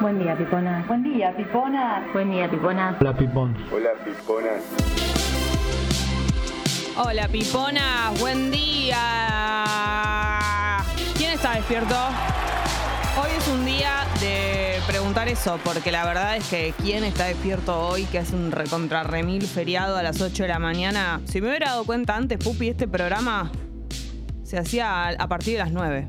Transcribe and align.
Buen 0.00 0.18
día, 0.18 0.36
Pipona. 0.36 0.84
Buen 0.86 1.02
día, 1.02 1.34
pipona. 1.34 2.06
Buen 2.12 2.30
día, 2.30 2.50
Pipona. 2.50 2.96
Hola, 3.00 3.16
Pipón. 3.16 3.56
Hola, 3.72 3.90
Pipona. 4.04 4.50
Hola, 6.98 7.28
Pipona, 7.28 8.10
buen 8.20 8.50
día. 8.50 8.98
¿Quién 11.16 11.32
está 11.32 11.54
despierto? 11.54 11.94
Hoy 13.22 13.30
es 13.38 13.48
un 13.48 13.64
día 13.64 14.04
de 14.20 14.78
preguntar 14.86 15.28
eso, 15.28 15.58
porque 15.64 15.90
la 15.90 16.04
verdad 16.04 16.36
es 16.36 16.48
que 16.48 16.74
quién 16.82 17.02
está 17.02 17.24
despierto 17.24 17.88
hoy, 17.88 18.04
que 18.04 18.18
es 18.18 18.32
un 18.32 18.52
recontra 18.52 19.02
remil 19.02 19.46
feriado 19.46 19.96
a 19.96 20.02
las 20.02 20.20
8 20.20 20.42
de 20.42 20.48
la 20.50 20.58
mañana. 20.58 21.22
Si 21.24 21.40
me 21.40 21.48
hubiera 21.48 21.70
dado 21.70 21.84
cuenta 21.84 22.16
antes, 22.16 22.38
Pupi, 22.38 22.68
este 22.68 22.86
programa 22.86 23.50
se 24.42 24.58
hacía 24.58 25.04
a 25.04 25.08
a 25.08 25.28
partir 25.28 25.54
de 25.54 25.60
las 25.60 25.72
9. 25.72 26.05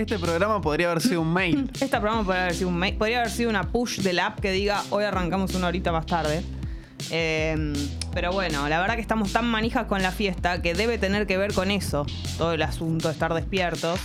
Este 0.00 0.18
programa 0.18 0.60
podría 0.62 0.90
haber 0.90 1.02
sido 1.02 1.20
un 1.20 1.32
mail. 1.32 1.70
Este 1.74 1.88
programa 1.88 2.24
podría 2.24 2.42
haber 2.44 2.54
sido 2.54 2.68
un 2.70 2.78
mail- 2.78 2.96
podría 2.96 3.18
haber 3.20 3.30
sido 3.30 3.50
una 3.50 3.64
push 3.70 4.00
del 4.00 4.18
app 4.18 4.40
que 4.40 4.50
diga 4.50 4.82
hoy 4.90 5.04
arrancamos 5.04 5.54
una 5.54 5.66
horita 5.68 5.92
más 5.92 6.06
tarde. 6.06 6.42
Eh, 7.10 7.72
pero 8.14 8.32
bueno, 8.32 8.68
la 8.68 8.78
verdad 8.80 8.94
que 8.94 9.00
estamos 9.00 9.32
tan 9.32 9.46
manijas 9.46 9.86
con 9.86 10.02
la 10.02 10.10
fiesta 10.12 10.62
que 10.62 10.74
debe 10.74 10.96
tener 10.98 11.26
que 11.26 11.36
ver 11.38 11.52
con 11.54 11.70
eso, 11.70 12.06
todo 12.38 12.52
el 12.52 12.62
asunto 12.62 13.08
de 13.08 13.12
estar 13.14 13.32
despiertos. 13.34 13.98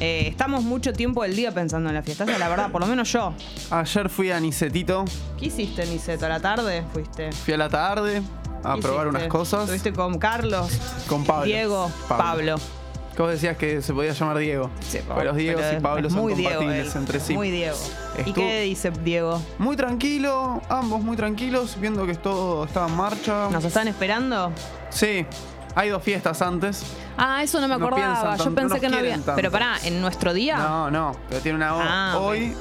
Eh, 0.00 0.26
estamos 0.28 0.64
mucho 0.64 0.92
tiempo 0.92 1.22
del 1.22 1.36
día 1.36 1.52
pensando 1.52 1.88
en 1.90 1.94
la 1.94 2.02
fiesta, 2.02 2.24
esa 2.24 2.32
es 2.34 2.38
la 2.38 2.48
verdad, 2.48 2.70
por 2.70 2.80
lo 2.80 2.86
menos 2.86 3.12
yo. 3.12 3.34
Ayer 3.70 4.08
fui 4.08 4.30
a 4.32 4.40
Nisetito, 4.40 5.04
¿Qué 5.38 5.46
hiciste, 5.46 5.86
Niceto? 5.86 6.26
¿A 6.26 6.28
la 6.30 6.40
tarde 6.40 6.82
fuiste? 6.92 7.32
fui 7.32 7.54
a 7.54 7.58
la 7.58 7.68
tarde 7.68 8.22
a 8.64 8.74
¿Qué 8.76 8.80
probar 8.82 9.06
hiciste? 9.06 9.18
unas 9.18 9.28
cosas. 9.28 9.60
¿Estuviste 9.62 9.92
con 9.92 10.18
Carlos? 10.18 10.70
Con 11.08 11.24
Pablo. 11.24 11.44
Diego, 11.44 11.90
Pablo. 12.08 12.24
Pablo. 12.24 12.81
Que 13.14 13.20
vos 13.22 13.30
decías 13.30 13.56
que 13.58 13.82
se 13.82 13.92
podía 13.92 14.12
llamar 14.12 14.38
Diego. 14.38 14.70
Sí, 14.80 15.00
pero 15.06 15.24
los 15.24 15.36
Diegos 15.36 15.62
pero 15.66 15.78
y 15.78 15.82
Pablo 15.82 16.08
son 16.10 16.18
muy 16.20 16.34
Diego 16.34 16.54
compatibles 16.56 16.94
él, 16.94 17.00
entre 17.00 17.20
sí. 17.20 17.34
Muy 17.34 17.50
Diego. 17.50 17.76
¿Y 18.24 18.32
qué 18.32 18.62
dice 18.62 18.90
Diego? 18.90 19.42
Muy 19.58 19.76
tranquilo, 19.76 20.62
ambos 20.70 21.02
muy 21.02 21.16
tranquilos, 21.16 21.76
viendo 21.78 22.06
que 22.06 22.14
todo 22.14 22.64
estaba 22.64 22.88
en 22.88 22.96
marcha. 22.96 23.48
¿Nos 23.50 23.64
están 23.64 23.86
esperando? 23.88 24.50
Sí, 24.88 25.26
hay 25.74 25.90
dos 25.90 26.02
fiestas 26.02 26.40
antes. 26.40 26.82
Ah, 27.18 27.42
eso 27.42 27.60
no 27.60 27.68
me 27.68 27.74
acordaba. 27.74 28.36
Yo 28.36 28.54
pensé 28.54 28.74
no 28.76 28.80
que 28.80 28.88
no 28.88 28.96
había. 28.96 29.12
tanto. 29.16 29.32
Pero 29.36 29.50
pará, 29.50 29.76
en 29.84 30.00
nuestro 30.00 30.32
día 30.32 30.56
No, 30.56 30.90
no, 30.90 31.12
pero 31.28 31.40
tiene 31.42 31.56
una 31.56 32.12
Ah, 32.14 32.18
hoy 32.18 32.54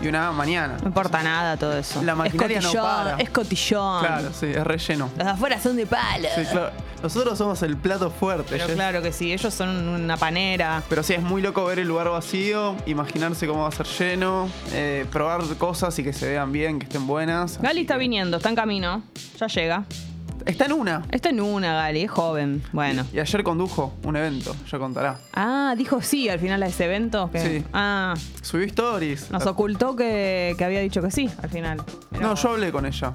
y 0.00 0.08
una 0.08 0.30
mañana. 0.32 0.76
no 0.80 0.88
importa 0.88 1.22
nada 1.22 1.56
todo 1.56 1.76
eso. 1.78 2.02
La 2.02 2.14
maquinaria 2.14 2.58
es 2.58 2.64
no 2.64 2.72
para. 2.82 3.16
es 3.16 3.30
cotillón. 3.30 4.00
Claro, 4.00 4.28
sí, 4.32 4.46
es 4.46 4.64
relleno. 4.64 5.10
Los 5.16 5.24
de 5.26 5.30
afuera 5.32 5.60
son 5.60 5.76
de 5.76 5.86
palo. 5.86 6.28
Sí, 6.34 6.42
claro. 6.50 6.70
Nosotros 7.02 7.36
somos 7.38 7.62
el 7.62 7.76
plato 7.76 8.10
fuerte. 8.10 8.56
Pero 8.58 8.66
claro 8.74 9.02
que 9.02 9.12
sí, 9.12 9.32
ellos 9.32 9.52
son 9.54 9.68
una 9.88 10.16
panera. 10.16 10.82
Pero 10.88 11.02
sí, 11.02 11.12
es 11.14 11.22
muy 11.22 11.40
loco 11.42 11.64
ver 11.66 11.78
el 11.78 11.86
lugar 11.88 12.08
vacío, 12.10 12.74
imaginarse 12.86 13.46
cómo 13.46 13.62
va 13.62 13.68
a 13.68 13.72
ser 13.72 13.86
lleno, 13.86 14.48
eh, 14.72 15.06
probar 15.12 15.42
cosas 15.58 15.98
y 15.98 16.02
que 16.04 16.12
se 16.12 16.28
vean 16.28 16.50
bien, 16.52 16.78
que 16.78 16.86
estén 16.86 17.06
buenas. 17.06 17.60
Gali 17.60 17.82
está 17.82 17.94
que- 17.94 18.00
viniendo, 18.00 18.38
está 18.38 18.48
en 18.48 18.56
camino. 18.56 19.02
Ya 19.38 19.46
llega. 19.46 19.84
Está 20.46 20.66
en 20.66 20.72
una. 20.72 21.02
Está 21.10 21.30
en 21.30 21.40
una, 21.40 21.74
Gali, 21.74 22.02
es 22.02 22.10
joven. 22.10 22.62
Bueno. 22.72 23.04
Y 23.12 23.18
ayer 23.18 23.42
condujo 23.42 23.92
un 24.04 24.16
evento, 24.16 24.54
ya 24.70 24.78
contará. 24.78 25.18
Ah, 25.34 25.74
dijo 25.76 26.00
sí 26.00 26.28
al 26.28 26.38
final 26.38 26.62
a 26.62 26.66
ese 26.68 26.84
evento. 26.84 27.30
que- 27.32 27.40
Sí. 27.60 27.64
Ah, 27.72 28.14
Subió 28.42 28.64
stories. 28.66 29.30
nos 29.30 29.44
ocultó 29.46 29.96
que, 29.96 30.54
que 30.56 30.64
había 30.64 30.80
dicho 30.80 31.02
que 31.02 31.10
sí 31.10 31.28
al 31.42 31.50
final. 31.50 31.82
No, 32.20 32.34
yo 32.36 32.50
hablé 32.50 32.70
con 32.72 32.86
ella. 32.86 33.12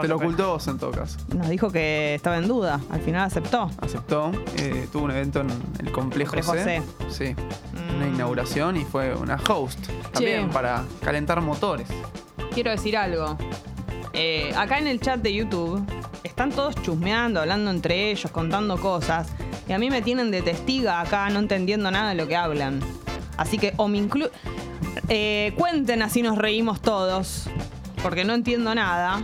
Te 0.00 0.06
lo 0.06 0.16
ocultó 0.16 0.50
vos 0.52 0.66
en 0.68 0.78
todo 0.78 0.92
caso. 0.92 1.18
Nos 1.34 1.48
dijo 1.48 1.70
que 1.72 2.14
estaba 2.14 2.38
en 2.38 2.46
duda. 2.46 2.80
Al 2.90 3.00
final 3.00 3.22
aceptó. 3.24 3.68
Aceptó. 3.80 4.30
eh, 4.56 4.86
tuvo 4.92 5.04
un 5.06 5.10
evento 5.10 5.40
en 5.40 5.48
el 5.80 5.90
complejo, 5.90 6.34
Complejo 6.34 6.54
C. 6.54 6.82
Sí. 7.08 7.34
Una 7.96 8.06
Mm. 8.06 8.14
inauguración 8.14 8.76
y 8.76 8.84
fue 8.84 9.14
una 9.16 9.40
host. 9.48 9.78
También 10.12 10.46
Che. 10.48 10.52
para 10.52 10.84
calentar 11.04 11.40
motores. 11.40 11.88
Quiero 12.54 12.70
decir 12.70 12.96
algo. 12.96 13.36
Eh, 14.20 14.52
acá 14.56 14.78
en 14.78 14.88
el 14.88 15.00
chat 15.00 15.20
de 15.20 15.32
YouTube 15.32 15.80
están 16.24 16.50
todos 16.50 16.74
chusmeando, 16.82 17.40
hablando 17.40 17.70
entre 17.70 18.10
ellos, 18.10 18.32
contando 18.32 18.76
cosas. 18.76 19.28
Y 19.68 19.72
a 19.72 19.78
mí 19.78 19.90
me 19.90 20.02
tienen 20.02 20.32
de 20.32 20.42
testiga 20.42 21.00
acá, 21.00 21.30
no 21.30 21.38
entendiendo 21.38 21.88
nada 21.92 22.08
de 22.08 22.16
lo 22.16 22.26
que 22.26 22.34
hablan. 22.34 22.80
Así 23.36 23.58
que 23.58 23.74
o 23.76 23.86
me 23.86 23.98
inclu... 23.98 24.28
Eh, 25.08 25.52
cuenten 25.56 26.02
así 26.02 26.22
nos 26.22 26.36
reímos 26.36 26.82
todos. 26.82 27.48
Porque 28.02 28.24
no 28.24 28.34
entiendo 28.34 28.74
nada. 28.74 29.22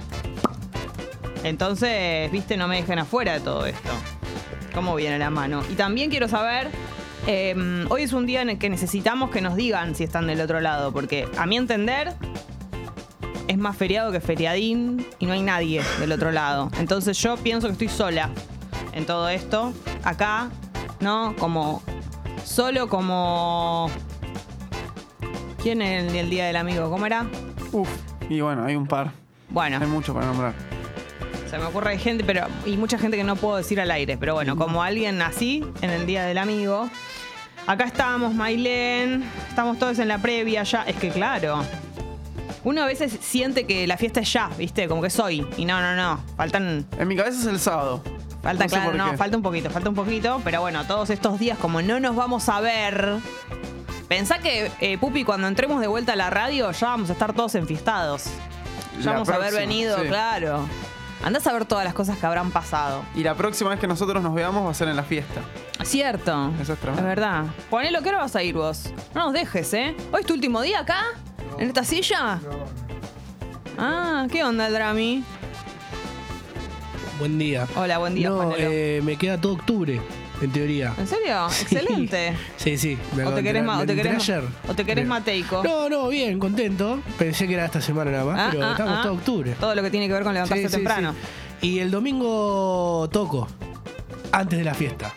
Entonces, 1.43 2.31
viste, 2.31 2.57
no 2.57 2.69
me 2.69 2.77
dejen 2.77 3.01
afuera 3.01 3.33
de 3.33 3.41
todo 3.41 3.67
esto. 3.67 3.91
¿Cómo 4.73 4.95
viene 4.95 5.19
la 5.19 5.31
mano? 5.31 5.65
Y 5.73 5.75
también 5.75 6.09
quiero 6.09 6.29
saber, 6.29 6.69
eh, 7.27 7.85
hoy 7.89 8.03
es 8.03 8.13
un 8.13 8.27
día 8.27 8.43
en 8.43 8.51
el 8.51 8.59
que 8.59 8.71
necesitamos 8.71 9.31
que 9.31 9.41
nos 9.41 9.57
digan 9.57 9.97
si 9.97 10.05
están 10.05 10.29
del 10.29 10.41
otro 10.41 10.61
lado, 10.61 10.93
porque 10.93 11.29
a 11.37 11.47
mi 11.47 11.57
entender 11.57 12.15
es 13.49 13.59
más 13.59 13.77
feriado 13.77 14.11
que 14.13 14.21
feriadín 14.21 15.07
y 15.19 15.27
no 15.27 15.33
hay 15.33 15.43
nadie 15.43 15.83
del 16.01 16.13
otro 16.13 16.31
lado. 16.33 16.71
Entonces 16.79 17.17
yo 17.19 17.37
pienso 17.37 17.67
que 17.69 17.73
estoy 17.73 17.89
sola 17.89 18.31
en 18.93 19.07
todo 19.07 19.29
esto, 19.29 19.73
acá, 20.03 20.51
¿no? 21.01 21.35
Como 21.39 21.83
solo 22.45 22.89
como... 22.89 23.91
¿Quién 25.63 25.81
es 25.83 26.05
el, 26.05 26.17
el 26.17 26.31
día 26.31 26.47
del 26.47 26.57
amigo? 26.57 26.91
¿Cómo 26.91 27.07
era? 27.07 27.27
Uf. 27.73 27.89
Y 28.29 28.41
bueno, 28.41 28.65
hay 28.65 28.77
un 28.77 28.87
par. 28.87 29.07
Hay 29.09 29.13
Bueno, 29.51 29.81
mucho 29.89 30.13
para 30.13 30.27
nombrar. 30.27 30.55
se 31.49 31.59
me 31.59 31.65
ocurre 31.65 31.97
gente, 31.99 32.23
pero 32.25 32.47
y 32.67 32.77
mucha 32.77 32.99
gente 32.99 33.17
que 33.17 33.25
no 33.25 33.37
puedo 33.37 33.57
decir 33.57 33.81
al 33.81 33.91
aire, 33.91 34.17
pero 34.19 34.35
bueno, 34.35 34.57
como 34.57 34.83
alguien 34.83 35.23
así 35.23 35.65
en 35.81 35.91
el 35.91 36.07
día 36.07 36.25
del 36.25 36.39
amigo. 36.39 36.91
Acá 37.67 37.85
estamos, 37.85 38.35
Mailén, 38.35 39.25
estamos 39.49 39.79
todos 39.79 39.99
en 39.99 40.09
la 40.09 40.19
previa 40.19 40.65
ya. 40.65 40.83
Es 40.83 40.97
que 40.97 41.09
claro, 41.09 41.63
uno 42.65 42.83
a 42.83 42.87
veces 42.87 43.17
siente 43.21 43.65
que 43.67 43.87
la 43.87 43.97
fiesta 43.97 44.21
es 44.21 44.33
ya, 44.33 44.49
¿viste? 44.59 44.89
Como 44.89 45.01
que 45.03 45.09
es 45.09 45.19
hoy. 45.21 45.47
Y 45.57 45.65
no, 45.65 45.81
no, 45.81 45.95
no. 45.95 46.21
Faltan, 46.37 46.87
En 46.99 47.09
mi 47.09 47.17
cabeza 47.17 47.39
es 47.41 47.47
el 47.47 47.61
sábado. 47.61 48.03
falta, 48.43 48.65
No 48.65 48.69
sé 48.71 48.77
claro, 48.77 48.95
no, 48.95 49.17
falta 49.17 49.37
un 49.37 49.43
poquito, 49.43 49.71
falta 49.71 49.89
un 49.89 49.95
poquito. 49.95 50.41
Pero 50.45 50.61
bueno, 50.61 50.85
todos 50.87 51.11
estos 51.11 51.39
días, 51.39 51.59
como 51.59 51.83
no 51.83 52.01
nos 52.01 52.17
vamos 52.17 52.49
a 52.49 52.61
ver. 52.61 53.17
Pensá 54.09 54.39
que, 54.39 54.71
eh, 54.81 54.99
Pupi, 54.99 55.25
cuando 55.25 55.49
entremos 55.49 55.81
de 55.81 55.87
vuelta 55.87 56.13
a 56.13 56.17
la 56.17 56.31
radio, 56.31 56.71
ya 56.73 56.87
vamos 56.89 57.09
a 57.11 57.15
estar 57.15 57.33
todos 57.33 57.55
enfiestados. 57.55 58.25
Ya 58.99 59.07
La 59.07 59.13
vamos 59.13 59.29
a 59.29 59.35
haber 59.37 59.55
venido, 59.55 59.99
sí. 60.01 60.07
claro. 60.09 60.67
Andás 61.25 61.47
a 61.47 61.55
ver 61.55 61.65
todas 61.65 61.85
las 61.87 61.95
cosas 61.95 62.19
que 62.19 62.27
habrán 62.27 62.51
pasado. 62.51 63.03
Y 63.15 63.23
la 63.23 63.35
próxima 63.35 63.71
vez 63.71 63.81
que 63.81 63.87
nosotros 63.87 64.23
nos 64.23 64.35
veamos 64.35 64.67
va 64.67 64.71
a 64.71 64.75
ser 64.75 64.89
en 64.89 64.97
la 64.97 65.05
fiesta. 65.05 65.41
Cierto. 65.83 66.53
Eso 66.61 66.75
es 66.75 66.79
tremendo. 66.79 67.03
verdad. 67.07 67.45
Ponelo, 67.71 68.03
¿qué 68.03 68.11
hora 68.11 68.19
vas 68.19 68.37
a 68.37 68.43
ir 68.43 68.55
vos? 68.55 68.93
No 69.15 69.25
nos 69.25 69.33
dejes, 69.33 69.73
¿eh? 69.73 69.97
¿Hoy 70.13 70.21
es 70.21 70.27
tu 70.27 70.35
último 70.35 70.61
día 70.61 70.81
acá? 70.81 71.03
¿En 71.59 71.69
esta 71.69 71.83
silla? 71.83 72.41
Ah, 73.79 74.27
¿qué 74.31 74.45
onda, 74.45 74.69
Drami? 74.69 75.25
Buen 77.19 77.39
día. 77.39 77.67
Hola, 77.75 77.97
buen 77.99 78.15
día, 78.15 78.29
no, 78.29 78.37
Juanelo. 78.37 78.57
eh, 78.59 79.01
me 79.03 79.17
queda 79.17 79.41
todo 79.41 79.55
octubre, 79.55 80.01
en 80.45 80.53
teoría. 80.53 80.95
¿En 80.99 81.07
serio? 81.07 81.47
Excelente. 81.47 82.35
Sí, 82.57 82.77
sí. 82.79 82.99
me 83.17 83.25
¿O 83.25 83.33
te 83.33 83.43
querés, 83.43 83.65
ma- 83.65 83.79
o 83.81 83.87
te 83.87 83.95
querés, 83.95 84.15
ayer. 84.17 84.43
o 84.69 84.75
te 84.75 84.85
querés 84.85 85.07
mateico? 85.07 85.63
No, 85.65 85.89
no, 85.89 86.09
bien, 86.09 86.39
contento. 86.39 87.01
Pensé 87.19 87.47
que 87.47 87.55
era 87.55 87.65
esta 87.65 87.81
semana 87.81 88.11
nada 88.11 88.25
más, 88.25 88.39
Ah, 88.41 88.49
pero 88.51 88.65
ah, 88.67 88.71
estamos 88.73 88.95
ah. 88.99 89.03
todo 89.03 89.13
octubre. 89.15 89.55
Todo 89.59 89.75
lo 89.75 89.83
que 89.83 89.91
tiene 89.91 90.07
que 90.07 90.13
ver 90.15 90.23
con 90.23 90.35
levantarse 90.35 90.63
Sí, 90.65 90.69
sí, 90.69 90.75
temprano. 90.77 91.15
sí. 91.61 91.69
Y 91.69 91.79
el 91.81 91.91
domingo 91.91 93.09
toco. 93.13 93.49
antes 94.33 94.59
de 94.59 94.65
la 94.65 94.75
fiesta. 94.75 95.13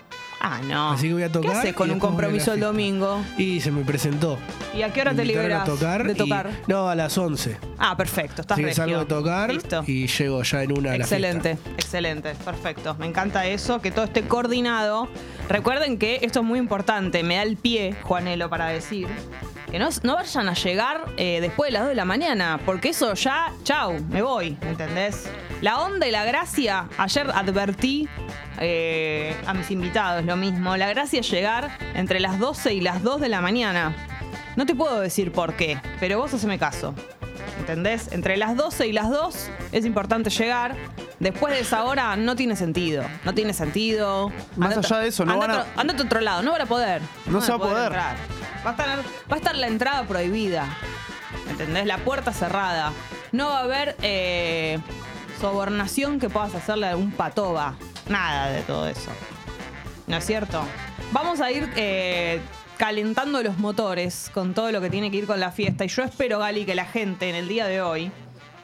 Ah, 0.50 0.62
no. 0.64 0.92
Así 0.92 1.08
que 1.08 1.14
voy 1.14 1.24
a 1.24 1.32
tocar 1.32 1.52
¿Qué 1.52 1.58
haces 1.58 1.74
con 1.74 1.90
y 1.90 1.92
un 1.92 1.96
después 1.98 2.14
voy 2.14 2.20
a 2.20 2.22
la 2.22 2.28
compromiso 2.28 2.52
el 2.54 2.60
fiesta. 2.60 2.68
domingo? 2.68 3.22
Y 3.38 3.60
se 3.60 3.70
me 3.72 3.84
presentó. 3.84 4.38
¿Y 4.74 4.82
a 4.82 4.94
qué 4.94 5.02
hora 5.02 5.12
Me 5.12 5.18
te 5.18 5.22
invitaron 5.24 5.48
liberas 5.50 5.62
a 5.68 5.72
tocar 5.72 6.04
de 6.06 6.14
y- 6.14 6.16
tocar? 6.16 6.50
no, 6.68 6.88
a 6.90 6.96
las 6.96 7.18
11. 7.18 7.58
Ah, 7.78 7.98
perfecto, 7.98 8.42
estás 8.42 8.56
Así 8.56 8.62
que 8.62 8.68
regio. 8.68 8.84
salgo 8.84 9.00
de 9.00 9.06
tocar 9.06 9.54
Listo. 9.54 9.84
y 9.86 10.08
llego 10.08 10.42
ya 10.44 10.64
en 10.64 10.72
una 10.78 10.90
a 10.92 10.98
la 10.98 11.04
Excelente, 11.04 11.56
fiesta. 11.58 11.70
excelente, 11.72 12.36
perfecto. 12.46 12.96
Me 12.98 13.08
encanta 13.08 13.46
eso, 13.46 13.82
que 13.82 13.92
todo 13.92 14.06
esté 14.06 14.24
coordinado. 14.24 15.10
Recuerden 15.50 15.98
que 15.98 16.20
esto 16.22 16.40
es 16.40 16.46
muy 16.46 16.60
importante, 16.60 17.24
me 17.24 17.36
da 17.36 17.44
el 17.44 17.58
pie, 17.58 17.96
Juanelo, 18.04 18.50
para 18.50 18.68
decir 18.68 19.08
que 19.70 19.80
no, 19.80 19.90
no 20.04 20.16
vayan 20.16 20.48
a 20.48 20.54
llegar 20.54 21.04
eh, 21.18 21.40
después 21.42 21.68
de 21.68 21.74
las 21.74 21.82
2 21.82 21.90
de 21.90 21.96
la 21.96 22.06
mañana, 22.06 22.58
porque 22.66 22.90
eso 22.90 23.14
ya, 23.16 23.52
chau, 23.64 24.00
me 24.10 24.22
voy, 24.22 24.58
¿entendés? 24.62 25.30
La 25.62 25.80
onda 25.82 26.08
y 26.08 26.12
la 26.12 26.24
gracia, 26.24 26.88
ayer 26.98 27.30
advertí 27.34 28.08
eh, 28.60 29.36
a 29.46 29.54
mis 29.54 29.70
invitados 29.72 30.26
lo 30.26 30.36
mismo, 30.36 30.76
la 30.78 30.88
gracia 30.90 31.20
es 31.20 31.30
llegar 31.30 31.78
entre 31.96 32.20
las 32.20 32.40
12 32.40 32.74
y 32.74 32.82
las 32.82 33.04
2 33.04 33.22
de 33.22 33.30
la 33.30 33.42
mañana. 33.42 33.96
No 34.56 34.66
te 34.66 34.76
puedo 34.76 35.00
decir 35.00 35.32
por 35.32 35.54
qué, 35.56 35.80
pero 36.00 36.18
vos 36.20 36.34
haceme 36.34 36.58
caso. 36.58 36.94
¿Entendés? 37.60 38.12
Entre 38.12 38.38
las 38.38 38.56
12 38.56 38.88
y 38.88 38.94
las 38.94 39.10
2 39.10 39.50
es 39.72 39.86
importante 39.86 40.30
llegar. 40.30 40.76
Después 41.20 41.54
de 41.54 41.62
esa 41.62 41.84
hora 41.84 42.16
no 42.16 42.36
tiene 42.36 42.56
sentido. 42.56 43.04
No 43.26 43.34
tiene 43.34 43.54
sentido. 43.54 44.32
Más 44.56 44.76
Andate- 44.76 44.86
allá 44.86 44.98
de 45.00 45.08
eso, 45.10 45.26
no 45.26 45.34
andate, 45.34 45.52
van 45.54 45.62
a- 45.76 45.82
andate 45.82 46.02
a 46.04 46.06
otro 46.06 46.22
lado, 46.22 46.42
no 46.44 46.52
van 46.52 46.62
a 46.62 46.66
poder. 46.68 47.02
No 47.26 47.42
se 47.42 47.52
va 47.52 47.56
a 47.58 47.60
poder. 47.60 47.86
entrar. 47.88 48.16
Va 48.66 48.70
a, 48.70 48.72
estar, 48.72 48.88
va 49.00 49.34
a 49.34 49.36
estar 49.36 49.56
la 49.56 49.68
entrada 49.68 50.04
prohibida. 50.04 50.66
¿Entendés? 51.50 51.86
La 51.88 51.98
puerta 52.00 52.32
cerrada. 52.34 52.92
No 53.32 53.48
va 53.50 53.60
a 53.60 53.64
haber 53.64 53.96
eh, 54.02 54.80
sobornación 55.42 56.20
que 56.20 56.30
puedas 56.30 56.54
hacerle 56.56 56.88
a 56.88 56.92
algún 56.92 57.12
patoba. 57.12 57.76
Nada 58.10 58.52
de 58.52 58.62
todo 58.62 58.88
eso. 58.88 59.12
¿No 60.08 60.18
es 60.18 60.26
cierto? 60.26 60.64
Vamos 61.12 61.42
a 61.42 61.52
ir 61.52 61.70
eh, 61.76 62.40
calentando 62.78 63.42
los 63.44 63.58
motores 63.58 64.32
con 64.34 64.54
todo 64.54 64.72
lo 64.72 64.80
que 64.82 64.90
tiene 64.90 65.12
que 65.12 65.18
ir 65.18 65.28
con 65.28 65.40
la 65.40 65.52
fiesta. 65.52 65.84
Y 65.86 65.90
yo 65.90 66.04
espero, 66.04 66.40
Gali, 66.40 66.66
que 66.66 66.76
la 66.76 66.86
gente 66.86 67.30
en 67.30 67.36
el 67.36 67.48
día 67.48 67.66
de 67.66 67.82
hoy, 67.82 68.12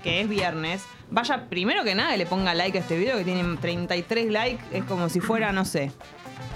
que 0.03 0.21
es 0.21 0.29
viernes, 0.29 0.83
vaya 1.11 1.45
primero 1.49 1.83
que 1.83 1.95
nada 1.95 2.15
y 2.15 2.17
le 2.17 2.25
ponga 2.25 2.53
like 2.53 2.77
a 2.77 2.81
este 2.81 2.97
video 2.97 3.17
que 3.17 3.23
tiene 3.23 3.57
33 3.57 4.31
likes. 4.31 4.63
Es 4.71 4.83
como 4.85 5.09
si 5.09 5.19
fuera, 5.19 5.51
no 5.51 5.65
sé. 5.65 5.91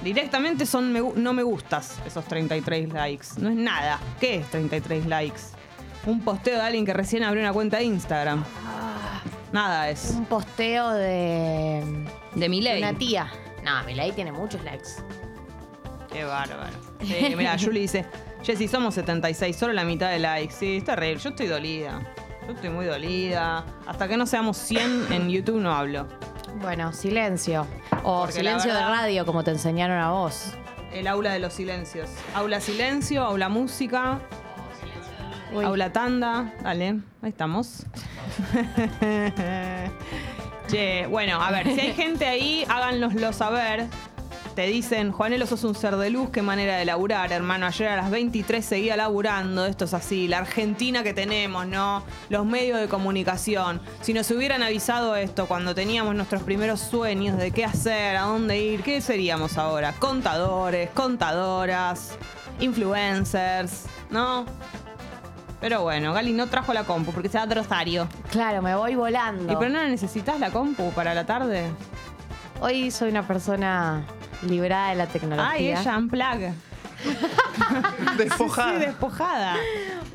Directamente 0.03 0.65
son 0.65 0.93
no 1.15 1.33
me 1.33 1.43
gustas 1.43 1.97
esos 2.05 2.23
33 2.25 2.93
likes. 2.93 3.27
No 3.37 3.49
es 3.49 3.55
nada. 3.55 3.99
¿Qué 4.19 4.35
es 4.35 4.47
33 4.51 5.05
likes? 5.07 5.41
Un 6.05 6.21
posteo 6.21 6.55
de 6.55 6.61
alguien 6.61 6.85
que 6.85 6.93
recién 6.93 7.23
abrió 7.23 7.41
una 7.41 7.51
cuenta 7.51 7.77
de 7.77 7.83
Instagram. 7.83 8.43
Nada 9.51 9.89
es. 9.89 10.13
Un 10.15 10.25
posteo 10.25 10.91
de, 10.91 11.83
De 12.39 12.49
mi 12.49 12.57
de 12.61 12.73
ley. 12.73 12.83
una 12.83 12.93
tía. 12.97 13.31
No, 13.63 13.83
Milei 13.83 14.11
tiene 14.11 14.31
muchos 14.31 14.63
likes. 14.63 14.89
Qué 16.11 16.23
bárbaro. 16.23 16.77
Sí, 17.01 17.33
mira, 17.35 17.57
Julie 17.61 17.81
dice, 17.81 18.05
Jessy, 18.43 18.67
somos 18.67 18.93
76, 18.95 19.55
solo 19.55 19.73
la 19.73 19.83
mitad 19.83 20.09
de 20.09 20.19
likes. 20.19 20.53
Sí, 20.53 20.77
está 20.77 20.95
re, 20.95 21.15
yo 21.17 21.29
estoy 21.29 21.47
dolida. 21.47 21.99
Yo 22.47 22.53
estoy 22.53 22.69
muy 22.69 22.85
dolida. 22.85 23.65
Hasta 23.85 24.07
que 24.07 24.15
no 24.15 24.25
seamos 24.25 24.57
100 24.57 25.11
en 25.11 25.29
YouTube 25.29 25.59
no 25.59 25.73
hablo. 25.73 26.07
Bueno, 26.61 26.93
silencio. 26.93 27.67
O 28.03 28.21
Porque 28.21 28.33
silencio 28.33 28.73
de 28.73 28.79
radio, 28.79 29.25
como 29.25 29.43
te 29.43 29.51
enseñaron 29.51 29.97
a 29.99 30.11
vos. 30.11 30.53
El 30.93 31.07
aula 31.07 31.33
de 31.33 31.39
los 31.39 31.53
silencios. 31.53 32.09
Aula 32.33 32.61
silencio, 32.61 33.21
aula 33.23 33.49
música, 33.49 34.19
Uy. 35.51 35.65
aula 35.65 35.91
tanda. 35.91 36.53
Dale, 36.63 36.99
ahí 37.21 37.29
estamos. 37.29 37.85
che, 40.67 41.07
bueno, 41.07 41.41
a 41.41 41.51
ver, 41.51 41.73
si 41.73 41.79
hay 41.79 41.93
gente 41.95 42.25
ahí, 42.25 42.65
háganoslo 42.67 43.33
saber. 43.33 43.87
Te 44.55 44.63
dicen, 44.63 45.11
Juanelo, 45.11 45.45
sos 45.45 45.63
un 45.65 45.75
ser 45.75 45.95
de 45.97 46.09
luz, 46.09 46.31
qué 46.31 46.41
manera 46.41 46.77
de 46.77 46.85
laburar, 46.85 47.31
hermano. 47.31 47.67
Ayer 47.67 47.89
a 47.89 47.95
las 47.95 48.09
23 48.09 48.65
seguía 48.65 48.97
laburando, 48.97 49.67
esto 49.67 49.85
es 49.85 49.93
así, 49.93 50.27
la 50.27 50.39
Argentina 50.39 51.03
que 51.03 51.13
tenemos, 51.13 51.67
¿no? 51.67 52.03
Los 52.29 52.43
medios 52.43 52.79
de 52.79 52.87
comunicación. 52.87 53.79
Si 54.01 54.13
nos 54.13 54.31
hubieran 54.31 54.63
avisado 54.63 55.15
esto 55.15 55.45
cuando 55.45 55.75
teníamos 55.75 56.15
nuestros 56.15 56.41
primeros 56.41 56.79
sueños 56.79 57.37
de 57.37 57.51
qué 57.51 57.65
hacer, 57.65 58.17
a 58.17 58.23
dónde 58.23 58.59
ir, 58.59 58.81
¿qué 58.81 58.99
seríamos 58.99 59.59
ahora? 59.59 59.93
Contadores, 59.93 60.89
contadoras, 60.89 62.17
influencers, 62.59 63.83
¿no? 64.09 64.47
Pero 65.59 65.81
bueno, 65.81 66.13
Gali 66.13 66.33
no 66.33 66.47
trajo 66.47 66.73
la 66.73 66.83
compu 66.83 67.11
porque 67.11 67.29
se 67.29 67.37
va 67.37 67.43
a 67.45 67.47
Rosario. 67.53 68.07
Claro, 68.31 68.61
me 68.61 68.75
voy 68.75 68.95
volando. 68.95 69.51
¿Y 69.51 69.55
pero 69.55 69.69
no 69.69 69.79
la 69.81 69.87
necesitas 69.87 70.39
la 70.39 70.51
compu 70.51 70.91
para 70.91 71.13
la 71.13 71.25
tarde? 71.25 71.67
Hoy 72.61 72.91
soy 72.91 73.09
una 73.09 73.25
persona 73.25 74.03
librada 74.43 74.89
de 74.89 74.95
la 74.95 75.07
tecnología. 75.07 75.49
Ay, 75.51 75.69
ella, 75.71 75.97
unplug. 75.97 76.53
Despojada. 78.17 78.73
Sí, 78.79 78.85
despojada. 78.85 79.55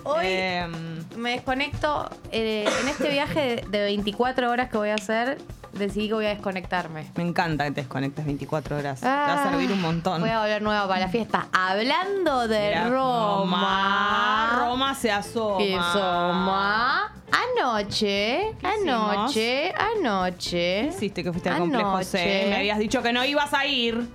Hoy 0.05 0.27
Em, 0.27 0.73
me 1.17 1.33
desconecto. 1.33 2.09
eh, 2.31 2.69
en 2.83 2.89
este 2.89 3.09
viaje 3.11 3.65
de 3.69 3.83
24 3.83 4.51
horas 4.51 4.69
que 4.71 4.77
voy 4.79 4.91
a 4.91 4.95
hacer, 4.95 5.39
decidí 5.73 6.09
que 6.09 6.14
voy 6.14 6.26
a 6.26 6.31
desconectarme. 6.31 7.07
me 7.17 7.23
encanta 7.23 7.64
que 7.64 7.71
te 7.73 7.81
desconectes 7.83 8.25
24 8.25 8.76
horas. 8.79 9.00
te 9.00 9.07
Ah, 9.07 9.26
va 9.29 9.43
a 9.45 9.50
servir 9.50 9.73
un 9.73 9.81
montón. 9.81 10.21
Voy 10.21 10.31
a 10.31 10.41
volver 10.41 10.62
nueva 10.62 10.87
para 10.88 11.00
la 11.00 11.09
fiesta. 11.09 11.49
Hablando 11.52 12.47
de 12.49 12.75
Roma. 12.88 14.57
Roma 14.59 14.95
se 14.95 15.11
asoma. 15.11 15.59
Que 15.59 15.73
Soma. 15.93 17.12
Anoche, 17.57 18.55
anoche, 18.62 19.73
anoche. 19.73 20.83
¿Qué 20.83 20.91
hiciste 20.95 21.23
que 21.25 21.33
fuiste 21.33 21.49
al 21.50 21.59
complejo. 21.59 22.02
C? 22.02 22.47
Me 22.49 22.57
habías 22.57 22.79
dicho 22.79 23.02
que 23.02 23.12
no 23.12 23.25
ibas 23.25 23.52
a 23.55 23.67
ir. 23.67 24.07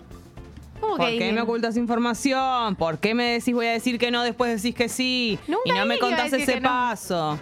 ¿Cómo 0.79 0.97
¿Por 0.97 1.07
qué 1.09 1.31
me 1.33 1.41
ocultas 1.41 1.75
información? 1.75 2.75
¿Por 2.75 2.99
qué 2.99 3.15
me 3.15 3.23
decís 3.33 3.53
voy 3.55 3.65
a 3.65 3.71
decir 3.71 3.97
que 3.97 4.11
no 4.11 4.21
después 4.21 4.61
decís 4.61 4.75
que 4.75 4.89
sí? 4.89 5.39
Nunca 5.47 5.61
y 5.65 5.71
no 5.71 5.85
me 5.87 5.97
contás 5.97 6.31
ese 6.33 6.59
no. 6.61 6.69
paso. 6.69 7.39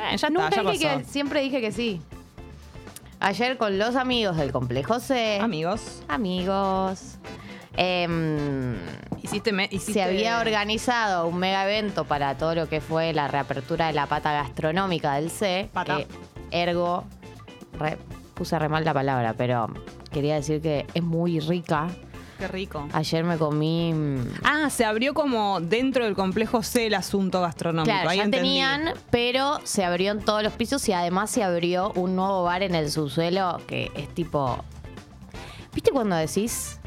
Eh, 0.00 0.16
ya 0.16 0.30
Nunca 0.30 0.48
está, 0.48 0.62
ya 0.62 0.70
dije 0.70 0.86
pasó. 0.86 0.98
que 1.00 1.04
siempre 1.04 1.40
dije 1.42 1.60
que 1.60 1.70
sí. 1.72 2.00
Ayer 3.22 3.56
con 3.56 3.78
los 3.78 3.94
amigos 3.96 4.36
del 4.36 4.50
complejo 4.50 4.98
C. 4.98 5.38
Amigos, 5.40 6.02
amigos. 6.08 7.18
em, 7.76 8.76
hiciste, 9.22 9.52
me, 9.52 9.64
hiciste- 9.70 9.92
se 9.94 10.02
había 10.02 10.40
organizado 10.40 11.26
un 11.28 11.38
mega 11.38 11.64
evento 11.64 12.04
para 12.04 12.36
todo 12.36 12.54
lo 12.54 12.68
que 12.68 12.80
fue 12.80 13.12
la 13.14 13.28
reapertura 13.28 13.86
de 13.86 13.92
la 13.94 14.06
pata 14.06 14.32
gastronómica 14.32 15.14
del 15.14 15.30
C. 15.30 15.70
Pata. 15.72 15.98
que 15.98 16.06
ergo, 16.50 17.04
re- 17.78 17.96
puse 18.34 18.58
re 18.58 18.68
mal 18.68 18.84
la 18.84 18.92
palabra, 18.92 19.34
pero 19.38 19.68
quería 20.10 20.34
decir 20.34 20.60
que 20.60 20.84
es 20.92 21.02
muy 21.02 21.38
rica. 21.40 21.86
Qué 22.42 22.48
rico. 22.48 22.88
Ayer 22.92 23.22
me 23.24 23.38
comí. 23.38 23.92
mm, 23.94 24.18
Ah, 24.42 24.68
se 24.68 24.84
abrió 24.84 25.14
como 25.14 25.60
dentro 25.60 26.04
del 26.04 26.14
complejo 26.14 26.62
C 26.64 26.86
el 26.88 26.94
asunto 26.94 27.40
gastronómico. 27.40 27.84
Claro, 27.92 28.10
Ahí 28.10 28.18
ya 28.18 28.24
entendí. 28.24 28.48
tenían, 28.48 28.94
pero 29.10 29.60
se 29.64 29.84
abrió 29.84 30.10
en 30.12 30.20
todos 30.24 30.42
los 30.42 30.52
pisos 30.54 30.88
y 30.88 30.92
además 30.92 31.30
se 31.30 31.44
abrió 31.44 31.92
un 31.94 32.16
nuevo 32.16 32.42
bar 32.42 32.62
en 32.64 32.74
el 32.74 32.90
subsuelo 32.90 33.60
que 33.68 33.90
es 33.94 34.08
tipo. 34.12 34.64
¿Viste 35.72 35.90
cuando 35.92 36.16
decís? 36.16 36.78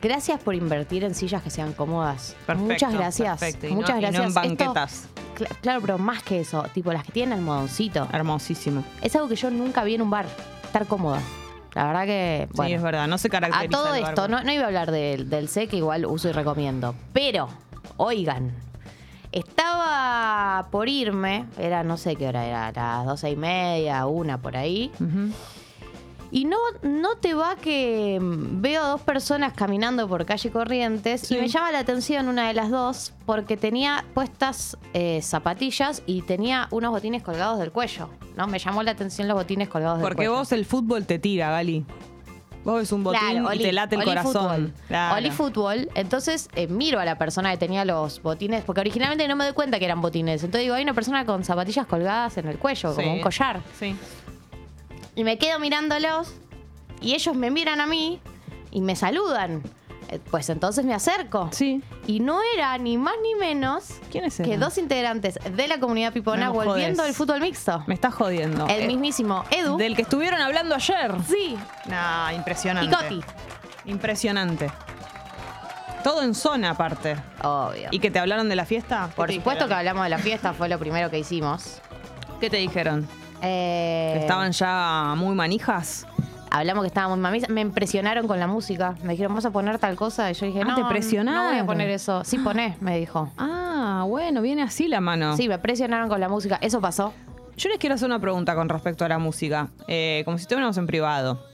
Gracias 0.00 0.40
por 0.40 0.54
invertir 0.54 1.04
en 1.04 1.14
sillas 1.14 1.42
que 1.42 1.50
sean 1.50 1.72
cómodas. 1.72 2.34
Perfecto, 2.46 2.72
Muchas 2.72 2.94
gracias. 2.94 3.38
perfecto. 3.40 3.66
Y 3.66 3.70
no- 3.70 3.76
Muchas 3.76 3.90
y 3.90 3.94
no 3.94 4.00
gracias. 4.12 4.26
en 4.26 4.34
banquetas. 4.34 5.08
cl- 5.36 5.48
claro, 5.60 5.80
pero 5.82 5.98
más 5.98 6.22
que 6.22 6.40
eso, 6.40 6.62
tipo 6.72 6.92
las 6.92 7.04
que 7.04 7.12
tienen 7.12 7.38
almohadoncito. 7.38 8.08
Hermosísimo. 8.12 8.84
Es 9.02 9.14
algo 9.16 9.28
que 9.28 9.36
yo 9.36 9.50
nunca 9.50 9.82
vi 9.84 9.96
en 9.96 10.02
un 10.02 10.10
bar. 10.10 10.26
Estar 10.64 10.86
cómoda. 10.86 11.20
La 11.74 11.84
verdad 11.86 12.04
que. 12.04 12.48
sí, 12.54 12.72
es 12.72 12.82
verdad. 12.82 13.06
No 13.06 13.18
se 13.18 13.28
A 13.28 13.30
caracteriza 13.30 13.70
todo 13.70 13.94
el 13.94 14.02
esto, 14.04 14.28
no, 14.28 14.42
no 14.42 14.52
iba 14.52 14.64
a 14.64 14.66
hablar 14.66 14.90
del, 14.90 15.30
del 15.30 15.48
C, 15.48 15.68
que 15.68 15.76
igual 15.76 16.06
uso 16.06 16.28
y 16.28 16.32
recomiendo. 16.32 16.94
Pero, 17.12 17.48
oigan, 17.96 18.52
estaba 19.32 20.66
por 20.70 20.88
irme, 20.88 21.46
era 21.58 21.84
no 21.84 21.96
sé 21.96 22.16
qué 22.16 22.28
hora 22.28 22.44
era, 22.44 22.72
las 22.72 23.06
doce 23.06 23.30
y 23.30 23.36
media, 23.36 24.06
una 24.06 24.38
por 24.38 24.56
ahí. 24.56 24.90
Y 26.32 26.44
no, 26.44 26.56
no 26.82 27.16
te 27.16 27.34
va 27.34 27.56
que 27.56 28.18
mm, 28.20 28.60
veo 28.62 28.86
dos 28.86 29.00
personas 29.00 29.52
caminando 29.54 30.06
por 30.08 30.24
calle 30.26 30.50
Corrientes 30.50 31.22
Sí. 31.22 31.34
y 31.36 31.38
me 31.40 31.48
llama 31.48 31.72
la 31.72 31.80
atención 31.80 32.28
una 32.28 32.46
de 32.48 32.54
las 32.54 32.70
dos 32.70 33.12
porque 33.26 33.56
tenía 33.56 34.04
puestas 34.14 34.76
eh, 34.94 35.20
zapatillas 35.22 36.02
y 36.06 36.22
tenía 36.22 36.68
unos 36.70 36.90
botines 36.92 37.22
colgados 37.22 37.58
del 37.58 37.72
cuello. 37.72 38.10
¿no? 38.36 38.46
Me 38.46 38.58
llamó 38.60 38.82
la 38.82 38.92
atención 38.92 39.26
los 39.28 39.36
botines 39.36 39.68
colgados 39.68 39.98
del 39.98 40.02
Porque 40.02 40.16
cuello. 40.26 40.34
vos 40.34 40.52
el 40.52 40.64
fútbol 40.64 41.04
te 41.06 41.18
tira, 41.18 41.50
Gali. 41.50 41.84
Vos 42.62 42.74
ves 42.76 42.92
un 42.92 43.02
botín 43.02 43.20
Claro, 43.20 43.54
y 43.54 43.58
te 43.58 43.72
late 43.72 43.96
el 43.96 44.04
corazón. 44.04 44.32
Fútbol. 44.32 44.72
Claro. 44.86 45.32
Fútbol. 45.32 45.88
Entonces 45.94 46.50
eh, 46.54 46.66
miro 46.66 47.00
a 47.00 47.06
la 47.06 47.16
persona 47.16 47.50
que 47.52 47.56
tenía 47.56 47.86
los 47.86 48.20
botines, 48.22 48.62
porque 48.64 48.82
originalmente 48.82 49.26
no 49.28 49.34
me 49.34 49.44
doy 49.44 49.54
cuenta 49.54 49.78
que 49.78 49.86
eran 49.86 50.02
botines. 50.02 50.44
Entonces 50.44 50.64
digo, 50.66 50.74
hay 50.74 50.82
una 50.82 50.92
persona 50.92 51.24
con 51.24 51.42
zapatillas 51.42 51.86
colgadas 51.86 52.36
en 52.36 52.48
el 52.48 52.58
cuello, 52.58 52.90
Sí. 52.92 52.96
como 53.00 53.14
un 53.14 53.20
collar. 53.22 53.62
Sí. 53.78 53.96
Y 55.14 55.24
me 55.24 55.38
quedo 55.38 55.58
mirándolos 55.58 56.32
y 57.00 57.14
ellos 57.14 57.34
me 57.36 57.50
miran 57.50 57.80
a 57.80 57.86
mí 57.86 58.20
y 58.70 58.80
me 58.80 58.94
saludan. 58.96 59.62
Eh, 60.08 60.18
Pues 60.30 60.48
entonces 60.50 60.84
me 60.84 60.94
acerco. 60.94 61.48
Sí. 61.52 61.82
Y 62.06 62.20
no 62.20 62.40
era 62.54 62.76
ni 62.78 62.96
más 62.98 63.14
ni 63.22 63.34
menos 63.36 63.84
¿Quiénes 64.10 64.36
que 64.36 64.42
eran? 64.44 64.60
dos 64.60 64.78
integrantes 64.78 65.38
de 65.54 65.68
la 65.68 65.78
comunidad 65.78 66.12
pipona 66.12 66.46
No 66.46 66.54
me 66.54 66.64
volviendo 66.64 67.02
al 67.02 67.14
fútbol 67.14 67.40
mixto. 67.40 67.84
Me 67.86 67.94
estás 67.94 68.14
jodiendo. 68.14 68.66
El 68.66 68.82
Eh, 68.82 68.86
mismísimo 68.86 69.44
Edu. 69.50 69.76
Del 69.76 69.94
que 69.96 70.02
estuvieron 70.02 70.40
hablando 70.40 70.74
ayer. 70.74 71.12
Sí. 71.28 71.56
Nah, 71.86 72.32
Y 72.32 72.36
impresionante. 72.36 72.96
Coti. 72.96 73.20
Impresionante. 73.86 74.70
Todo 76.02 76.22
en 76.22 76.34
zona 76.34 76.70
aparte. 76.70 77.16
Obvio. 77.42 77.88
¿Y 77.90 77.98
que 77.98 78.10
te 78.10 78.18
hablaron 78.18 78.48
de 78.48 78.56
la 78.56 78.64
fiesta? 78.64 79.08
¿Qué 79.10 79.16
Por 79.16 79.28
te 79.28 79.34
supuesto 79.34 79.64
que 79.64 79.68
dijeron? 79.68 79.78
hablamos 79.78 80.04
de 80.04 80.08
la 80.10 80.18
fiesta, 80.18 80.52
fue 80.54 80.68
lo 80.68 80.78
primero 80.78 81.10
que 81.10 81.18
hicimos. 81.18 81.78
¿Qué 82.40 82.48
te 82.48 82.56
dijeron? 82.56 83.06
Eh, 83.42 84.10
¿Que 84.14 84.20
estaban 84.20 84.52
ya 84.52 85.14
muy 85.16 85.34
manijas? 85.34 86.06
Hablamos 86.50 86.82
que 86.82 86.88
estábamos 86.88 87.18
mamisas. 87.18 87.48
Me 87.48 87.60
impresionaron 87.60 88.26
con 88.26 88.40
la 88.40 88.46
música. 88.48 88.96
Me 89.04 89.12
dijeron, 89.12 89.32
¿vamos 89.32 89.44
a 89.44 89.50
poner 89.50 89.78
tal 89.78 89.94
cosa? 89.96 90.30
Y 90.30 90.34
yo 90.34 90.46
dije, 90.46 90.60
Ah, 90.62 90.68
no, 90.68 90.74
¿te 90.74 90.80
no 90.82 90.88
presionaron? 90.88 91.50
voy 91.52 91.58
a 91.60 91.66
poner 91.66 91.90
eso. 91.90 92.24
Sí, 92.24 92.38
poné, 92.38 92.76
me 92.80 92.98
dijo. 92.98 93.30
Ah, 93.38 94.04
bueno, 94.08 94.42
viene 94.42 94.62
así 94.62 94.88
la 94.88 95.00
mano. 95.00 95.36
Sí, 95.36 95.48
me 95.48 95.58
presionaron 95.58 96.08
con 96.08 96.18
la 96.20 96.28
música. 96.28 96.58
Eso 96.60 96.80
pasó. 96.80 97.12
Yo 97.56 97.68
les 97.68 97.78
quiero 97.78 97.94
hacer 97.94 98.06
una 98.06 98.18
pregunta 98.18 98.54
con 98.56 98.68
respecto 98.68 99.04
a 99.04 99.08
la 99.08 99.18
música. 99.18 99.68
Eh, 99.86 100.22
como 100.24 100.38
si 100.38 100.42
estuviéramos 100.42 100.76
en 100.76 100.86
privado. 100.88 101.44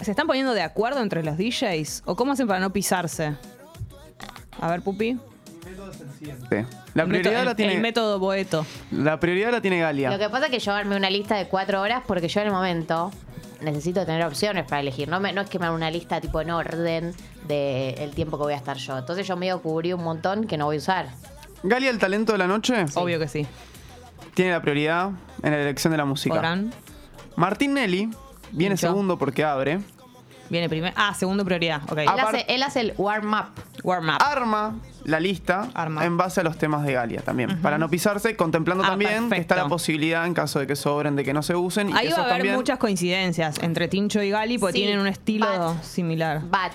¿Se 0.00 0.10
están 0.12 0.26
poniendo 0.26 0.52
de 0.54 0.62
acuerdo 0.62 1.00
entre 1.00 1.22
los 1.24 1.36
DJs? 1.36 2.02
¿O 2.06 2.14
cómo 2.16 2.32
hacen 2.32 2.46
para 2.46 2.60
no 2.60 2.70
pisarse? 2.72 3.34
A 4.60 4.70
ver, 4.70 4.82
Pupi. 4.82 5.18
Sí. 6.18 6.26
La 6.94 7.02
El 7.04 7.08
prioridad 7.08 7.32
método- 7.32 7.44
la 7.44 7.54
tiene. 7.56 7.74
El 7.74 7.80
método 7.80 8.18
Boeto. 8.18 8.66
La 8.90 9.18
prioridad 9.20 9.50
la 9.52 9.60
tiene 9.60 9.80
Galia. 9.80 10.10
Lo 10.10 10.18
que 10.18 10.28
pasa 10.28 10.46
es 10.46 10.50
que 10.50 10.58
yo 10.58 10.72
armé 10.72 10.96
una 10.96 11.10
lista 11.10 11.36
de 11.36 11.46
cuatro 11.48 11.80
horas 11.80 12.02
porque 12.06 12.28
yo 12.28 12.40
en 12.40 12.46
el 12.48 12.52
momento 12.52 13.10
necesito 13.60 14.04
tener 14.06 14.24
opciones 14.24 14.64
para 14.66 14.80
elegir. 14.80 15.08
No, 15.08 15.20
me- 15.20 15.32
no 15.32 15.40
es 15.40 15.48
que 15.50 15.58
me 15.58 15.66
haga 15.66 15.74
una 15.74 15.90
lista 15.90 16.20
tipo 16.20 16.40
en 16.40 16.50
orden 16.50 17.14
del 17.46 18.10
tiempo 18.14 18.36
que 18.38 18.42
voy 18.44 18.52
a 18.54 18.56
estar 18.56 18.76
yo. 18.76 18.98
Entonces 18.98 19.26
yo 19.26 19.36
medio 19.36 19.60
cubrí 19.62 19.92
un 19.92 20.02
montón 20.02 20.46
que 20.46 20.56
no 20.56 20.66
voy 20.66 20.76
a 20.76 20.78
usar. 20.78 21.06
Galia, 21.62 21.90
el 21.90 21.98
talento 21.98 22.32
de 22.32 22.38
la 22.38 22.46
noche, 22.48 22.84
Obvio 22.94 23.18
que 23.20 23.28
sí. 23.28 23.46
tiene 24.34 24.50
la 24.50 24.60
prioridad 24.62 25.10
en 25.42 25.50
la 25.52 25.58
elección 25.60 25.90
de 25.92 25.96
la 25.96 26.04
música. 26.04 26.34
Podrán. 26.34 26.72
Martín 27.36 27.74
Nelly 27.74 28.10
viene 28.50 28.74
Pincho. 28.74 28.88
segundo 28.88 29.16
porque 29.18 29.44
abre. 29.44 29.80
Viene 30.50 30.68
primero. 30.68 30.92
Ah, 30.98 31.14
segundo 31.14 31.44
prioridad. 31.44 31.80
Él, 31.96 32.08
hace, 32.08 32.44
él 32.48 32.62
hace 32.62 32.80
el 32.80 32.94
warm-up. 32.98 33.46
Warm 33.84 34.08
up. 34.10 34.16
Arma 34.20 34.74
la 35.04 35.20
lista 35.20 35.68
Arma. 35.74 36.04
en 36.04 36.16
base 36.16 36.40
a 36.40 36.44
los 36.44 36.56
temas 36.58 36.84
de 36.84 36.92
Galia 36.94 37.22
también. 37.22 37.60
Para 37.62 37.78
no 37.78 37.88
pisarse, 37.88 38.36
contemplando 38.36 38.84
Ah, 38.84 38.88
también 38.88 39.28
que 39.30 39.36
está 39.38 39.56
la 39.56 39.68
posibilidad 39.68 40.26
en 40.26 40.34
caso 40.34 40.58
de 40.58 40.66
que 40.66 40.76
sobren, 40.76 41.16
de 41.16 41.24
que 41.24 41.32
no 41.32 41.42
se 41.42 41.54
usen. 41.56 41.90
y 41.90 41.92
Ahí 41.92 41.98
que 41.98 42.04
va 42.04 42.08
a 42.08 42.08
esos 42.08 42.18
haber 42.24 42.32
también- 42.36 42.54
muchas 42.56 42.78
coincidencias 42.78 43.58
entre 43.62 43.88
Tincho 43.88 44.22
y 44.22 44.30
Gali 44.30 44.58
porque 44.58 44.74
Sí, 44.74 44.78
tienen 44.84 44.98
un 45.00 45.06
estilo 45.06 45.46
but- 45.74 45.82
similar. 45.82 46.40
But, 46.40 46.72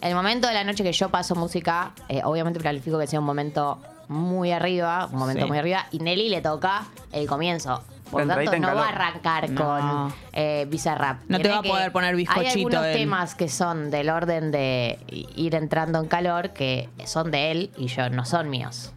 el 0.00 0.14
momento 0.14 0.48
de 0.48 0.54
la 0.54 0.64
noche 0.64 0.82
que 0.82 0.92
yo 0.92 1.08
paso 1.10 1.34
música, 1.34 1.92
eh, 2.08 2.20
obviamente 2.24 2.58
planifico 2.60 2.98
que 2.98 3.06
sea 3.06 3.20
un 3.20 3.26
momento 3.26 3.78
muy 4.08 4.50
arriba, 4.52 5.08
un 5.12 5.18
momento 5.18 5.42
Sí. 5.44 5.48
muy 5.48 5.58
arriba, 5.58 5.86
y 5.90 5.98
Nelly 6.00 6.28
le 6.28 6.40
toca 6.42 6.84
el 7.12 7.26
comienzo. 7.26 7.82
Por 8.12 8.26
lo 8.26 8.34
tanto, 8.34 8.58
no 8.58 8.74
va 8.76 8.86
a 8.86 8.88
arrancar 8.90 9.50
No. 9.50 9.60
con 9.64 10.14
eh, 10.32 10.66
Bizarrap. 10.70 11.22
No 11.28 11.40
te 11.40 11.48
va 11.48 11.58
a 11.58 11.62
poder 11.62 11.90
poner 11.90 12.14
bizcochito 12.14 12.40
Hay 12.46 12.52
algunos 12.64 12.86
él. 12.86 12.92
temas 12.96 13.34
que 13.34 13.48
son 13.48 13.90
del 13.90 14.10
orden 14.10 14.52
de 14.52 14.98
ir 15.08 15.54
entrando 15.56 15.98
en 15.98 16.06
calor, 16.06 16.50
que 16.50 16.88
son 17.06 17.30
de 17.30 17.50
él 17.50 17.70
y 17.76 17.86
yo 17.88 18.08
no 18.10 18.24
son 18.24 18.48
míos. 18.50 18.92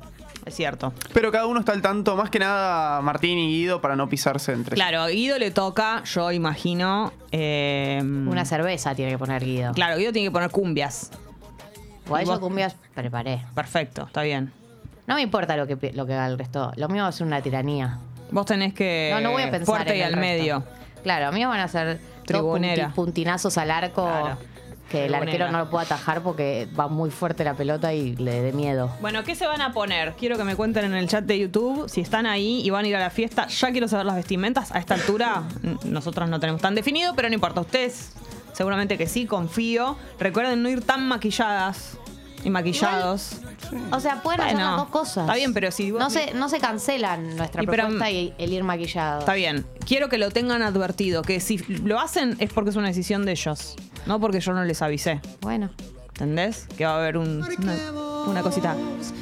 Es 0.45 0.53
cierto. 0.55 0.93
Pero 1.11 1.31
cada 1.31 1.47
uno 1.47 1.61
está 1.61 1.71
al 1.71 1.81
tanto, 1.81 2.15
más 2.15 2.29
que 2.29 2.37
nada 2.37 3.01
Martín 3.01 3.39
y 3.39 3.47
Guido, 3.47 3.81
para 3.81 3.95
no 3.95 4.07
pisarse 4.07 4.51
entre 4.53 4.75
Claro, 4.75 5.01
a 5.01 5.07
Guido 5.07 5.39
le 5.39 5.49
toca, 5.49 6.03
yo 6.03 6.31
imagino. 6.31 7.11
eh, 7.31 7.99
Una 8.03 8.45
cerveza 8.45 8.93
tiene 8.93 9.11
que 9.13 9.17
poner 9.17 9.43
Guido. 9.43 9.71
Claro, 9.73 9.97
Guido 9.97 10.11
tiene 10.11 10.27
que 10.27 10.31
poner 10.31 10.51
cumbias. 10.51 11.09
Igual 12.05 12.21
¿Y 12.21 12.25
yo 12.25 12.31
vos? 12.33 12.39
cumbias 12.41 12.75
preparé. 12.93 13.41
Perfecto, 13.55 14.03
está 14.05 14.21
bien. 14.21 14.51
No 15.07 15.15
me 15.15 15.21
importa 15.23 15.57
lo 15.57 15.65
que, 15.65 15.91
lo 15.93 16.05
que 16.05 16.13
haga 16.13 16.27
el 16.27 16.37
resto. 16.37 16.71
Lo 16.75 16.89
mío 16.89 17.01
va 17.03 17.09
a 17.09 17.11
ser 17.11 17.25
una 17.25 17.41
tiranía. 17.41 17.97
Vos 18.31 18.45
tenés 18.45 18.73
que. 18.73 19.09
No, 19.13 19.21
no 19.21 19.31
voy 19.31 19.43
a 19.43 19.51
pensar 19.51 19.65
Fuerte 19.65 19.91
en 19.93 19.97
y 19.97 20.01
el 20.01 20.05
al 20.07 20.13
resto. 20.13 20.21
medio. 20.27 20.63
Claro, 21.03 21.27
a 21.27 21.31
mí 21.31 21.45
van 21.45 21.59
a 21.59 21.67
todos 21.67 21.97
Tribunera. 22.25 22.85
punti- 22.87 22.95
puntinazos 22.95 23.57
al 23.59 23.69
arco 23.69 24.03
Claro. 24.05 24.37
que 24.89 25.05
el 25.05 25.11
Tribunera. 25.11 25.17
arquero 25.19 25.51
no 25.51 25.59
lo 25.59 25.69
puede 25.69 25.85
atajar 25.85 26.21
porque 26.21 26.67
va 26.77 26.87
muy 26.87 27.11
fuerte 27.11 27.43
la 27.43 27.53
pelota 27.53 27.93
y 27.93 28.15
le 28.15 28.41
dé 28.41 28.51
miedo. 28.53 28.91
Bueno, 29.01 29.23
¿qué 29.23 29.35
se 29.35 29.45
van 29.45 29.61
a 29.61 29.71
poner? 29.73 30.13
Quiero 30.13 30.37
que 30.37 30.43
me 30.43 30.55
cuenten 30.55 30.85
en 30.85 30.95
el 30.95 31.07
chat 31.07 31.23
de 31.23 31.37
YouTube 31.37 31.87
si 31.87 32.01
están 32.01 32.25
ahí 32.25 32.61
y 32.65 32.69
van 32.71 32.85
a 32.85 32.87
ir 32.87 32.95
a 32.95 32.99
la 32.99 33.09
fiesta. 33.11 33.47
Ya 33.47 33.71
quiero 33.71 33.87
saber 33.87 34.07
las 34.07 34.15
vestimentas. 34.15 34.71
A 34.71 34.79
esta 34.79 34.95
altura, 34.95 35.43
n- 35.63 35.77
nosotros 35.85 36.27
no 36.29 36.39
tenemos 36.39 36.61
tan 36.61 36.73
definido, 36.73 37.13
pero 37.15 37.29
no 37.29 37.35
importa. 37.35 37.61
Ustedes, 37.61 38.13
seguramente 38.53 38.97
que 38.97 39.05
sí, 39.07 39.27
confío. 39.27 39.97
Recuerden 40.19 40.63
no 40.63 40.69
ir 40.69 40.81
tan 40.83 41.07
maquilladas 41.07 41.97
y 42.45 42.49
maquillados. 42.49 43.31
O 43.91 43.99
sea, 43.99 44.21
pueden 44.21 44.39
hacer 44.41 44.57
las 44.57 44.77
dos 44.77 44.87
cosas. 44.89 45.25
está 45.25 45.35
bien, 45.35 45.53
pero 45.53 45.71
si 45.71 45.91
vos- 45.91 45.99
No 45.99 46.09
se, 46.09 46.33
no 46.33 46.47
se 46.47 46.59
cancelan 46.59 47.35
nuestra 47.35 47.63
Y 47.63 47.65
pero- 47.67 47.83
propuesta 47.83 48.09
y 48.11 48.33
el 48.37 48.53
ir 48.53 48.63
maquillado. 48.63 49.19
Está 49.19 49.33
bien. 49.33 49.65
Quiero 49.85 50.07
que 50.07 50.17
lo 50.17 50.31
tengan 50.31 50.61
advertido, 50.61 51.21
que 51.23 51.39
si 51.41 51.57
lo 51.57 51.99
hacen 51.99 52.37
es 52.39 52.53
porque 52.53 52.69
es 52.69 52.75
una 52.77 52.87
decisión 52.87 53.25
de 53.25 53.31
ellos, 53.33 53.75
no 54.05 54.19
porque 54.21 54.39
yo 54.39 54.53
no 54.53 54.63
les 54.63 54.81
avisé. 54.81 55.19
Bueno. 55.41 55.69
¿Entendés? 56.09 56.67
Que 56.77 56.85
va 56.85 56.93
a 56.93 56.97
haber 56.99 57.17
un- 57.17 57.43
una, 57.43 57.91
una 58.27 58.41
cosita. 58.41 58.73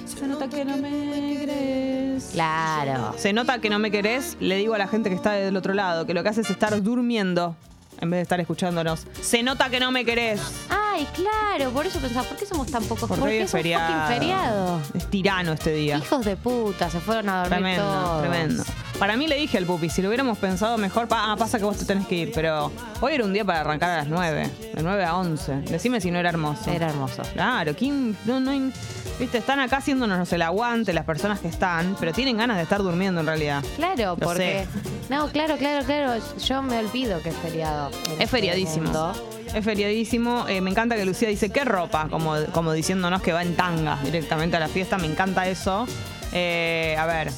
Se 0.06 0.28
nota 0.28 0.48
que 0.48 0.64
no 0.64 0.78
me 0.78 1.38
querés. 1.40 2.30
Claro. 2.34 3.16
Se 3.18 3.34
nota 3.34 3.58
que 3.60 3.70
no 3.72 3.80
me 3.80 3.90
querés, 3.90 4.38
le 4.40 4.58
digo 4.58 4.76
a 4.76 4.78
la 4.78 4.88
gente 4.88 5.10
que 5.10 5.16
está 5.16 5.32
del 5.32 5.58
otro 5.58 5.74
lado, 5.74 6.06
que 6.06 6.14
lo 6.14 6.22
que 6.22 6.30
hace 6.30 6.42
es 6.42 6.50
estar 6.52 6.82
durmiendo 6.84 7.56
en 8.02 8.10
vez 8.10 8.18
de 8.20 8.22
estar 8.24 8.40
escuchándonos. 8.40 9.06
Se 9.22 9.44
nota 9.44 9.70
que 9.70 9.80
no 9.80 9.92
me 9.92 10.04
querés. 10.06 10.42
Ay, 10.70 11.08
claro, 11.14 11.72
por 11.72 11.86
eso 11.86 12.00
pensaba, 12.00 12.28
¿por 12.28 12.38
qué 12.38 12.46
somos 12.46 12.68
tan 12.70 12.84
pocos? 12.84 13.08
Porque 13.08 13.20
¿Por 13.20 13.30
hoy 13.30 13.38
qué 13.38 13.44
es 13.44 13.52
feriado. 13.52 14.08
feriado? 14.08 14.80
Es 14.94 15.10
tirano 15.10 15.54
este 15.54 15.74
día. 15.74 15.98
Hijos 15.98 16.24
de 16.26 16.36
puta, 16.38 16.90
se 16.90 17.00
fueron 17.00 17.30
a 17.30 17.40
dormir 17.44 17.50
Tremendo, 17.60 17.84
todos. 17.84 18.22
tremendo. 18.22 18.64
Para 19.00 19.18
mí 19.18 19.28
le 19.28 19.36
dije 19.36 19.58
al 19.58 19.66
pupi, 19.66 19.90
si 19.90 20.02
lo 20.02 20.10
hubiéramos 20.10 20.38
pensado 20.38 20.78
mejor, 20.78 21.08
pa- 21.08 21.32
ah, 21.32 21.36
pasa 21.36 21.58
que 21.58 21.66
vos 21.66 21.78
te 21.78 21.86
tenés 21.86 22.06
que 22.08 22.16
ir, 22.16 22.32
pero 22.34 22.72
hoy 23.02 23.14
era 23.16 23.24
un 23.26 23.34
día 23.34 23.44
para 23.44 23.62
arrancar 23.62 23.90
a 23.90 23.98
las 23.98 24.08
9, 24.08 24.50
de 24.76 24.84
9 24.84 25.04
a 25.04 25.16
11. 25.18 25.54
Decime 25.62 26.00
si 26.00 26.12
no 26.12 26.20
era 26.20 26.30
hermoso. 26.30 26.70
Era 26.70 26.90
hermoso. 26.90 27.24
Claro, 27.34 27.76
¿quién? 27.76 28.16
No, 28.26 28.40
no 28.40 28.52
hay- 28.52 28.72
Viste, 29.20 29.38
están 29.38 29.60
acá 29.60 29.78
haciéndonos 29.78 30.32
el 30.34 30.42
aguante 30.42 30.92
las 30.92 31.06
personas 31.06 31.40
que 31.40 31.48
están, 31.48 31.96
pero 32.00 32.12
tienen 32.14 32.38
ganas 32.38 32.58
de 32.58 32.64
estar 32.64 32.82
durmiendo 32.82 33.22
en 33.22 33.28
realidad. 33.28 33.64
Claro, 33.76 34.18
Lo 34.20 34.28
porque. 34.28 34.66
No, 35.10 35.28
claro, 35.30 35.56
claro, 35.58 35.86
claro. 35.86 36.22
Yo 36.44 36.62
me 36.62 36.80
olvido 36.80 37.22
que 37.22 37.30
es 37.30 37.36
feriado. 37.38 37.90
en 37.90 38.12
este 38.12 38.24
Es 38.24 38.30
feriadísimo. 38.30 38.84
mundo. 38.86 39.14
Es 39.54 39.64
feriadísimo. 39.64 40.48
Eh, 40.48 40.62
me 40.62 40.72
encanta 40.72 40.96
que 40.96 41.06
Lucía 41.06 41.30
dice, 41.30 41.52
¿qué 41.52 41.64
ropa? 41.64 42.08
Como, 42.10 42.36
como 42.54 42.74
diciéndonos 42.74 43.22
que 43.22 43.34
va 43.34 43.44
en 43.44 43.56
tanga 43.56 44.00
directamente 44.04 44.58
a 44.58 44.60
la 44.60 44.68
fiesta. 44.68 44.98
Me 44.98 45.06
encanta 45.08 45.48
eso. 45.48 45.86
Eh, 46.32 46.96
a 46.98 47.06
ver. 47.06 47.32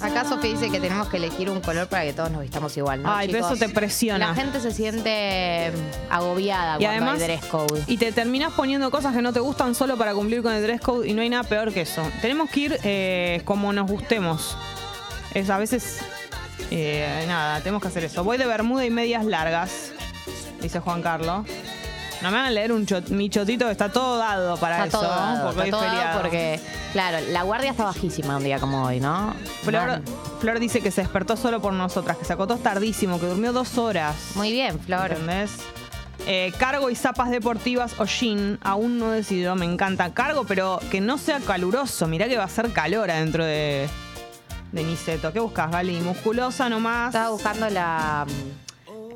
Acá 0.00 0.24
Sofía 0.28 0.50
dice 0.50 0.70
que 0.70 0.78
tenemos 0.78 1.08
que 1.08 1.16
elegir 1.16 1.48
un 1.48 1.60
color 1.60 1.88
para 1.88 2.04
que 2.04 2.12
todos 2.12 2.30
nos 2.30 2.42
vistamos 2.42 2.76
igual, 2.76 3.02
¿no? 3.02 3.10
Ay, 3.14 3.28
pero 3.28 3.38
chicos? 3.38 3.58
eso 3.58 3.66
te 3.66 3.72
presiona. 3.72 4.28
La 4.28 4.34
gente 4.34 4.60
se 4.60 4.70
siente 4.70 5.72
mm, 5.72 6.12
agobiada 6.12 6.76
Y 6.76 6.84
cuando 6.84 7.04
además, 7.06 7.22
hay 7.22 7.26
dress 7.28 7.44
code. 7.46 7.82
y 7.86 7.96
te 7.96 8.12
terminás 8.12 8.52
poniendo 8.52 8.90
cosas 8.90 9.14
que 9.14 9.22
no 9.22 9.32
te 9.32 9.40
gustan 9.40 9.74
solo 9.74 9.96
para 9.96 10.12
cumplir 10.14 10.42
con 10.42 10.52
el 10.52 10.62
dress 10.62 10.80
code 10.82 11.08
y 11.08 11.14
no 11.14 11.22
hay 11.22 11.30
nada 11.30 11.44
peor 11.44 11.72
que 11.72 11.80
eso. 11.82 12.02
Tenemos 12.20 12.50
que 12.50 12.60
ir 12.60 12.78
eh, 12.84 13.40
como 13.44 13.72
nos 13.72 13.90
gustemos. 13.90 14.56
Es 15.34 15.48
a 15.50 15.58
veces, 15.58 15.98
eh, 16.70 17.24
nada, 17.26 17.60
tenemos 17.60 17.80
que 17.82 17.88
hacer 17.88 18.04
eso. 18.04 18.22
Voy 18.22 18.36
de 18.38 18.46
bermuda 18.46 18.84
y 18.84 18.90
medias 18.90 19.24
largas, 19.24 19.92
dice 20.60 20.80
Juan 20.80 21.02
Carlos. 21.02 21.46
No 22.22 22.30
me 22.30 22.36
van 22.38 22.46
a 22.46 22.50
leer 22.50 22.72
un 22.72 22.86
chot- 22.86 23.08
mi 23.10 23.28
chotito 23.28 23.66
que 23.66 23.72
está 23.72 23.90
todo 23.90 24.16
dado 24.18 24.56
para 24.56 24.84
Está 24.84 24.88
eso. 24.88 25.00
todo 25.00 25.10
dado, 25.10 25.52
porque 25.52 25.64
está 25.64 25.64
es 25.64 25.70
todo 25.70 25.80
feriado. 25.90 26.20
porque, 26.22 26.60
claro, 26.92 27.18
la 27.30 27.42
guardia 27.42 27.70
está 27.72 27.84
bajísima 27.84 28.36
un 28.38 28.44
día 28.44 28.58
como 28.58 28.84
hoy, 28.84 29.00
¿no? 29.00 29.34
Flor, 29.62 30.00
Flor 30.40 30.58
dice 30.58 30.80
que 30.80 30.90
se 30.90 31.02
despertó 31.02 31.36
solo 31.36 31.60
por 31.60 31.72
nosotras, 31.74 32.16
que 32.16 32.24
se 32.24 32.32
acotó 32.32 32.56
tardísimo, 32.56 33.20
que 33.20 33.26
durmió 33.26 33.52
dos 33.52 33.76
horas. 33.78 34.16
muy 34.34 34.50
bien, 34.50 34.80
Flor. 34.80 35.10
¿Entendés? 35.12 35.50
Eh, 36.26 36.52
cargo 36.58 36.88
y 36.90 36.96
zapas 36.96 37.30
deportivas 37.30 37.92
o 37.98 38.04
jean, 38.06 38.58
aún 38.64 38.98
no 38.98 39.10
decidió, 39.10 39.54
me 39.54 39.66
encanta. 39.66 40.12
Cargo, 40.14 40.44
pero 40.44 40.80
que 40.90 41.00
no 41.00 41.18
sea 41.18 41.38
caluroso. 41.40 42.06
Mirá 42.08 42.26
que 42.26 42.36
va 42.38 42.44
a 42.44 42.48
ser 42.48 42.72
calor 42.72 43.10
adentro 43.10 43.44
de, 43.44 43.88
de 44.72 44.82
Niceto. 44.84 45.32
¿Qué 45.32 45.38
buscas, 45.38 45.70
Gali? 45.70 46.00
Musculosa 46.00 46.68
nomás. 46.70 47.08
Estaba 47.14 47.30
buscando 47.30 47.68
la, 47.68 48.26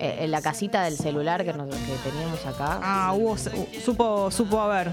eh, 0.00 0.25
en 0.25 0.30
la 0.30 0.40
casita 0.42 0.83
del 0.83 0.97
celular 0.97 1.45
que, 1.45 1.52
nos- 1.52 1.69
que 1.69 2.11
teníamos 2.11 2.45
acá. 2.47 2.80
Ah, 2.83 3.12
hubo, 3.14 3.37
supo, 3.85 4.30
supo 4.30 4.61
a 4.61 4.69
ver. 4.69 4.92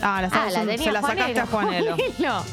Ah, 0.00 0.20
la, 0.22 0.28
Ah, 0.32 0.50
la 0.50 0.60
tenía 0.60 0.78
se 0.78 0.92
la 0.92 1.00
sacaste 1.00 1.40
a 1.40 1.46
Juanelo. 1.46 1.96
Juanelo. 2.18 2.44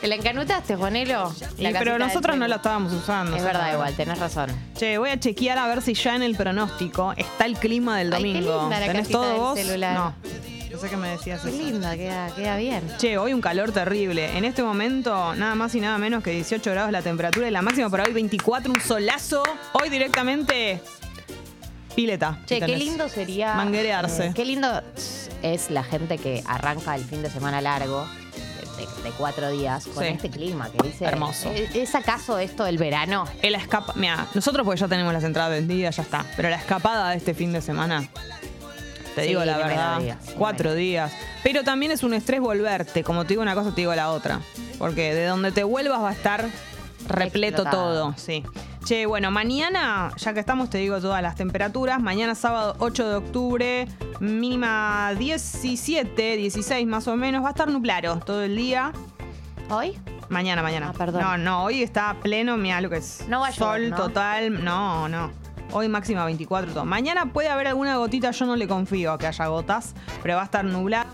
¿Te 0.00 0.06
la 0.08 0.14
encanutaste, 0.14 0.76
Juanelo? 0.76 1.30
Pero 1.58 1.98
nosotros 1.98 2.36
no 2.36 2.48
la 2.48 2.56
estábamos 2.56 2.92
usando. 2.92 3.36
Es 3.36 3.44
verdad, 3.44 3.72
igual, 3.74 3.94
tenés 3.94 4.18
razón. 4.18 4.50
Che, 4.74 4.96
voy 4.96 5.10
a 5.10 5.20
chequear 5.20 5.58
a 5.58 5.66
ver 5.66 5.82
si 5.82 5.92
ya 5.94 6.16
en 6.16 6.22
el 6.22 6.36
pronóstico 6.36 7.12
está 7.16 7.44
el 7.44 7.56
clima 7.58 7.98
del 7.98 8.12
Ay, 8.14 8.22
qué 8.22 8.28
domingo. 8.32 8.60
linda 8.62 8.80
la 8.80 8.86
¿Tenés 8.86 9.08
todo 9.10 9.28
del 9.28 9.36
vos? 9.38 9.58
celular. 9.58 9.94
No. 9.94 10.14
No 10.72 10.78
sé 10.78 10.88
qué 10.88 10.96
me 10.96 11.08
decías 11.08 11.40
Qué 11.42 11.48
eso. 11.48 11.58
linda, 11.58 11.96
queda, 11.96 12.34
queda 12.34 12.56
bien. 12.56 12.80
Che, 12.96 13.18
hoy 13.18 13.34
un 13.34 13.40
calor 13.42 13.72
terrible. 13.72 14.38
En 14.38 14.44
este 14.46 14.62
momento, 14.62 15.34
nada 15.34 15.54
más 15.54 15.74
y 15.74 15.80
nada 15.80 15.98
menos 15.98 16.22
que 16.22 16.30
18 16.30 16.70
grados 16.70 16.92
la 16.92 17.02
temperatura 17.02 17.48
y 17.48 17.50
la 17.50 17.60
máxima 17.60 17.90
para 17.90 18.04
hoy 18.04 18.12
24, 18.14 18.72
un 18.72 18.80
solazo. 18.80 19.42
Hoy 19.72 19.90
directamente 19.90 20.80
pileta. 21.94 22.38
Che, 22.46 22.60
qué 22.60 22.76
lindo 22.76 23.08
sería. 23.08 23.54
Manguerearse. 23.54 24.26
eh, 24.26 24.32
qué 24.34 24.44
lindo 24.44 24.82
es 25.42 25.70
la 25.70 25.82
gente 25.84 26.18
que 26.18 26.42
arranca 26.46 26.94
el 26.94 27.04
fin 27.04 27.22
de 27.22 27.30
semana 27.30 27.60
largo. 27.60 28.06
De, 28.76 28.86
de 29.02 29.10
cuatro 29.18 29.50
días 29.50 29.86
con 29.88 30.02
Sí. 30.04 30.08
este 30.10 30.30
clima 30.30 30.70
que 30.70 30.86
dice 30.88 31.04
Hermoso. 31.04 31.50
¿es, 31.50 31.74
es 31.76 31.94
acaso 31.94 32.38
esto 32.38 32.66
el 32.66 32.78
verano? 32.78 33.26
El 33.42 33.54
escapa, 33.54 33.92
mira, 33.94 34.26
nosotros 34.32 34.64
porque 34.64 34.80
ya 34.80 34.88
tenemos 34.88 35.12
las 35.12 35.22
entradas 35.22 35.50
vendidas, 35.50 35.94
ya 35.96 36.02
está. 36.02 36.24
Pero 36.34 36.48
la 36.48 36.56
escapada 36.56 37.10
de 37.10 37.18
este 37.18 37.34
fin 37.34 37.52
de 37.52 37.60
semana 37.60 38.08
Te 39.14 39.22
Sí, 39.22 39.28
digo 39.28 39.44
la 39.44 39.58
verdad. 39.58 39.98
ni 40.00 40.12
Cuatro 40.34 40.74
días. 40.74 41.12
Pero 41.42 41.62
también 41.62 41.92
es 41.92 42.02
un 42.02 42.14
estrés 42.14 42.40
volverte. 42.40 43.04
Como 43.04 43.24
te 43.24 43.30
digo 43.34 43.42
una 43.42 43.54
cosa, 43.54 43.70
te 43.74 43.82
digo 43.82 43.94
la 43.94 44.12
otra. 44.12 44.40
Porque 44.78 45.14
de 45.14 45.26
donde 45.26 45.52
te 45.52 45.62
vuelvas 45.64 46.00
va 46.00 46.08
a 46.08 46.12
estar 46.12 46.48
repleto 47.10 47.62
Explotado. 47.62 48.10
todo. 48.10 48.14
Sí. 48.16 48.42
Che, 48.84 49.04
bueno, 49.06 49.30
mañana, 49.30 50.10
ya 50.16 50.32
que 50.32 50.40
estamos, 50.40 50.70
te 50.70 50.78
digo 50.78 51.00
todas 51.00 51.22
las 51.22 51.34
temperaturas. 51.36 52.00
Mañana 52.00 52.34
sábado 52.34 52.76
8 52.78 53.08
de 53.08 53.14
octubre, 53.16 53.88
mínima 54.20 55.12
17, 55.18 56.36
16 56.36 56.86
más 56.86 57.06
o 57.08 57.16
menos. 57.16 57.42
Va 57.44 57.48
a 57.48 57.50
estar 57.50 57.68
nublado 57.68 58.18
todo 58.20 58.42
el 58.42 58.56
día. 58.56 58.92
¿Hoy? 59.68 59.98
Mañana, 60.30 60.62
mañana. 60.62 60.90
Ah, 60.94 60.96
perdón. 60.96 61.22
No, 61.22 61.36
no, 61.38 61.64
hoy 61.64 61.82
está 61.82 62.16
pleno, 62.22 62.56
mira 62.56 62.80
lo 62.80 62.88
que 62.88 62.96
es. 62.98 63.26
No 63.28 63.40
va 63.40 63.48
a 63.48 63.52
Sol 63.52 63.92
total. 63.94 64.64
No, 64.64 65.08
no. 65.08 65.30
Hoy 65.72 65.88
máxima 65.88 66.24
24 66.24 66.72
todo. 66.72 66.84
Mañana 66.84 67.32
puede 67.32 67.48
haber 67.48 67.68
alguna 67.68 67.96
gotita, 67.96 68.30
yo 68.30 68.46
no 68.46 68.56
le 68.56 68.66
confío 68.66 69.12
a 69.12 69.18
que 69.18 69.26
haya 69.26 69.46
gotas, 69.46 69.94
pero 70.22 70.36
va 70.36 70.42
a 70.42 70.44
estar 70.46 70.64
nublado. 70.64 71.10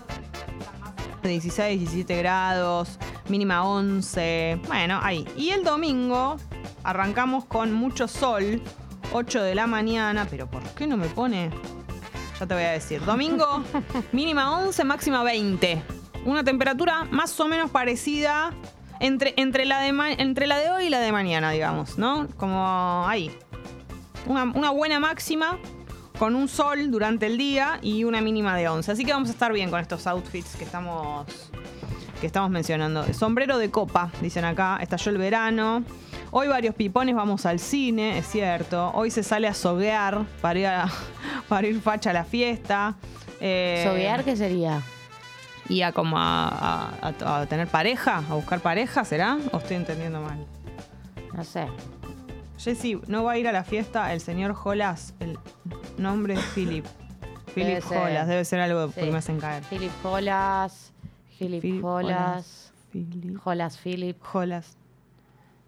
16, 1.23 1.79
17 1.79 2.17
grados, 2.17 2.97
mínima 3.29 3.63
11. 3.63 4.59
Bueno, 4.67 4.99
ahí. 5.01 5.27
Y 5.35 5.49
el 5.49 5.63
domingo 5.63 6.37
arrancamos 6.83 7.45
con 7.45 7.73
mucho 7.73 8.07
sol, 8.07 8.61
8 9.13 9.43
de 9.43 9.55
la 9.55 9.67
mañana, 9.67 10.27
pero 10.29 10.49
¿por 10.49 10.63
qué 10.75 10.87
no 10.87 10.97
me 10.97 11.07
pone? 11.07 11.51
Ya 12.39 12.45
te 12.45 12.53
voy 12.53 12.63
a 12.63 12.71
decir. 12.71 13.03
Domingo, 13.03 13.63
mínima 14.11 14.59
11, 14.59 14.83
máxima 14.83 15.23
20. 15.23 15.81
Una 16.25 16.43
temperatura 16.43 17.05
más 17.09 17.39
o 17.39 17.47
menos 17.47 17.71
parecida 17.71 18.53
entre, 18.99 19.33
entre, 19.37 19.65
la, 19.65 19.79
de 19.81 19.89
entre 20.17 20.47
la 20.47 20.57
de 20.57 20.69
hoy 20.69 20.85
y 20.85 20.89
la 20.89 20.99
de 20.99 21.11
mañana, 21.11 21.51
digamos, 21.51 21.97
¿no? 21.97 22.27
Como 22.37 23.07
ahí. 23.07 23.31
Una, 24.25 24.43
una 24.43 24.71
buena 24.71 24.99
máxima 24.99 25.57
con 26.19 26.35
un 26.35 26.47
sol 26.47 26.91
durante 26.91 27.27
el 27.27 27.37
día 27.37 27.79
y 27.81 28.03
una 28.03 28.21
mínima 28.21 28.55
de 28.57 28.67
11. 28.67 28.91
Así 28.91 29.05
que 29.05 29.13
vamos 29.13 29.29
a 29.29 29.31
estar 29.31 29.53
bien 29.53 29.69
con 29.69 29.79
estos 29.79 30.07
outfits 30.07 30.55
que 30.55 30.63
estamos 30.63 31.25
que 32.19 32.27
estamos 32.27 32.49
mencionando. 32.49 33.03
Sombrero 33.13 33.57
de 33.57 33.69
copa, 33.69 34.11
dicen 34.21 34.45
acá. 34.45 34.77
Estalló 34.81 35.11
el 35.11 35.17
verano. 35.17 35.83
Hoy 36.31 36.47
varios 36.47 36.75
pipones 36.75 37.15
vamos 37.15 37.45
al 37.45 37.59
cine, 37.59 38.17
es 38.17 38.27
cierto. 38.27 38.91
Hoy 38.93 39.11
se 39.11 39.23
sale 39.23 39.47
a 39.47 39.53
soguear 39.53 40.25
para 40.41 40.59
ir, 40.59 40.67
a- 40.67 40.89
para 41.47 41.67
ir 41.67 41.79
facha 41.81 42.09
a 42.09 42.13
la 42.13 42.23
fiesta. 42.25 42.95
Eh, 43.39 43.83
¿Soguear 43.87 44.23
qué 44.23 44.35
sería? 44.35 44.81
Y 45.69 45.81
a 45.81 45.91
como 45.91 46.17
a, 46.17 46.47
a- 47.01 47.13
a- 47.23 47.41
a 47.41 47.45
tener 47.45 47.67
pareja, 47.67 48.17
a 48.29 48.33
buscar 48.33 48.59
pareja, 48.61 49.05
¿será? 49.05 49.37
¿O 49.51 49.57
estoy 49.57 49.77
entendiendo 49.77 50.21
mal? 50.21 50.45
No 51.33 51.43
sé. 51.43 51.67
Jessy, 52.57 52.99
no 53.07 53.23
va 53.23 53.33
a 53.33 53.37
ir 53.37 53.47
a 53.47 53.51
la 53.51 53.63
fiesta 53.63 54.11
el 54.13 54.21
señor 54.21 54.53
Jolas. 54.53 55.13
El 55.19 55.37
nombre 55.97 56.33
es 56.33 56.39
Philip. 56.55 56.85
Philip. 57.53 57.83
Jolas, 57.83 58.27
debe 58.27 58.43
ser 58.45 58.59
algo 58.59 58.87
Sí. 58.87 58.93
porque 58.95 59.11
me 59.11 59.17
hacen 59.19 59.39
caer. 59.39 59.63
Philip 59.69 59.91
Jolas. 60.03 60.93
Philip 61.37 61.61
Philip 61.61 61.81
Jolas. 61.81 62.71
Philip 62.91 63.37
Jolas 63.37 63.77
Philip. 63.77 64.17
Jolas. 64.21 64.77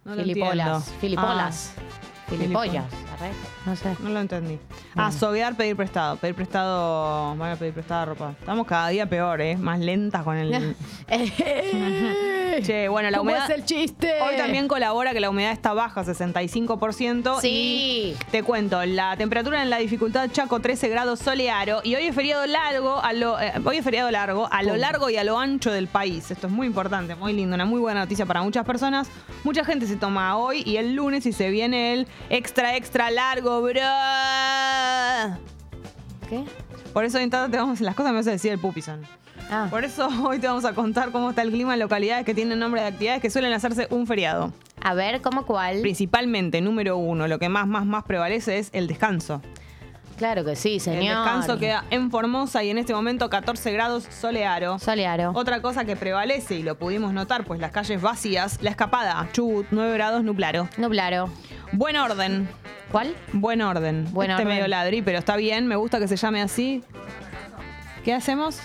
No 0.05 0.15
lo 0.15 0.23
Filipolas. 0.23 0.87
entiendo. 0.87 0.99
Filipolas. 1.01 1.73
Ah, 1.77 1.81
Filipollas. 2.29 2.85
arre. 3.13 3.31
No 3.65 3.75
sé. 3.75 3.95
no 3.99 4.09
lo 4.09 4.19
entendí. 4.19 4.59
Ah, 4.95 5.11
soguear, 5.11 5.55
pedir 5.55 5.75
prestado. 5.75 6.15
Pedir 6.17 6.35
prestado. 6.35 7.35
Van 7.35 7.51
a 7.51 7.55
pedir 7.55 7.73
prestada 7.73 8.05
ropa. 8.05 8.33
Estamos 8.39 8.65
cada 8.65 8.89
día 8.89 9.07
peor, 9.07 9.41
¿eh? 9.41 9.57
Más 9.57 9.79
lentas 9.79 10.23
con 10.23 10.37
el. 10.37 10.75
che, 12.63 12.87
bueno, 12.89 13.09
la 13.09 13.17
¿Cómo 13.17 13.31
humedad. 13.31 13.49
es 13.49 13.57
el 13.57 13.65
chiste? 13.65 14.13
Hoy 14.21 14.37
también 14.37 14.67
colabora 14.67 15.13
que 15.13 15.19
la 15.19 15.29
humedad 15.29 15.51
está 15.51 15.73
baja, 15.73 16.03
65%. 16.03 17.41
Sí. 17.41 17.49
Y 17.49 18.17
te 18.31 18.43
cuento, 18.43 18.83
la 18.85 19.15
temperatura 19.17 19.61
en 19.61 19.69
la 19.69 19.77
dificultad 19.77 20.29
Chaco 20.31 20.59
13 20.59 20.89
grados 20.89 21.19
soleado. 21.19 21.81
Y 21.83 21.95
hoy 21.95 22.03
es 22.05 22.15
feriado 22.15 22.45
largo, 22.45 23.01
a 23.01 23.13
lo, 23.13 23.39
eh, 23.39 23.53
hoy 23.63 23.77
es 23.77 23.83
feriado 23.83 24.09
largo, 24.11 24.47
a 24.51 24.63
lo 24.63 24.75
largo 24.77 25.09
y 25.09 25.17
a 25.17 25.23
lo 25.23 25.37
ancho 25.39 25.71
del 25.71 25.87
país. 25.87 26.31
Esto 26.31 26.47
es 26.47 26.53
muy 26.53 26.67
importante, 26.67 27.15
muy 27.15 27.33
lindo, 27.33 27.55
una 27.55 27.65
muy 27.65 27.79
buena 27.79 28.01
noticia 28.01 28.25
para 28.25 28.41
muchas 28.41 28.65
personas. 28.65 29.09
Mucha 29.43 29.63
gente 29.63 29.87
se 29.87 29.95
toma 29.95 30.37
hoy 30.37 30.63
y 30.65 30.77
el 30.77 30.95
lunes 30.95 31.25
y 31.25 31.33
se 31.33 31.49
viene 31.49 31.93
el 31.93 32.07
extra, 32.29 32.75
extra 32.75 33.09
largo, 33.11 33.61
bro. 33.61 33.81
¿Qué? 36.29 36.43
Por 36.93 37.05
eso 37.05 37.17
en 37.19 37.29
tanto 37.29 37.51
te 37.51 37.57
vamos, 37.57 37.81
las 37.81 37.95
cosas 37.95 38.11
me 38.11 38.17
vas 38.17 38.27
a 38.27 38.31
decir 38.31 38.51
el 38.51 38.59
pupison. 38.59 39.01
Ah, 39.51 39.67
Por 39.69 39.83
eso 39.83 40.07
hoy 40.23 40.39
te 40.39 40.47
vamos 40.47 40.65
a 40.65 40.73
contar 40.73 41.11
cómo 41.11 41.29
está 41.31 41.41
el 41.41 41.51
clima 41.51 41.73
en 41.73 41.79
localidades 41.79 42.25
que 42.25 42.33
tienen 42.35 42.59
nombre 42.59 42.81
de 42.81 42.87
actividades 42.87 43.21
que 43.21 43.29
suelen 43.29 43.53
hacerse 43.53 43.87
un 43.89 44.05
feriado. 44.05 44.53
a 44.81 44.93
ver, 44.93 45.21
¿cómo 45.21 45.45
cuál? 45.45 45.81
Principalmente, 45.81 46.61
número 46.61 46.97
uno, 46.97 47.27
lo 47.27 47.39
que 47.39 47.49
más, 47.49 47.67
más, 47.67 47.85
más 47.85 48.03
prevalece 48.03 48.59
es 48.59 48.69
el 48.73 48.87
descanso. 48.87 49.41
Claro 50.19 50.43
que 50.45 50.55
sí, 50.57 50.79
señor. 50.79 51.01
El 51.01 51.07
descanso 51.07 51.57
queda 51.57 51.85
en 51.89 52.11
Formosa 52.11 52.61
y 52.63 52.69
en 52.69 52.77
este 52.77 52.93
momento 52.93 53.29
14 53.29 53.71
grados 53.71 54.03
soleado. 54.03 54.77
Solearo. 54.77 55.31
Otra 55.33 55.61
cosa 55.61 55.85
que 55.85 55.95
prevalece 55.95 56.55
y 56.55 56.61
lo 56.63 56.77
pudimos 56.77 57.13
notar, 57.13 57.45
pues 57.45 57.59
las 57.61 57.71
calles 57.71 58.01
vacías, 58.01 58.59
la 58.61 58.69
escapada, 58.69 59.27
Chubut, 59.31 59.65
9 59.71 59.93
grados 59.93 60.23
nublaro. 60.23 60.67
Nublaro. 60.77 61.29
Buen 61.71 61.95
orden, 61.95 62.49
¿Cuál? 62.91 63.15
buen 63.31 63.61
orden. 63.61 64.07
Buen 64.11 64.29
este 64.29 64.43
orden. 64.43 64.55
medio 64.55 64.67
ladri, 64.67 65.01
pero 65.01 65.19
está 65.19 65.37
bien, 65.37 65.67
me 65.67 65.77
gusta 65.77 65.99
que 65.99 66.07
se 66.09 66.17
llame 66.17 66.41
así. 66.41 66.83
¿Qué 68.03 68.13
hacemos? 68.13 68.59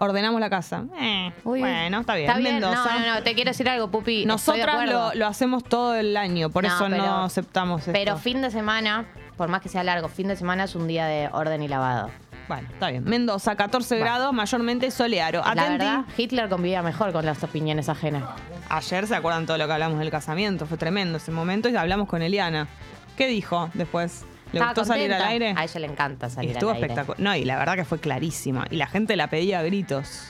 Ordenamos 0.00 0.40
la 0.40 0.50
casa. 0.50 0.84
Eh, 1.00 1.32
Uy, 1.44 1.60
bueno, 1.60 2.00
está 2.00 2.14
bien. 2.16 2.28
Está 2.28 2.38
bien. 2.40 2.54
Mendoza. 2.60 2.94
No, 2.94 3.00
no, 3.06 3.14
no, 3.14 3.22
te 3.22 3.34
quiero 3.34 3.50
decir 3.50 3.68
algo, 3.68 3.90
Pupi. 3.90 4.26
Nosotras 4.26 4.86
lo, 4.88 5.14
lo 5.14 5.26
hacemos 5.26 5.64
todo 5.64 5.94
el 5.94 6.16
año, 6.16 6.50
por 6.50 6.64
No, 6.64 6.68
eso 6.74 6.84
pero- 6.90 6.96
no 6.96 7.24
aceptamos 7.24 7.80
esto. 7.82 7.92
Pero 7.92 8.18
fin 8.18 8.42
de 8.42 8.50
semana, 8.50 9.06
por 9.36 9.48
más 9.48 9.60
que 9.60 9.68
sea 9.68 9.82
largo, 9.84 10.08
fin 10.08 10.28
de 10.28 10.36
semana 10.36 10.64
es 10.64 10.74
un 10.74 10.86
día 10.88 11.06
de 11.06 11.28
orden 11.32 11.62
y 11.62 11.68
lavado. 11.68 12.10
Bueno, 12.48 12.68
está 12.72 12.90
bien. 12.90 13.04
Mendoza, 13.04 13.56
14 13.56 13.94
Bueno. 13.96 14.04
grados, 14.04 14.32
mayormente 14.34 14.90
soleado. 14.90 15.40
La 15.42 15.50
Atenti. 15.50 15.70
verdad, 15.72 16.04
Hitler 16.16 16.48
convivía 16.48 16.82
mejor 16.82 17.12
con 17.12 17.24
las 17.24 17.42
opiniones 17.42 17.88
ajenas. 17.88 18.24
Ayer 18.68 19.06
se 19.06 19.14
acuerdan 19.16 19.46
todo 19.46 19.56
lo 19.58 19.66
que 19.66 19.72
hablamos 19.72 19.98
del 19.98 20.10
casamiento, 20.10 20.66
fue 20.66 20.76
tremendo 20.76 21.16
ese 21.18 21.30
momento 21.32 21.68
y 21.68 21.76
hablamos 21.76 22.08
con 22.08 22.22
Eliana. 22.22 22.68
¿Qué 23.16 23.26
dijo 23.28 23.70
después? 23.74 24.24
¿Le 24.52 24.60
Estaba 24.60 24.72
gustó 24.72 24.84
salir 24.84 25.12
al 25.12 25.22
aire? 25.24 25.54
A 25.56 25.64
ella 25.64 25.80
le 25.80 25.86
encanta 25.86 26.28
salir 26.30 26.50
estuvo 26.52 26.70
al 26.70 26.76
aire. 26.76 26.86
espectacular. 26.88 27.20
No, 27.20 27.34
y 27.34 27.44
la 27.44 27.56
verdad 27.58 27.74
que 27.74 27.84
fue 27.84 27.98
clarísima. 27.98 28.66
Y 28.70 28.76
la 28.76 28.86
gente 28.86 29.16
la 29.16 29.28
pedía 29.28 29.58
a 29.60 29.62
gritos. 29.62 30.28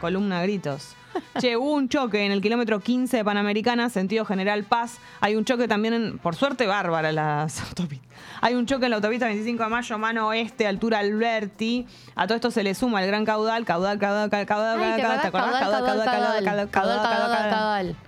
Columna 0.00 0.38
a 0.40 0.42
gritos. 0.42 0.95
Che, 1.38 1.56
hubo 1.56 1.72
un 1.72 1.88
choque 1.88 2.24
en 2.26 2.32
el 2.32 2.40
kilómetro 2.40 2.80
15 2.80 3.18
de 3.18 3.24
Panamericana, 3.24 3.88
sentido 3.90 4.24
General 4.24 4.64
Paz. 4.64 4.98
Hay 5.20 5.36
un 5.36 5.44
choque 5.44 5.68
también, 5.68 5.94
en- 5.94 6.18
por 6.18 6.34
suerte, 6.36 6.66
bárbara 6.66 7.12
las 7.12 7.60
autopistas. 7.62 8.06
Hay 8.40 8.54
un 8.54 8.66
choque 8.66 8.84
en 8.86 8.90
la 8.90 8.96
autopista 8.96 9.26
25 9.26 9.62
de 9.64 9.68
mayo, 9.68 9.98
mano 9.98 10.28
oeste, 10.28 10.66
altura 10.66 10.98
Alberti. 10.98 11.86
A 12.14 12.26
todo 12.26 12.36
esto 12.36 12.50
se 12.50 12.62
le 12.62 12.74
suma 12.74 13.00
el 13.02 13.06
gran 13.08 13.24
caudal, 13.24 13.64
caudal, 13.64 13.98
caudal, 13.98 14.30
caudal, 14.30 14.46
caudal, 14.46 14.82
Ay, 14.82 14.96
¿te 14.96 15.02
caudal, 15.02 15.20
¿te 15.20 15.26
acordás? 15.28 15.50
Caudal, 15.60 15.60
caudal, 15.84 15.84
caudal. 16.04 16.44
caudal, 16.44 16.70
Caudal, 16.70 17.02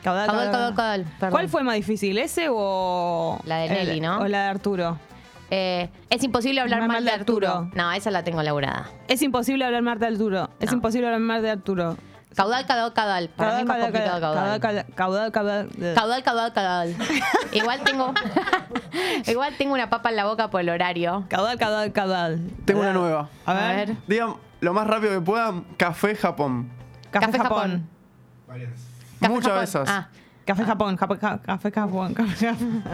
caudal, 0.02 0.50
caudal. 0.50 0.74
Caudal. 0.74 1.06
¿Cuál 1.30 1.48
fue 1.48 1.62
más 1.62 1.74
difícil, 1.76 2.18
ese 2.18 2.48
o...? 2.50 3.40
La 3.44 3.58
de 3.58 3.66
el- 3.66 3.72
Nelly, 3.88 4.00
¿no? 4.00 4.20
O 4.20 4.28
la 4.28 4.42
de 4.44 4.48
Arturo. 4.48 4.98
Eh, 5.50 5.88
es 6.10 6.22
imposible 6.24 6.60
hablar 6.60 6.86
mal 6.86 7.04
de 7.04 7.10
Arturo. 7.10 7.70
No, 7.74 7.90
esa 7.92 8.10
la 8.10 8.22
tengo 8.22 8.42
laburada. 8.42 8.90
Es 9.08 9.22
imposible 9.22 9.64
hablar 9.64 9.82
mal 9.82 9.98
de 9.98 10.06
Arturo. 10.06 10.50
Es 10.60 10.72
imposible 10.72 11.06
hablar 11.06 11.20
mal 11.20 11.42
de 11.42 11.50
Arturo. 11.50 11.96
Caudal, 12.38 12.66
caudal, 12.66 12.92
caudal. 12.92 13.28
Para 13.30 13.54
mí 13.56 13.60
es 13.62 13.66
más 13.66 13.78
complicado 13.78 14.20
caudal. 14.20 14.60
caudal, 14.60 14.86
caudal, 14.94 15.32
caudal. 15.32 15.68
Caudal, 15.96 16.22
caudal, 16.22 16.52
caudal. 16.52 16.94
Igual 17.50 17.80
tengo. 17.82 18.14
Igual 19.26 19.54
tengo 19.58 19.74
una 19.74 19.90
papa 19.90 20.10
en 20.10 20.14
la 20.16 20.24
boca 20.24 20.48
por 20.48 20.60
el 20.60 20.68
horario. 20.68 21.24
Caudal, 21.28 21.58
caudal, 21.58 21.92
caudal. 21.92 22.48
Tengo 22.64 22.82
una 22.82 22.92
nueva. 22.92 23.28
A 23.44 23.54
ver. 23.54 23.96
Digan 24.06 24.34
lo 24.60 24.72
más 24.72 24.86
rápido 24.86 25.14
que 25.14 25.20
puedan, 25.20 25.64
café 25.76 26.14
Japón. 26.14 26.70
Café, 27.10 27.26
Café 27.26 27.38
Japón. 27.38 27.88
Japón. 28.46 28.68
Café 29.20 29.34
Muchas 29.34 29.48
Japón. 29.48 29.60
veces. 29.60 29.88
Ah, 29.88 30.08
Café 30.46 30.64
Japón. 30.64 30.96
Café, 30.96 31.18
ca- 31.18 31.40
café 31.44 31.72
Japón. 31.72 32.14
Café 32.14 32.46
Japón. 32.46 32.84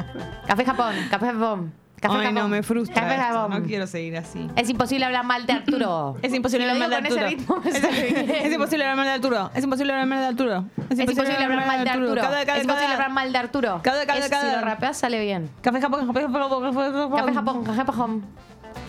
café 0.46 0.64
Japón, 0.64 0.94
café 1.11 1.26
Japón. 1.26 1.74
Café 2.05 2.27
Ay, 2.27 2.33
no, 2.35 2.49
me 2.49 2.62
frustra 2.62 3.01
Café 3.01 3.14
esto. 3.14 3.27
Japón. 3.27 3.51
No 3.62 3.67
quiero 3.67 3.87
seguir 3.87 4.14
así. 4.19 4.47
Es 4.57 4.69
imposible 4.69 5.07
hablar 5.07 5.25
mal 5.25 5.47
de 5.47 5.55
Arturo. 5.55 6.17
Es 6.21 6.35
imposible 6.35 6.71
hablar 6.71 6.79
mal 6.79 6.90
de 6.90 6.97
Arturo. 6.97 7.62
Es, 7.64 8.53
imposible 8.53 8.85
hablar 8.85 8.97
mal 8.97 9.07
de 9.07 9.12
Arturo. 9.12 9.51
Es 9.55 9.64
imposible 9.64 9.93
hablar 9.95 10.07
mal 10.07 10.19
de 10.21 10.27
Arturo. 10.27 10.64
Es 10.90 10.99
imposible 10.99 11.45
hablar 11.45 11.67
mal 11.67 11.85
de 11.85 11.90
Arturo. 11.90 12.12
Es 12.21 12.62
imposible 12.62 12.93
hablar 12.93 13.11
mal 13.11 13.33
de 13.33 13.38
Arturo. 13.38 13.81
Caudal, 13.83 14.19
Eso, 14.19 14.29
caudal. 14.31 14.51
Si 14.51 14.57
lo 14.57 14.64
rapeas 14.67 14.99
sale 14.99 15.19
bien. 15.19 15.49
Café 15.62 15.81
Japón. 15.81 16.07
Café 16.07 16.21
Japón. 16.21 16.62
Café 16.62 16.93
Japón. 16.93 17.11
Café 17.17 17.33
Japón, 17.33 17.64
café 17.64 17.77
Japón. 17.79 18.25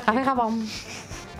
Café 0.05 0.23
Japón. 0.23 0.67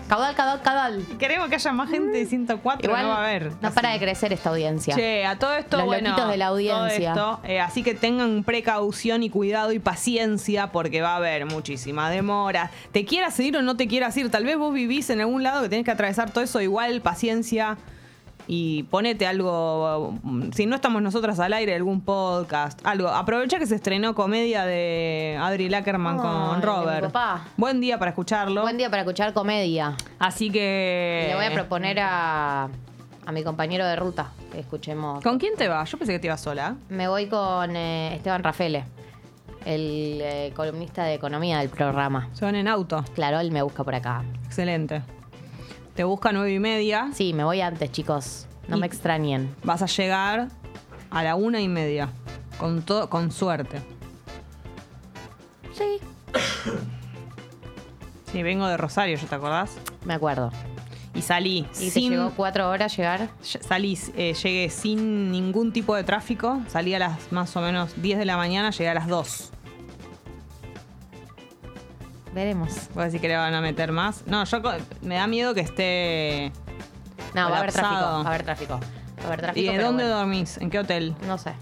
Caudal, 0.08 0.34
caudal, 0.36 0.62
caudal. 0.62 1.04
Queremos 1.18 1.48
que 1.48 1.56
haya 1.56 1.72
más 1.72 1.90
gente 1.90 2.16
de 2.16 2.26
104. 2.26 2.88
Igual 2.88 3.02
no 3.02 3.08
va 3.08 3.16
a 3.16 3.24
haber. 3.24 3.52
no 3.60 3.72
para 3.72 3.90
de 3.90 3.98
crecer 3.98 4.32
esta 4.32 4.50
audiencia. 4.50 4.94
Che, 4.94 5.26
a 5.26 5.38
todo 5.38 5.54
esto, 5.54 5.78
Los 5.78 5.86
bueno, 5.86 6.28
de 6.28 6.36
la 6.36 6.46
audiencia. 6.46 7.12
todo 7.12 7.34
esto, 7.34 7.48
eh, 7.48 7.60
así 7.60 7.82
que 7.82 7.94
tengan 7.94 8.44
precaución 8.44 9.22
y 9.24 9.30
cuidado 9.30 9.72
y 9.72 9.80
paciencia 9.80 10.68
porque 10.68 11.02
va 11.02 11.14
a 11.14 11.16
haber 11.16 11.46
muchísima 11.46 12.08
demora. 12.08 12.70
Te 12.92 13.04
quieras 13.04 13.38
ir 13.40 13.56
o 13.56 13.62
no 13.62 13.76
te 13.76 13.88
quieras 13.88 14.16
ir, 14.16 14.30
tal 14.30 14.44
vez 14.44 14.56
vos 14.56 14.72
vivís 14.72 15.10
en 15.10 15.20
algún 15.20 15.42
lado 15.42 15.62
que 15.62 15.68
tenés 15.68 15.84
que 15.84 15.90
atravesar 15.90 16.30
todo 16.30 16.44
eso, 16.44 16.60
igual 16.60 17.00
paciencia. 17.00 17.76
Y 18.48 18.84
ponete 18.84 19.26
algo, 19.26 20.14
si 20.54 20.66
no 20.66 20.76
estamos 20.76 21.02
nosotras 21.02 21.40
al 21.40 21.52
aire, 21.52 21.74
algún 21.74 22.00
podcast, 22.00 22.80
algo. 22.84 23.08
Aprovecha 23.08 23.58
que 23.58 23.66
se 23.66 23.74
estrenó 23.74 24.14
comedia 24.14 24.64
de 24.64 25.36
Adri 25.40 25.68
Lackerman 25.68 26.18
con 26.18 26.62
Robert. 26.62 27.06
papá. 27.06 27.44
Buen 27.56 27.80
día 27.80 27.98
para 27.98 28.10
escucharlo. 28.10 28.62
Buen 28.62 28.78
día 28.78 28.88
para 28.88 29.02
escuchar 29.02 29.32
comedia. 29.32 29.94
Así 30.18 30.50
que... 30.50 31.26
Le 31.28 31.34
voy 31.34 31.44
a 31.46 31.52
proponer 31.52 31.98
a, 32.00 32.68
a 33.26 33.32
mi 33.32 33.42
compañero 33.42 33.84
de 33.84 33.96
ruta 33.96 34.30
que 34.52 34.60
escuchemos. 34.60 35.22
¿Con 35.24 35.38
quién 35.38 35.54
te 35.56 35.66
vas? 35.66 35.90
Yo 35.90 35.98
pensé 35.98 36.12
que 36.12 36.18
te 36.20 36.28
ibas 36.28 36.40
sola. 36.40 36.76
Me 36.88 37.08
voy 37.08 37.26
con 37.26 37.74
eh, 37.74 38.14
Esteban 38.14 38.44
Rafele, 38.44 38.84
el 39.64 40.20
eh, 40.22 40.52
columnista 40.54 41.02
de 41.02 41.14
economía 41.14 41.58
del 41.58 41.68
programa. 41.68 42.28
Se 42.32 42.44
van 42.44 42.54
en 42.54 42.68
auto. 42.68 43.04
Claro, 43.16 43.40
él 43.40 43.50
me 43.50 43.62
busca 43.62 43.82
por 43.82 43.96
acá. 43.96 44.22
Excelente. 44.44 45.02
Te 45.96 46.04
busca 46.04 46.30
nueve 46.32 46.52
y 46.52 46.58
media. 46.58 47.08
Sí, 47.14 47.32
me 47.32 47.42
voy 47.44 47.60
antes, 47.60 47.90
chicos. 47.90 48.46
No 48.68 48.76
Y- 48.76 48.80
me 48.80 48.86
extrañen. 48.86 49.54
Vas 49.64 49.82
a 49.82 49.86
llegar 49.86 50.48
a 51.10 51.22
la 51.22 51.34
una 51.36 51.60
y 51.60 51.68
media. 51.68 52.10
Con, 52.58 52.82
todo, 52.82 53.08
con 53.10 53.30
suerte. 53.32 53.80
Sí. 55.74 55.98
Sí, 58.32 58.42
vengo 58.42 58.66
de 58.66 58.76
Rosario, 58.76 59.16
¿ya 59.16 59.26
te 59.26 59.34
acordás? 59.36 59.76
Me 60.04 60.12
acuerdo. 60.12 60.50
Y 61.14 61.22
salí 61.22 61.60
¿Y 61.80 61.86
te 61.86 61.90
sin... 61.92 62.10
llegó 62.10 62.32
cuatro 62.36 62.68
horas 62.68 62.94
llegar? 62.94 63.30
ll- 63.42 63.62
Salí, 63.62 63.98
eh, 64.16 64.34
llegué 64.34 64.68
sin 64.68 65.30
ningún 65.30 65.72
tipo 65.72 65.94
de 65.94 66.04
tráfico. 66.04 66.60
Salí 66.68 66.92
a 66.92 66.98
las 66.98 67.32
más 67.32 67.56
o 67.56 67.60
menos 67.62 67.94
10 68.02 68.18
de 68.18 68.24
la 68.26 68.36
mañana, 68.36 68.72
llegué 68.72 68.90
a 68.90 68.94
las 68.94 69.06
2. 69.06 69.52
Veremos. 72.36 72.90
Voy 72.92 73.00
a 73.00 73.04
decir 73.06 73.22
que 73.22 73.28
le 73.28 73.36
van 73.38 73.54
a 73.54 73.62
meter 73.62 73.92
más. 73.92 74.26
No, 74.26 74.44
yo 74.44 74.60
me 75.00 75.14
da 75.14 75.26
miedo 75.26 75.54
que 75.54 75.62
esté. 75.62 76.52
No, 77.34 77.48
va 77.48 77.56
a 77.56 77.58
haber 77.60 77.72
tráfico. 77.72 78.00
Va 78.02 78.20
a 78.20 78.26
haber 78.26 78.42
tráfico. 78.42 78.74
Va 79.20 79.22
a 79.22 79.26
haber 79.28 79.40
tráfico. 79.40 79.72
¿Y 79.72 79.74
de 79.74 79.82
dónde 79.82 80.04
bueno. 80.04 80.18
dormís? 80.18 80.58
¿En 80.58 80.68
qué 80.68 80.80
hotel? 80.80 81.16
No 81.26 81.38
sé. 81.38 81.54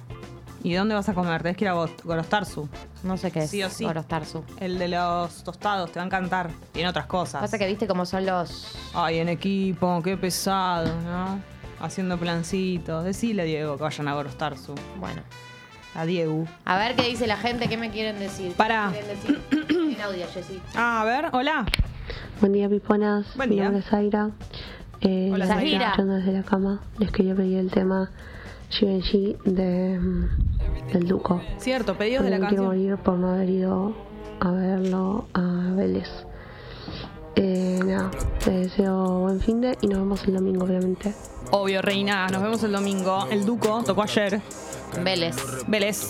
¿Y 0.65 0.75
dónde 0.75 0.97
vas 0.97 1.09
a 1.09 1.15
comer? 1.15 1.43
Tenés 1.43 1.57
que 1.57 1.67
ir 1.67 1.69
a 1.69 1.75
Gorostarzu. 1.75 2.69
No 3.05 3.17
sé 3.17 3.31
qué 3.31 3.45
es. 3.45 3.51
Sí 3.51 3.63
o 3.63 3.71
sí. 3.71 3.85
Gorostarzu. 3.85 4.43
El 4.59 4.81
de 4.81 4.89
los 4.89 5.45
tostados, 5.45 5.93
te 5.93 6.01
va 6.01 6.03
a 6.03 6.07
encantar. 6.07 6.51
Tiene 6.73 6.89
otras 6.89 7.07
cosas. 7.07 7.41
Pasa 7.41 7.57
que 7.57 7.69
viste 7.69 7.87
cómo 7.87 8.05
son 8.05 8.27
los. 8.27 8.77
Ay, 8.95 9.21
en 9.21 9.29
equipo, 9.29 10.03
qué 10.03 10.17
pesado, 10.17 10.93
¿no? 11.03 11.39
Haciendo 11.79 12.19
plancitos. 12.19 13.05
Decile 13.05 13.43
a 13.43 13.45
Diego 13.45 13.77
que 13.77 13.85
vayan 13.85 14.09
a 14.09 14.15
Gorostarzu. 14.15 14.75
Bueno. 14.99 15.23
A 15.95 16.05
Diego. 16.07 16.47
A 16.65 16.77
ver 16.79 16.97
qué 16.97 17.09
dice 17.09 17.27
la 17.27 17.37
gente, 17.37 17.69
qué 17.69 17.77
me 17.77 17.91
quieren 17.91 18.19
decir. 18.19 18.49
¿Qué 18.51 18.55
Pará. 18.57 18.89
me 18.91 18.99
quieren 18.99 19.17
decir? 19.17 19.41
en 19.97 20.01
audio, 20.01 20.27
Jessy. 20.33 20.61
Ah, 20.75 21.03
a 21.03 21.05
ver, 21.05 21.27
hola. 21.33 21.65
Buen 22.41 22.53
día, 22.53 22.69
Piponas. 22.69 23.27
Buen 23.37 23.49
Mi 23.51 23.57
día. 23.57 23.65
nombre 23.65 23.81
es 23.81 23.87
Zaira. 23.89 24.31
Eh, 25.01 25.31
Hola, 25.33 25.47
Zaira. 25.47 25.85
escuchando 25.87 26.15
desde 26.15 26.33
la 26.33 26.43
cama. 26.43 26.81
Les 26.99 27.11
quería 27.13 27.35
pedir 27.35 27.59
el 27.59 27.71
tema 27.71 28.11
Givenchy 28.71 29.37
de, 29.45 29.99
mm, 30.01 30.91
del 30.93 31.07
Duco. 31.07 31.41
Cierto, 31.59 31.97
pedidos 31.97 32.25
de 32.25 32.31
la 32.31 32.39
me 32.39 32.49
quiero 32.49 32.65
canción. 32.65 32.67
morir 32.89 32.97
por 33.05 33.15
no 33.19 33.29
haber 33.31 33.49
ido 33.51 33.95
a 34.41 34.51
verlo 34.51 35.27
a 35.35 35.41
Vélez. 35.77 36.09
Eh, 37.37 37.81
nada, 37.85 38.11
les 38.47 38.71
deseo 38.71 39.21
buen 39.21 39.41
fin 39.41 39.61
de 39.61 39.77
y 39.81 39.87
nos 39.89 39.99
vemos 40.01 40.25
el 40.25 40.35
domingo, 40.35 40.65
obviamente. 40.65 41.15
Obvio, 41.51 41.83
reina. 41.83 42.27
Nos 42.29 42.43
vemos 42.43 42.63
el 42.65 42.73
domingo. 42.73 43.27
El 43.31 43.45
Duco 43.45 43.83
tocó 43.85 44.03
ayer. 44.03 44.41
Vélez. 45.03 45.35
Vélez. 45.69 46.07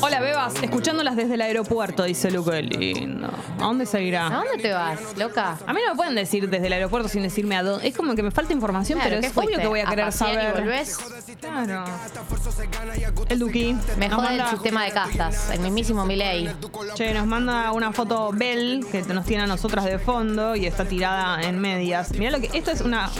Hola, 0.00 0.20
Bebas. 0.20 0.54
Escuchándolas 0.62 1.16
desde 1.16 1.34
el 1.34 1.40
aeropuerto, 1.42 2.02
dice 2.04 2.30
Luco. 2.30 2.50
Qué 2.50 2.62
lindo. 2.62 3.28
¿A 3.58 3.62
dónde 3.64 3.86
se 3.86 3.98
¿A 3.98 4.00
irá? 4.00 4.28
dónde 4.30 4.62
te 4.62 4.72
vas, 4.72 4.98
loca? 5.16 5.58
A 5.66 5.72
mí 5.72 5.80
no 5.86 5.92
me 5.92 5.96
pueden 5.96 6.14
decir 6.14 6.48
desde 6.48 6.66
el 6.66 6.72
aeropuerto 6.74 7.08
sin 7.08 7.22
decirme 7.22 7.56
a 7.56 7.62
dónde. 7.62 7.88
Es 7.88 7.96
como 7.96 8.14
que 8.14 8.22
me 8.22 8.30
falta 8.30 8.52
información, 8.52 8.98
Claro, 8.98 9.10
pero 9.10 9.20
¿qué 9.22 9.26
es 9.28 9.32
obvio 9.36 9.42
fuiste? 9.48 9.62
que 9.62 9.68
voy 9.68 9.80
a 9.80 9.86
querer 9.86 10.04
pasear 10.06 10.34
saber. 10.34 10.54
Y 10.56 10.60
volvés? 10.60 10.98
Claro. 11.40 11.84
El 13.28 13.38
Duki. 13.38 13.76
Me 13.98 14.08
nos 14.08 14.16
jode 14.20 14.32
el 14.32 14.38
manda- 14.38 14.50
sistema 14.50 14.84
de 14.84 14.90
castas. 14.92 15.50
El 15.50 15.60
mismísimo 15.60 16.04
Milei. 16.04 16.50
Che, 16.94 17.14
nos 17.14 17.26
manda 17.26 17.72
una 17.72 17.92
foto 17.92 18.30
Bell 18.32 18.84
que 18.90 19.02
nos 19.02 19.24
tiene 19.24 19.44
a 19.44 19.46
nosotras 19.46 19.84
de 19.84 19.98
fondo 19.98 20.54
y 20.56 20.66
está 20.66 20.84
tirada 20.84 21.40
en 21.42 21.58
medias. 21.58 22.12
Mirá 22.12 22.30
lo 22.32 22.40
que. 22.40 22.50
Esto 22.56 22.70
es 22.70 22.80
una, 22.80 23.10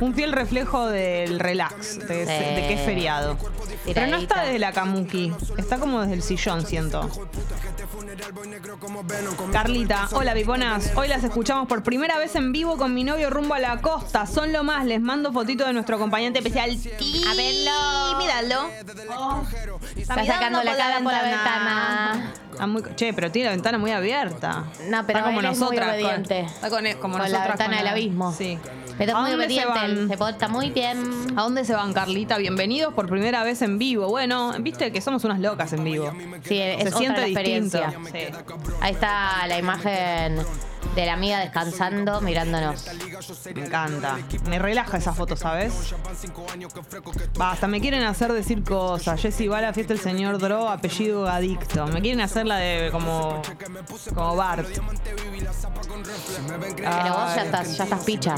un 0.00 0.14
fiel 0.14 0.32
reflejo 0.32 0.86
del 0.88 1.38
relax, 1.38 1.98
de, 2.06 2.24
de 2.26 2.64
que 2.68 2.74
es 2.74 2.80
feriado. 2.80 3.36
Pero 3.92 4.06
no 4.08 4.16
está 4.18 4.42
desde 4.42 4.58
la 4.58 4.72
kamuki, 4.72 5.32
está 5.56 5.78
como 5.78 6.00
desde 6.02 6.14
el 6.20 6.22
sillón, 6.22 6.66
siento. 6.66 7.08
Carlita, 9.52 10.08
hola 10.12 10.34
piponas. 10.34 10.92
Hoy 10.94 11.08
las 11.08 11.24
escuchamos 11.24 11.66
por 11.66 11.82
primera 11.82 12.18
vez 12.18 12.34
en 12.36 12.52
vivo 12.52 12.76
con 12.76 12.94
mi 12.94 13.04
novio 13.04 13.30
rumbo 13.30 13.54
a 13.54 13.58
la 13.58 13.80
costa. 13.80 14.26
Son 14.26 14.52
lo 14.52 14.62
más, 14.62 14.84
les 14.84 15.00
mando 15.00 15.32
fotito 15.32 15.64
de 15.66 15.72
nuestro 15.72 15.96
acompañante 15.96 16.38
especial. 16.40 16.70
A 16.70 17.34
verlo. 17.34 18.18
Míralo. 18.18 18.68
Está 19.96 20.24
sacando 20.26 20.62
la 20.62 20.76
cara 20.76 21.00
por 21.02 21.12
la 21.12 21.22
ventana. 21.22 22.32
Muy- 22.66 22.82
che, 22.94 23.14
pero 23.14 23.30
tiene 23.32 23.46
la 23.48 23.54
ventana 23.54 23.78
muy 23.78 23.90
abierta. 23.90 24.64
No, 24.88 25.06
pero 25.06 25.20
está 25.20 25.22
como 25.24 25.40
él 25.40 25.46
es 25.46 25.58
muy 25.58 25.76
nosotras. 25.76 25.96
con- 26.02 26.32
está 26.32 26.68
con, 26.70 26.84
como 27.00 27.18
Con 27.18 27.32
la 27.32 27.38
ventana 27.48 27.64
con 27.68 27.76
del 27.78 27.86
abismo. 27.88 28.32
Sí. 28.36 28.58
Pero 29.00 29.12
es 29.12 29.16
¿A 29.16 29.20
muy 29.22 29.30
dónde 29.30 29.48
se 29.48 29.66
obediente. 29.66 29.96
van? 29.96 30.08
Se 30.10 30.18
porta 30.18 30.48
muy 30.48 30.68
bien. 30.68 30.98
¿A 31.34 31.44
dónde 31.44 31.64
se 31.64 31.72
van, 31.72 31.94
Carlita? 31.94 32.36
Bienvenidos 32.36 32.92
por 32.92 33.08
primera 33.08 33.42
vez 33.42 33.62
en 33.62 33.78
vivo. 33.78 34.08
Bueno, 34.08 34.52
viste 34.60 34.92
que 34.92 35.00
somos 35.00 35.24
unas 35.24 35.40
locas 35.40 35.72
en 35.72 35.84
vivo. 35.84 36.12
Sí, 36.44 36.58
es 36.60 36.82
se 36.82 36.88
otra 36.88 36.98
siente 36.98 37.20
la 37.22 37.26
experiencia. 37.28 37.94
Sí. 38.12 38.18
Ahí 38.82 38.92
está 38.92 39.46
la 39.46 39.58
imagen 39.58 40.44
de 41.00 41.06
la 41.06 41.14
amiga 41.14 41.38
descansando, 41.40 42.20
mirándonos. 42.20 42.86
Me 43.54 43.66
encanta. 43.66 44.18
Me 44.48 44.58
relaja 44.58 44.98
esa 44.98 45.12
foto, 45.12 45.36
¿sabes? 45.36 45.94
Basta, 47.36 47.66
me 47.66 47.80
quieren 47.80 48.02
hacer 48.04 48.32
decir 48.32 48.62
cosas. 48.62 49.20
Jessy 49.20 49.48
va 49.48 49.58
a 49.58 49.62
la 49.62 49.72
fiesta 49.72 49.94
del 49.94 50.02
señor 50.02 50.38
Dro, 50.38 50.68
apellido 50.68 51.28
adicto. 51.28 51.86
Me 51.86 52.00
quieren 52.00 52.20
hacer 52.20 52.46
la 52.46 52.56
de 52.56 52.90
como. 52.90 53.42
como 54.14 54.36
Bart. 54.36 54.66
Pero 56.76 57.14
vos 57.14 57.34
ya 57.34 57.42
estás, 57.44 57.76
ya 57.76 57.84
estás 57.84 58.04
picha. 58.04 58.34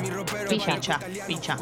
Pilla. 0.49 0.75
Picha, 0.75 1.01
picha. 1.27 1.59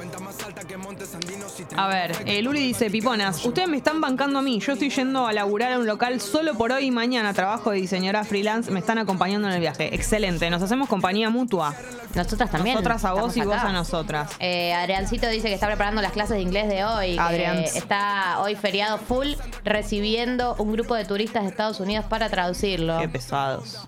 A 1.77 1.89
ver, 1.89 2.17
eh, 2.27 2.43
Luli 2.43 2.61
dice, 2.61 2.91
Piponas, 2.91 3.45
ustedes 3.45 3.69
me 3.69 3.77
están 3.77 4.01
bancando 4.01 4.39
a 4.39 4.43
mí. 4.43 4.61
Yo 4.61 4.73
estoy 4.73 4.91
yendo 4.91 5.27
a 5.27 5.33
laburar 5.33 5.73
a 5.73 5.79
un 5.79 5.87
local 5.87 6.21
solo 6.21 6.55
por 6.55 6.73
hoy 6.73 6.87
y 6.87 6.91
mañana. 6.91 7.33
Trabajo 7.35 7.71
de 7.71 7.79
diseñadora 7.79 8.25
freelance. 8.25 8.71
Me 8.71 8.81
están 8.81 8.99
acompañando 8.99 9.49
en 9.49 9.55
el 9.55 9.61
viaje. 9.61 9.95
Excelente. 9.95 10.49
Nos 10.51 10.63
hacemos 10.63 10.89
compañía 10.89 11.31
mutua. 11.31 11.75
Nosotras 12.15 12.51
también. 12.51 12.75
Nosotras 12.75 13.05
a 13.05 13.13
vos 13.13 13.37
y 13.37 13.43
vos 13.43 13.57
acá. 13.57 13.69
a 13.69 13.73
nosotras. 13.73 14.31
Eh, 14.39 14.73
Adriancito 14.73 15.29
dice 15.29 15.49
que 15.49 15.55
está 15.55 15.67
preparando 15.67 16.03
las 16.03 16.13
clases 16.13 16.37
de 16.37 16.43
inglés 16.43 16.69
de 16.69 16.85
hoy. 16.85 17.17
Adrián. 17.19 17.59
está 17.59 18.41
hoy 18.41 18.55
feriado 18.57 18.99
full 18.99 19.29
recibiendo 19.65 20.55
un 20.59 20.73
grupo 20.73 20.95
de 20.95 21.05
turistas 21.05 21.43
de 21.43 21.51
Estados 21.51 21.81
Unidos 21.81 22.05
para 22.07 22.29
traducirlo. 22.29 22.99
Qué 22.99 23.09
pesados. 23.09 23.81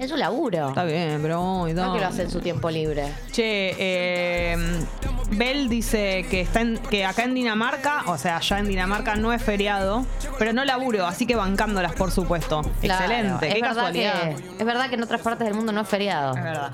Es 0.00 0.10
un 0.10 0.18
laburo. 0.18 0.68
Está 0.70 0.84
bien, 0.84 1.18
pero 1.20 1.40
hoy 1.42 1.74
No 1.74 1.86
no. 1.86 1.92
que 1.94 2.00
lo 2.00 2.06
hace 2.06 2.22
en 2.22 2.30
su 2.30 2.40
tiempo 2.40 2.70
libre. 2.70 3.12
Che, 3.30 3.74
eh, 3.78 4.56
Bell 5.32 5.68
dice 5.68 6.24
que 6.30 6.40
está 6.40 6.62
en- 6.62 6.78
que 6.78 7.04
acá 7.04 7.24
en 7.24 7.34
Dinamarca, 7.34 8.04
o 8.06 8.16
sea, 8.16 8.38
allá 8.38 8.58
en 8.60 8.66
Dinamarca 8.68 9.16
no 9.16 9.32
es 9.32 9.42
feriado, 9.42 10.06
pero 10.38 10.54
no 10.54 10.64
laburo, 10.64 11.06
así 11.06 11.26
que 11.26 11.36
bancándolas, 11.36 11.92
por 11.92 12.10
supuesto. 12.12 12.62
Claro, 12.80 13.04
Excelente, 13.04 13.48
Es 13.48 13.54
qué 13.54 13.60
verdad, 13.60 13.74
casualidad. 13.76 14.34
que, 14.36 14.44
es 14.58 14.64
verdad 14.64 14.88
que 14.88 14.94
en 14.94 15.02
otras 15.02 15.20
partes 15.20 15.46
del 15.46 15.54
mundo 15.54 15.70
no 15.72 15.82
es 15.82 15.88
feriado. 15.88 16.34
Es 16.34 16.42
verdad. 16.42 16.72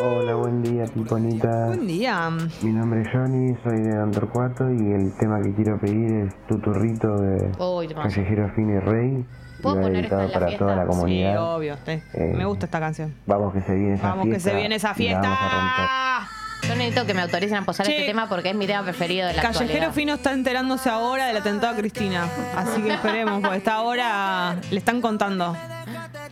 Hola, 0.00 0.34
buen 0.34 0.62
día, 0.62 0.84
Piponita. 0.84 1.66
Buen 1.66 1.86
día. 1.86 2.30
Mi 2.62 2.72
nombre 2.72 3.02
es 3.02 3.08
Johnny, 3.12 3.54
soy 3.62 3.82
de 3.82 3.96
Antorcuato 4.00 4.64
y 4.70 4.92
el 4.92 5.12
tema 5.18 5.40
que 5.42 5.54
quiero 5.54 5.78
pedir 5.78 6.10
es 6.26 6.46
Tuturrito 6.46 7.08
de 7.20 7.52
Uy, 7.58 7.88
temazo. 7.88 8.08
Callejero 8.08 8.50
Fini 8.54 8.78
Rey. 8.80 9.24
¿Puedo 9.62 9.80
poner 9.80 10.04
esta 10.04 10.20
en 10.22 10.26
la 10.28 10.32
para 10.32 10.46
fiesta? 10.48 10.64
toda 10.64 10.76
la 10.76 10.82
Sí, 10.82 10.88
comunidad. 10.88 11.54
obvio. 11.56 11.76
te- 11.78 12.02
Eh, 12.14 12.32
me 12.36 12.44
gusta 12.44 12.66
esta 12.66 12.80
canción. 12.80 13.14
Vamos 13.26 13.52
que 13.52 13.60
se 13.62 13.74
viene 13.74 13.94
esa 13.94 14.08
Vamos 14.08 14.24
que 14.24 14.30
fiesta. 14.32 14.50
se 14.50 14.56
viene 14.56 14.74
esa 14.76 14.94
fiesta. 14.94 15.20
vamos 15.20 15.38
a 15.40 15.48
romper. 15.54 16.68
Yo 16.68 16.74
necesito 16.74 17.06
que 17.06 17.14
me 17.14 17.22
autoricen 17.22 17.56
a 17.58 17.62
posar 17.64 17.86
Che. 17.86 17.92
este 17.94 18.06
tema 18.08 18.28
porque 18.28 18.50
es 18.50 18.54
mi 18.56 18.66
tema 18.66 18.82
preferido 18.82 19.28
de 19.28 19.34
la 19.34 19.42
Callejero 19.42 19.64
actualidad. 19.66 19.92
Fino 19.92 20.14
está 20.14 20.32
enterándose 20.32 20.90
ahora 20.90 21.26
del 21.26 21.36
atentado 21.36 21.72
a 21.72 21.76
Cristina. 21.76 22.26
Así 22.56 22.82
que 22.82 22.92
esperemos, 22.94 23.40
porque 23.40 23.56
está 23.58 23.74
ahora 23.74 24.56
le 24.70 24.78
están 24.78 25.00
contando. 25.00 25.56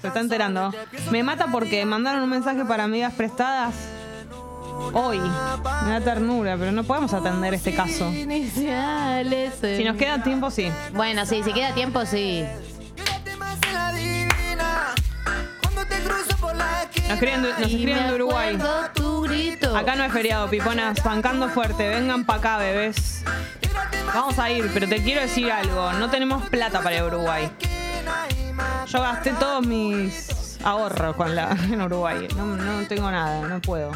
Se 0.00 0.08
está 0.08 0.20
enterando. 0.20 0.72
Me 1.10 1.22
mata 1.22 1.46
porque 1.52 1.84
mandaron 1.86 2.22
un 2.22 2.28
mensaje 2.30 2.64
para 2.64 2.84
amigas 2.84 3.12
prestadas 3.14 3.74
hoy. 4.92 5.18
Me 5.84 5.90
da 5.92 6.00
ternura, 6.00 6.56
pero 6.58 6.72
no 6.72 6.82
podemos 6.84 7.14
atender 7.14 7.54
este 7.54 7.72
caso. 7.74 8.10
Iniciales. 8.12 9.54
Si 9.60 9.84
nos 9.84 9.96
queda 9.96 10.22
tiempo, 10.22 10.50
sí. 10.50 10.70
Bueno, 10.92 11.24
sí, 11.24 11.42
si 11.44 11.52
queda 11.52 11.72
tiempo, 11.72 12.04
sí. 12.04 12.44
Nos 17.08 17.14
escriben, 17.14 17.42
de- 17.42 17.50
nos 17.50 17.72
me 17.72 18.08
de 18.08 18.14
Uruguay. 18.14 18.54
acuerdo 18.56 18.90
tu 18.94 19.20
grito. 19.22 19.76
Acá 19.76 19.94
no 19.96 20.04
es 20.04 20.12
feriado, 20.12 20.48
piponas. 20.50 21.02
Bancando 21.02 21.48
fuerte. 21.48 21.88
Vengan 21.88 22.24
para 22.24 22.38
acá, 22.38 22.58
bebés. 22.58 23.22
Vamos 24.14 24.38
a 24.38 24.50
ir, 24.50 24.70
pero 24.74 24.88
te 24.88 25.02
quiero 25.02 25.20
decir 25.20 25.50
algo. 25.50 25.92
No 25.94 26.10
tenemos 26.10 26.48
plata 26.48 26.80
para 26.80 26.96
ir 26.96 27.02
a 27.02 27.06
Uruguay. 27.06 27.50
Yo 28.86 29.00
gasté 29.00 29.32
todos 29.32 29.66
mis 29.66 30.58
ahorros 30.64 31.16
con 31.16 31.34
la, 31.34 31.50
en 31.70 31.80
Uruguay. 31.80 32.26
No, 32.36 32.44
no 32.56 32.86
tengo 32.88 33.10
nada, 33.10 33.46
no 33.48 33.60
puedo. 33.60 33.92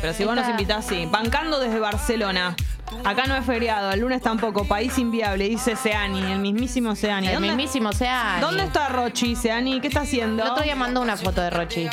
Pero 0.00 0.12
si 0.14 0.24
vos 0.24 0.36
nos 0.36 0.48
invitás, 0.48 0.86
sí. 0.86 1.06
Bancando 1.10 1.58
desde 1.58 1.78
Barcelona. 1.80 2.54
Acá 3.02 3.26
no 3.26 3.36
es 3.36 3.44
feriado, 3.44 3.90
el 3.92 4.00
lunes 4.00 4.22
tampoco. 4.22 4.64
País 4.64 4.96
inviable, 4.98 5.48
dice 5.48 5.76
Seani, 5.76 6.32
el 6.32 6.38
mismísimo 6.38 6.94
Seani. 6.94 7.28
El 7.28 7.34
¿Dónde, 7.34 7.48
mismísimo 7.48 7.92
sea. 7.92 8.38
¿Dónde 8.40 8.64
está 8.64 8.88
Rochi, 8.88 9.34
Seani? 9.36 9.80
¿Qué 9.80 9.88
está 9.88 10.00
haciendo? 10.02 10.42
El 10.42 10.50
otro 10.50 10.64
día 10.64 10.76
mandó 10.76 11.00
una 11.00 11.16
foto 11.16 11.40
de 11.40 11.50
Rochi. 11.50 11.88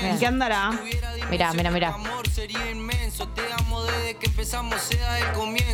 ¿En 0.00 0.18
qué 0.18 0.26
andará? 0.26 0.72
Mirá, 1.30 1.52
mirá, 1.52 1.70
mirá. 1.70 1.96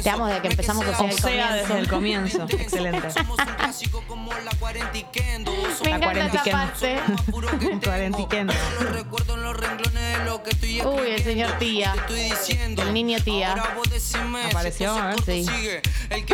Te 0.02 0.10
amo 0.10 0.26
desde 0.26 0.42
que 0.42 0.48
empezamos 0.48 0.86
o 0.86 0.94
sea, 0.94 1.06
O 1.06 1.12
sea, 1.12 1.54
desde 1.54 1.78
el 1.78 1.88
comienzo. 1.88 2.44
Excelente. 2.50 3.08
Me 5.84 5.98
La. 5.98 7.80
Cuarentiquén. 7.82 8.50
Uy, 10.84 11.10
el 11.10 11.22
señor 11.22 11.50
tía. 11.58 11.94
El 12.78 12.94
niño 12.94 13.18
tía. 13.22 13.54
Apareció, 14.50 14.92
a 14.92 15.08
ver. 15.08 15.22
Sí. 15.24 15.46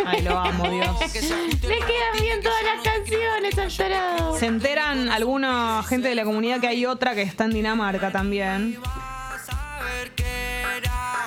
Ay, 0.05 0.21
lo 0.21 0.37
amo, 0.39 0.69
Dios. 0.69 1.13
Le 1.13 1.79
quedan 1.79 2.21
bien 2.21 2.41
todas 2.41 2.63
las 2.63 2.83
canciones 2.83 3.57
al. 3.57 4.39
Se 4.39 4.45
enteran 4.45 5.09
alguna 5.09 5.83
gente 5.87 6.09
de 6.09 6.15
la 6.15 6.23
comunidad 6.23 6.59
que 6.59 6.67
hay 6.67 6.85
otra 6.85 7.15
que 7.15 7.21
está 7.21 7.45
en 7.45 7.51
Dinamarca 7.51 8.11
también. 8.11 8.79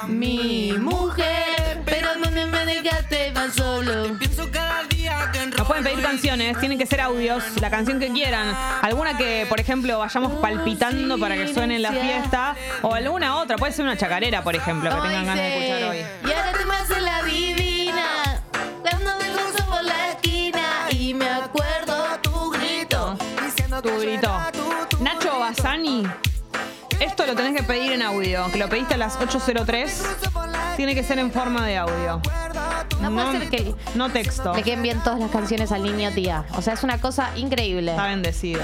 Mi 0.09 0.73
mujer, 0.79 1.60
pero 2.41 2.57
¿dónde 2.57 2.65
me 2.65 2.75
dejaste 2.81 3.31
tan 3.33 3.53
solo? 3.53 4.19
Nos 5.57 5.67
pueden 5.67 5.85
pedir 5.85 6.03
canciones, 6.03 6.59
tienen 6.59 6.79
que 6.79 6.87
ser 6.87 7.01
audios, 7.01 7.43
la 7.61 7.71
canción 7.71 7.99
que 8.01 8.11
quieran. 8.11 8.55
Alguna 8.83 9.17
que, 9.17 9.47
por 9.49 9.61
ejemplo, 9.61 9.99
vayamos 9.99 10.33
palpitando 10.41 11.19
para 11.19 11.37
que 11.37 11.53
suene 11.53 11.77
en 11.77 11.83
la 11.83 11.93
fiesta. 11.93 12.55
O 12.83 12.95
alguna 12.95 13.37
otra, 13.37 13.57
puede 13.57 13.73
ser 13.73 13.85
una 13.85 13.97
chacarera, 13.97 14.43
por 14.43 14.55
ejemplo, 14.57 14.91
que 14.91 15.09
tengan 15.09 15.27
ganas 15.27 15.37
de 15.37 15.57
escuchar 15.57 15.91
hoy. 15.91 15.99
Y 15.99 16.33
ahora 16.33 16.53
te 16.53 16.65
me 16.65 16.75
hace 16.75 17.01
la 17.01 17.23
divina. 17.23 18.43
Cuando 18.83 19.11
me 19.19 19.33
cruzo 19.33 19.67
por 19.67 19.85
la 19.85 20.11
esquina 20.11 20.63
y 20.91 21.15
me 21.15 21.29
acuerdo 21.29 22.19
tu 22.23 22.51
grito. 22.51 23.17
Tu 23.83 24.01
grito. 24.01 24.41
Nacho 25.01 25.39
Basani, 25.39 26.05
esto 27.01 27.27
lo 27.27 27.35
tenés 27.35 27.57
que 27.57 27.63
pedir 27.63 27.93
en 27.93 28.03
audio, 28.03 28.51
que 28.53 28.59
lo 28.59 28.69
pediste 28.69 28.95
a 28.95 28.99
las 28.99 29.19
8.03. 29.19 30.50
Tiene 30.81 30.95
que 30.95 31.03
ser 31.03 31.19
en 31.19 31.31
forma 31.31 31.67
de 31.67 31.77
audio. 31.77 32.23
No 33.03 33.13
puede 33.13 33.39
ser 33.39 33.51
que 33.51 33.75
no 33.97 34.09
texto. 34.09 34.55
le 34.55 34.63
queden 34.63 34.81
bien 34.81 34.99
todas 35.05 35.21
las 35.21 35.31
canciones 35.31 35.73
al 35.73 35.83
niño 35.83 36.09
tía. 36.15 36.47
O 36.57 36.63
sea, 36.63 36.73
es 36.73 36.83
una 36.83 36.99
cosa 36.99 37.37
increíble. 37.37 37.91
Está 37.91 38.07
bendecido. 38.07 38.63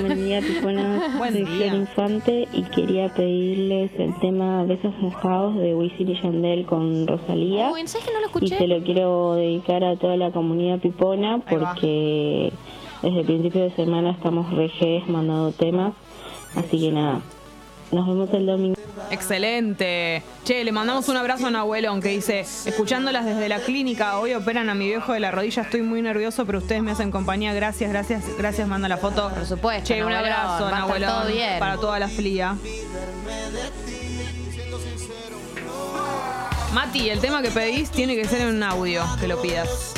Buen 0.00 0.24
día, 0.24 0.40
Pipona. 0.40 1.14
Buen 1.18 1.34
Soy 1.34 1.44
día. 1.44 1.68
Flor 1.68 1.74
Infante 1.82 2.48
y 2.52 2.64
quería 2.64 3.14
pedirles 3.14 3.92
el 3.96 4.18
tema 4.18 4.64
Besos 4.64 4.92
Mojados 4.98 5.54
de 5.54 5.72
Wisin 5.72 6.08
y 6.08 6.20
Yandel 6.20 6.66
con 6.66 7.06
Rosalía. 7.06 7.70
Uy, 7.70 7.86
¿sabes 7.86 8.08
que 8.08 8.12
no 8.12 8.20
lo 8.22 8.44
Y 8.44 8.48
se 8.48 8.66
lo 8.66 8.82
quiero 8.82 9.34
dedicar 9.36 9.84
a 9.84 9.94
toda 9.94 10.16
la 10.16 10.32
comunidad 10.32 10.80
pipona 10.80 11.38
porque 11.48 12.52
desde 13.02 13.20
el 13.20 13.24
principio 13.24 13.62
de 13.62 13.70
semana 13.76 14.10
estamos 14.10 14.52
rejes 14.52 15.06
mandando 15.06 15.52
temas. 15.52 15.92
Así 16.56 16.80
que 16.80 16.90
nada, 16.90 17.20
nos 17.92 18.06
vemos 18.06 18.28
el 18.32 18.46
domingo. 18.46 18.76
Excelente. 19.10 20.22
Che, 20.44 20.62
le 20.64 20.72
mandamos 20.72 21.08
un 21.08 21.16
abrazo 21.16 21.46
a 21.46 21.48
un 21.48 21.56
abuelo 21.56 21.98
que 22.00 22.10
dice, 22.10 22.40
escuchándolas 22.40 23.24
desde 23.24 23.48
la 23.48 23.58
clínica, 23.60 24.18
hoy 24.18 24.34
operan 24.34 24.68
a 24.70 24.74
mi 24.74 24.86
viejo 24.86 25.12
de 25.12 25.20
la 25.20 25.30
rodilla, 25.30 25.62
estoy 25.62 25.82
muy 25.82 26.00
nervioso, 26.02 26.46
pero 26.46 26.58
ustedes 26.58 26.82
me 26.82 26.92
hacen 26.92 27.10
compañía. 27.10 27.52
Gracias, 27.52 27.90
gracias, 27.90 28.24
gracias, 28.38 28.68
manda 28.68 28.88
la 28.88 28.96
foto. 28.98 29.30
Por 29.30 29.46
supuesto, 29.46 29.88
Che, 29.88 30.04
un 30.04 30.10
Nahuelón, 30.10 30.32
abrazo, 30.32 30.70
Nahuelón, 30.70 31.10
todo 31.10 31.26
bien. 31.32 31.58
para 31.58 31.76
toda 31.76 31.98
la 31.98 32.08
fría. 32.08 32.56
Mati, 36.72 37.10
el 37.10 37.18
tema 37.20 37.42
que 37.42 37.50
pedís 37.50 37.90
tiene 37.90 38.14
que 38.14 38.24
ser 38.26 38.42
en 38.42 38.54
un 38.54 38.62
audio, 38.62 39.02
que 39.18 39.26
lo 39.26 39.40
pidas. 39.42 39.94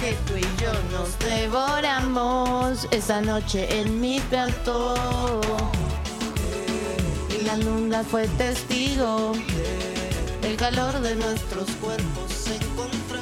Que 0.00 0.16
tú 0.26 0.36
y 0.36 0.40
yo 0.60 0.72
nos 0.90 1.18
devoramos 1.18 2.88
esa 2.90 3.20
noche 3.20 3.80
en 3.80 4.00
mi 4.00 4.18
cuarto. 4.20 4.94
La 7.44 7.56
luna 7.56 8.02
fue 8.04 8.28
testigo 8.28 9.32
del 10.40 10.56
calor 10.56 11.00
de 11.00 11.14
nuestros 11.16 11.68
cuerpos. 11.80 12.32
se. 12.32 12.58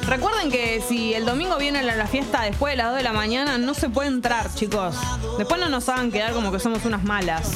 Recuerden 0.07 0.51
que 0.51 0.81
si 0.87 1.13
el 1.13 1.25
domingo 1.25 1.57
viene 1.57 1.81
la, 1.83 1.95
la 1.95 2.07
fiesta 2.07 2.41
después 2.43 2.73
de 2.73 2.77
las 2.77 2.87
2 2.87 2.97
de 2.97 3.03
la 3.03 3.13
mañana, 3.13 3.57
no 3.57 3.73
se 3.73 3.89
puede 3.89 4.09
entrar, 4.09 4.53
chicos. 4.53 4.95
Después 5.37 5.59
no 5.59 5.69
nos 5.69 5.87
hagan 5.89 6.11
quedar 6.11 6.33
como 6.33 6.51
que 6.51 6.59
somos 6.59 6.83
unas 6.85 7.03
malas. 7.03 7.49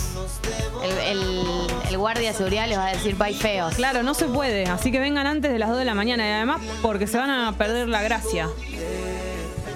El, 0.83 1.17
el- 1.17 1.45
el 1.89 1.97
guardia 1.97 2.31
de 2.31 2.37
seguridad 2.37 2.67
les 2.67 2.77
va 2.77 2.87
a 2.87 2.91
decir 2.93 3.15
bye 3.15 3.33
feos. 3.33 3.75
Claro, 3.75 4.03
no 4.03 4.13
se 4.13 4.25
puede, 4.25 4.65
así 4.65 4.91
que 4.91 4.99
vengan 4.99 5.27
antes 5.27 5.51
de 5.51 5.59
las 5.59 5.69
2 5.69 5.77
de 5.79 5.85
la 5.85 5.93
mañana 5.95 6.27
y 6.27 6.31
además 6.31 6.61
porque 6.81 7.07
se 7.07 7.17
van 7.17 7.29
a 7.29 7.51
perder 7.57 7.87
la 7.89 8.01
gracia. 8.03 8.49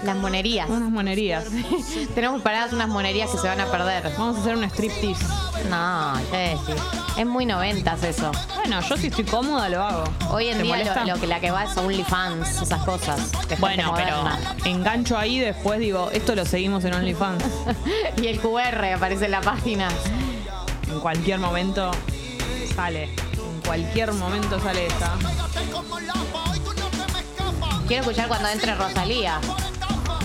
Las 0.04 0.16
monerías. 0.16 0.70
Unas 0.70 0.90
monerías. 0.90 1.46
Tenemos 2.16 2.42
preparadas 2.42 2.74
unas 2.74 2.88
monerías 2.88 3.30
que 3.30 3.38
se 3.38 3.48
van 3.48 3.60
a 3.60 3.66
perder. 3.66 4.04
Vamos 4.18 4.38
a 4.38 4.40
hacer 4.42 4.56
un 4.56 4.64
striptease. 4.64 5.26
No, 5.70 6.14
Jessy. 6.32 6.74
Es 7.18 7.26
muy 7.26 7.46
noventas 7.46 8.02
eso. 8.04 8.32
Bueno, 8.56 8.80
yo 8.82 8.98
si 8.98 9.08
estoy 9.08 9.26
cómoda 9.26 9.68
lo 9.68 9.84
hago. 9.84 10.04
Hoy 10.30 10.48
en 10.48 10.58
¿Te 10.58 10.64
día 10.64 11.04
lo, 11.06 11.14
lo 11.14 11.20
que 11.20 11.28
la 11.28 11.40
que 11.40 11.52
va 11.52 11.66
es 11.66 11.76
OnlyFans, 11.76 12.62
esas 12.62 12.84
cosas. 12.86 13.32
Bueno, 13.60 13.94
pero 13.96 14.24
engancho 14.64 15.18
ahí 15.18 15.40
después 15.40 15.80
digo, 15.80 16.10
esto 16.12 16.34
lo 16.36 16.46
seguimos 16.46 16.86
en 16.86 16.94
OnlyFans. 16.94 17.44
y 18.22 18.28
el 18.28 18.40
QR 18.40 18.86
aparece 18.96 19.26
en 19.26 19.32
la 19.32 19.42
página. 19.42 19.90
En 20.90 21.00
cualquier 21.02 21.40
momento 21.40 21.92
sale. 22.76 23.04
En 23.34 23.62
cualquier 23.66 24.14
momento 24.14 24.60
sale 24.62 24.88
esta. 24.88 25.12
Quiero 27.88 28.04
escuchar 28.04 28.28
cuando 28.28 28.48
entre 28.50 28.76
Rosalía. 28.76 29.42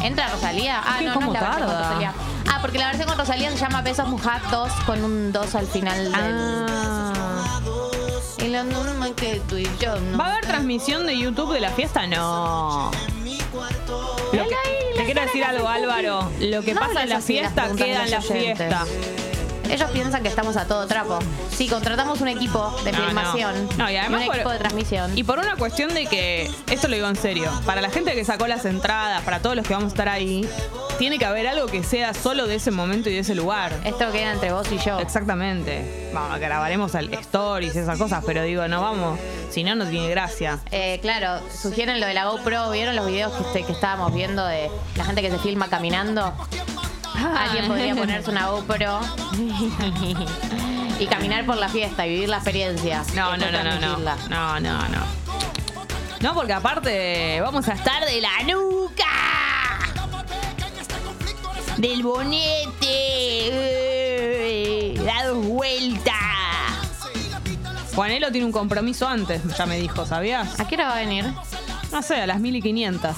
¿Entra 0.05 0.29
Rosalía? 0.29 0.81
Ah, 0.85 0.99
no, 1.01 1.09
no 1.09 1.15
¿Cómo 1.15 1.35
es 1.35 1.41
la 1.41 1.49
versión 1.49 1.69
con? 1.69 1.79
Rosalía. 1.79 2.13
Ah, 2.51 2.59
porque 2.61 2.79
la 2.79 2.87
versión 2.89 3.09
con 3.09 3.19
Rosalía 3.19 3.51
se 3.51 3.57
llama 3.59 3.81
Besos 3.83 4.07
Mojados 4.09 4.51
2 4.51 4.73
con 4.87 5.03
un 5.05 5.33
2 5.33 5.55
al 5.55 5.67
final 5.67 6.05
del. 6.05 6.15
Ah. 6.15 7.61
Y 8.39 8.49
la 8.49 8.63
norma 8.65 9.09
que 9.17 9.41
tú 9.49 9.57
y 9.57 9.69
yo 9.81 9.99
no. 9.99 10.19
¿Va 10.19 10.27
a 10.27 10.31
haber 10.33 10.47
transmisión 10.47 11.07
de 11.07 11.17
YouTube 11.19 11.53
de 11.55 11.61
la 11.61 11.71
fiesta? 11.71 12.07
No. 12.07 12.91
Lo 14.33 14.45
que- 14.49 14.95
te 14.97 15.05
quiero 15.07 15.23
decir 15.23 15.43
algo, 15.45 15.69
Álvaro. 15.69 16.31
Lo 16.41 16.63
que 16.63 16.75
No 16.75 16.81
pasa 16.81 16.93
en 16.93 16.99
hables 16.99 17.11
la 17.11 17.17
así 17.17 17.35
de 17.37 17.43
las 17.43 17.53
fiesta 17.53 17.63
preguntas 17.63 17.87
queda 17.87 18.05
en 18.05 18.11
la 18.11 18.17
los 18.19 18.31
oyentes. 18.31 18.57
fiesta. 18.69 18.87
Ellos 19.71 19.91
piensan 19.91 20.23
que 20.23 20.29
estamos 20.29 20.57
a 20.57 20.67
todo 20.67 20.87
trapo. 20.87 21.19
Sí, 21.51 21.69
contratamos 21.69 22.21
un 22.21 22.29
equipo 22.29 22.71
de 22.85 22.93
No, 22.93 22.99
filmación. 22.99 23.69
No, 23.79 23.91
y 23.91 23.97
además 23.97 24.21
un 24.21 24.27
por- 24.27 24.35
equipo 24.37 24.51
de 24.51 24.59
transmisión. 24.59 25.17
Y 25.19 25.25
por 25.25 25.39
una 25.39 25.57
cuestión 25.57 25.93
de 25.95 26.07
que, 26.07 26.51
esto 26.71 26.89
lo 26.89 26.95
digo 26.95 27.09
en 27.09 27.17
serio, 27.17 27.51
para 27.67 27.81
la 27.81 27.91
gente 27.91 28.15
que 28.15 28.25
sacó 28.25 28.47
las 28.47 28.65
entradas, 28.65 29.23
para 29.23 29.41
todos 29.41 29.57
los 29.57 29.67
que 29.67 29.75
vamos 29.75 29.87
a 29.93 29.95
estar 29.95 30.09
ahí, 30.09 30.49
tiene 30.99 31.19
que 31.19 31.25
haber 31.25 31.47
algo 31.49 31.67
que 31.67 31.83
sea 31.83 32.15
solo 32.15 32.47
de 32.47 32.57
ese 32.57 32.71
momento 32.71 33.09
y 33.11 33.15
de 33.15 33.21
ese 33.21 33.35
lugar. 33.35 33.73
Esto 33.85 34.11
queda 34.13 34.33
entre 34.33 34.53
vos 34.53 34.71
y 34.71 34.79
yo. 34.79 34.99
Exactamente. 35.01 36.11
Vamos, 36.15 36.39
grabaremos 36.39 36.95
al 36.95 37.13
stories, 37.15 37.75
esas 37.75 37.99
cosas, 37.99 38.23
pero 38.25 38.43
digo, 38.43 38.69
no 38.69 38.81
vamos, 38.81 39.19
si 39.51 39.65
no, 39.65 39.75
no 39.75 39.87
tiene 39.87 40.09
gracia. 40.09 40.61
Eh, 40.71 40.99
claro, 41.03 41.41
sugieren 41.51 42.01
lo 42.01 42.07
de 42.07 42.15
la 42.15 42.27
GoPro. 42.27 42.71
¿Vieron 42.71 42.95
los 42.95 43.07
videos 43.07 43.33
que, 43.53 43.65
que 43.65 43.73
estábamos 43.73 44.15
viendo 44.15 44.47
de 44.47 44.71
la 44.97 45.05
gente 45.05 45.21
que 45.23 45.31
se 45.31 45.39
filma 45.39 45.69
caminando? 45.69 46.33
Alguien 47.15 47.67
podría 47.69 47.95
ponerse 47.95 48.31
una 48.31 48.49
GoPro 48.49 49.01
y 50.99 51.07
caminar 51.07 51.45
por 51.47 51.57
la 51.57 51.69
fiesta 51.69 52.07
y 52.07 52.11
vivir 52.11 52.29
la 52.29 52.37
experiencia. 52.37 53.03
No, 53.15 53.37
no, 53.37 53.51
no, 53.51 53.63
no, 53.65 53.79
no. 53.81 53.97
No, 54.29 54.61
no, 54.61 54.89
no. 54.89 55.25
No, 56.21 56.35
porque 56.35 56.53
aparte 56.55 57.41
vamos 57.41 57.69
a 57.69 57.73
estar 57.75 58.05
de 58.07 58.21
la 58.21 58.43
nuca. 58.47 59.05
Del 61.77 62.03
bonete. 62.03 62.73
eh, 62.83 64.95
Dados 65.05 65.45
vueltas. 65.47 66.15
Juanelo 67.95 68.31
tiene 68.33 68.47
un 68.47 68.53
compromiso 68.53 69.07
antes, 69.07 69.43
ya 69.57 69.67
me 69.67 69.79
dijo, 69.79 70.05
¿sabías? 70.07 70.59
¿A 70.59 70.67
qué 70.67 70.75
hora 70.77 70.89
va 70.89 70.97
a 70.97 71.01
venir? 71.01 71.27
No 71.93 72.03
sé, 72.03 72.23
a 72.23 72.27
las 72.27 72.41
1500. 72.41 73.15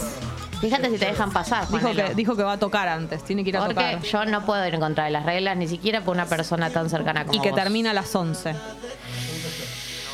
Fíjate 0.60 0.90
si 0.90 0.98
te 0.98 1.06
dejan 1.06 1.30
pasar. 1.32 1.66
Dijo 1.68 1.80
Juanelo. 1.80 2.08
que, 2.08 2.14
dijo 2.14 2.36
que 2.36 2.42
va 2.42 2.52
a 2.52 2.58
tocar 2.58 2.88
antes, 2.88 3.22
tiene 3.24 3.42
que 3.44 3.50
ir 3.50 3.56
a 3.58 3.60
Porque 3.66 3.74
tocar. 3.74 4.02
yo 4.02 4.24
no 4.24 4.44
puedo 4.46 4.66
ir 4.66 4.74
en 4.74 4.80
contra 4.80 5.04
de 5.04 5.10
las 5.10 5.24
reglas, 5.26 5.56
ni 5.56 5.68
siquiera 5.68 6.00
por 6.00 6.14
una 6.14 6.26
persona 6.26 6.70
tan 6.70 6.88
cercana 6.90 7.24
como 7.26 7.38
Y 7.38 7.42
que 7.42 7.50
vos. 7.50 7.58
termina 7.60 7.90
a 7.90 7.94
las 7.94 8.14
11. 8.14 8.54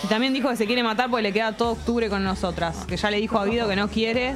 Y 0.04 0.06
también 0.08 0.32
dijo 0.32 0.48
que 0.48 0.56
se 0.56 0.66
quiere 0.66 0.82
matar 0.82 1.08
porque 1.10 1.22
le 1.22 1.32
queda 1.32 1.56
todo 1.56 1.72
octubre 1.72 2.08
con 2.08 2.24
nosotras. 2.24 2.84
Que 2.86 2.96
ya 2.96 3.10
le 3.10 3.18
dijo 3.18 3.38
a 3.38 3.44
Guido 3.46 3.68
que 3.68 3.76
no 3.76 3.88
quiere, 3.88 4.34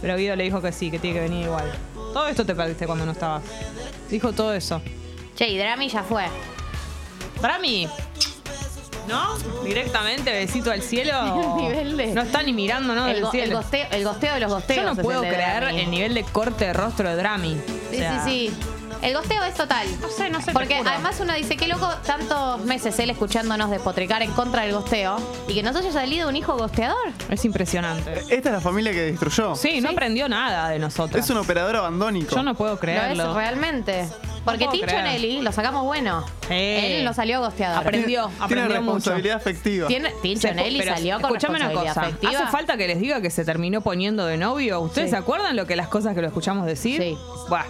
pero 0.00 0.16
Guido 0.16 0.36
le 0.36 0.44
dijo 0.44 0.62
que 0.62 0.72
sí, 0.72 0.90
que 0.90 0.98
tiene 0.98 1.16
que 1.20 1.22
venir 1.28 1.44
igual. 1.44 1.70
Todo 1.94 2.26
esto 2.28 2.46
te 2.46 2.54
perdiste 2.54 2.86
cuando 2.86 3.04
no 3.04 3.12
estabas. 3.12 3.42
Dijo 4.10 4.32
todo 4.32 4.54
eso. 4.54 4.80
Che, 5.36 5.48
y 5.48 5.58
Drami 5.58 5.88
ya 5.88 6.02
fue. 6.02 6.24
Para 7.40 7.58
mí, 7.58 7.88
¿no? 9.08 9.36
Directamente, 9.64 10.32
besito 10.32 10.70
al 10.70 10.82
cielo. 10.82 11.56
El 11.58 11.62
nivel 11.68 11.96
de- 11.96 12.14
No 12.14 12.22
está 12.22 12.42
ni 12.42 12.52
mirando, 12.52 12.94
¿no? 12.94 13.06
el, 13.06 13.14
Del 13.14 13.22
go- 13.24 13.32
el 13.32 13.52
gosteo, 13.54 13.86
el 13.90 14.04
gosteo 14.04 14.34
de 14.34 14.40
los 14.40 14.50
gosteos. 14.52 14.84
Yo 14.84 14.94
no 14.94 15.02
puedo 15.02 15.22
el 15.22 15.28
creer 15.34 15.62
el 15.64 15.90
nivel 15.90 16.14
de 16.14 16.24
corte 16.24 16.66
de 16.66 16.72
rostro 16.72 17.08
de 17.08 17.16
Drami. 17.16 17.54
O 17.54 17.90
Sí, 17.90 17.96
sea, 17.98 18.24
sí, 18.24 18.50
sí. 18.50 18.56
El 19.02 19.14
gosteo 19.14 19.42
es 19.42 19.54
total. 19.54 19.84
No 20.00 20.08
sé, 20.08 20.30
no 20.30 20.40
sé. 20.40 20.52
Porque 20.52 20.76
además 20.76 21.18
uno 21.20 21.34
dice, 21.34 21.56
qué 21.56 21.66
loco 21.66 21.88
tantos 22.06 22.60
meses 22.64 22.96
él 23.00 23.10
escuchándonos 23.10 23.68
despotricar 23.68 24.22
en 24.22 24.30
contra 24.30 24.62
del 24.62 24.72
gosteo 24.74 25.16
y 25.48 25.54
que 25.54 25.62
nos 25.64 25.74
haya 25.74 25.90
salido 25.90 26.28
un 26.28 26.36
hijo 26.36 26.56
gosteador. 26.56 27.10
Es 27.28 27.44
impresionante. 27.44 28.12
Esta 28.28 28.34
es 28.50 28.52
la 28.52 28.60
familia 28.60 28.92
que 28.92 29.00
destruyó. 29.00 29.56
Sí, 29.56 29.80
no 29.80 29.90
aprendió 29.90 30.28
nada 30.28 30.68
de 30.68 30.78
nosotros. 30.78 31.24
Es 31.24 31.28
un 31.30 31.38
operador 31.38 31.74
abandónico. 31.74 32.36
Yo 32.36 32.44
no 32.44 32.54
puedo 32.54 32.74
Lo 32.74 32.78
creerlo. 32.78 33.30
es 33.30 33.34
realmente. 33.34 34.06
Porque 34.44 34.66
Tincho 34.68 34.86
creer. 34.86 35.04
Nelly 35.04 35.40
lo 35.40 35.52
sacamos 35.52 35.84
bueno. 35.84 36.24
Sí. 36.48 36.54
Él 36.54 37.04
no 37.04 37.14
salió 37.14 37.40
gosteador. 37.40 37.78
Aprendió, 37.78 38.24
Tiene 38.26 38.44
aprendió 38.44 38.64
mucho. 38.82 38.94
responsabilidad 38.94 39.36
afectiva. 39.36 39.88
Tiene, 39.88 40.10
Tincho 40.22 40.48
Se- 40.48 40.54
Nelly 40.54 40.78
pero 40.80 40.94
salió 40.96 41.14
con 41.20 41.24
escuchame 41.30 41.56
una 41.56 41.68
responsabilidad 41.68 41.94
cosa. 41.94 42.00
afectiva. 42.06 42.42
¿Hace 42.42 42.52
falta 42.52 42.76
que 42.76 42.88
les 42.88 42.98
diga 43.00 43.20
que 43.20 43.30
se 43.30 43.44
terminó 43.44 43.80
poniendo 43.82 44.26
de 44.26 44.36
novio? 44.36 44.80
¿Ustedes 44.80 45.10
Sí. 45.10 45.12
se 45.12 45.16
acuerdan 45.16 45.54
lo 45.56 45.66
que 45.66 45.76
las 45.76 45.88
cosas 45.88 46.14
que 46.14 46.20
lo 46.22 46.26
escuchamos 46.26 46.66
decir? 46.66 47.00
Sí. 47.00 47.16
Buah. 47.48 47.64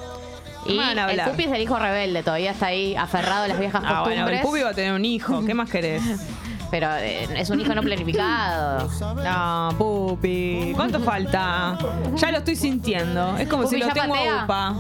Y 0.65 0.79
el. 0.79 1.21
Pupi 1.25 1.43
es 1.45 1.53
el 1.53 1.61
hijo 1.61 1.77
rebelde, 1.79 2.23
todavía 2.23 2.53
está 2.53 2.67
ahí 2.67 2.95
aferrado 2.95 3.45
a 3.45 3.49
las 3.49 3.59
viejas 3.59 3.83
Ah, 3.85 4.03
bueno, 4.05 4.23
costumbres. 4.23 4.41
el 4.41 4.47
Pupi 4.47 4.61
va 4.63 4.71
a 4.71 4.75
tener 4.75 4.93
un 4.93 5.05
hijo. 5.05 5.45
¿Qué 5.45 5.55
más 5.55 5.69
querés? 5.69 6.03
Pero 6.71 6.89
eh, 6.97 7.29
es 7.37 7.51
un 7.51 7.61
hijo 7.61 7.75
no 7.75 7.83
planificado. 7.83 8.89
No, 9.23 9.75
Pupi. 9.77 10.73
¿Cuánto 10.75 11.01
falta? 11.01 11.77
Ya 12.15 12.31
lo 12.31 12.39
estoy 12.39 12.57
sintiendo. 12.57 13.37
Es 13.37 13.47
como 13.49 13.65
Pupi 13.65 13.75
si 13.77 13.83
lo 13.83 13.89
tengo 13.93 14.15
patea. 14.15 14.41
a 14.41 14.45
UPA. 14.45 14.75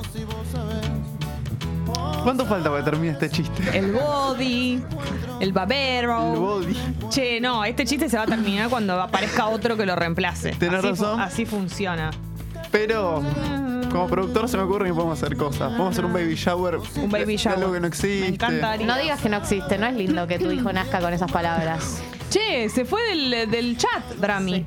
¿Cuánto 2.22 2.46
falta 2.46 2.70
para 2.70 2.84
que 2.84 2.90
termine 2.90 3.12
este 3.14 3.28
chiste? 3.30 3.76
El 3.76 3.92
body, 3.92 4.80
el 5.40 5.52
babero. 5.52 6.32
El 6.34 6.38
body. 6.38 6.76
Che, 7.10 7.40
no, 7.40 7.64
este 7.64 7.84
chiste 7.84 8.08
se 8.08 8.16
va 8.16 8.22
a 8.22 8.26
terminar 8.26 8.68
cuando 8.70 9.00
aparezca 9.00 9.48
otro 9.48 9.76
que 9.76 9.84
lo 9.86 9.96
reemplace. 9.96 10.52
Tenés 10.52 10.78
así, 10.78 10.88
fu- 10.88 10.90
razón. 11.04 11.20
Así 11.20 11.46
funciona. 11.46 12.10
Pero 12.70 13.22
como 13.90 14.06
productor 14.06 14.48
se 14.48 14.56
me 14.56 14.62
ocurre 14.62 14.86
que 14.86 14.94
podemos 14.94 15.20
hacer 15.22 15.36
cosas. 15.36 15.68
Podemos 15.70 15.90
hacer 15.92 16.04
un 16.04 16.12
baby 16.12 16.34
shower. 16.36 16.78
Un 16.96 17.10
baby 17.10 17.36
shower. 17.36 17.58
algo 17.58 17.72
que 17.72 17.80
no 17.80 17.86
existe. 17.88 18.20
Me 18.20 18.28
encantaría. 18.28 18.86
No 18.86 18.96
digas 18.96 19.20
que 19.20 19.28
no 19.28 19.36
existe, 19.38 19.76
no 19.76 19.86
es 19.86 19.94
lindo 19.94 20.26
que 20.26 20.38
tu 20.38 20.50
hijo 20.50 20.72
nazca 20.72 21.00
con 21.00 21.12
esas 21.12 21.30
palabras. 21.30 22.00
Che, 22.30 22.68
se 22.70 22.84
fue 22.86 23.02
del, 23.10 23.50
del 23.50 23.76
chat, 23.76 24.02
Drami. 24.18 24.64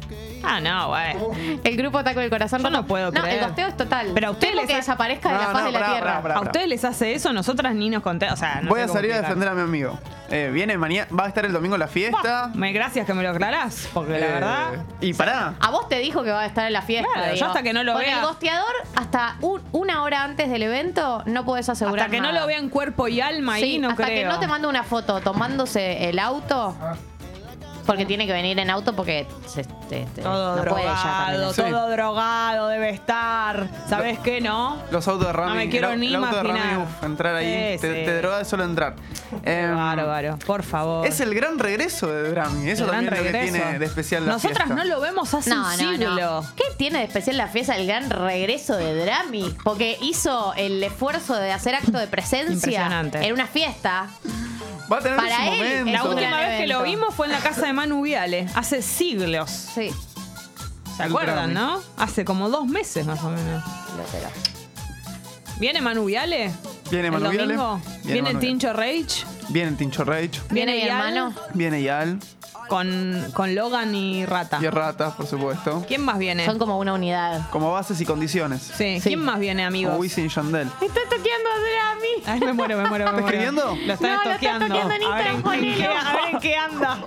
Ah, 0.48 0.60
no, 0.60 0.90
güey. 0.90 1.60
El 1.64 1.78
grupo 1.78 2.04
Taco 2.04 2.20
del 2.20 2.30
Corazón. 2.30 2.62
Yo 2.62 2.70
no 2.70 2.86
puedo 2.86 3.12
No, 3.12 3.22
creer. 3.22 3.40
el 3.40 3.46
gosteo 3.48 3.68
es 3.68 3.78
total. 3.78 4.12
Pero 4.14 4.28
a 4.28 4.32
ustedes 4.32 4.56
les 4.56 4.66
que 4.68 4.74
ha- 4.74 4.78
desaparezca 4.78 5.30
de 5.30 5.36
la 5.38 5.42
No, 5.48 5.52
faz 5.52 5.62
no, 5.62 5.66
de 5.68 5.72
la 5.72 5.80
pará, 5.80 5.92
tierra. 5.92 6.08
pará, 6.08 6.22
pará. 6.22 6.36
¿A 6.36 6.42
ustedes 6.42 6.68
les 6.68 6.86
hace 6.86 7.14
eso? 7.14 7.34
Nosotras 7.34 7.74
ni 7.76 7.90
nos 7.90 8.04
conté. 8.04 8.30
O 8.32 8.36
sea, 8.36 8.62
no 8.62 8.70
Voy 8.70 8.80
sé 8.80 8.86
a 8.86 8.88
salir 8.90 9.14
a 9.14 9.22
defender 9.22 9.50
a 9.50 9.54
mi 9.54 9.62
amigo. 9.62 10.00
Eh, 10.32 10.50
viene 10.52 10.76
mañana, 10.78 11.08
va 11.18 11.26
a 11.26 11.28
estar 11.28 11.46
el 11.46 11.54
domingo 11.54 11.76
en 11.76 11.80
la 11.82 11.88
fiesta. 11.88 12.50
Me 12.56 12.72
gracias 12.74 13.06
que 13.06 13.14
me 13.14 13.22
lo 13.22 13.30
aclarás, 13.30 13.88
porque 13.94 14.14
la 14.20 14.26
Eh, 14.26 14.32
verdad. 14.32 14.68
Y 15.02 15.14
pará. 15.14 15.54
A 15.60 15.70
vos 15.70 15.88
te 15.88 16.00
dijo 16.00 16.24
que 16.24 16.32
va 16.32 16.42
a 16.42 16.46
estar 16.48 16.66
en 16.66 16.74
la 16.74 16.82
fiesta. 16.82 17.08
Claro, 17.14 17.36
yo 17.36 17.46
hasta 17.46 17.62
que 17.62 17.74
no 17.74 17.84
lo 17.84 17.94
Con 17.94 18.02
vea- 18.02 18.20
el 18.20 18.26
gosteador, 18.26 18.74
hasta 18.96 19.36
un- 19.42 19.62
una 19.72 20.02
hora 20.04 20.24
antes 20.24 20.50
del 20.50 20.64
evento, 20.64 21.22
no 21.26 21.46
podés 21.46 21.70
asegurar 21.70 22.06
Hasta 22.06 22.16
que 22.16 22.22
no 22.22 22.32
lo 22.32 22.48
vean 22.48 22.70
cuerpo 22.70 23.08
y 23.08 23.22
alma 23.22 23.54
ahí, 23.56 23.64
Sí, 23.64 23.78
no 23.80 23.90
hasta 23.92 24.06
creo. 24.06 24.16
que 24.24 24.26
no 24.26 24.40
te 24.40 24.48
mande 24.48 24.68
una 24.68 24.84
foto 24.84 25.20
tomándose 25.22 26.10
el 26.10 26.18
auto. 26.20 26.76
Porque 27.86 28.06
tiene 28.06 28.26
que 28.26 28.34
venir 28.34 28.58
en 28.60 28.70
auto 28.70 28.94
porque 28.96 29.28
se, 29.46 29.64
te- 29.64 30.06
te- 30.16 30.22
Todo 30.22 30.56
no 30.58 30.64
puede 30.66 30.86
ya 30.86 31.32
drogado. 31.34 31.54
Sí. 31.54 31.62
todo 31.62 31.90
drogado 31.92 32.68
debe 32.70 32.90
estar. 32.90 33.68
¿Sabes 33.88 34.20
qué, 34.20 34.42
no? 34.42 34.78
Los 34.92 35.08
autos 35.08 35.28
de 35.28 35.34
Rami. 35.34 35.50
No 35.50 35.56
me 35.56 35.70
quiero 35.70 35.92
el, 35.92 36.00
ni 36.00 36.08
el 36.08 36.16
auto 36.16 36.36
de 36.38 36.44
Rami, 36.44 36.60
imaginar. 36.60 36.80
uf, 36.88 37.04
entrar 37.04 37.36
ahí. 37.36 37.46
Sí, 37.76 37.82
te, 37.82 37.88
sí. 38.00 38.06
te 38.06 38.18
droga 38.18 38.38
de 38.40 38.46
solo 38.46 38.64
entrar. 38.64 38.96
Bárbaro, 39.44 40.38
por 40.46 40.64
favor. 40.64 41.06
Es 41.08 41.20
el 41.20 41.34
gran 41.36 41.60
regreso 41.60 42.08
de 42.08 42.32
Drami. 42.32 42.70
Eso 42.70 42.86
El 42.86 42.92
también 42.92 43.14
es 43.14 43.20
lo 43.20 43.26
que 43.26 43.32
tiene 43.38 43.80
de 43.80 43.86
especial 43.86 44.26
la 44.26 44.34
Nosotras 44.34 44.58
fiesta. 44.66 44.76
no 44.76 44.84
lo 44.86 45.02
vemos 45.02 45.34
hace 45.34 45.50
No, 45.50 45.58
un 45.58 45.62
no, 45.64 45.78
siglo. 45.78 46.16
no. 46.42 46.46
¿Qué 46.56 46.64
tiene 46.78 47.00
de 47.00 47.06
especial 47.06 47.38
la 47.38 47.48
fiesta 47.48 47.74
del 47.76 47.88
gran 47.88 48.10
regreso 48.10 48.76
de 48.78 48.96
Drami? 49.06 49.56
Porque 49.64 49.98
hizo 50.02 50.54
el 50.56 50.82
esfuerzo 50.84 51.36
de 51.36 51.52
hacer 51.52 51.76
acto 51.76 51.98
de 51.98 52.08
presencia 52.08 52.90
en 53.14 53.34
una 53.34 53.48
fiesta. 53.48 54.08
Va 54.92 54.98
a 54.98 55.02
tener 55.02 55.18
Para 55.18 55.36
su 55.36 55.42
él, 55.52 55.80
momento. 55.80 55.92
La 55.92 56.04
última 56.04 56.40
vez 56.40 56.60
que 56.62 56.68
lo 56.68 56.84
vimos 56.84 57.14
fue 57.16 57.26
en 57.28 57.32
la 57.32 57.40
casa 57.40 57.66
de 57.66 57.74
Manu 57.74 58.02
Viale, 58.02 58.48
hace 58.56 58.82
siglos. 58.82 59.50
Sí. 59.50 59.92
¿Se 60.96 61.04
El 61.04 61.10
acuerdan, 61.10 61.54
no? 61.54 61.82
Hace 61.98 62.24
como 62.24 62.50
dos 62.50 62.68
meses 62.68 63.06
más 63.06 63.22
o 63.24 63.30
menos. 63.30 63.64
¿Viene 65.60 65.82
Manu 65.82 66.06
Viale? 66.06 66.52
Viene 66.92 67.08
¿El 67.08 67.14
Manu 67.14 67.30
Viale. 67.30 67.56
Viene 67.56 67.80
¿Viene 68.04 68.22
Manu 68.22 68.40
Tincho 68.40 68.74
Rage? 68.74 69.26
Viene 69.50 69.70
el 69.70 69.78
Tincho 69.78 70.04
Rage. 70.04 70.32
Viene 70.50 70.78
Ial 70.78 70.90
hermano. 70.90 71.34
Viene 71.54 71.82
Yal. 71.84 72.20
Con, 72.68 73.26
con 73.34 73.54
Logan 73.56 73.94
y 73.96 74.26
Rata. 74.26 74.60
Y 74.62 74.68
Rata, 74.70 75.12
por 75.16 75.28
supuesto. 75.28 75.84
¿Quién 75.88 76.04
más 76.04 76.18
viene? 76.18 76.46
Son 76.46 76.58
como 76.60 76.78
una 76.80 76.94
unidad. 76.94 77.50
Como 77.52 77.72
bases 77.72 78.00
y 78.02 78.06
condiciones. 78.06 78.62
Sí. 78.62 79.00
Sí. 79.00 79.10
¿Quién 79.10 79.20
más 79.22 79.40
viene, 79.40 79.66
amigos? 79.66 79.92
Como 79.92 80.02
Wisin 80.02 80.26
y 80.26 80.30
Yandel. 80.30 80.68
Está 80.82 81.02
toqueando 81.10 81.50
a 81.50 81.60
Drami. 81.60 82.06
Ay, 82.28 82.40
me 82.40 82.54
muero, 82.54 82.78
me 82.78 82.88
muero, 82.90 83.06
me 83.06 83.10
¿Está 83.12 83.22
muero. 83.22 83.28
escribiendo? 83.28 83.76
Lo 83.86 83.94
están 83.94 84.12
No, 84.12 84.24
lo 84.24 84.32
toqueando 84.34 84.66
en 84.66 84.72
a, 84.72 84.86
ver 84.86 84.96
en, 84.96 85.04
Instagram, 85.04 85.36
en 85.36 85.42
qué, 85.42 85.44
ponelo. 85.44 86.00
a 86.00 86.14
ver 86.14 86.34
en 86.34 86.40
qué 86.40 86.56
anda. 86.56 86.98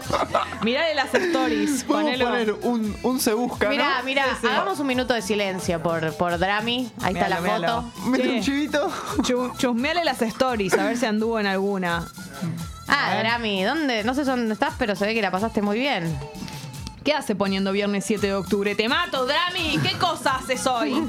Mirale 0.62 0.94
las 0.94 1.14
stories. 1.14 1.84
Podemos 1.88 2.12
Ponelo. 2.12 2.24
poner 2.26 2.52
un, 2.62 2.96
un 3.02 3.20
se 3.20 3.32
busca, 3.34 3.68
Mira, 3.68 3.98
¿no? 3.98 4.04
mira, 4.04 4.24
Sí, 4.24 4.36
sí. 4.42 4.46
hagamos 4.46 4.78
un 4.80 4.86
minuto 4.86 5.14
de 5.14 5.22
silencio 5.22 5.82
por, 5.82 6.12
por 6.14 6.38
Drami. 6.38 6.90
Ahí 7.02 7.14
está 7.14 7.28
la 7.28 7.40
Míralo, 7.40 7.82
foto. 7.82 8.08
Mete 8.10 8.24
Sí. 8.24 8.28
un 8.36 8.40
chivito. 8.42 8.92
Chu- 9.22 9.52
Chusmeale 9.58 10.04
las 10.04 10.22
stories, 10.22 10.74
a 10.74 10.84
ver 10.86 10.96
si 10.96 11.06
anduvo 11.06 11.38
en 11.40 11.46
alguna. 11.46 12.06
Ah, 12.88 13.16
Drami, 13.20 13.62
¿dónde? 13.64 14.02
No 14.04 14.14
sé 14.14 14.24
dónde 14.24 14.54
estás, 14.54 14.74
pero 14.78 14.96
se 14.96 15.06
ve 15.06 15.14
que 15.14 15.22
la 15.22 15.30
pasaste 15.30 15.62
muy 15.62 15.78
bien. 15.78 16.18
¿Qué 17.04 17.14
hace 17.14 17.34
poniendo 17.34 17.72
viernes 17.72 18.04
7 18.04 18.26
de 18.26 18.34
octubre? 18.34 18.74
¡Te 18.74 18.88
mato, 18.88 19.24
Drami! 19.24 19.78
¿Qué 19.82 19.96
cosa 19.98 20.36
haces 20.36 20.66
hoy? 20.66 20.92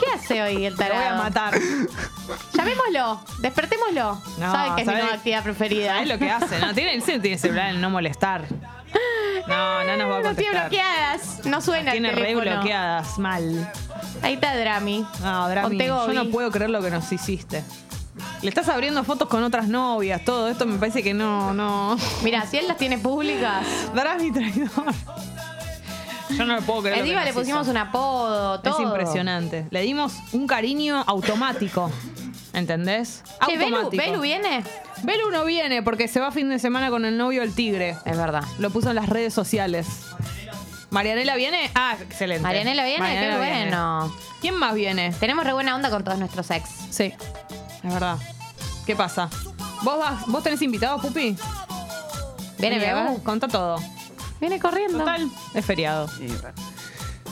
¿Qué 0.00 0.06
hace 0.14 0.40
hoy 0.42 0.64
el 0.64 0.76
Te 0.76 0.84
voy 0.84 0.92
a 0.92 0.98
tarado? 0.98 1.22
matar. 1.22 1.54
Llamémoslo, 2.54 3.20
despertémoslo. 3.40 4.22
No, 4.38 4.52
Sabe 4.52 4.74
que 4.76 4.82
es 4.82 4.86
mi 4.88 4.94
nueva 4.94 5.14
actividad 5.14 5.42
preferida. 5.42 5.92
¿Sabes 5.94 6.08
lo 6.08 6.18
que 6.18 6.30
hace? 6.30 6.58
No, 6.60 6.74
tiene, 6.74 6.94
el 6.94 7.02
tiene 7.02 7.38
celular 7.38 7.70
en 7.74 7.80
no 7.80 7.90
molestar. 7.90 8.44
No, 9.46 9.84
no 9.84 9.96
nos 9.96 10.10
va 10.10 10.16
a 10.18 10.22
No 10.22 10.34
tiene 10.34 10.58
contestar. 10.58 10.68
bloqueadas. 10.70 11.44
No 11.46 11.60
suena 11.60 11.92
Tiene 11.92 12.10
el 12.10 12.16
re 12.16 12.34
bloqueadas, 12.34 13.18
mal. 13.18 13.72
Ahí 14.22 14.34
está 14.34 14.56
Drami. 14.56 15.04
No, 15.22 15.48
Drami, 15.48 15.78
yo 15.78 16.12
no 16.12 16.26
puedo 16.30 16.50
creer 16.50 16.70
lo 16.70 16.80
que 16.82 16.90
nos 16.90 17.10
hiciste. 17.12 17.62
Le 18.42 18.48
estás 18.48 18.68
abriendo 18.68 19.04
fotos 19.04 19.28
con 19.28 19.42
otras 19.42 19.68
novias, 19.68 20.24
todo 20.24 20.48
esto 20.48 20.64
me 20.64 20.78
parece 20.78 21.02
que 21.02 21.12
no, 21.12 21.52
no. 21.52 21.96
Mira, 22.22 22.46
si 22.46 22.56
él 22.56 22.66
las 22.68 22.78
tiene 22.78 22.96
públicas. 22.98 23.66
Drami 23.94 24.32
traidor. 24.32 24.94
Yo 26.30 26.46
no 26.46 26.54
lo 26.54 26.62
puedo 26.62 26.82
creer. 26.82 27.00
Encima 27.00 27.24
le 27.24 27.32
pusimos 27.32 27.62
hizo. 27.62 27.70
un 27.70 27.76
apodo, 27.76 28.60
todo. 28.60 28.74
Es 28.74 28.80
impresionante. 28.80 29.66
Le 29.70 29.82
dimos 29.82 30.14
un 30.32 30.46
cariño 30.46 31.02
automático. 31.06 31.90
¿Entendés? 32.52 33.22
Che, 33.46 33.58
Belu, 33.58 33.76
automático. 33.76 34.02
¿Belu 34.02 34.20
viene? 34.22 34.64
Belu 35.02 35.30
no 35.30 35.44
viene 35.44 35.82
porque 35.82 36.08
se 36.08 36.18
va 36.20 36.30
fin 36.30 36.48
de 36.48 36.58
semana 36.58 36.90
con 36.90 37.04
el 37.04 37.16
novio 37.16 37.42
el 37.42 37.54
tigre. 37.54 37.96
Es 38.04 38.16
verdad. 38.16 38.44
Lo 38.58 38.70
puso 38.70 38.90
en 38.90 38.96
las 38.96 39.08
redes 39.08 39.34
sociales. 39.34 39.86
¿Marianela 40.90 41.36
viene? 41.36 41.70
Ah, 41.74 41.96
excelente. 42.00 42.42
Marianela 42.42 42.84
viene, 42.84 43.06
qué 43.06 43.20
viene. 43.20 43.36
bueno. 43.36 44.12
¿Quién 44.40 44.56
más 44.56 44.74
viene? 44.74 45.12
Tenemos 45.20 45.44
re 45.44 45.52
buena 45.52 45.76
onda 45.76 45.90
con 45.90 46.02
todos 46.02 46.18
nuestros 46.18 46.50
ex. 46.50 46.68
Sí, 46.90 47.12
es 47.82 47.92
verdad. 47.92 48.16
¿Qué 48.86 48.94
pasa? 48.96 49.28
¿Vos, 49.82 49.98
vas, 49.98 50.26
¿Vos 50.26 50.42
tenés 50.42 50.60
invitados, 50.62 51.00
Pupi? 51.00 51.36
Viene 52.58 52.78
Belu. 52.78 53.22
Contá 53.22 53.48
todo. 53.48 53.76
Viene 54.40 54.58
corriendo. 54.58 54.98
Total, 54.98 55.28
es 55.54 55.64
feriado. 55.64 56.08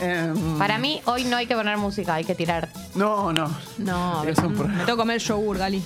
Em, 0.00 0.58
Para 0.58 0.78
mí, 0.78 1.00
hoy 1.06 1.24
no 1.24 1.36
hay 1.36 1.46
que 1.46 1.54
poner 1.56 1.76
música, 1.76 2.14
hay 2.14 2.24
que 2.24 2.34
tirar. 2.34 2.68
No, 2.94 3.32
no. 3.32 3.50
No, 3.78 4.22
Es 4.24 4.38
un 4.38 4.52
me 4.52 4.56
problema. 4.58 4.84
tengo 4.84 4.96
que 4.96 5.00
comer 5.02 5.18
yogur, 5.20 5.58
Gali. 5.58 5.82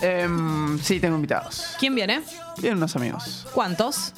Em, 0.00 0.78
sí, 0.80 0.98
tengo 1.00 1.14
invitados. 1.16 1.76
¿Quién 1.78 1.94
viene? 1.94 2.22
Vienen 2.58 2.78
unos 2.78 2.96
amigos. 2.96 3.46
¿Cuántos? 3.54 4.12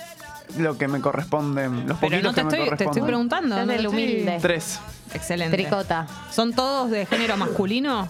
Lo 0.58 0.78
que 0.78 0.88
me 0.88 1.00
corresponden, 1.00 1.86
los 1.88 1.98
Pero 1.98 2.12
poquitos 2.12 2.22
no 2.22 2.30
te 2.32 2.34
que 2.40 2.44
me 2.44 2.48
estoy, 2.48 2.58
te 2.60 2.64
corresponden. 2.64 2.88
estoy 2.88 3.02
preguntando. 3.06 3.56
No 3.56 3.66
te 3.66 3.74
estoy- 3.76 3.86
humilde. 3.86 4.38
Tres. 4.40 4.78
Excelente. 5.12 5.56
Tricota. 5.56 6.06
¿Son 6.32 6.52
todos 6.54 6.90
de 6.90 7.04
género 7.06 7.36
masculino? 7.36 8.08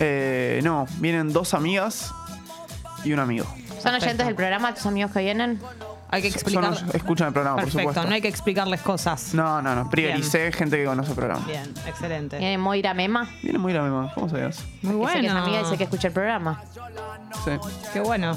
Eh, 0.00 0.60
no, 0.62 0.86
vienen 0.98 1.32
dos 1.32 1.54
amigas 1.54 2.12
y 3.04 3.12
un 3.12 3.18
amigo. 3.20 3.46
¿Son 3.82 3.94
oyentes 3.94 4.26
del 4.26 4.34
programa 4.34 4.74
tus 4.74 4.86
amigos 4.86 5.12
que 5.12 5.20
vienen? 5.20 5.60
Hay 6.10 6.22
que 6.22 6.30
Son- 6.30 6.36
explicar. 6.40 6.74
escuchan 6.94 7.26
el 7.28 7.32
programa, 7.34 7.56
por 7.56 7.64
Perfecto, 7.64 7.88
supuesto. 7.90 8.08
no 8.08 8.14
hay 8.14 8.20
que 8.22 8.28
explicarles 8.28 8.80
cosas. 8.80 9.34
No, 9.34 9.60
no, 9.60 9.74
no. 9.74 9.90
Prioricé 9.90 10.50
gente 10.52 10.78
que 10.78 10.84
conoce 10.86 11.10
el 11.10 11.16
programa. 11.16 11.44
Bien, 11.46 11.72
excelente. 11.86 12.38
Viene 12.38 12.56
Moira 12.58 12.94
Mema. 12.94 13.28
Viene 13.42 13.58
muy 13.58 13.72
la 13.74 13.82
misma. 13.82 14.10
¿Cómo 14.14 14.28
sabías? 14.28 14.64
Muy 14.82 15.06
sé 15.06 15.20
que 15.20 15.26
es 15.26 15.32
bueno. 15.32 15.44
amiga 15.46 15.60
y 15.60 15.64
sé 15.66 15.76
que 15.76 15.84
escucha 15.84 16.08
el 16.08 16.14
programa. 16.14 16.62
Sí. 17.44 17.50
Qué 17.92 18.00
bueno. 18.00 18.34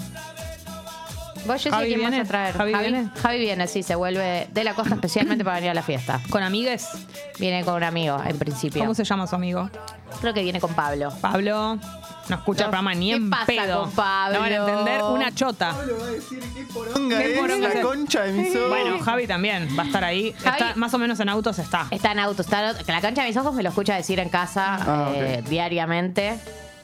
Vos, 1.46 1.56
Jessy, 1.56 1.70
Javi 1.72 1.88
¿quién 1.88 2.02
vas 2.02 2.10
viene? 2.12 2.24
a 2.24 2.28
traer? 2.28 2.56
¿Javi 2.56 2.74
viene? 2.74 3.10
Javi 3.22 3.39
viene, 3.39 3.68
sí, 3.68 3.84
se 3.84 3.96
vuelve 3.96 4.48
de 4.52 4.64
la 4.64 4.74
costa 4.76 4.96
especialmente 4.96 5.44
para 5.44 5.56
venir 5.58 5.72
a 5.72 5.74
la 5.74 5.82
fiesta. 5.84 6.20
¿Con 6.30 6.44
amigues? 6.44 6.88
Viene 7.39 7.64
con 7.66 7.76
un 7.76 7.84
amigo, 7.84 8.18
en 8.26 8.38
principio. 8.38 8.82
¿Cómo 8.82 8.94
se 8.94 9.04
llama 9.04 9.28
su 9.28 9.36
amigo? 9.36 9.70
Creo 10.20 10.34
que 10.34 10.44
viene 10.44 10.60
con 10.60 10.74
Pablo. 10.74 11.12
Pablo. 11.22 11.78
No 12.30 12.36
escucha 12.38 12.64
el 12.64 12.68
No, 12.68 12.72
programa 12.72 12.94
ni 12.94 13.10
¿qué 13.10 13.16
en 13.16 13.30
pasa 13.30 13.46
pedo. 13.48 13.82
con 13.82 13.92
Pablo? 13.92 14.36
No 14.36 14.39
van 14.42 14.54
a 14.54 14.56
entender 14.56 15.04
una 15.04 15.34
chota. 15.34 15.76
Poronga 16.74 17.18
Qué 17.18 17.34
es 17.34 17.39
poronga 17.39 17.68
la 17.70 17.74
es. 17.74 17.86
concha 17.86 18.22
de 18.24 18.32
mis 18.34 18.56
ojos. 18.56 18.70
Bueno, 18.70 19.00
Javi 19.00 19.28
también 19.28 19.68
va 19.78 19.84
a 19.84 19.86
estar 19.88 20.04
ahí. 20.04 20.34
Javi- 20.44 20.52
Está, 20.54 20.76
más 20.76 20.94
o 20.94 20.98
menos 20.98 21.20
en 21.20 21.30
autos 21.30 21.60
está. 21.60 21.88
Está 21.92 22.12
en 22.12 22.20
auto, 22.20 22.42
está 22.44 22.76
que 22.78 22.92
la 22.92 23.02
cancha 23.02 23.22
de 23.24 23.30
mis 23.30 23.38
ojos 23.38 23.54
me 23.54 23.64
lo 23.64 23.70
escucha 23.70 23.96
decir 23.96 24.20
en 24.20 24.30
casa 24.30 24.78
Ah, 24.82 25.12
eh, 25.16 25.44
diariamente. 25.50 26.38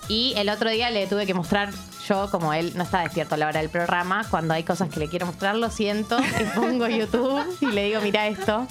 Y 0.10 0.34
el 0.38 0.50
otro 0.50 0.70
día 0.70 0.90
le 0.90 1.06
tuve 1.08 1.26
que 1.26 1.34
mostrar, 1.34 1.70
yo 2.08 2.30
como 2.32 2.54
él 2.54 2.74
no 2.76 2.84
está 2.84 3.02
despierto 3.02 3.36
a 3.36 3.38
la 3.38 3.48
hora 3.48 3.60
del 3.60 3.70
programa, 3.70 4.26
cuando 4.30 4.54
hay 4.54 4.64
cosas 4.64 4.90
que 4.90 5.00
le 5.00 5.08
quiero 5.10 5.26
mostrar, 5.26 5.56
lo 5.56 5.70
siento 5.70 6.18
y 6.20 6.44
pongo 6.56 6.88
YouTube 6.88 7.44
y 7.62 7.68
le 7.68 7.86
digo, 7.86 8.02
mira 8.02 8.28
esto. 8.28 8.68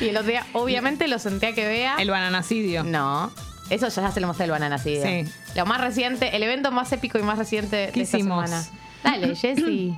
Y 0.00 0.08
el 0.08 0.16
otro 0.16 0.28
día, 0.30 0.46
obviamente, 0.52 1.08
lo 1.08 1.18
senté 1.18 1.48
a 1.48 1.54
que 1.54 1.66
vea. 1.66 1.96
El 1.98 2.10
bananacidio. 2.10 2.84
No. 2.84 3.30
Eso 3.70 3.88
ya 3.88 4.10
se 4.12 4.20
lo 4.20 4.26
mostré 4.26 4.44
el 4.44 4.50
bananacidio. 4.50 5.02
Sí. 5.02 5.24
Lo 5.56 5.64
más 5.66 5.80
reciente, 5.80 6.36
el 6.36 6.42
evento 6.42 6.70
más 6.70 6.92
épico 6.92 7.18
y 7.18 7.22
más 7.22 7.38
reciente 7.38 7.76
de 7.76 7.92
¿Qué 7.92 8.02
esta 8.02 8.18
hicimos? 8.18 8.50
semana. 8.50 8.66
Dale, 9.02 9.34
Jessy. 9.34 9.94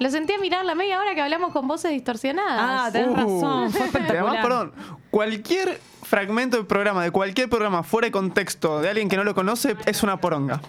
Lo 0.00 0.08
senté 0.10 0.34
a 0.34 0.38
mirar 0.38 0.64
la 0.64 0.74
media 0.74 0.98
hora 0.98 1.14
que 1.14 1.20
hablamos 1.20 1.52
con 1.52 1.68
voces 1.68 1.90
distorsionadas. 1.90 2.58
Ah, 2.58 2.88
tenés 2.90 3.14
razón. 3.14 3.70
Fue 3.70 3.80
Y 3.80 3.84
espectacular. 3.84 4.16
además, 4.24 4.42
perdón, 4.42 4.72
cualquier 5.10 5.78
fragmento 6.02 6.56
del 6.56 6.66
programa, 6.66 7.04
de 7.04 7.10
cualquier 7.10 7.50
programa 7.50 7.82
fuera 7.82 8.06
de 8.06 8.12
contexto 8.12 8.80
de 8.80 8.88
alguien 8.88 9.10
que 9.10 9.18
no 9.18 9.24
lo 9.24 9.34
conoce, 9.34 9.76
es 9.84 10.02
una 10.02 10.18
poronga. 10.18 10.62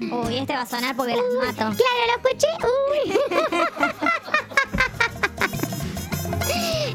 Uy, 0.00 0.36
este 0.38 0.52
va 0.54 0.62
a 0.62 0.66
sonar 0.66 0.96
porque 0.96 1.14
las 1.14 1.22
mato. 1.56 1.76
Claro, 1.76 2.02
lo 2.08 2.14
escuché. 2.28 2.48
Uy. 2.66 3.12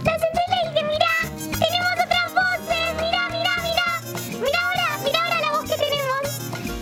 La 0.04 0.12
senté 0.20 0.42
y 0.46 0.52
le 0.52 0.60
dije, 0.70 0.84
mirá, 0.92 1.14
tenemos 1.58 1.92
otras 1.94 2.34
voces. 2.34 2.96
Mirá, 3.02 3.30
mirá, 3.30 3.54
mirá. 3.64 3.88
Mirá 4.44 4.60
ahora, 4.68 4.88
mirá 5.06 5.20
ahora 5.24 5.40
la 5.40 5.52
voz 5.58 5.64
que 5.70 5.78
tenemos. 5.78 6.22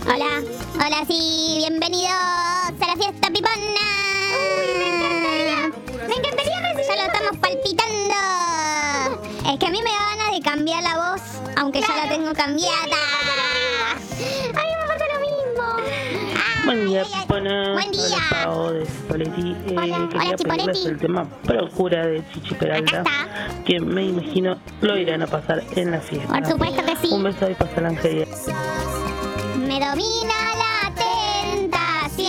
Hola, 0.04 0.30
hola, 0.84 1.04
sí, 1.06 1.54
bienvenidos 1.58 2.10
a 2.10 2.72
la 2.88 2.96
fiesta 2.96 3.15
Es 9.52 9.58
que 9.58 9.66
a 9.66 9.70
mí 9.70 9.78
me 9.82 9.90
da 9.90 10.16
ganas 10.16 10.32
de 10.34 10.40
cambiar 10.42 10.82
la 10.82 10.96
voz, 11.12 11.22
aunque 11.56 11.80
ya 11.80 11.96
la 11.96 12.08
tengo 12.08 12.32
cambiada. 12.34 12.96
A 13.92 13.94
mí 13.94 14.72
me 14.80 14.86
pasa 14.86 15.04
lo 15.14 15.20
mismo. 15.20 15.62
Buen 16.64 16.86
día, 16.88 17.02
Ay, 17.02 17.08
ay, 17.14 17.20
Pipona. 17.22 17.72
Buen 17.74 17.92
día. 17.92 18.02
Hola, 18.06 18.44
Pao 18.44 18.72
de 18.72 18.86
Soletti. 19.08 19.50
Eh, 19.50 19.56
Hola, 19.76 19.96
hola, 19.96 20.08
quería 20.08 20.90
el 20.90 20.98
tema 20.98 21.24
Procura 21.44 22.06
de 22.06 22.22
Chichi 22.32 22.54
Peralta, 22.54 23.00
Acá 23.02 23.10
está. 23.10 23.64
que 23.64 23.80
me 23.80 24.04
imagino 24.06 24.56
lo 24.80 24.96
irán 24.98 25.22
a 25.22 25.26
pasar 25.28 25.62
en 25.76 25.90
la 25.92 26.00
fiesta. 26.00 26.28
Por 26.28 26.46
supuesto 26.46 26.84
que 26.84 26.96
sí. 26.96 27.08
Un 27.12 27.22
beso 27.22 27.48
y 27.48 27.54
pasa 27.54 27.80
la 27.80 27.88
Angelia. 27.90 28.26
Me 29.58 29.78
domina 29.80 30.34
la 30.58 30.92
tentación 32.10 32.26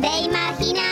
de 0.00 0.08
imaginar 0.20 0.91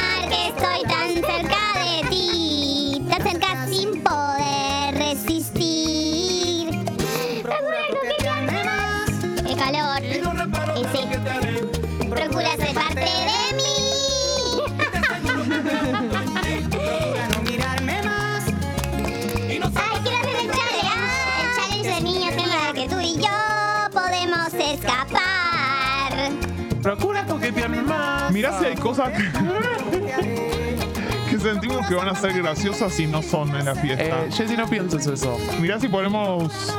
Procura 26.83 27.27
coquetearme 27.27 27.83
más. 27.83 28.33
Mirá 28.33 28.59
si 28.59 28.65
hay 28.67 28.77
cosas 28.77 29.11
que, 29.11 29.31
que 31.31 31.39
sentimos 31.39 31.87
que 31.87 31.95
van 31.95 32.09
a 32.09 32.15
ser 32.15 32.33
graciosas 32.33 32.99
y 33.01 33.07
no 33.07 33.23
son 33.23 33.55
en 33.57 33.67
la 33.67 33.75
fiesta. 33.75 34.25
Eh, 34.25 34.31
Jessy, 34.33 34.57
no 34.57 34.69
pienses 34.69 35.07
eso. 35.07 35.37
Mirá 35.61 35.79
si 35.79 35.89
ponemos 35.89 36.75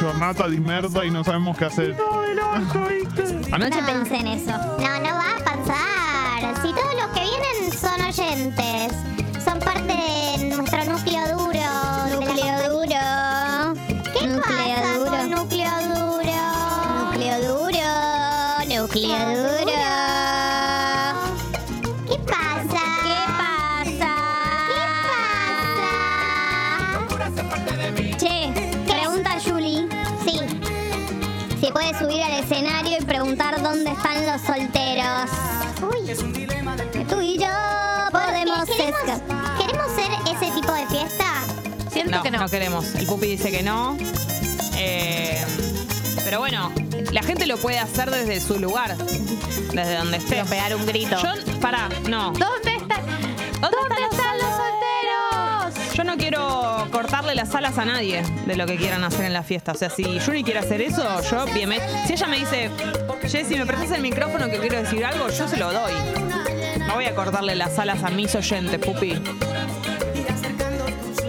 jornata 0.00 0.48
de 0.48 0.58
merda 0.60 1.04
y 1.04 1.10
no 1.10 1.22
sabemos 1.22 1.56
qué 1.56 1.66
hacer. 1.66 1.96
Anoche 3.52 3.82
pensé 3.82 4.16
en 4.16 4.26
eso. 4.28 4.50
No, 4.50 5.00
no 5.00 5.14
va 5.14 5.32
a 5.32 5.44
pasar. 5.44 5.59
Queremos. 42.50 42.94
El 42.94 43.06
pupi 43.06 43.26
dice 43.26 43.50
que 43.50 43.62
no. 43.62 43.96
Eh, 44.76 45.40
pero 46.24 46.40
bueno, 46.40 46.72
la 47.12 47.22
gente 47.22 47.46
lo 47.46 47.56
puede 47.56 47.78
hacer 47.78 48.10
desde 48.10 48.40
su 48.40 48.58
lugar. 48.58 48.96
Desde 48.96 49.96
donde 49.96 50.18
esté. 50.18 50.30
Pero 50.30 50.46
pegar 50.46 50.74
un 50.74 50.86
grito. 50.86 51.16
Yo, 51.22 51.60
pará, 51.60 51.88
no. 52.08 52.32
¿Dónde 52.32 52.76
están? 52.76 53.02
¿Dónde, 53.60 53.76
están 54.10 54.38
los 54.38 54.50
solteros? 54.50 55.94
Yo 55.94 56.04
no 56.04 56.16
quiero 56.16 56.88
cortarle 56.90 57.34
las 57.34 57.54
alas 57.54 57.78
a 57.78 57.84
nadie 57.84 58.22
de 58.46 58.56
lo 58.56 58.66
que 58.66 58.76
quieran 58.76 59.04
hacer 59.04 59.24
en 59.24 59.32
la 59.32 59.42
fiesta. 59.42 59.72
O 59.72 59.76
sea, 59.76 59.90
si 59.90 60.18
Yuri 60.18 60.42
quiere 60.42 60.60
hacer 60.60 60.80
eso, 60.80 61.04
yo 61.30 61.44
bien. 61.46 61.70
Si 62.06 62.14
ella 62.14 62.26
me 62.26 62.38
dice, 62.38 62.70
Jessy, 63.28 63.56
¿me 63.56 63.66
prestas 63.66 63.92
el 63.92 64.02
micrófono 64.02 64.50
que 64.50 64.58
quiero 64.58 64.78
decir 64.82 65.04
algo? 65.04 65.28
Yo 65.28 65.46
se 65.46 65.56
lo 65.56 65.72
doy. 65.72 65.92
No 66.86 66.94
voy 66.94 67.04
a 67.04 67.14
cortarle 67.14 67.54
las 67.54 67.78
alas 67.78 68.02
a 68.02 68.10
mis 68.10 68.34
oyentes, 68.34 68.80
pupi. 68.80 69.14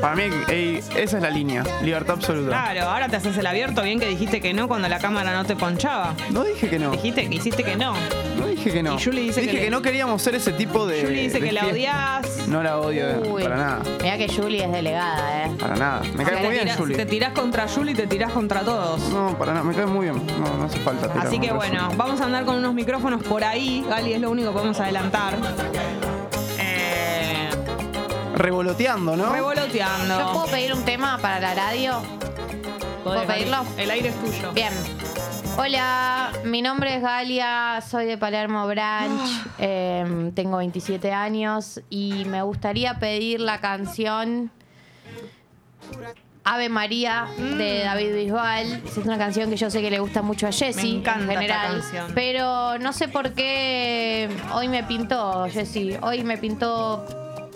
Para 0.02 0.16
mí, 0.16 0.24
ey, 0.50 0.78
esa 0.96 1.18
es 1.18 1.22
la 1.24 1.30
línea. 1.30 1.64
Libertad 1.84 2.16
absoluta. 2.16 2.50
Claro, 2.50 2.90
ahora 2.90 3.08
te 3.08 3.18
haces 3.18 3.38
el 3.38 3.46
abierto, 3.46 3.84
bien 3.84 4.00
que 4.00 4.08
dijiste 4.08 4.42
que 4.42 4.52
no 4.54 4.68
cuando 4.68 4.90
la 4.90 4.98
cámara 4.98 5.34
no 5.34 5.46
te 5.46 5.56
ponchaba. 5.56 6.16
No 6.32 6.44
dije 6.44 6.70
que 6.70 6.80
no. 6.80 6.90
Dijiste 6.92 7.30
que 7.30 7.36
hiciste 7.36 7.64
que 7.64 7.76
no. 7.76 7.94
No 8.40 8.48
dije 8.48 8.72
que 8.72 8.82
no. 8.82 8.96
Y 8.96 9.04
Julie 9.04 9.22
dice 9.26 9.42
dije 9.42 9.52
que 9.54 9.58
que, 9.60 9.64
le- 9.66 9.70
no 9.72 9.82
queríamos 9.84 10.20
ser 10.22 10.34
ese 10.36 10.54
tipo 10.54 10.88
de. 10.88 11.04
Julie 11.04 11.22
dice 11.24 11.40
de 11.40 11.46
que 11.48 11.52
la 11.52 11.68
odias. 11.68 12.48
No 12.48 12.64
la 12.64 12.80
odio, 12.80 13.22
Uy. 13.32 13.44
para 13.44 13.56
nada. 13.58 13.80
Mira 14.02 14.18
que 14.18 14.28
Julie 14.28 14.64
es 14.66 14.72
delegada, 14.72 15.46
¿eh? 15.46 15.52
Para 15.60 15.76
nada. 15.76 16.02
Me 16.16 16.24
cae 16.24 16.38
muy 16.42 16.50
bien, 16.50 16.62
tirás, 16.64 16.78
Julie. 16.78 16.98
te 16.98 17.06
tirás 17.06 17.34
contra 17.34 17.68
Julie 17.68 17.92
y 17.92 17.96
te 17.96 18.08
tirás 18.08 18.32
contra 18.32 18.62
todos. 18.62 19.02
No, 19.10 19.38
para 19.38 19.54
nada. 19.54 19.64
Me 19.64 19.76
cae 19.76 19.86
muy 19.86 20.06
bien. 20.06 20.26
No, 20.40 20.58
no 20.58 20.64
hace 20.66 20.80
falta. 20.80 21.10
tirar 21.10 21.28
Así 21.28 21.40
que 21.40 21.52
bueno, 21.54 21.92
vamos 21.96 22.20
a 22.22 22.26
andar 22.26 22.44
con 22.46 22.56
unos 22.56 22.74
micrófonos 22.74 23.22
por 23.24 23.44
ahí. 23.44 23.86
Gali 23.88 24.14
es 24.14 24.22
lo 24.22 24.32
único 24.32 24.48
que 24.50 24.54
podemos 24.54 24.80
adelantar. 24.80 25.36
Revoloteando, 28.42 29.16
¿no? 29.16 29.32
revoloteando. 29.32 30.20
¿Yo 30.20 30.34
puedo 30.34 30.48
pedir 30.48 30.74
un 30.74 30.84
tema 30.84 31.20
para 31.20 31.40
la 31.40 31.54
radio? 31.54 32.02
¿Puedo 33.04 33.24
pedirlo? 33.28 33.64
El 33.78 33.92
aire 33.92 34.10
es 34.10 34.16
tuyo. 34.16 34.52
Bien. 34.54 34.74
Hola, 35.58 36.32
mi 36.44 36.64
nombre 36.64 36.96
es 36.96 37.04
Galia, 37.04 37.84
soy 37.88 38.06
de 38.08 38.18
Palermo 38.18 38.66
Branch, 38.66 39.30
eh, 39.60 40.32
tengo 40.34 40.58
27 40.58 41.12
años 41.12 41.82
y 41.92 42.26
me 42.26 42.42
gustaría 42.42 42.98
pedir 42.98 43.42
la 43.42 43.60
canción 43.60 44.50
Ave 46.44 46.70
María 46.70 47.28
de 47.38 47.84
David 47.84 48.16
Bisbal. 48.16 48.82
Es 48.84 48.98
una 48.98 49.20
canción 49.20 49.52
que 49.52 49.58
yo 49.58 49.70
sé 49.70 49.82
que 49.82 49.92
le 49.92 50.00
gusta 50.00 50.24
mucho 50.24 50.48
a 50.48 50.50
encanta 50.50 50.80
en 50.80 51.30
esta 51.30 51.34
general, 51.34 51.72
canción. 51.74 52.12
pero 52.16 52.80
no 52.80 52.92
sé 52.92 53.08
por 53.08 53.34
qué 53.34 54.30
hoy 54.52 54.68
me 54.68 54.84
pintó, 54.84 55.48
Jessy, 55.48 55.96
hoy 56.02 56.24
me 56.24 56.40
pintó 56.40 57.06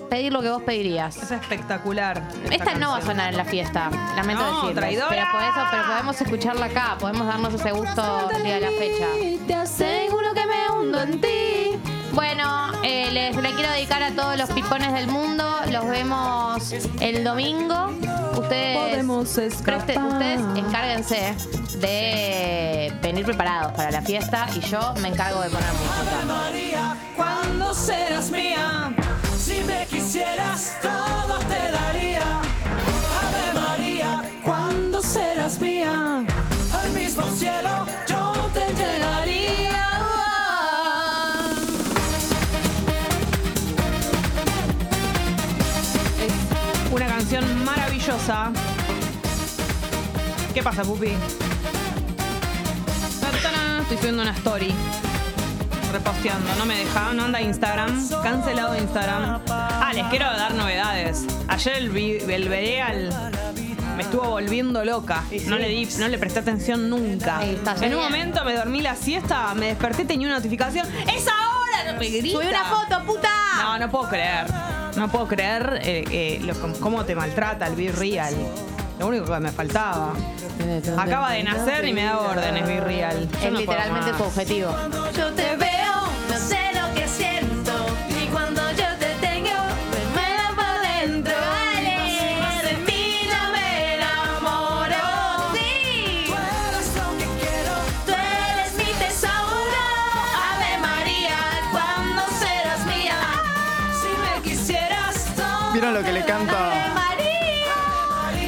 pedir 0.09 0.31
lo 0.33 0.41
que 0.41 0.49
vos 0.49 0.61
pedirías. 0.63 1.17
Es 1.17 1.31
espectacular. 1.31 2.21
Esta 2.51 2.75
no 2.75 2.91
va 2.91 2.97
a 2.97 3.01
sonar 3.01 3.29
en 3.29 3.37
la 3.37 3.45
fiesta, 3.45 3.89
lamento 4.15 4.43
No, 4.43 4.55
decirlo. 4.61 4.73
traidora. 4.81 5.09
Pero, 5.09 5.25
por 5.31 5.41
eso, 5.41 5.67
pero 5.71 5.83
podemos 5.87 6.21
escucharla 6.21 6.65
acá, 6.67 6.97
podemos 6.99 7.27
darnos 7.27 7.53
ese 7.53 7.71
gusto 7.71 8.29
el 8.35 8.43
día 8.43 8.55
de 8.55 8.61
la 8.61 8.71
fecha. 8.71 9.07
Te 9.47 9.53
aseguro 9.55 10.33
que 10.33 10.45
me 10.45 10.69
hundo 10.79 11.01
en 11.01 11.21
ti. 11.21 11.94
Bueno, 12.13 12.71
eh, 12.83 13.09
les 13.11 13.35
le 13.35 13.53
quiero 13.53 13.71
dedicar 13.71 14.01
a 14.03 14.11
todos 14.11 14.37
los 14.37 14.49
pipones 14.51 14.93
del 14.93 15.07
mundo. 15.07 15.43
Los 15.71 15.85
vemos 15.87 16.71
el 16.99 17.23
domingo. 17.23 17.91
Ustedes, 18.37 19.05
preste- 19.05 19.45
escapar. 19.47 20.07
ustedes 20.07 20.41
encárguense 20.55 21.33
de 21.79 22.93
venir 23.01 23.25
preparados 23.25 23.73
para 23.73 23.91
la 23.91 24.01
fiesta 24.01 24.47
y 24.55 24.59
yo 24.61 24.93
me 25.01 25.09
encargo 25.09 25.41
de 25.41 25.49
poner 25.49 25.69
música. 25.73 26.25
María, 26.25 26.95
¿cuándo 27.15 27.73
serás 27.73 28.29
mía? 28.31 28.93
Si 29.37 29.61
me 29.63 29.85
quisieras, 29.87 30.77
todo 30.81 31.37
te 31.39 31.71
daría. 31.71 32.21
Ave 33.21 33.59
María, 33.59 34.21
¿cuándo 34.43 35.01
serás 35.01 35.59
mía? 35.59 36.23
Al 36.83 36.89
mismo 36.91 37.23
cielo 37.31 37.85
yo 38.07 38.14
¿Qué 50.53 50.63
pasa, 50.63 50.83
Pupi? 50.83 51.11
estoy 53.81 53.97
subiendo 53.97 54.21
una 54.21 54.31
story. 54.31 54.73
Reposteando, 55.91 56.55
no 56.55 56.65
me 56.65 56.77
deja, 56.77 57.13
no 57.13 57.25
anda 57.25 57.41
Instagram. 57.41 58.09
Cancelado 58.23 58.77
Instagram. 58.77 59.41
Ah, 59.49 59.91
les 59.93 60.05
quiero 60.05 60.25
dar 60.25 60.53
novedades. 60.53 61.25
Ayer 61.49 61.75
el, 61.75 61.95
el 61.97 62.49
Bereal 62.49 63.31
me 63.97 64.03
estuvo 64.03 64.23
volviendo 64.29 64.85
loca. 64.85 65.23
No 65.47 65.57
le 65.57 65.67
di, 65.67 65.85
no 65.99 66.07
le 66.07 66.17
presté 66.17 66.39
atención 66.39 66.89
nunca. 66.89 67.41
En 67.43 67.93
un 67.93 68.01
momento 68.01 68.45
me 68.45 68.53
dormí 68.53 68.81
la 68.81 68.95
siesta, 68.95 69.53
me 69.55 69.67
desperté, 69.67 70.05
tenía 70.05 70.27
una 70.27 70.37
notificación. 70.37 70.87
¡Es 71.13 71.27
ahora! 71.27 71.91
No 71.91 71.99
me 71.99 72.07
grita. 72.07 72.37
Subí 72.37 72.47
una 72.47 72.63
foto, 72.63 73.03
puta. 73.05 73.29
No, 73.61 73.77
no 73.77 73.91
puedo 73.91 74.07
creer. 74.07 74.47
No 74.95 75.07
puedo 75.09 75.27
creer 75.27 75.79
eh, 75.83 76.03
eh, 76.11 76.39
lo- 76.43 76.55
cómo 76.79 77.03
te 77.05 77.15
maltrata 77.15 77.67
el 77.67 77.75
Be 77.75 77.91
Real. 77.91 78.33
Lo 78.99 79.07
único 79.07 79.25
que 79.25 79.39
me 79.39 79.51
faltaba. 79.51 80.13
Acaba 80.97 81.31
de 81.31 81.43
nacer 81.43 81.85
y 81.85 81.93
me 81.93 82.03
da 82.03 82.19
órdenes 82.19 82.65
Be 82.65 82.79
Real. 82.79 83.27
Yo 83.29 83.37
Es 83.47 83.51
no 83.51 83.59
literalmente 83.59 84.11
tu 84.13 84.23
objetivo. 84.23 84.73
Yo 85.17 85.31
te 85.33 85.55
veo, 85.57 85.69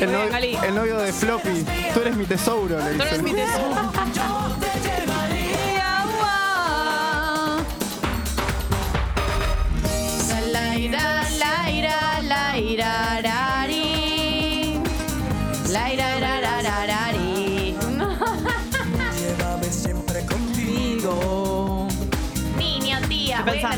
el, 0.01 0.11
no- 0.11 0.71
novio 0.81 0.97
de 0.99 1.11
Floppy? 1.13 1.65
Tú 1.93 2.01
eres 2.01 2.15
mi 2.15 2.25
tesouro, 2.25 2.77
le 2.77 2.95
Tú 2.95 3.01
eres 3.03 3.23
mi 3.23 3.31
tesoro. 3.33 3.91
Yo 4.13 4.55
te 4.59 4.79
llevaría. 4.89 6.05
wow. 6.13 7.63
La 10.51 10.77
ira, 10.77 11.23
la 11.39 11.71
ira, 11.71 12.21
la 12.23 12.57
ira, 12.59 13.21
rari. 13.21 14.79
La 15.71 15.93
ira, 15.93 16.19
ra, 16.19 16.41
ra, 16.41 16.61
ra, 16.61 16.85
rari. 16.85 17.75
Llévame 19.19 19.65
siempre 19.71 20.25
contigo. 20.25 21.87
Niño, 22.57 22.97
tía, 23.07 23.41
voy 23.45 23.59
a. 23.63 23.77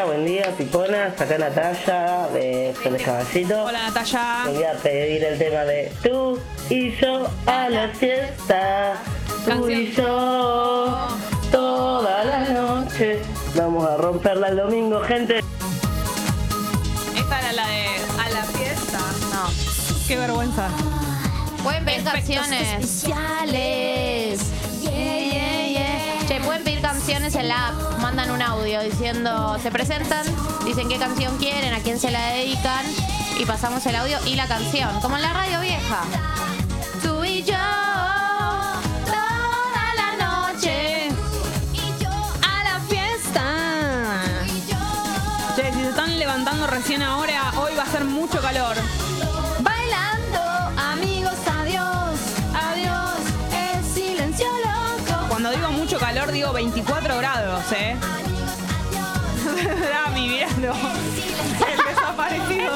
Hola, 0.00 0.12
buen 0.14 0.24
día, 0.24 0.54
piponas. 0.56 1.20
Acá 1.20 1.36
Natalia 1.36 2.28
de 2.32 2.72
Flores 2.74 3.02
Caballito. 3.02 3.64
Hola 3.64 3.82
Natalia. 3.82 4.44
Voy 4.46 4.64
a 4.64 4.72
pedir 4.72 5.22
el 5.22 5.38
tema 5.38 5.64
de 5.64 5.92
tú 6.02 6.40
y 6.70 6.96
yo 6.96 7.28
a 7.44 7.68
la 7.68 7.88
fiesta. 7.90 8.94
Tú 9.44 9.68
y 9.68 9.92
yo 9.92 11.06
toda 11.52 12.24
la 12.24 12.48
noche. 12.48 13.20
Vamos 13.54 13.86
a 13.90 13.98
romperla 13.98 14.48
el 14.48 14.56
domingo, 14.56 15.02
gente. 15.02 15.40
Esta 17.14 17.40
era 17.40 17.52
la 17.52 17.66
de 17.66 17.84
A 18.18 18.30
la 18.30 18.44
fiesta. 18.44 18.98
No. 19.34 19.50
Qué 20.08 20.16
vergüenza. 20.16 20.68
Pueden 21.62 21.86
Efectos 21.86 22.12
canciones. 22.14 22.84
Especiales. 22.84 24.49
Canciones 26.82 27.34
en 27.34 27.48
la 27.48 27.68
app. 27.68 27.98
Mandan 28.00 28.30
un 28.30 28.40
audio 28.42 28.80
diciendo, 28.80 29.58
se 29.62 29.70
presentan, 29.70 30.24
dicen 30.64 30.88
qué 30.88 30.98
canción 30.98 31.36
quieren, 31.38 31.74
a 31.74 31.80
quién 31.80 31.98
se 31.98 32.10
la 32.10 32.32
dedican. 32.32 32.84
Y 33.38 33.44
pasamos 33.44 33.84
el 33.86 33.96
audio 33.96 34.18
y 34.26 34.34
la 34.34 34.46
canción. 34.46 35.00
Como 35.00 35.16
en 35.16 35.22
la 35.22 35.32
radio 35.32 35.60
vieja. 35.60 36.02
Tú 37.02 37.22
y 37.24 37.42
yo. 37.42 37.54
Toda 39.04 39.94
la 39.96 40.52
noche. 40.52 41.08
A 42.42 42.64
la 42.64 42.80
fiesta. 42.88 44.22
Che, 45.56 45.72
si 45.72 45.80
se 45.80 45.88
están 45.88 46.18
levantando 46.18 46.66
recién 46.66 47.02
ahora, 47.02 47.52
hoy 47.58 47.74
va 47.76 47.82
a 47.82 47.86
ser 47.86 48.04
mucho 48.04 48.40
calor. 48.40 48.76
Calor, 56.30 56.32
digo 56.32 56.52
24 56.52 57.18
grados, 57.18 57.64
¿eh? 57.72 57.96
Drami, 59.80 60.28
mirando. 60.28 60.72
El 60.72 61.94
desaparecido. 61.94 62.72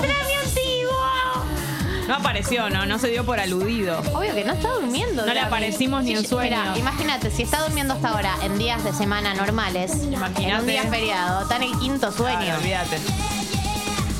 No 2.07 2.17
apareció, 2.17 2.69
no, 2.69 2.85
no 2.85 2.99
se 2.99 3.09
dio 3.09 3.25
por 3.25 3.41
aludido. 3.41 3.99
Obvio 4.13 4.35
que 4.35 4.45
no 4.45 4.53
está 4.53 4.69
durmiendo. 4.69 5.23
No 5.23 5.29
le 5.29 5.33
Drami. 5.33 5.47
aparecimos 5.47 6.05
ni 6.05 6.15
en. 6.15 6.25
Mira, 6.39 6.75
imagínate, 6.77 7.31
si 7.31 7.43
está 7.43 7.63
durmiendo 7.63 7.95
hasta 7.95 8.11
ahora 8.11 8.35
en 8.43 8.59
días 8.59 8.85
de 8.85 8.93
semana 8.93 9.33
normales, 9.33 9.93
en 9.93 10.13
Imagínate. 10.13 10.61
un 10.61 10.67
día 10.67 10.83
feriado, 10.85 11.43
está 11.43 11.57
en 11.57 11.63
el 11.63 11.79
quinto 11.79 12.13
sueño. 12.13 12.39
Claro, 12.41 12.59
olvídate. 12.59 12.99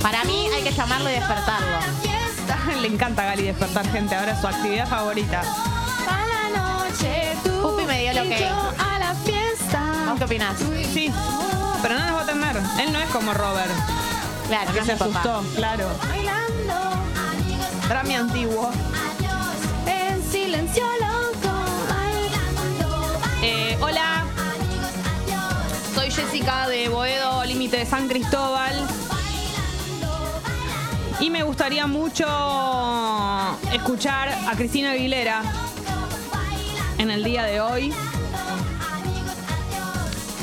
Para 0.01 0.25
mí 0.25 0.47
hay 0.55 0.63
que 0.63 0.73
llamarlo 0.73 1.11
y 1.11 1.15
despertarlo. 1.15 1.77
Le 2.81 2.89
encanta 2.89 3.23
a 3.23 3.27
Gali 3.27 3.43
despertar 3.43 3.87
gente, 3.93 4.15
ahora 4.15 4.33
es 4.33 4.41
su 4.41 4.47
actividad 4.47 4.89
favorita. 4.89 5.43
Pupi 7.63 7.85
me 7.87 7.99
dio 8.03 8.13
lo 8.15 8.23
que- 8.23 8.45
a 8.47 8.99
la 9.01 9.15
fiesta. 9.25 9.83
¿Vos 10.09 10.19
qué 10.19 10.25
opinás? 10.25 10.57
Sí, 10.93 11.13
pero 11.83 11.99
no 11.99 12.07
nos 12.07 12.15
va 12.15 12.21
a 12.21 12.23
atender. 12.23 12.57
Él 12.81 12.93
no 12.93 13.01
es 13.01 13.09
como 13.11 13.35
Robert, 13.35 13.71
Claro, 14.49 14.73
que 14.73 14.79
no 14.81 14.87
se 14.87 14.93
es 14.93 14.99
tu 14.99 15.11
papá. 15.11 15.21
asustó, 15.21 15.55
claro. 15.57 15.89
Bailando, 16.09 16.97
Drami 17.89 18.15
antiguo. 18.15 18.71
en 19.87 20.31
silencio 20.31 20.85
loco. 21.01 21.55
Bailando, 21.89 23.19
Eh, 23.43 23.77
hola, 23.81 24.25
soy 25.97 26.11
Jessica 26.13 26.69
de 26.69 26.89
Boedo, 26.89 27.45
límite 27.45 27.79
de 27.79 27.87
San 27.87 28.07
Cristóbal. 28.09 28.87
Y 31.21 31.31
me 31.31 31.43
gustaría 31.43 31.87
mucho 31.87 32.27
escuchar 33.73 34.29
a 34.29 34.53
Cristina 34.57 34.93
Aguilera 34.93 35.43
en 36.99 37.11
el 37.11 37.25
día 37.25 37.45
de 37.45 37.61
hoy. 37.61 37.93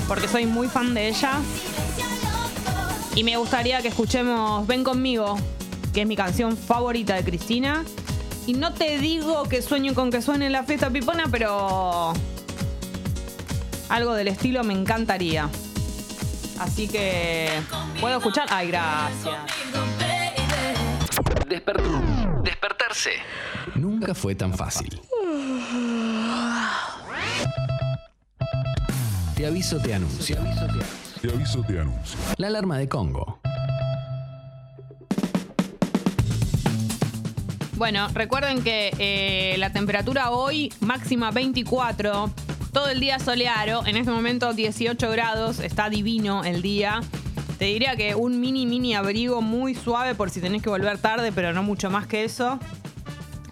Porque 0.07 0.27
soy 0.27 0.45
muy 0.45 0.67
fan 0.67 0.93
de 0.93 1.07
ella. 1.09 1.39
Y 3.15 3.23
me 3.23 3.37
gustaría 3.37 3.81
que 3.81 3.89
escuchemos 3.89 4.65
Ven 4.67 4.83
conmigo, 4.83 5.37
que 5.93 6.01
es 6.01 6.07
mi 6.07 6.15
canción 6.15 6.55
favorita 6.57 7.15
de 7.15 7.23
Cristina. 7.23 7.83
Y 8.47 8.53
no 8.53 8.73
te 8.73 8.97
digo 8.97 9.43
que 9.43 9.61
sueño 9.61 9.93
con 9.93 10.11
que 10.11 10.21
suene 10.21 10.47
en 10.47 10.53
la 10.53 10.63
fiesta 10.63 10.89
pipona, 10.89 11.25
pero 11.29 12.13
algo 13.89 14.13
del 14.13 14.29
estilo 14.29 14.63
me 14.63 14.73
encantaría. 14.73 15.49
Así 16.59 16.87
que, 16.87 17.49
¿puedo 17.99 18.17
escuchar? 18.17 18.47
Ay, 18.49 18.67
gracias. 18.67 19.35
Despertar. 21.47 22.43
Despertarse. 22.43 23.11
Nunca 23.75 24.13
fue 24.13 24.35
tan 24.35 24.53
fácil. 24.53 25.01
Te 29.41 29.47
aviso, 29.47 29.79
te 29.79 29.91
anuncio. 29.91 30.37
Te 31.19 31.31
aviso, 31.31 31.63
te 31.63 31.79
anuncio. 31.79 32.19
La 32.37 32.45
alarma 32.45 32.77
de 32.77 32.87
Congo. 32.87 33.39
Bueno, 37.75 38.07
recuerden 38.13 38.61
que 38.61 38.91
eh, 38.99 39.55
la 39.57 39.73
temperatura 39.73 40.29
hoy 40.29 40.71
máxima 40.79 41.31
24, 41.31 42.31
todo 42.71 42.89
el 42.89 42.99
día 42.99 43.17
soleado, 43.17 43.83
en 43.87 43.97
este 43.97 44.11
momento 44.11 44.53
18 44.53 45.09
grados, 45.09 45.59
está 45.59 45.89
divino 45.89 46.43
el 46.43 46.61
día. 46.61 47.01
Te 47.57 47.65
diría 47.65 47.95
que 47.95 48.13
un 48.13 48.39
mini 48.39 48.67
mini 48.67 48.93
abrigo 48.93 49.41
muy 49.41 49.73
suave 49.73 50.13
por 50.13 50.29
si 50.29 50.39
tenés 50.39 50.61
que 50.61 50.69
volver 50.69 50.99
tarde, 50.99 51.31
pero 51.31 51.51
no 51.51 51.63
mucho 51.63 51.89
más 51.89 52.05
que 52.05 52.25
eso. 52.25 52.59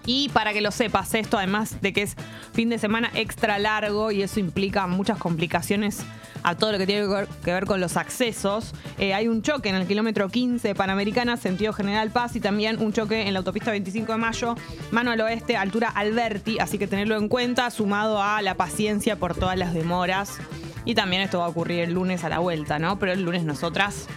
Y 0.05 0.29
para 0.29 0.53
que 0.53 0.61
lo 0.61 0.71
sepas, 0.71 1.13
esto 1.13 1.37
además 1.37 1.81
de 1.81 1.93
que 1.93 2.03
es 2.03 2.15
fin 2.53 2.69
de 2.69 2.79
semana 2.79 3.11
extra 3.13 3.59
largo 3.59 4.11
y 4.11 4.23
eso 4.23 4.39
implica 4.39 4.87
muchas 4.87 5.17
complicaciones 5.17 6.03
a 6.43 6.55
todo 6.55 6.71
lo 6.71 6.77
que 6.77 6.85
tiene 6.85 7.07
que 7.43 7.53
ver, 7.53 7.65
con 7.65 7.81
los 7.81 7.97
accesos. 7.97 8.73
Eh, 8.97 9.13
hay 9.13 9.27
un 9.27 9.41
choque 9.41 9.69
en 9.69 9.75
el 9.75 9.87
kilómetro 9.87 10.29
15 10.29 10.73
Panamericana, 10.75 11.37
sentido 11.37 11.73
General 11.73 12.09
Paz, 12.11 12.35
y 12.35 12.39
también 12.39 12.81
un 12.81 12.93
choque 12.93 13.27
en 13.27 13.33
la 13.33 13.39
autopista 13.39 13.71
25 13.71 14.11
de 14.13 14.17
Mayo, 14.17 14.55
mano 14.91 15.11
al 15.11 15.21
oeste, 15.21 15.57
altura 15.57 15.89
Alberti. 15.89 16.59
Así 16.59 16.77
que 16.77 16.87
tenerlo 16.87 17.17
en 17.17 17.27
cuenta, 17.27 17.69
sumado 17.69 18.21
a 18.21 18.41
la 18.41 18.55
paciencia 18.55 19.17
por 19.17 19.35
todas 19.35 19.57
las 19.57 19.73
demoras. 19.73 20.37
Y 20.85 20.95
también 20.95 21.21
esto 21.21 21.39
va 21.39 21.45
a 21.45 21.49
ocurrir 21.49 21.81
el 21.81 21.93
lunes 21.93 22.23
a 22.23 22.29
la 22.29 22.39
vuelta, 22.39 22.79
¿no? 22.79 22.97
Pero 22.99 23.11
el 23.11 23.21
lunes 23.21 23.43
nosotras 23.43 24.07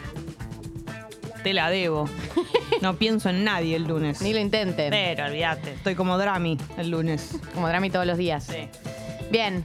te 1.42 1.52
la 1.52 1.70
debo. 1.70 2.08
No 2.80 2.96
pienso 2.96 3.28
en 3.30 3.44
nadie 3.44 3.76
el 3.76 3.84
lunes. 3.84 4.20
Ni 4.22 4.32
lo 4.32 4.40
intenten. 4.40 4.90
Pero 4.90 5.26
olvídate, 5.26 5.74
estoy 5.74 5.94
como 5.94 6.18
Drami 6.18 6.58
el 6.76 6.90
lunes. 6.90 7.36
Como 7.54 7.68
Drami 7.68 7.90
todos 7.90 8.06
los 8.06 8.18
días. 8.18 8.44
Sí. 8.44 8.68
Bien. 9.30 9.64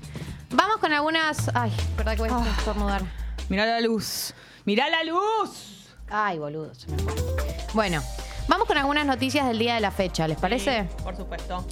Vamos 0.51 0.77
con 0.77 0.93
algunas. 0.93 1.49
Ay, 1.53 1.71
verdad 1.97 2.15
que 2.15 2.21
voy 2.21 2.29
a 2.29 2.57
estornudar. 2.57 3.01
Mirá 3.49 3.65
la 3.65 3.81
luz. 3.81 4.33
Mirá 4.65 4.89
la 4.89 5.03
luz. 5.03 5.87
Ay, 6.09 6.37
boludo, 6.39 6.73
se 6.73 6.89
me 6.91 6.97
fue. 6.99 7.13
Bueno, 7.73 8.01
vamos 8.47 8.67
con 8.67 8.77
algunas 8.77 9.05
noticias 9.05 9.47
del 9.47 9.59
día 9.59 9.75
de 9.75 9.81
la 9.81 9.91
fecha, 9.91 10.27
¿les 10.27 10.37
parece? 10.37 10.87
Por 11.03 11.15
supuesto. 11.15 11.65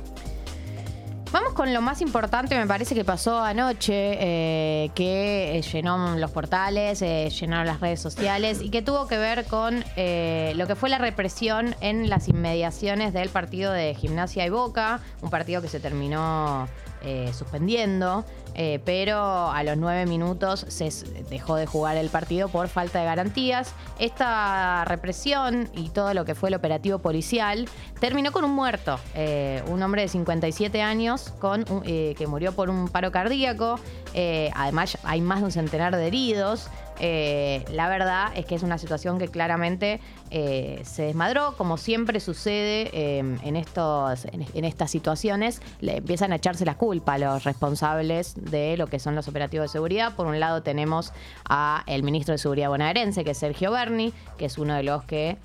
Vamos 1.36 1.52
con 1.52 1.74
lo 1.74 1.82
más 1.82 2.00
importante, 2.00 2.58
me 2.58 2.66
parece 2.66 2.96
que 2.96 3.04
pasó 3.04 3.44
anoche, 3.44 3.92
eh, 3.94 4.90
que 4.96 5.58
eh, 5.58 5.62
llenó 5.64 6.16
los 6.16 6.32
portales, 6.32 7.02
eh, 7.02 7.30
llenaron 7.30 7.68
las 7.68 7.82
redes 7.82 8.00
sociales 8.00 8.62
y 8.62 8.70
que 8.70 8.82
tuvo 8.82 9.06
que 9.10 9.18
ver 9.18 9.44
con 9.44 9.84
eh, 9.98 10.54
lo 10.56 10.66
que 10.66 10.76
fue 10.76 10.90
la 10.90 10.98
represión 10.98 11.76
en 11.82 12.10
las 12.10 12.30
inmediaciones 12.30 13.12
del 13.12 13.28
partido 13.28 13.74
de 13.74 13.96
Gimnasia 13.96 14.46
y 14.46 14.50
Boca, 14.50 15.02
un 15.22 15.30
partido 15.30 15.62
que 15.62 15.68
se 15.68 15.82
terminó 15.82 16.70
suspendiendo, 17.34 18.26
eh, 18.56 18.80
pero 18.86 19.52
a 19.52 19.64
los 19.64 19.78
nueve 19.78 20.06
minutos 20.06 20.66
se 20.70 20.90
dejó 21.30 21.56
de 21.56 21.66
jugar 21.66 21.98
el 21.98 22.10
partido 22.10 22.48
por 22.48 22.68
falta 22.68 23.00
de 23.00 23.06
garantías. 23.06 23.74
Esta 24.00 24.86
represión 24.86 25.70
y 25.74 25.90
todo 25.90 26.14
lo 26.14 26.26
que 26.26 26.36
fue 26.36 26.50
el 26.50 26.56
operativo 26.56 27.00
policial 27.00 27.68
terminó 28.00 28.32
con 28.32 28.46
un 28.46 28.52
muerto, 28.52 29.00
eh, 29.14 29.64
un 29.68 29.82
hombre 29.84 30.04
de 30.04 30.08
57 30.08 30.82
años 30.82 31.34
con 31.40 31.66
eh, 31.86 32.16
que 32.18 32.28
murió 32.28 32.54
por 32.54 32.70
un 32.70 32.88
paro 32.88 33.12
cardíaco. 33.12 33.80
Además, 34.56 34.98
hay 35.04 35.20
más 35.20 35.40
de 35.40 35.46
un 35.46 35.52
centenar 35.52 35.96
de 35.96 36.08
heridos. 36.08 36.70
Eh, 37.00 37.66
la 37.72 37.90
verdad 37.90 38.32
es 38.36 38.46
que 38.46 38.56
es 38.56 38.64
una 38.64 38.78
situación 38.78 39.20
que 39.20 39.28
claramente 39.28 40.00
eh, 40.32 40.82
se 40.84 41.04
desmadró, 41.04 41.56
como 41.58 41.78
siempre 41.78 42.20
sucede 42.20 42.90
eh, 42.94 43.20
en, 43.20 43.56
estos, 43.56 44.26
en, 44.26 44.66
estas 44.66 44.92
situaciones, 44.92 45.62
le 45.82 45.98
empiezan 45.98 46.32
a 46.32 46.36
echarse 46.36 46.66
la 46.66 46.76
culpa 46.76 47.18
los 47.18 47.44
responsables 47.44 48.36
de 48.36 48.78
lo 48.78 48.88
que 48.88 49.00
son 49.00 49.16
los 49.16 49.28
operativos 49.28 49.66
de 49.66 49.74
seguridad. 49.74 50.16
Por 50.16 50.28
un 50.28 50.40
lado 50.40 50.64
tenemos 50.64 51.12
a 51.48 51.84
el 51.88 52.04
ministro 52.04 52.34
de 52.34 52.38
Seguridad 52.38 52.70
bonaerense, 52.70 53.24
que 53.24 53.32
es 53.32 53.38
Sergio 53.38 53.72
Berni, 53.72 54.14
que 54.38 54.46
es 54.46 54.58
uno 54.58 54.76
de 54.76 54.84
los 54.84 55.04
que 55.04 55.38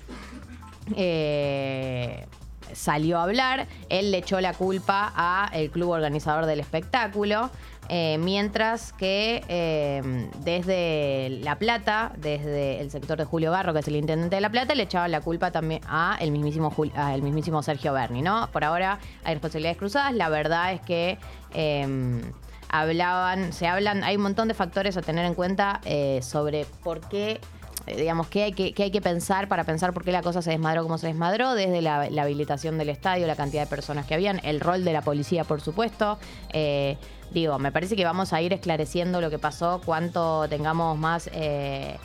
salió 2.73 3.19
a 3.19 3.23
hablar. 3.23 3.67
Él 3.89 4.11
le 4.11 4.17
echó 4.19 4.39
la 4.41 4.53
culpa 4.53 5.11
a 5.15 5.49
el 5.53 5.71
club 5.71 5.89
organizador 5.89 6.45
del 6.45 6.59
espectáculo. 6.59 7.49
eh, 7.93 8.17
mientras 8.19 8.93
que 8.93 9.43
eh, 9.49 10.29
desde 10.39 11.41
La 11.43 11.57
Plata, 11.57 12.13
desde 12.15 12.79
el 12.79 12.89
sector 12.89 13.17
de 13.17 13.25
Julio 13.25 13.51
Barro, 13.51 13.73
que 13.73 13.79
es 13.79 13.87
el 13.89 13.97
intendente 13.97 14.35
de 14.35 14.41
La 14.41 14.49
Plata, 14.49 14.75
le 14.75 14.83
echaban 14.83 15.11
la 15.11 15.19
culpa 15.19 15.51
también 15.51 15.81
a 15.87 16.17
el 16.21 16.31
mismísimo, 16.31 16.73
el 17.13 17.21
mismísimo 17.21 17.61
Sergio 17.63 17.91
Berni, 17.91 18.21
¿no? 18.21 18.49
Por 18.53 18.63
ahora 18.63 18.99
hay 19.25 19.33
responsabilidades 19.33 19.77
cruzadas. 19.77 20.13
La 20.13 20.29
verdad 20.29 20.71
es 20.71 20.81
que 20.81 21.17
eh, 21.53 22.21
hablaban, 22.69 23.51
se 23.51 23.67
hablan, 23.67 24.05
hay 24.05 24.15
un 24.15 24.21
montón 24.23 24.47
de 24.47 24.53
factores 24.53 24.95
a 24.95 25.01
tener 25.01 25.25
en 25.25 25.33
cuenta 25.33 25.81
sobre 26.21 26.65
por 26.83 27.01
qué 27.09 27.41
digamos, 27.85 28.27
qué 28.27 28.43
hay 28.43 28.53
que, 28.53 28.73
hay 28.81 28.91
que 28.91 29.01
pensar 29.01 29.47
para 29.47 29.63
pensar 29.63 29.93
por 29.93 30.03
qué 30.03 30.11
la 30.11 30.21
cosa 30.21 30.41
se 30.41 30.51
desmadró 30.51 30.83
como 30.83 30.97
se 30.97 31.07
desmadró, 31.07 31.53
desde 31.53 31.81
la, 31.81 32.01
habilitación 32.01 32.77
del 32.77 32.89
estadio, 32.89 33.27
la 33.27 33.35
cantidad 33.35 33.63
de 33.63 33.69
personas 33.69 34.05
que 34.05 34.13
habían, 34.13 34.39
el 34.43 34.59
rol 34.59 34.83
de 34.83 34.93
la 34.93 35.01
policía, 35.01 35.43
por 35.43 35.61
supuesto. 35.61 36.17
Eh, 36.53 36.97
digo, 37.31 37.59
me 37.59 37.71
parece 37.71 37.95
que 37.95 38.05
vamos 38.05 38.33
a 38.33 38.41
ir 38.41 38.53
esclareciendo 38.53 39.21
lo 39.21 39.29
que 39.29 39.39
pasó, 39.39 39.81
cuanto 39.83 40.47
tengamos 40.49 40.97
más... 40.97 41.29
eh, 41.33 41.97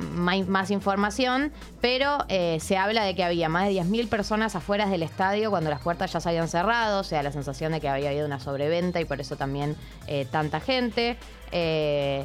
más 0.00 0.70
información, 0.70 1.52
pero 1.80 2.18
eh, 2.28 2.58
se 2.60 2.76
habla 2.76 3.04
de 3.04 3.14
que 3.14 3.24
había 3.24 3.48
más 3.48 3.68
de 3.68 3.74
10.000 3.74 4.08
personas 4.08 4.56
afuera 4.56 4.86
del 4.86 5.02
estadio 5.02 5.50
cuando 5.50 5.70
las 5.70 5.80
puertas 5.80 6.12
ya 6.12 6.20
se 6.20 6.28
habían 6.28 6.48
cerrado, 6.48 7.00
o 7.00 7.04
sea, 7.04 7.22
la 7.22 7.32
sensación 7.32 7.72
de 7.72 7.80
que 7.80 7.88
había 7.88 8.10
habido 8.10 8.26
una 8.26 8.40
sobreventa 8.40 9.00
y 9.00 9.04
por 9.04 9.20
eso 9.20 9.36
también 9.36 9.76
eh, 10.06 10.26
tanta 10.30 10.60
gente. 10.60 11.16
Eh, 11.52 12.24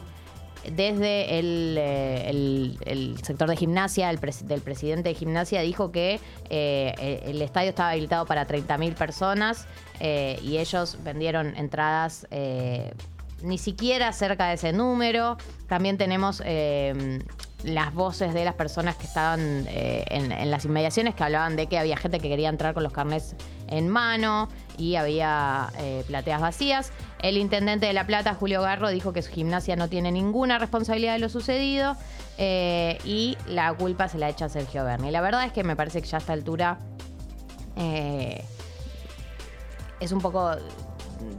desde 0.72 1.40
el, 1.40 1.76
eh, 1.80 2.78
el- 2.86 3.18
sector 3.24 3.50
de 3.50 3.56
gimnasia, 3.56 4.10
el 4.10 4.20
del 4.20 4.62
presidente 4.62 5.10
de 5.10 5.16
gimnasia, 5.16 5.62
dijo 5.62 5.92
que 5.92 6.20
eh, 6.50 7.22
el, 7.26 7.36
el 7.36 7.42
estadio 7.42 7.70
estaba 7.70 7.92
habilitado 7.92 8.26
para 8.26 8.48
30.000 8.48 8.94
personas 8.96 9.68
eh, 10.00 10.40
y 10.44 10.58
ellos 10.58 10.98
vendieron 11.04 11.56
entradas 11.58 12.28
ni 13.42 13.58
siquiera 13.58 14.12
cerca 14.14 14.48
de 14.48 14.56
ese 14.56 14.74
número. 14.74 15.38
También 15.68 15.98
tenemos 15.98 16.42
las 17.64 17.94
voces 17.94 18.34
de 18.34 18.46
las 18.46 18.56
personas 18.56 18.96
que 18.96 19.06
estaban 19.06 19.66
en, 19.68 20.52
las 20.52 20.66
inmediaciones 20.66 21.16
que 21.16 21.24
hablaban 21.24 21.56
de 21.56 21.68
que 21.68 21.78
había 21.78 21.98
gente 21.98 22.20
que 22.20 22.30
quería 22.30 22.50
entrar 22.50 22.74
con 22.74 22.84
los 22.84 22.94
carnets 22.94 23.36
en 23.68 23.90
mano 23.90 24.50
y 24.78 24.96
había 24.96 25.70
plateas 26.08 26.42
vacías. 26.42 26.92
El 27.26 27.40
intendente 27.40 27.88
de 27.88 27.94
La 27.94 28.06
Plata, 28.06 28.36
Julio 28.36 28.62
Garro, 28.62 28.88
dijo 28.90 29.12
que 29.12 29.24
su 29.24 29.32
gimnasia 29.32 29.76
no 29.76 29.90
tiene 29.90 30.12
ninguna 30.12 30.60
responsabilidad 30.60 31.14
de 31.14 31.20
lo 31.20 31.28
sucedido 31.28 31.98
eh, 32.38 33.00
y 33.04 33.36
la 33.48 33.74
culpa 33.74 34.08
se 34.08 34.20
la 34.20 34.30
echa 34.30 34.46
a 34.46 34.50
Sergio 34.50 34.84
Berni. 34.86 35.10
La 35.10 35.22
verdad 35.22 35.44
es 35.44 35.52
que 35.52 35.64
me 35.64 35.76
parece 35.76 36.04
que 36.04 36.08
ya 36.08 36.18
a 36.18 36.20
esta 36.20 36.34
altura 36.34 36.78
eh, 37.78 38.46
es 40.00 40.12
un 40.12 40.22
poco 40.22 40.52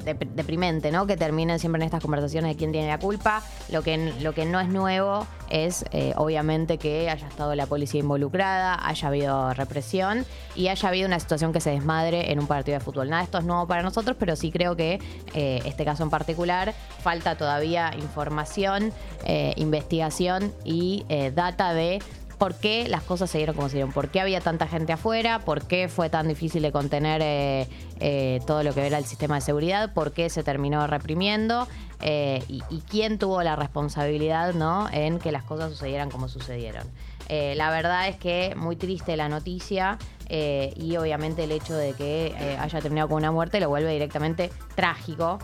dep- 0.05 0.31
deprimente, 0.35 0.91
¿no? 0.91 1.07
Que 1.07 1.17
terminen 1.17 1.59
siempre 1.59 1.81
en 1.83 1.87
estas 1.87 2.03
conversaciones 2.03 2.53
de 2.53 2.57
quién 2.57 2.73
tiene 2.73 2.89
la 2.89 2.99
culpa. 2.99 3.43
Lo 3.71 3.83
que, 3.83 4.13
lo 4.21 4.33
que 4.33 4.45
no 4.45 4.61
es 4.61 4.69
nuevo 4.69 5.27
es, 5.51 5.85
eh, 5.93 6.13
obviamente, 6.17 6.79
que 6.79 7.09
haya 7.11 7.27
estado 7.27 7.55
la 7.55 7.67
policía 7.67 8.01
involucrada, 8.01 8.79
haya 8.87 9.09
habido 9.09 9.55
represión 9.55 10.25
y 10.55 10.69
haya 10.69 10.89
habido 10.89 11.07
una 11.07 11.21
situación 11.21 11.53
que 11.53 11.61
se 11.61 11.71
desmadre 11.71 12.33
en 12.33 12.39
un 12.41 12.47
partido 12.47 12.79
de 12.79 12.85
fútbol. 12.85 13.11
Nada, 13.11 13.23
esto 13.23 13.39
es 13.39 13.45
nuevo 13.45 13.67
para 13.67 13.83
nosotros, 13.83 14.17
pero 14.19 14.37
sí 14.37 14.51
creo 14.51 14.77
que 14.77 15.01
eh, 15.35 15.63
este 15.65 15.85
caso 15.85 16.03
en 16.03 16.11
particular 16.11 16.75
falta 17.03 17.37
todavía 17.37 17.93
información, 17.99 18.93
eh, 19.25 19.53
investigación 19.57 20.53
y 20.65 21.05
data 21.35 21.73
de 21.73 22.03
por 22.39 22.55
qué 22.55 22.87
las 22.89 23.03
cosas 23.03 23.31
se 23.31 23.39
dieron 23.39 23.57
como 23.57 23.69
se 23.69 23.77
dieron, 23.77 23.93
por 23.93 24.09
qué 24.09 24.21
había 24.21 24.41
tanta 24.41 24.67
gente 24.67 24.93
afuera, 24.93 25.39
por 25.39 25.63
qué 25.63 25.89
fue 25.89 26.11
tan 26.11 26.29
difícil 26.29 26.63
de 26.63 26.71
contener 26.71 27.67
eh, 28.01 28.41
todo 28.47 28.63
lo 28.63 28.75
que 28.75 28.87
era 28.87 28.99
el 28.99 29.05
sistema 29.05 29.37
de 29.37 29.41
seguridad, 29.41 29.93
por 29.93 30.13
qué 30.13 30.29
se 30.29 30.43
terminó 30.43 30.87
reprimiendo 30.87 31.67
eh, 32.01 32.43
y, 32.49 32.61
quién 32.91 33.19
tuvo 33.19 33.43
la 33.43 33.57
responsabilidad 33.57 34.55
¿no? 34.55 34.89
en 34.93 35.19
que 35.19 35.33
las 35.33 35.45
cosas 35.45 35.71
sucedieran 35.71 36.11
como 36.11 36.29
sucedieron. 36.29 36.87
Eh, 37.29 37.55
la 37.57 37.71
verdad 37.71 38.09
es 38.09 38.17
que 38.17 38.55
muy 38.57 38.77
triste 38.77 39.17
la 39.17 39.29
noticia 39.29 39.99
y 40.29 40.97
obviamente 40.97 41.45
el 41.45 41.53
hecho 41.53 41.75
de 41.75 41.93
que 41.93 42.57
haya 42.59 42.81
terminado 42.81 43.09
con 43.09 43.19
una 43.19 43.31
muerte 43.31 43.61
lo 43.61 43.69
vuelve 43.69 43.93
directamente 43.93 44.51
trágico. 44.75 45.39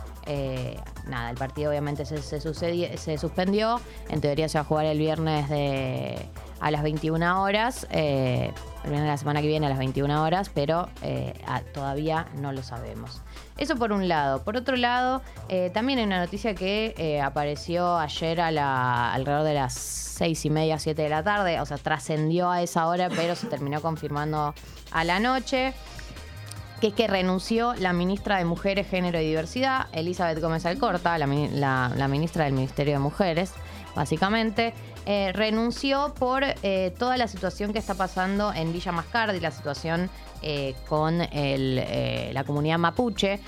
Nada, 1.07 1.31
el 1.31 1.37
partido 1.37 1.71
obviamente 1.71 2.05
se 2.05 3.19
suspendió. 3.19 3.81
En 4.09 4.21
teoría 4.21 4.49
se 4.49 4.59
va 4.59 4.63
a 4.63 4.65
jugar 4.65 4.87
el 4.87 4.99
viernes 4.99 5.49
de, 5.49 6.29
a 6.63 6.71
las 6.71 6.83
21 6.83 7.43
horas. 7.43 7.87
eh, 7.91 8.53
la 8.85 9.17
semana 9.17 9.41
que 9.41 9.47
viene 9.47 9.67
a 9.67 9.69
las 9.69 9.79
21 9.79 10.23
horas, 10.23 10.51
pero 10.53 10.89
eh, 11.03 11.35
todavía 11.73 12.27
no 12.37 12.53
lo 12.53 12.63
sabemos. 12.63 13.23
Eso 13.59 13.77
por 13.77 13.93
un 13.93 14.09
lado. 14.09 14.43
Por 14.43 14.57
otro 14.57 14.77
lado, 14.77 15.23
eh, 15.49 15.71
también 15.73 15.99
hay 15.99 16.07
una 16.07 16.21
noticia 16.21 16.55
que 16.55 16.95
eh, 16.97 17.21
apareció 17.21 17.99
ayer 17.99 18.41
a 18.41 18.51
la, 18.51 19.13
alrededor 19.13 19.45
de 19.45 19.55
las 19.55 19.75
seis 19.75 20.45
y 20.45 20.51
media, 20.51 20.79
siete 20.79 21.03
de 21.03 21.09
la 21.09 21.23
tarde. 21.23 21.61
O 21.61 21.67
sea, 21.67 21.79
trascendió 21.79 22.51
a 22.51 22.63
esa 22.63 22.87
hora, 22.89 23.09
pero 23.09 23.37
se 23.37 23.47
terminó 23.47 23.81
confirmando 23.81 24.55
a 24.91 25.05
la 25.05 25.21
noche 25.21 25.75
que 26.81 26.89
es 26.89 26.95
que 26.95 27.07
renunció 27.07 27.75
la 27.75 27.93
ministra 27.93 28.39
de 28.39 28.45
Mujeres, 28.45 28.89
Género 28.89 29.21
y 29.21 29.27
Diversidad, 29.29 29.87
Elizabeth 29.93 30.41
Gómez 30.41 30.67
Alcorta, 30.67 31.17
la 31.17 31.29
ministra 31.29 32.45
del 32.45 32.55
Ministerio 32.55 32.95
de 32.95 32.99
Mujeres, 32.99 33.53
básicamente, 33.95 34.75
eh, 35.05 35.33
renunció 35.35 36.15
por 36.17 36.45
eh, 36.45 36.95
toda 36.97 37.17
la 37.17 37.27
situación 37.27 37.73
que 37.73 37.81
está 37.81 37.95
pasando 37.95 38.53
en 38.53 38.73
Villa 38.73 38.93
Mascardi, 38.93 39.41
la 39.41 39.51
situación 39.51 40.11
eh, 40.43 40.75
con 40.89 41.19
la 41.19 42.45
comunidad 42.45 42.79
mapuche. 42.79 43.41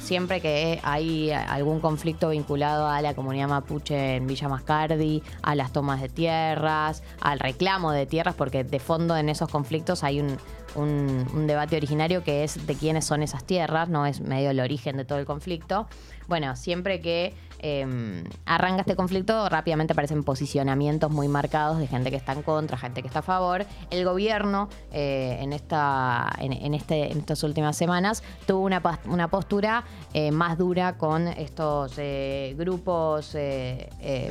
Siempre 0.00 0.40
que 0.40 0.80
hay 0.82 1.30
algún 1.30 1.80
conflicto 1.80 2.30
vinculado 2.30 2.88
a 2.88 3.02
la 3.02 3.14
comunidad 3.14 3.48
mapuche 3.48 4.16
en 4.16 4.26
Villa 4.26 4.48
Mascardi, 4.48 5.22
a 5.42 5.54
las 5.54 5.72
tomas 5.72 6.00
de 6.00 6.08
tierras, 6.08 7.02
al 7.20 7.38
reclamo 7.38 7.92
de 7.92 8.06
tierras, 8.06 8.34
porque 8.34 8.64
de 8.64 8.78
fondo 8.80 9.16
en 9.16 9.28
esos 9.28 9.48
conflictos 9.48 10.02
hay 10.02 10.20
un 10.20 11.46
debate 11.46 11.76
originario 11.76 12.24
que 12.24 12.42
es 12.42 12.66
de 12.66 12.74
quiénes 12.74 13.04
son 13.04 13.22
esas 13.22 13.44
tierras, 13.44 13.88
no 13.88 14.06
es 14.06 14.20
medio 14.20 14.50
el 14.50 14.60
origen 14.60 14.96
de 14.96 15.04
todo 15.04 15.18
el 15.18 15.26
conflicto. 15.26 15.86
Bueno, 16.26 16.56
siempre 16.56 17.00
que 17.00 17.34
eh, 17.66 18.24
arranca 18.44 18.82
este 18.82 18.94
conflicto, 18.94 19.48
rápidamente 19.48 19.94
aparecen 19.94 20.22
posicionamientos 20.22 21.10
muy 21.10 21.28
marcados 21.28 21.78
de 21.78 21.86
gente 21.86 22.10
que 22.10 22.16
está 22.16 22.32
en 22.32 22.42
contra, 22.42 22.76
gente 22.76 23.00
que 23.00 23.08
está 23.08 23.20
a 23.20 23.22
favor. 23.22 23.64
El 23.90 24.04
gobierno 24.04 24.68
eh, 24.92 25.42
este, 25.50 27.12
en 27.12 27.18
estas 27.18 27.42
últimas 27.42 27.74
semanas 27.74 28.22
tuvo 28.46 28.60
una, 28.60 28.82
postura 29.28 29.84
eh, 30.12 30.30
más 30.30 30.58
dura 30.58 30.98
con 30.98 31.26
estos 31.28 31.94
eh, 31.96 32.54
grupos 32.58 33.34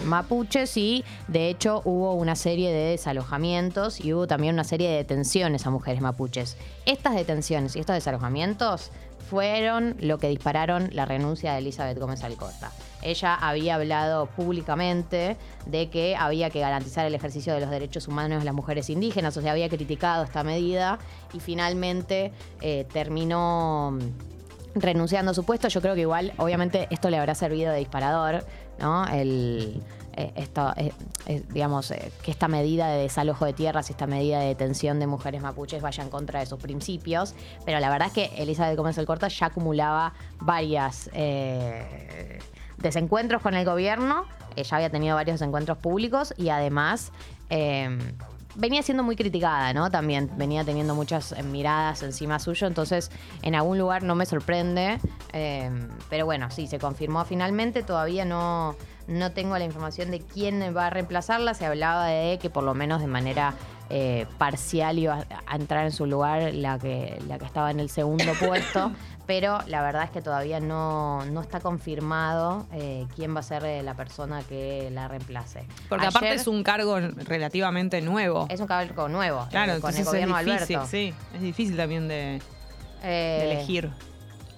mapuches 0.05 0.77
y 0.77 1.03
de 1.27 1.49
hecho 1.49 1.81
hubo 1.85 2.13
una 2.13 2.35
serie 2.35 2.71
de 2.71 2.91
desalojamientos 2.91 3.99
y 3.99 4.13
hubo 4.13 4.27
también 4.27 4.53
una 4.53 4.63
serie 4.63 4.89
de 4.91 4.97
detenciones 4.97 5.65
a 5.65 5.71
mujeres 5.71 6.01
mapuches. 6.01 6.55
Estas 6.85 7.15
detenciones 7.15 7.75
y 7.75 7.79
estos 7.79 7.95
desalojamientos 7.95 8.91
fueron 9.27 9.95
lo 9.99 10.19
que 10.19 10.27
dispararon 10.27 10.89
la 10.91 11.05
renuncia 11.05 11.53
de 11.53 11.59
Elizabeth 11.59 11.97
Gómez 11.97 12.23
Alcorta. 12.23 12.71
Ella 13.03 13.35
había 13.35 13.75
hablado 13.75 14.25
públicamente 14.27 15.37
de 15.65 15.89
que 15.89 16.15
había 16.15 16.49
que 16.49 16.59
garantizar 16.59 17.05
el 17.05 17.15
ejercicio 17.15 17.53
de 17.53 17.59
los 17.59 17.69
derechos 17.69 18.07
humanos 18.07 18.39
de 18.39 18.45
las 18.45 18.53
mujeres 18.53 18.89
indígenas, 18.89 19.35
o 19.37 19.41
sea, 19.41 19.51
había 19.51 19.69
criticado 19.69 20.23
esta 20.23 20.43
medida 20.43 20.99
y 21.33 21.39
finalmente 21.39 22.31
eh, 22.61 22.85
terminó 22.91 23.97
renunciando 24.75 25.31
a 25.31 25.33
su 25.33 25.43
puesto. 25.43 25.67
Yo 25.67 25.81
creo 25.81 25.95
que 25.95 26.01
igual, 26.01 26.33
obviamente, 26.37 26.87
esto 26.89 27.09
le 27.09 27.17
habrá 27.17 27.35
servido 27.35 27.71
de 27.71 27.79
disparador, 27.79 28.45
¿no? 28.79 29.05
El, 29.07 29.83
eh, 30.15 30.47
eh, 31.27 31.43
digamos, 31.51 31.93
que 32.23 32.31
esta 32.31 32.47
medida 32.47 32.87
de 32.87 33.03
desalojo 33.03 33.45
de 33.45 33.53
tierras 33.53 33.89
esta 33.89 34.07
medida 34.07 34.39
de 34.39 34.47
detención 34.47 34.99
de 34.99 35.07
mujeres 35.07 35.41
mapuches 35.41 35.81
vaya 35.81 36.03
en 36.03 36.09
contra 36.09 36.39
de 36.39 36.45
sus 36.45 36.59
principios. 36.59 37.35
Pero 37.65 37.79
la 37.79 37.89
verdad 37.89 38.07
es 38.07 38.13
que 38.13 38.41
Elizabeth 38.41 38.77
Gómez 38.77 38.97
Alcorta 38.97 39.27
ya 39.27 39.47
acumulaba 39.47 40.13
varias 40.39 41.09
desencuentros 42.77 43.41
con 43.41 43.53
el 43.53 43.65
gobierno. 43.65 44.25
Ella 44.55 44.77
había 44.77 44.89
tenido 44.89 45.15
varios 45.15 45.41
encuentros 45.41 45.77
públicos 45.77 46.33
y 46.37 46.49
además. 46.49 47.11
eh, 47.49 47.97
venía 48.55 48.83
siendo 48.83 49.03
muy 49.03 49.15
criticada, 49.15 49.73
¿no? 49.73 49.89
También 49.89 50.29
venía 50.37 50.63
teniendo 50.63 50.95
muchas 50.95 51.31
eh, 51.31 51.43
miradas 51.43 52.03
encima 52.03 52.39
suyo, 52.39 52.67
entonces 52.67 53.11
en 53.41 53.55
algún 53.55 53.77
lugar 53.77 54.03
no 54.03 54.15
me 54.15 54.25
sorprende, 54.25 54.99
eh, 55.33 55.71
pero 56.09 56.25
bueno, 56.25 56.49
sí, 56.51 56.67
se 56.67 56.79
confirmó 56.79 57.25
finalmente, 57.25 57.83
todavía 57.83 58.25
no, 58.25 58.75
no 59.07 59.31
tengo 59.31 59.57
la 59.57 59.65
información 59.65 60.11
de 60.11 60.21
quién 60.21 60.61
va 60.75 60.87
a 60.87 60.89
reemplazarla, 60.89 61.53
se 61.53 61.65
hablaba 61.65 62.07
de 62.07 62.37
que 62.39 62.49
por 62.49 62.63
lo 62.63 62.73
menos 62.73 63.01
de 63.01 63.07
manera 63.07 63.53
eh, 63.89 64.25
parcial 64.37 64.97
iba 64.97 65.25
a 65.45 65.55
entrar 65.55 65.85
en 65.85 65.91
su 65.91 66.05
lugar 66.05 66.53
la 66.53 66.79
que, 66.79 67.21
la 67.27 67.37
que 67.37 67.45
estaba 67.45 67.69
en 67.71 67.79
el 67.79 67.89
segundo 67.89 68.33
puesto, 68.39 68.91
pero 69.25 69.59
la 69.67 69.81
verdad 69.81 70.03
es 70.03 70.09
que 70.11 70.21
todavía 70.21 70.59
no, 70.59 71.23
no 71.25 71.41
está 71.41 71.59
confirmado 71.59 72.65
eh, 72.73 73.05
quién 73.15 73.35
va 73.35 73.39
a 73.39 73.43
ser 73.43 73.63
eh, 73.65 73.83
la 73.83 73.93
persona 73.93 74.41
que 74.43 74.89
la 74.91 75.07
reemplace. 75.07 75.65
Porque 75.89 76.05
aparte 76.07 76.33
es 76.33 76.47
un 76.47 76.63
cargo 76.63 76.99
relativamente 76.99 78.01
nuevo. 78.01 78.47
es 78.49 78.59
un 78.59 78.67
cargo 78.67 79.07
nuevo. 79.09 79.47
Claro, 79.49 79.75
eh, 79.75 79.79
con 79.79 79.95
el 79.95 80.03
gobierno 80.03 80.37
es 80.39 80.45
difícil, 80.45 80.75
Alberto. 80.77 80.91
sí. 80.91 81.13
Es 81.33 81.41
difícil 81.41 81.77
también 81.77 82.07
de, 82.07 82.41
Eh, 83.03 83.39
de 83.41 83.51
elegir. 83.53 83.89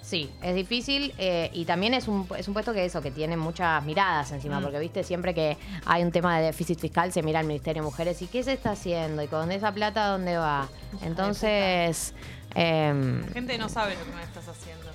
Sí, 0.01 0.29
es 0.43 0.53
difícil 0.53 1.15
eh, 1.17 1.49
y 1.51 1.65
también 1.65 1.95
es 1.95 2.07
un, 2.07 2.27
es 2.37 2.47
un 2.47 2.53
puesto 2.53 2.73
que 2.73 2.85
eso, 2.85 3.01
que 3.01 3.09
tiene 3.09 3.37
muchas 3.37 3.83
miradas 3.83 4.31
encima, 4.31 4.59
Mm. 4.59 4.63
porque 4.63 4.77
viste, 4.77 5.03
siempre 5.03 5.33
que 5.33 5.57
hay 5.83 6.03
un 6.03 6.11
tema 6.11 6.37
de 6.37 6.45
déficit 6.45 6.79
fiscal 6.79 7.11
se 7.11 7.23
mira 7.23 7.39
al 7.39 7.47
Ministerio 7.47 7.81
de 7.81 7.85
Mujeres 7.89 8.21
y 8.21 8.27
qué 8.27 8.43
se 8.43 8.53
está 8.53 8.73
haciendo 8.73 9.23
y 9.23 9.27
con 9.27 9.51
esa 9.51 9.71
plata 9.71 10.05
dónde 10.09 10.37
va. 10.37 10.67
Entonces, 11.01 12.13
em, 12.55 13.27
Gente 13.33 13.57
no 13.57 13.69
sabe 13.69 13.95
lo 13.95 14.05
que 14.05 14.11
me 14.11 14.23
estás 14.23 14.47
haciendo. 14.47 14.85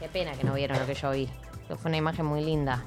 qué 0.00 0.08
pena 0.08 0.32
que 0.32 0.44
no 0.44 0.54
vieron 0.54 0.78
lo 0.78 0.86
que 0.86 0.94
yo 0.94 1.10
vi. 1.10 1.28
Pero 1.66 1.78
Fue 1.78 1.88
una 1.88 1.96
imagen 1.96 2.26
muy 2.26 2.44
linda, 2.44 2.84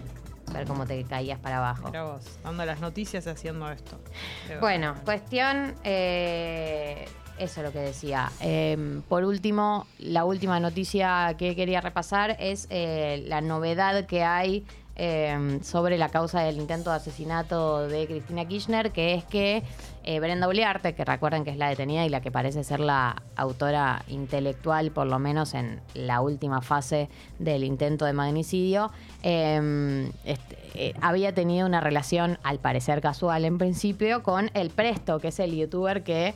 ver 0.54 0.66
cómo 0.66 0.86
te 0.86 1.04
caías 1.06 1.40
para 1.40 1.58
abajo. 1.58 1.88
Mira 1.88 2.04
vos, 2.04 2.24
dando 2.44 2.66
las 2.66 2.80
noticias 2.80 3.26
y 3.26 3.30
haciendo 3.30 3.70
esto. 3.72 4.00
Bueno, 4.62 4.96
cuestión, 5.04 5.76
eh, 5.84 7.06
eso 7.38 7.62
es 7.62 7.66
lo 7.66 7.72
que 7.74 7.80
decía. 7.80 8.32
Eh, 8.42 9.02
por 9.08 9.24
último, 9.24 9.88
la 9.98 10.26
última 10.26 10.60
noticia 10.60 11.36
que 11.38 11.56
quería 11.56 11.82
repasar 11.82 12.36
es 12.40 12.68
eh, 12.70 13.24
la 13.28 13.42
novedad 13.42 14.06
que 14.06 14.24
hay 14.24 14.66
eh, 14.96 15.60
sobre 15.64 15.98
la 15.98 16.10
causa 16.10 16.42
del 16.42 16.58
intento 16.58 16.90
de 16.90 16.98
asesinato 16.98 17.88
de 17.88 18.06
Cristina 18.08 18.46
Kirchner, 18.46 18.92
que 18.92 19.14
es 19.14 19.24
que 19.24 19.64
eh, 20.10 20.20
Brenda 20.20 20.48
Uliarte, 20.48 20.96
que 20.96 21.06
recuerden 21.06 21.44
que 21.44 21.52
es 21.52 21.58
la 21.58 21.70
detenida 21.70 22.04
y 22.04 22.10
la 22.10 22.20
que 22.20 22.32
parece 22.32 22.64
ser 22.64 22.80
la 22.80 23.22
autora 23.36 24.02
intelectual, 24.08 24.90
por 24.90 25.06
lo 25.06 25.20
menos 25.20 25.54
en 25.54 25.82
la 25.94 26.22
última 26.22 26.62
fase 26.62 27.10
del 27.38 27.64
intento 27.64 28.06
de 28.06 28.14
magnicidio, 28.14 28.90
eh, 29.22 30.10
este, 30.26 30.58
eh, 30.74 30.94
había 31.02 31.36
tenido 31.36 31.68
una 31.68 31.80
relación, 31.80 32.40
al 32.42 32.58
parecer 32.58 33.02
casual 33.02 33.46
en 33.46 33.60
principio, 33.60 34.24
con 34.24 34.50
el 34.56 34.72
Presto, 34.72 35.20
que 35.20 35.28
es 35.28 35.40
el 35.40 35.56
youtuber 35.56 36.04
que 36.04 36.34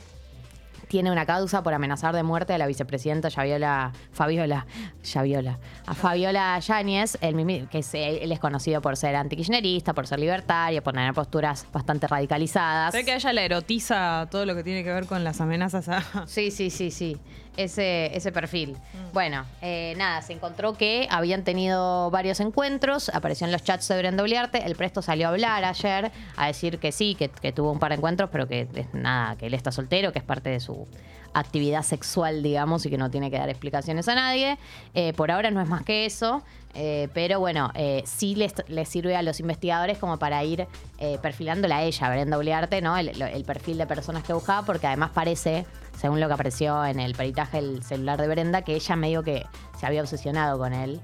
tiene 0.88 1.10
una 1.10 1.26
causa 1.26 1.62
por 1.62 1.74
amenazar 1.74 2.14
de 2.14 2.22
muerte 2.22 2.52
a 2.54 2.58
la 2.58 2.66
vicepresidenta 2.66 3.30
Fabiola, 3.30 3.92
Fabiola, 4.12 4.66
Fabiola, 5.02 5.58
a 5.86 5.94
Fabiola 5.94 6.58
Yáñez, 6.58 7.18
el 7.20 7.68
que 7.68 7.78
es- 7.78 7.94
él 7.94 8.30
es 8.32 8.38
conocido 8.40 8.80
por 8.80 8.96
ser 8.96 9.16
antikirchnerista, 9.16 9.92
por 9.92 10.06
ser 10.06 10.20
libertario, 10.20 10.82
por 10.82 10.92
tener 10.94 11.12
posturas 11.14 11.66
bastante 11.72 12.06
radicalizadas. 12.06 12.92
Sé 12.92 13.04
que 13.04 13.12
a 13.12 13.16
ella 13.16 13.32
le 13.32 13.44
erotiza 13.44 14.28
todo 14.30 14.46
lo 14.46 14.54
que 14.54 14.62
tiene 14.64 14.82
que 14.84 14.92
ver 14.92 15.06
con 15.06 15.24
las 15.24 15.40
amenazas 15.40 15.88
a. 15.88 16.26
Sí, 16.26 16.50
sí, 16.50 16.70
sí, 16.70 16.90
sí. 16.90 17.18
Ese, 17.56 18.16
ese 18.16 18.32
perfil. 18.32 18.76
Bueno, 19.12 19.44
eh, 19.62 19.94
nada, 19.96 20.22
se 20.22 20.32
encontró 20.32 20.74
que 20.74 21.06
habían 21.08 21.44
tenido 21.44 22.10
varios 22.10 22.40
encuentros, 22.40 23.08
apareció 23.10 23.46
en 23.46 23.52
los 23.52 23.62
chats 23.62 23.86
de 23.86 23.96
Brenda 23.98 24.24
Uliarte, 24.24 24.66
el 24.66 24.74
Presto 24.74 25.02
salió 25.02 25.28
a 25.28 25.30
hablar 25.30 25.64
ayer, 25.64 26.10
a 26.36 26.46
decir 26.48 26.78
que 26.78 26.90
sí, 26.90 27.14
que, 27.14 27.28
que 27.28 27.52
tuvo 27.52 27.70
un 27.70 27.78
par 27.78 27.90
de 27.90 27.96
encuentros, 27.96 28.30
pero 28.30 28.48
que 28.48 28.66
nada, 28.92 29.36
que 29.36 29.46
él 29.46 29.54
está 29.54 29.70
soltero, 29.70 30.12
que 30.12 30.18
es 30.18 30.24
parte 30.24 30.50
de 30.50 30.58
su 30.58 30.88
actividad 31.34 31.82
sexual, 31.82 32.42
digamos, 32.42 32.86
y 32.86 32.90
que 32.90 32.96
no 32.98 33.10
tiene 33.10 33.30
que 33.30 33.38
dar 33.38 33.50
explicaciones 33.50 34.08
a 34.08 34.14
nadie. 34.14 34.58
Eh, 34.94 35.12
por 35.12 35.30
ahora 35.30 35.50
no 35.50 35.60
es 35.60 35.68
más 35.68 35.82
que 35.82 36.06
eso, 36.06 36.42
eh, 36.74 37.08
pero 37.14 37.38
bueno, 37.38 37.70
eh, 37.74 38.02
sí 38.04 38.34
les, 38.34 38.54
les 38.68 38.88
sirve 38.88 39.16
a 39.16 39.22
los 39.22 39.38
investigadores 39.40 39.98
como 39.98 40.18
para 40.18 40.42
ir 40.42 40.66
eh, 40.98 41.18
perfilándola 41.22 41.78
a 41.78 41.82
ella, 41.82 42.10
Brenda 42.10 42.36
Uliarte, 42.36 42.80
¿no? 42.82 42.96
El, 42.96 43.20
el 43.20 43.44
perfil 43.44 43.78
de 43.78 43.86
personas 43.86 44.24
que 44.24 44.32
buscaba, 44.32 44.66
porque 44.66 44.86
además 44.88 45.10
parece, 45.14 45.66
según 45.96 46.20
lo 46.20 46.26
que 46.26 46.34
apareció 46.34 46.84
en 46.84 46.98
el 46.98 47.14
peritaje 47.14 47.60
del 47.60 47.82
celular 47.84 48.20
de 48.20 48.28
Brenda, 48.28 48.62
que 48.62 48.74
ella 48.74 48.96
medio 48.96 49.22
que 49.22 49.46
se 49.78 49.86
había 49.86 50.02
obsesionado 50.02 50.58
con 50.58 50.72
él. 50.72 51.00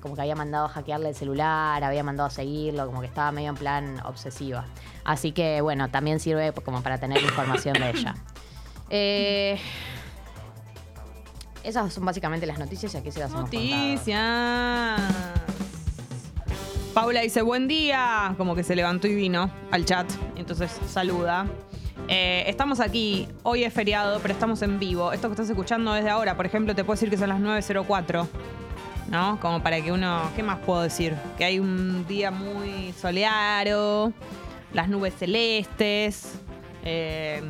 Como 0.00 0.16
que 0.16 0.20
había 0.20 0.34
mandado 0.34 0.66
a 0.66 0.68
hackearle 0.68 1.10
el 1.10 1.14
celular, 1.14 1.82
había 1.82 2.02
mandado 2.02 2.26
a 2.26 2.30
seguirlo, 2.30 2.86
como 2.86 3.00
que 3.00 3.06
estaba 3.06 3.30
medio 3.32 3.50
en 3.50 3.56
plan 3.56 4.00
obsesiva. 4.04 4.66
Así 5.04 5.32
que 5.32 5.60
bueno, 5.60 5.88
también 5.90 6.18
sirve 6.18 6.52
como 6.52 6.82
para 6.82 6.98
tener 6.98 7.22
información 7.22 7.74
de 7.74 7.90
ella. 7.90 8.14
Eh, 8.88 9.58
esas 11.66 11.92
son 11.92 12.04
básicamente 12.04 12.46
las 12.46 12.58
noticias 12.58 12.94
y 12.94 12.96
aquí 12.98 13.10
se 13.10 13.20
las. 13.20 13.32
Noticias. 13.32 15.00
Paula 16.94 17.20
dice 17.20 17.42
buen 17.42 17.68
día, 17.68 18.34
como 18.38 18.54
que 18.54 18.62
se 18.62 18.74
levantó 18.74 19.06
y 19.06 19.14
vino 19.14 19.50
al 19.70 19.84
chat, 19.84 20.10
entonces 20.36 20.70
saluda. 20.88 21.46
Eh, 22.08 22.44
estamos 22.46 22.80
aquí, 22.80 23.28
hoy 23.42 23.64
es 23.64 23.74
feriado, 23.74 24.20
pero 24.20 24.32
estamos 24.32 24.62
en 24.62 24.78
vivo. 24.78 25.12
Esto 25.12 25.28
que 25.28 25.32
estás 25.32 25.50
escuchando 25.50 25.92
desde 25.92 26.08
ahora, 26.08 26.36
por 26.36 26.46
ejemplo, 26.46 26.74
te 26.74 26.84
puedo 26.84 26.94
decir 26.94 27.10
que 27.10 27.18
son 27.18 27.28
las 27.28 27.40
9.04, 27.40 28.26
¿no? 29.10 29.38
Como 29.40 29.62
para 29.62 29.80
que 29.82 29.92
uno, 29.92 30.22
¿qué 30.36 30.42
más 30.42 30.58
puedo 30.60 30.80
decir? 30.82 31.14
Que 31.36 31.44
hay 31.44 31.58
un 31.58 32.06
día 32.06 32.30
muy 32.30 32.94
soleado, 32.98 34.12
las 34.72 34.88
nubes 34.88 35.14
celestes. 35.18 36.32
eh, 36.84 37.42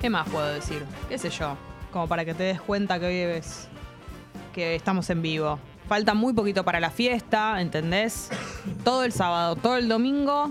¿Qué 0.00 0.08
más 0.08 0.26
puedo 0.28 0.46
decir? 0.46 0.84
¿Qué 1.08 1.18
sé 1.18 1.28
yo? 1.30 1.56
Como 1.94 2.08
para 2.08 2.24
que 2.24 2.34
te 2.34 2.42
des 2.42 2.60
cuenta 2.60 2.98
que 2.98 3.06
hoy 3.06 3.14
es 3.14 3.68
que 4.52 4.74
estamos 4.74 5.08
en 5.10 5.22
vivo. 5.22 5.60
Falta 5.88 6.12
muy 6.12 6.32
poquito 6.32 6.64
para 6.64 6.80
la 6.80 6.90
fiesta, 6.90 7.60
¿entendés? 7.60 8.30
Todo 8.82 9.04
el 9.04 9.12
sábado, 9.12 9.54
todo 9.54 9.76
el 9.76 9.88
domingo 9.88 10.50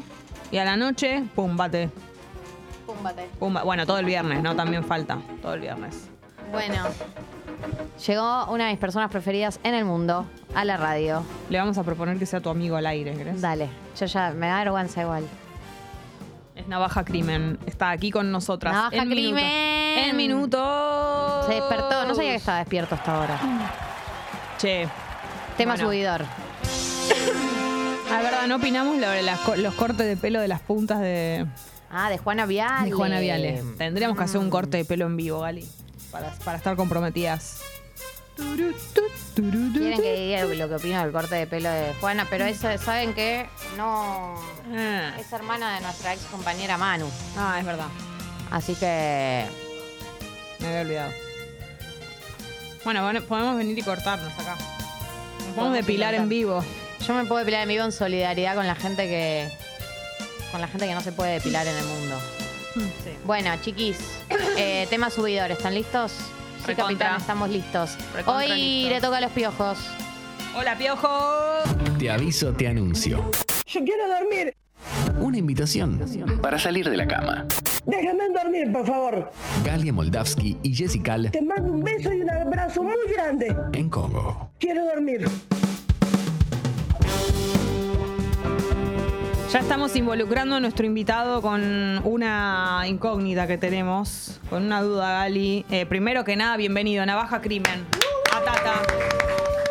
y 0.51 0.57
a 0.59 0.63
la 0.63 0.77
noche, 0.77 1.21
pum, 1.35 1.57
bate. 1.57 1.89
Pum, 3.39 3.53
ba- 3.53 3.63
bueno, 3.63 3.85
todo 3.85 3.97
el 3.99 4.05
viernes, 4.05 4.41
¿no? 4.41 4.55
También 4.55 4.85
falta, 4.85 5.19
todo 5.41 5.55
el 5.55 5.59
viernes. 5.59 6.07
Bueno, 6.53 6.77
llegó 8.07 8.45
una 8.45 8.67
de 8.67 8.71
mis 8.71 8.79
personas 8.79 9.11
preferidas 9.11 9.59
en 9.63 9.73
el 9.73 9.83
mundo 9.83 10.25
a 10.55 10.63
la 10.63 10.77
radio. 10.77 11.23
Le 11.49 11.57
vamos 11.57 11.77
a 11.77 11.83
proponer 11.83 12.17
que 12.19 12.25
sea 12.25 12.39
tu 12.39 12.47
amigo 12.51 12.77
al 12.77 12.85
aire, 12.85 13.15
¿crees? 13.15 13.41
Dale, 13.41 13.67
yo 13.99 14.05
ya 14.05 14.31
me 14.31 14.47
da 14.47 14.59
vergüenza 14.59 15.01
igual. 15.01 15.25
Es 16.63 16.67
Navaja 16.69 17.03
Crimen. 17.03 17.59
Está 17.65 17.89
aquí 17.91 18.09
con 18.09 18.31
nosotras. 18.31 18.73
Navaja 18.73 18.95
en 18.95 19.09
minuto. 19.09 19.21
Crimen. 19.35 19.45
En 20.09 20.17
minuto. 20.17 21.43
Se 21.47 21.53
despertó, 21.55 22.05
no 22.05 22.15
sabía 22.15 22.31
que 22.31 22.35
estaba 22.37 22.59
despierto 22.59 22.95
hasta 22.95 23.15
ahora. 23.15 23.39
Che. 24.57 24.87
Tema 25.57 25.73
Bueno. 25.73 25.87
subidor. 25.89 26.21
Es 28.05 28.23
verdad, 28.23 28.47
no 28.47 28.55
opinamos 28.57 28.97
las 28.97 29.39
co- 29.39 29.55
los 29.55 29.73
cortes 29.75 30.05
de 30.07 30.15
pelo 30.17 30.39
de 30.39 30.47
las 30.47 30.61
puntas 30.61 30.99
de, 30.99 31.45
Ah, 31.91 32.09
de 32.09 32.17
Juana 32.17 32.45
Viale. 32.45 32.85
de 32.89 32.91
Juana 32.95 33.19
Viale. 33.19 33.63
Tendríamos 33.77 34.17
que 34.17 34.23
hacer 34.23 34.39
un 34.39 34.49
corte 34.49 34.77
de 34.77 34.85
pelo 34.85 35.05
en 35.05 35.17
vivo, 35.17 35.41
Gali. 35.41 35.67
Para, 36.11 36.29
para 36.45 36.57
estar 36.57 36.75
comprometidas. 36.75 37.59
Quieren 38.35 40.01
que 40.01 40.13
diga 40.15 40.45
lo 40.45 40.69
que 40.69 40.75
opino 40.75 41.01
del 41.01 41.11
corte 41.11 41.35
de 41.35 41.47
pelo 41.47 41.69
de 41.69 41.93
Juana, 41.99 42.27
pero 42.29 42.45
eso, 42.45 42.67
¿saben 42.77 43.13
qué? 43.13 43.47
No. 43.77 44.35
Es 45.19 45.31
hermana 45.31 45.75
de 45.75 45.81
nuestra 45.81 46.13
ex 46.13 46.23
compañera 46.25 46.77
Manu. 46.77 47.09
Ah, 47.37 47.57
es 47.59 47.65
verdad. 47.65 47.87
Así 48.51 48.75
que. 48.75 49.45
Me 50.59 50.67
había 50.67 50.81
olvidado. 50.81 51.11
Bueno, 52.83 53.03
bueno, 53.03 53.21
podemos 53.21 53.57
venir 53.57 53.77
y 53.77 53.81
cortarnos 53.81 54.33
acá. 54.33 54.55
Nos 55.39 55.55
podemos 55.55 55.73
depilar 55.73 56.13
en 56.13 56.29
vivo. 56.29 56.63
Yo 57.05 57.13
me 57.13 57.25
puedo 57.25 57.39
depilar 57.39 57.63
en 57.63 57.69
vivo 57.69 57.83
en 57.83 57.91
solidaridad 57.91 58.55
con 58.55 58.67
la 58.67 58.75
gente 58.75 59.07
que. 59.07 59.49
con 60.51 60.61
la 60.61 60.67
gente 60.67 60.87
que 60.87 60.93
no 60.93 61.01
se 61.01 61.11
puede 61.11 61.33
depilar 61.33 61.67
en 61.67 61.75
el 61.75 61.85
mundo. 61.85 62.19
Bueno, 63.25 63.51
chiquis, 63.61 63.97
eh, 64.57 64.87
tema 64.89 65.09
subidor, 65.11 65.51
¿están 65.51 65.75
listos? 65.75 66.13
Sí, 66.65 66.67
Recontra. 66.67 66.85
capitán, 66.85 67.21
estamos 67.21 67.49
listos. 67.49 67.97
Recontra 68.13 68.35
Hoy 68.37 68.47
listos. 68.61 68.93
le 68.93 69.01
toca 69.01 69.17
a 69.17 69.21
los 69.21 69.31
piojos. 69.31 69.77
Hola, 70.55 70.77
piojo. 70.77 71.09
Te 71.99 72.09
aviso, 72.11 72.53
te 72.53 72.67
anuncio. 72.67 73.17
Yo 73.65 73.79
quiero 73.83 74.07
dormir. 74.07 74.55
Una 75.19 75.37
invitación 75.37 75.99
para 76.41 76.59
salir 76.59 76.89
de 76.89 76.97
la 76.97 77.07
cama. 77.07 77.45
Déjame 77.85 78.29
dormir, 78.29 78.71
por 78.71 78.85
favor. 78.85 79.31
Galia 79.63 79.91
Moldavsky 79.93 80.57
y 80.63 80.73
Jessica 80.75 81.17
Te 81.31 81.41
mando 81.41 81.71
un 81.71 81.83
beso 81.83 82.11
y 82.13 82.21
un 82.21 82.29
abrazo 82.29 82.83
muy 82.83 82.95
grande. 83.13 83.55
en 83.73 83.89
Congo. 83.89 84.51
Quiero 84.59 84.85
dormir. 84.85 85.25
Ya 89.53 89.59
estamos 89.59 89.95
involucrando 89.95 90.55
a 90.55 90.59
nuestro 90.59 90.83
invitado 90.83 91.39
con 91.39 91.61
una 92.05 92.85
incógnita 92.87 93.45
que 93.45 93.59
tenemos, 93.59 94.39
con 94.49 94.63
una 94.63 94.81
duda, 94.81 95.11
Gali. 95.11 95.63
Eh, 95.69 95.85
primero 95.85 96.23
que 96.23 96.35
nada, 96.35 96.57
bienvenido, 96.57 97.05
Navaja 97.05 97.39
Crimen. 97.39 97.85
A 98.33 98.41
Tata. 98.41 98.81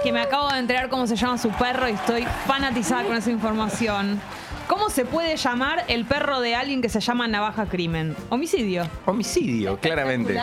Que 0.04 0.12
me 0.12 0.20
acabo 0.20 0.50
de 0.50 0.60
enterar 0.60 0.88
cómo 0.88 1.08
se 1.08 1.16
llama 1.16 1.36
su 1.36 1.50
perro 1.50 1.88
y 1.88 1.94
estoy 1.94 2.24
fanatizada 2.46 3.02
con 3.02 3.16
esa 3.16 3.32
información. 3.32 4.20
¿Cómo 4.66 4.88
se 4.90 5.04
puede 5.04 5.36
llamar 5.36 5.84
el 5.88 6.04
perro 6.04 6.40
de 6.40 6.54
alguien 6.54 6.80
que 6.82 6.88
se 6.88 7.00
llama 7.00 7.28
Navaja 7.28 7.66
Crimen? 7.66 8.16
Homicidio. 8.30 8.86
Homicidio, 9.06 9.78
claramente. 9.78 10.38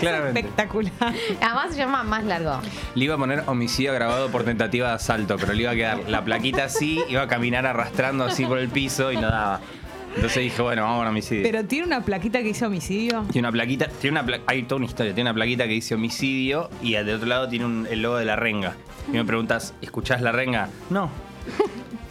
Claramente. 0.00 0.40
Espectacular. 0.40 0.92
Además 1.40 1.66
se 1.70 1.78
llama 1.78 2.02
más 2.02 2.24
largo. 2.24 2.60
Le 2.94 3.04
iba 3.04 3.14
a 3.14 3.18
poner 3.18 3.42
homicidio 3.46 3.92
agravado 3.92 4.30
por 4.30 4.44
tentativa 4.44 4.88
de 4.88 4.94
asalto, 4.94 5.36
pero 5.38 5.52
le 5.52 5.62
iba 5.62 5.70
a 5.72 5.74
quedar 5.74 6.00
la 6.08 6.24
plaquita 6.24 6.64
así, 6.64 7.00
iba 7.08 7.22
a 7.22 7.28
caminar 7.28 7.66
arrastrando 7.66 8.24
así 8.24 8.44
por 8.44 8.58
el 8.58 8.68
piso 8.68 9.12
y 9.12 9.16
no 9.16 9.30
daba. 9.30 9.60
Entonces 10.16 10.42
dije, 10.42 10.60
bueno, 10.62 10.82
vamos 10.82 11.06
a 11.06 11.10
homicidio. 11.10 11.42
Pero 11.44 11.64
tiene 11.66 11.86
una 11.86 12.00
plaquita 12.04 12.38
que 12.40 12.46
dice 12.46 12.66
homicidio. 12.66 13.24
Tiene 13.30 13.46
una 13.46 13.52
plaquita, 13.52 13.86
tiene 13.88 14.18
una 14.18 14.26
pla- 14.26 14.40
hay 14.46 14.62
toda 14.64 14.76
una 14.78 14.86
historia, 14.86 15.14
tiene 15.14 15.30
una 15.30 15.34
plaquita 15.34 15.64
que 15.64 15.74
dice 15.74 15.94
homicidio 15.94 16.70
y 16.82 16.92
del 16.94 17.10
otro 17.16 17.28
lado 17.28 17.48
tiene 17.48 17.66
un- 17.66 17.86
el 17.88 18.02
logo 18.02 18.16
de 18.16 18.24
la 18.24 18.34
renga. 18.34 18.74
Y 19.08 19.12
me 19.12 19.24
preguntas, 19.24 19.74
¿escuchás 19.82 20.20
la 20.22 20.32
renga? 20.32 20.70
No. 20.90 21.10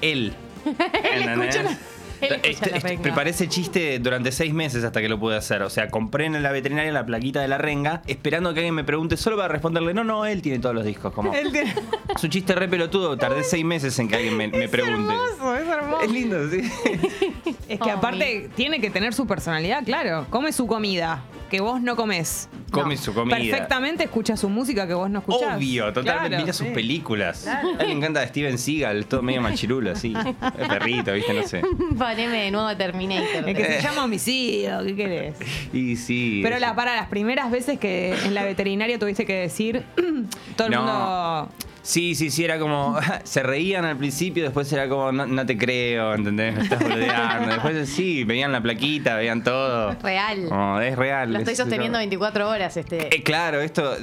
Él. 0.01 0.33
¿Entendés? 1.03 1.55
escucha 1.55 1.63
la- 1.63 1.69
él 1.71 1.75
escucha 1.75 1.96
Este- 2.21 2.77
este- 2.77 2.97
preparé 2.97 3.29
ese 3.31 3.47
chiste 3.47 3.99
durante 3.99 4.31
seis 4.31 4.53
meses 4.53 4.83
hasta 4.83 5.01
que 5.01 5.09
lo 5.09 5.19
pude 5.19 5.35
hacer. 5.37 5.61
O 5.61 5.69
sea, 5.69 5.89
compré 5.89 6.25
en 6.25 6.41
la 6.41 6.51
veterinaria 6.51 6.91
la 6.91 7.05
plaquita 7.05 7.41
de 7.41 7.47
la 7.47 7.57
renga, 7.57 8.01
esperando 8.07 8.53
que 8.53 8.61
alguien 8.61 8.75
me 8.75 8.83
pregunte 8.83 9.17
solo 9.17 9.35
para 9.37 9.47
responderle, 9.49 9.93
no, 9.93 10.03
no, 10.03 10.25
él 10.25 10.41
tiene 10.41 10.59
todos 10.59 10.75
los 10.75 10.83
discos. 10.85 11.13
Como, 11.13 11.33
Él 11.33 11.51
tiene- 11.51 11.73
es 12.15 12.23
un 12.23 12.29
chiste 12.29 12.55
re 12.55 12.67
pelotudo, 12.67 13.17
tardé 13.17 13.43
seis 13.43 13.63
meses 13.65 13.97
en 13.99 14.07
que 14.07 14.15
alguien 14.15 14.35
me, 14.37 14.47
me 14.47 14.67
pregunte. 14.67 15.13
hermoso, 15.13 15.55
es 15.55 15.67
hermoso. 15.67 16.01
Es 16.03 16.11
lindo, 16.11 16.49
sí. 16.49 16.61
Es 17.67 17.81
que 17.81 17.91
aparte 17.91 18.49
tiene 18.55 18.79
que 18.79 18.89
tener 18.89 19.13
su 19.13 19.27
personalidad, 19.27 19.83
claro. 19.83 20.25
Come 20.29 20.53
su 20.53 20.67
comida, 20.67 21.21
que 21.49 21.59
vos 21.59 21.81
no 21.81 21.97
comés. 21.97 22.47
Come 22.71 22.95
No. 22.95 23.01
su 23.01 23.13
comida. 23.13 23.35
Perfectamente 23.37 24.05
escucha 24.05 24.37
su 24.37 24.47
música 24.47 24.87
que 24.87 24.93
vos 24.93 25.09
no 25.09 25.19
escuchás. 25.19 25.57
Obvio, 25.57 25.87
totalmente. 25.91 26.29
Claro, 26.29 26.43
Mira 26.43 26.53
sus 26.53 26.67
sí. 26.67 26.73
películas. 26.73 27.41
Claro. 27.43 27.67
A 27.77 27.81
él 27.83 27.87
le 27.89 27.93
encanta 27.93 28.25
Steven 28.25 28.57
Seagal, 28.57 29.05
todo 29.05 29.21
medio 29.21 29.41
machirulo, 29.41 29.91
así. 29.91 30.13
El 30.59 30.67
perrito, 30.67 31.11
¿viste? 31.13 31.33
No 31.33 31.43
sé. 31.45 31.61
Poneme 32.07 32.43
de 32.43 32.51
nuevo 32.51 32.75
Terminator. 32.77 33.49
El 33.49 33.55
que 33.55 33.65
se 33.65 33.81
llama 33.81 34.05
homicidio, 34.05 34.79
¿qué 34.85 34.95
querés? 34.95 35.35
Y 35.73 35.95
sí. 35.97 36.39
Pero 36.41 36.57
la, 36.59 36.73
para 36.73 36.95
las 36.95 37.07
primeras 37.09 37.51
veces 37.51 37.77
que 37.79 38.15
en 38.25 38.33
la 38.33 38.43
veterinaria 38.43 38.97
tuviste 38.97 39.25
que 39.25 39.33
decir, 39.33 39.83
todo 40.55 40.67
el 40.67 40.73
No. 40.73 40.79
mundo. 40.83 41.49
Sí, 41.87 42.15
sí, 42.15 42.31
sí, 42.31 42.43
era 42.43 42.59
como. 42.59 42.99
Se 43.23 43.41
reían 43.43 43.85
al 43.85 43.95
principio, 43.95 44.43
después 44.43 44.71
era 44.73 44.89
como, 44.89 45.13
no, 45.13 45.25
no 45.25 45.45
te 45.45 45.57
creo, 45.57 46.15
¿entendés? 46.15 46.53
Me 46.53 46.63
estás 46.63 46.83
boludeando. 46.83 47.47
Después 47.47 47.87
sí, 47.87 48.25
veían 48.25 48.51
la 48.51 48.59
plaquita, 48.59 49.15
veían 49.15 49.41
todo. 49.41 49.95
Real. 50.03 50.49
Como, 50.49 50.81
es 50.81 50.97
real. 50.97 51.31
Lo 51.31 51.39
estoy 51.39 51.53
es- 51.53 51.57
sosteniendo 51.57 51.97
24 51.97 52.49
horas 52.49 52.75
este. 52.75 53.15
Eh, 53.15 53.23
claro, 53.23 53.61
esto, 53.61 53.95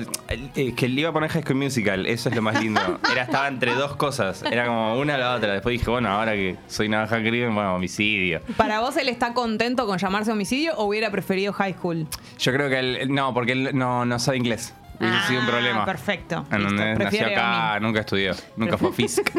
eh, 0.57 0.72
que 0.74 0.89
le 0.89 1.03
iba 1.03 1.11
a 1.11 1.12
poner 1.12 1.28
High 1.28 1.43
School 1.43 1.57
Musical, 1.57 2.07
eso 2.07 2.30
es 2.30 2.35
lo 2.35 2.41
más 2.41 2.59
lindo. 2.62 2.80
Era, 3.12 3.24
estaba 3.24 3.49
entre 3.49 3.74
dos 3.74 3.97
cosas, 3.97 4.43
era 4.51 4.64
como 4.64 4.99
una 4.99 5.16
a 5.16 5.18
la 5.18 5.35
otra. 5.35 5.53
Después 5.53 5.78
dije, 5.78 5.91
bueno, 5.91 6.09
ahora 6.09 6.32
que 6.32 6.57
soy 6.68 6.89
navaja 6.89 7.18
crimen, 7.20 7.55
bueno, 7.55 7.74
homicidio. 7.74 8.41
¿Para 8.57 8.80
vos 8.80 8.97
él 8.97 9.11
está 9.11 9.35
contento 9.35 9.87
con 9.87 9.99
llamarse 9.99 10.32
homicidio 10.32 10.74
o 10.76 10.85
hubiera 10.85 11.11
preferido 11.11 11.53
high 11.53 11.74
school? 11.74 12.07
Yo 12.39 12.51
creo 12.51 12.70
que 12.70 12.78
él, 12.78 13.12
no, 13.14 13.35
porque 13.35 13.53
él 13.53 13.70
no, 13.74 14.07
no 14.07 14.18
sabe 14.18 14.39
inglés. 14.39 14.72
Hubiese 14.99 15.27
sido 15.27 15.41
un 15.41 15.47
problema. 15.47 15.83
Ah, 15.83 15.85
Perfecto. 15.85 16.47
¿Entendés? 16.51 16.99
Listo. 16.99 17.05
Nació 17.05 17.27
acá, 17.27 17.73
Omi. 17.77 17.87
nunca 17.87 18.01
estudió, 18.01 18.35
nunca 18.57 18.79
fue 18.79 18.93
FISC. 18.93 19.31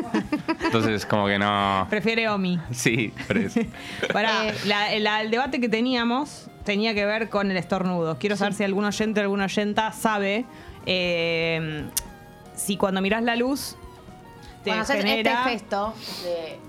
Entonces, 0.63 1.05
como 1.05 1.27
que 1.27 1.39
no. 1.39 1.87
Prefiere 1.89 2.27
Omi. 2.29 2.59
Sí. 2.71 3.13
Para, 4.13 4.49
el 4.49 5.31
debate 5.31 5.59
que 5.59 5.69
teníamos 5.69 6.47
tenía 6.63 6.93
que 6.93 7.05
ver 7.05 7.29
con 7.29 7.51
el 7.51 7.57
estornudo. 7.57 8.17
Quiero 8.19 8.35
saber 8.35 8.53
si 8.53 8.63
algún 8.63 8.85
oyente 8.85 9.19
o 9.19 9.23
alguna 9.23 9.45
oyenta 9.45 9.91
sabe 9.91 10.45
eh, 10.85 11.85
si 12.55 12.77
cuando 12.77 13.01
mirás 13.01 13.23
la 13.23 13.35
luz 13.35 13.75
te 14.63 14.71
Bueno, 14.71 14.83
haces 14.83 14.97
genera, 14.97 15.31
este 15.31 15.49
gesto 15.51 15.93
de. 16.23 16.59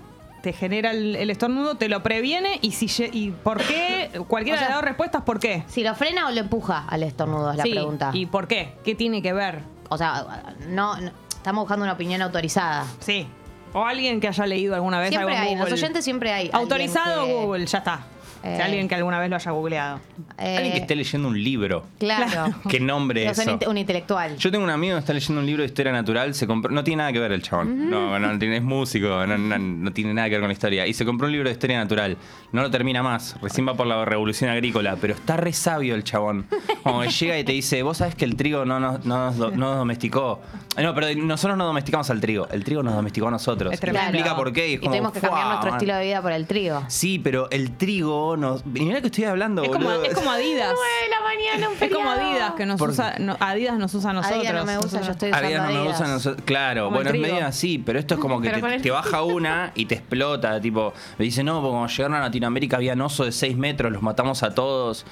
Te 0.47 0.53
genera 0.53 0.91
el, 0.91 1.17
el 1.17 1.29
estornudo, 1.29 1.75
te 1.75 1.89
lo 1.89 2.01
previene 2.01 2.59
y 2.61 2.71
si 2.71 2.87
y 3.11 3.31
por 3.31 3.57
qué, 3.61 4.09
cualquiera 4.29 4.55
O 4.55 4.59
sea, 4.59 4.69
las 4.69 4.77
dos 4.77 4.85
respuestas, 4.85 5.23
¿por 5.23 5.39
qué? 5.41 5.65
Si 5.67 5.83
lo 5.83 5.93
frena 5.93 6.27
o 6.27 6.31
lo 6.31 6.39
empuja 6.39 6.85
al 6.87 7.03
estornudo, 7.03 7.51
es 7.51 7.57
la 7.57 7.63
Sí, 7.63 7.71
pregunta. 7.71 8.11
¿Y 8.13 8.27
por 8.27 8.47
qué? 8.47 8.75
¿Qué 8.85 8.95
tiene 8.95 9.21
que 9.21 9.33
ver? 9.33 9.63
O 9.89 9.97
sea, 9.97 10.53
no, 10.69 10.95
no- 11.01 11.11
estamos 11.35 11.63
buscando 11.63 11.83
una 11.83 11.91
opinión 11.93 12.21
autorizada. 12.21 12.85
Sí. 12.99 13.27
O 13.73 13.83
alguien 13.83 14.21
que 14.21 14.29
haya 14.29 14.45
leído 14.45 14.73
alguna 14.73 14.99
vez 14.99 15.09
Siempre 15.09 15.35
algo 15.35 15.45
hay, 15.47 15.51
en 15.53 15.59
los 15.59 15.67
Google. 15.67 15.81
oyentes 15.83 16.03
siempre 16.05 16.31
hay. 16.31 16.49
Autorizado 16.53 17.25
que- 17.25 17.33
Google, 17.33 17.65
ya 17.65 17.77
está. 17.79 17.99
Eh. 18.43 18.59
Alguien 18.61 18.87
que 18.87 18.95
alguna 18.95 19.19
vez 19.19 19.29
lo 19.29 19.35
haya 19.35 19.51
googleado. 19.51 19.99
Alguien 20.37 20.71
que 20.73 20.77
esté 20.79 20.95
leyendo 20.95 21.27
un 21.27 21.41
libro. 21.43 21.83
Claro. 21.99 22.53
¿Qué 22.69 22.79
nombre 22.79 23.23
soy 23.33 23.43
eso? 23.43 23.51
un 23.51 23.59
inte- 23.59 23.67
un 23.69 23.77
intelectual. 23.77 24.37
Yo 24.37 24.51
tengo 24.51 24.63
un 24.63 24.69
amigo 24.69 24.95
que 24.95 24.99
está 24.99 25.13
leyendo 25.13 25.39
un 25.41 25.45
libro 25.45 25.61
de 25.63 25.67
historia 25.67 25.91
natural, 25.91 26.33
se 26.33 26.45
compró, 26.47 26.71
no 26.71 26.83
tiene 26.83 26.97
nada 27.01 27.11
que 27.13 27.19
ver 27.19 27.31
el 27.31 27.41
chabón, 27.41 27.89
no, 27.89 28.17
no 28.19 28.39
tiene, 28.39 28.57
es 28.57 28.63
músico, 28.63 29.25
no, 29.25 29.37
no- 29.37 29.57
no 29.57 29.91
tiene 29.93 30.13
nada 30.13 30.27
que 30.27 30.35
ver 30.35 30.41
con 30.41 30.49
la 30.49 30.53
historia. 30.53 30.87
Y 30.87 30.93
se 30.93 31.05
compró 31.05 31.27
un 31.27 31.33
libro 31.33 31.49
de 31.49 31.53
historia 31.53 31.77
natural, 31.79 32.17
no 32.51 32.61
lo 32.61 32.69
termina 32.71 33.03
más, 33.03 33.35
recién 33.41 33.67
va 33.67 33.73
por 33.75 33.87
la 33.87 34.03
revolución 34.05 34.49
agrícola, 34.49 34.97
pero 34.99 35.13
está 35.13 35.37
re 35.37 35.53
sabio 35.53 35.95
el 35.95 36.03
chabón. 36.03 36.45
Como 36.83 37.01
que 37.01 37.09
llega 37.09 37.37
y 37.39 37.43
te 37.43 37.51
dice, 37.51 37.81
vos 37.83 37.97
sabés 37.97 38.15
que 38.15 38.25
el 38.25 38.35
trigo 38.35 38.65
no 38.65 38.79
nos, 38.79 39.05
no 39.05 39.17
nos 39.25 39.37
do- 39.37 39.51
no 39.51 39.69
nos 39.69 39.77
domesticó. 39.77 40.41
Ah, 40.75 40.81
No, 40.81 40.93
pero 40.93 41.07
nosotros 41.15 41.57
no 41.57 41.65
domesticamos 41.65 42.09
al 42.11 42.21
trigo, 42.21 42.47
el 42.49 42.63
trigo 42.63 42.83
nos 42.83 42.93
domesticó 42.93 43.27
a 43.27 43.31
nosotros. 43.31 43.73
Es 43.73 43.79
Y 43.79 43.81
tremendo. 43.81 44.09
explica 44.09 44.35
por 44.35 44.53
qué. 44.53 44.67
y 44.69 44.73
es 44.73 44.75
Y 44.75 44.79
como, 44.79 44.91
tenemos 44.91 45.11
que 45.13 45.19
cambiar 45.21 45.41
"Fua, 45.41 45.49
nuestro 45.49 45.71
man". 45.71 45.77
estilo 45.77 45.95
de 45.95 46.05
vida 46.05 46.21
por 46.21 46.31
el 46.31 46.45
trigo. 46.47 46.83
Sí, 46.87 47.19
pero 47.19 47.49
el 47.49 47.71
trigo 47.71 48.26
nos. 48.35 48.61
y 48.61 48.81
Mirá 48.81 48.99
que 49.01 49.07
estoy 49.07 49.23
hablando, 49.25 49.63
Es 49.63 49.69
como, 49.69 49.91
es 49.91 50.13
como 50.13 50.31
Adidas. 50.31 50.73
la 51.09 51.21
mañana, 51.23 51.69
un 51.69 51.75
Es 51.81 51.93
como 51.93 52.09
Adidas 52.09 52.51
que 52.53 52.65
nos 52.65 52.81
usa, 52.81 53.15
no, 53.19 53.37
Adidas 53.39 53.77
nos 53.77 53.93
usa 53.93 54.09
a 54.09 54.13
nosotros. 54.13 54.39
Adidas 54.39 54.55
no 54.55 54.65
me 54.65 54.77
usa, 54.79 55.01
yo 55.01 55.11
estoy 55.11 55.29
usando 55.29 55.45
Ariana 55.47 55.67
no 55.67 55.73
me 55.73 55.79
Adidas. 55.91 56.01
nosotros. 56.01 56.43
Claro, 56.45 56.85
Como 56.85 56.95
bueno, 56.97 57.11
es 57.11 57.19
medio 57.19 57.45
así, 57.45 57.77
pero 57.77 57.99
esto 57.99 58.15
es 58.15 58.19
como 58.19 58.41
que 58.41 58.49
te, 58.49 58.59
el- 58.75 58.81
te 58.81 58.91
baja 58.91 59.21
una 59.23 59.71
y 59.75 59.85
te 59.85 59.95
explota. 59.95 60.59
Tipo, 60.59 60.93
me 61.17 61.25
dice, 61.25 61.43
no, 61.43 61.61
porque 61.61 61.71
cuando 61.71 61.87
llegaron 61.87 62.17
a 62.17 62.19
Latinoamérica 62.21 62.77
había 62.77 62.93
osos 62.95 63.27
de 63.27 63.31
6 63.31 63.55
metros, 63.55 63.91
los 63.91 64.01
matamos 64.01 64.43
a 64.43 64.53
todos. 64.53 65.05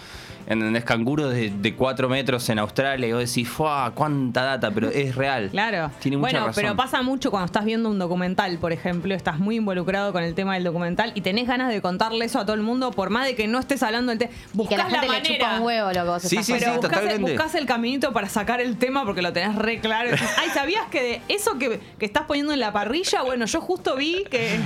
¿Entendés? 0.48 0.84
Canguros 0.84 1.34
de, 1.34 1.50
de 1.50 1.76
4 1.76 2.08
metros 2.08 2.48
en 2.50 2.60
Australia. 2.60 3.08
Y 3.08 3.14
vos 3.14 3.22
decís, 3.28 3.50
¡fuah! 3.50 3.90
¡Cuánta 3.96 4.44
data! 4.44 4.70
Pero 4.70 4.90
es 4.90 5.16
real. 5.16 5.50
Claro. 5.50 5.90
Tiene 6.00 6.18
mucha 6.18 6.34
bueno, 6.34 6.46
razón. 6.48 6.62
pero 6.64 6.76
pasa 6.76 7.02
mucho 7.02 7.32
cuando 7.32 7.48
estás 7.48 7.66
viendo 7.66 7.90
un 7.90 7.98
documental, 7.98 8.60
por 8.60 8.72
ejemplo, 8.72 9.16
estás 9.16 9.40
muy 9.40 9.56
involucrado 9.56 10.14
con 10.14 10.24
el 10.24 10.36
tema 10.36 10.54
del 10.54 10.64
documental 10.64 11.14
y 11.16 11.22
tenés 11.22 11.48
ganas 11.48 11.70
de 11.74 11.82
contarle 11.82 12.26
eso 12.26 12.38
a 12.38 12.46
todo 12.46 12.56
el 12.56 12.62
mundo, 12.62 12.92
por 12.92 13.05
más 13.10 13.26
de 13.26 13.36
que 13.36 13.48
no 13.48 13.60
estés 13.60 13.82
hablando 13.84 14.12
del 14.12 14.20
tema. 14.20 14.32
Y 14.58 14.68
que 14.68 14.78
la 14.78 14.86
gente 14.90 15.10
le 15.10 15.22
chupa 15.22 15.56
un 15.58 15.62
huevo 15.64 15.88
lo 15.88 15.94
que 15.94 16.02
vos 16.10 16.22
Sí, 16.24 16.28
estás 16.38 16.46
sí, 16.46 16.54
sí, 16.54 16.60
Pero 16.60 16.74
buscás, 16.76 16.92
el, 16.92 17.04
totalmente. 17.04 17.32
buscás 17.32 17.56
el 17.56 17.66
caminito 17.66 18.14
para 18.14 18.30
sacar 18.30 18.62
el 18.62 18.78
tema 18.78 19.06
porque 19.06 19.22
lo 19.22 19.34
tenés 19.34 19.56
re 19.56 19.80
claro. 19.80 20.12
Ay, 20.38 20.50
¿sabías 20.54 20.86
que 20.92 21.02
de 21.02 21.22
eso 21.28 21.58
que, 21.58 21.80
que 22.00 22.06
estás 22.06 22.24
poniendo 22.24 22.54
en 22.54 22.60
la 22.60 22.72
parrilla? 22.74 23.22
Bueno, 23.24 23.46
yo 23.46 23.62
justo 23.62 23.96
vi 23.96 24.24
que 24.30 24.60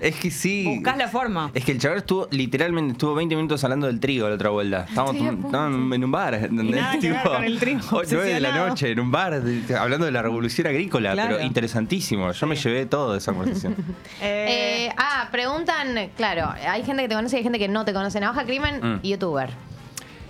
Es 0.00 0.16
que 0.16 0.30
sí. 0.30 0.64
buscás 0.66 0.96
la 0.96 1.08
forma. 1.08 1.50
Es 1.54 1.64
que 1.64 1.72
el 1.72 1.78
chaval 1.78 1.98
estuvo, 1.98 2.28
literalmente, 2.30 2.92
estuvo 2.92 3.14
20 3.14 3.36
minutos 3.36 3.62
hablando 3.64 3.86
del 3.86 4.00
trigo 4.00 4.28
la 4.28 4.34
otra 4.34 4.50
vuelta. 4.50 4.86
Estábamos, 4.88 5.16
estábamos 5.16 5.94
en 5.94 6.04
un 6.04 6.10
bar, 6.12 6.34
¿entendés? 6.34 6.80
nada 6.80 6.98
que 6.98 7.10
ver 7.12 7.22
con 7.22 7.44
el 7.44 7.58
trigo, 7.58 7.80
9 8.10 8.34
de 8.34 8.40
la 8.40 8.52
noche, 8.68 8.90
en 8.92 9.00
un 9.00 9.10
bar, 9.10 9.42
de- 9.42 9.76
hablando 9.76 10.06
de 10.06 10.12
la 10.12 10.22
revolución 10.22 10.66
agrícola, 10.66 11.12
Claro. 11.12 11.34
pero 11.36 11.46
interesantísimo. 11.46 12.30
Yo 12.32 12.46
me 12.46 12.56
llevé 12.56 12.86
todo 12.86 13.12
de 13.12 13.18
esa 13.18 13.32
conversación. 13.32 13.74
Eh, 14.22 14.90
ah, 14.96 15.28
preguntan, 15.30 16.10
claro, 16.16 16.52
hay 16.68 16.82
gente 16.84 17.02
que 17.02 17.08
te 17.08 17.14
conoce 17.14 17.36
y 17.36 17.38
hay 17.38 17.42
gente 17.42 17.58
que 17.58 17.68
no 17.68 17.84
te 17.84 17.92
conoce. 17.92 18.18
Navaja 18.20 18.44
Crimen, 18.44 18.80
Mm. 18.82 19.00
youtuber. 19.02 19.50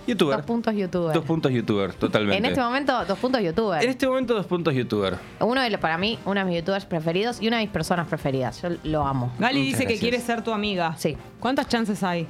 Youtuber. 0.07 0.37
Dos 0.37 0.45
puntos 0.45 0.73
youtuber. 0.75 1.13
Dos 1.13 1.25
puntos 1.25 1.51
youtuber, 1.51 1.93
totalmente. 1.93 2.37
En 2.37 2.45
este 2.45 2.61
momento, 2.61 3.05
dos 3.05 3.19
puntos 3.19 3.41
youtuber. 3.41 3.83
En 3.83 3.89
este 3.89 4.07
momento, 4.07 4.33
dos 4.33 4.45
puntos 4.45 4.73
youtuber. 4.73 5.17
Uno 5.39 5.61
de 5.61 5.69
los, 5.69 5.79
para 5.81 5.97
mí, 5.97 6.17
uno 6.25 6.39
de 6.39 6.45
mis 6.45 6.55
youtubers 6.55 6.85
preferidos 6.85 7.41
y 7.41 7.47
una 7.47 7.57
de 7.57 7.63
mis 7.63 7.71
personas 7.71 8.07
preferidas. 8.07 8.61
Yo 8.61 8.69
lo 8.83 9.05
amo. 9.05 9.33
Gali 9.37 9.59
Muchas 9.59 9.79
dice 9.79 9.93
que 9.93 9.99
quiere 9.99 10.19
ser 10.19 10.43
tu 10.43 10.51
amiga. 10.51 10.95
Sí. 10.97 11.17
¿Cuántas 11.39 11.67
chances 11.67 12.01
hay? 12.03 12.25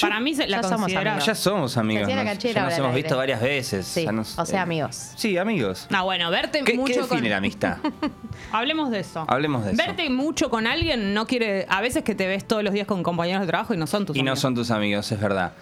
Para 0.00 0.20
mí 0.20 0.34
se 0.34 0.46
la 0.46 0.62
ya 0.62 0.68
somos 0.68 0.94
amigos. 0.94 1.26
Ya 1.26 1.34
somos 1.34 1.76
amigos. 1.76 2.08
Nos- 2.08 2.24
canchera 2.24 2.54
ya 2.54 2.64
nos 2.64 2.78
hemos 2.78 2.94
visto 2.94 3.14
varias 3.16 3.42
veces. 3.42 3.86
Sí, 3.86 4.04
ya 4.04 4.12
nos- 4.12 4.38
o 4.38 4.46
sea, 4.46 4.60
eh, 4.60 4.62
amigos. 4.62 5.12
Sí, 5.16 5.36
amigos. 5.36 5.86
No, 5.90 6.04
bueno, 6.04 6.30
verte 6.30 6.60
¿Qué, 6.60 6.72
qué 6.72 6.78
mucho 6.78 7.02
define 7.02 7.20
con. 7.20 7.28
la 7.30 7.36
amistad? 7.36 7.76
Hablemos 8.52 8.90
de 8.90 9.00
eso. 9.00 9.24
Hablemos 9.28 9.64
de 9.66 9.72
eso. 9.72 9.82
Verte 9.86 10.08
mucho 10.08 10.48
con 10.48 10.66
alguien 10.66 11.12
no 11.12 11.26
quiere. 11.26 11.66
A 11.68 11.80
veces 11.82 12.04
que 12.04 12.14
te 12.14 12.26
ves 12.26 12.46
todos 12.48 12.62
los 12.64 12.72
días 12.72 12.86
con 12.86 13.02
compañeros 13.02 13.42
de 13.42 13.46
trabajo 13.48 13.74
y 13.74 13.76
no 13.76 13.86
son 13.86 14.06
tus 14.06 14.16
Y 14.16 14.20
no 14.20 14.30
amigos. 14.30 14.40
son 14.40 14.54
tus 14.54 14.70
amigos, 14.70 15.12
es 15.12 15.20
verdad. 15.20 15.52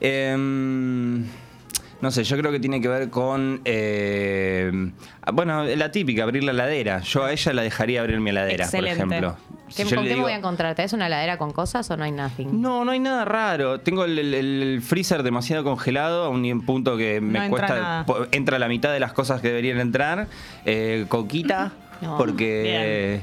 Em, 0.00 1.24
no 2.00 2.10
sé, 2.10 2.24
yo 2.24 2.36
creo 2.38 2.50
que 2.50 2.60
tiene 2.60 2.80
que 2.80 2.88
ver 2.88 3.10
con. 3.10 3.60
eh, 3.64 4.72
bueno, 5.32 5.64
la 5.64 5.90
típica, 5.92 6.22
abrir 6.22 6.44
la 6.44 6.52
heladera. 6.52 7.00
Yo 7.00 7.24
a 7.24 7.32
ella 7.32 7.52
la 7.52 7.62
dejaría 7.62 8.00
abrir 8.00 8.20
mi 8.20 8.30
heladera, 8.30 8.64
Excelente. 8.64 9.04
por 9.04 9.12
ejemplo. 9.12 9.36
¿Qué, 9.76 9.84
Si 9.84 9.94
¿Con 9.94 10.02
qué 10.02 10.10
digo, 10.10 10.22
voy 10.22 10.32
a 10.32 10.36
encontrar? 10.36 10.74
¿Te 10.74 10.82
es 10.82 10.92
una 10.94 11.06
heladera 11.06 11.38
con 11.38 11.52
cosas 11.52 11.88
o 11.92 11.96
no 11.96 12.02
hay 12.02 12.10
nothing? 12.10 12.60
No, 12.60 12.84
no 12.84 12.90
hay 12.90 12.98
nada 12.98 13.24
raro. 13.24 13.78
Tengo 13.80 14.04
el, 14.04 14.18
el- 14.18 14.34
el 14.34 14.82
freezer 14.82 15.22
demasiado 15.22 15.62
congelado 15.62 16.24
a 16.24 16.28
un 16.28 16.62
punto 16.62 16.96
que 16.96 17.20
me 17.20 17.38
No 17.38 17.44
entra 17.44 17.48
cuesta. 17.68 17.80
nada. 17.80 18.06
po- 18.06 18.26
Entra 18.32 18.58
la 18.58 18.66
mitad 18.66 18.92
de 18.92 18.98
las 18.98 19.12
cosas 19.12 19.40
que 19.40 19.46
deberían 19.48 19.78
entrar. 19.78 20.26
Eh, 20.64 21.04
coquita. 21.08 21.70
No. 22.00 22.16
Porque. 22.16 23.20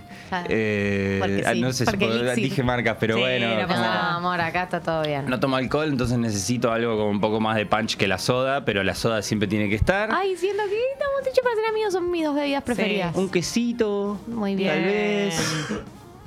Eh, 0.49 1.17
Porque 1.19 1.43
ah, 1.45 1.53
sí, 1.53 1.61
no 1.61 1.71
sé 1.71 1.79
si 1.79 1.85
porque 1.85 2.05
puedo- 2.05 2.19
elixir. 2.21 2.43
dije 2.43 2.63
marcas, 2.63 2.97
pero 2.99 3.15
Sí, 3.15 3.21
bueno. 3.21 3.47
no 3.55 3.61
No, 3.61 3.67
como- 3.67 3.83
amor, 3.83 4.41
acá 4.41 4.63
está 4.63 4.81
todo 4.81 5.01
bien. 5.03 5.25
no 5.27 5.39
tomo 5.39 5.55
alcohol, 5.55 5.87
entonces 5.89 6.17
necesito 6.17 6.71
algo 6.71 6.97
con 6.97 7.07
un 7.07 7.21
poco 7.21 7.39
más 7.39 7.55
de 7.55 7.65
punch 7.65 7.95
que 7.95 8.07
la 8.07 8.17
soda, 8.17 8.65
pero 8.65 8.83
la 8.83 8.93
soda 8.93 9.21
siempre 9.21 9.47
tiene 9.47 9.69
que 9.69 9.75
estar. 9.75 10.09
Ay, 10.11 10.35
siento 10.35 10.63
que 10.63 10.75
estamos 10.93 11.21
hechos 11.21 11.43
para 11.43 11.55
ser 11.55 11.65
amigos, 11.69 11.93
son 11.93 12.11
mis 12.11 12.23
dos 12.25 12.35
bebidas 12.35 12.63
preferidas. 12.63 13.15
Un 13.15 13.29
quesito, 13.29 14.19
Muy 14.27 14.55
bien. 14.55 14.69
tal 14.73 14.83
vez. 14.83 15.41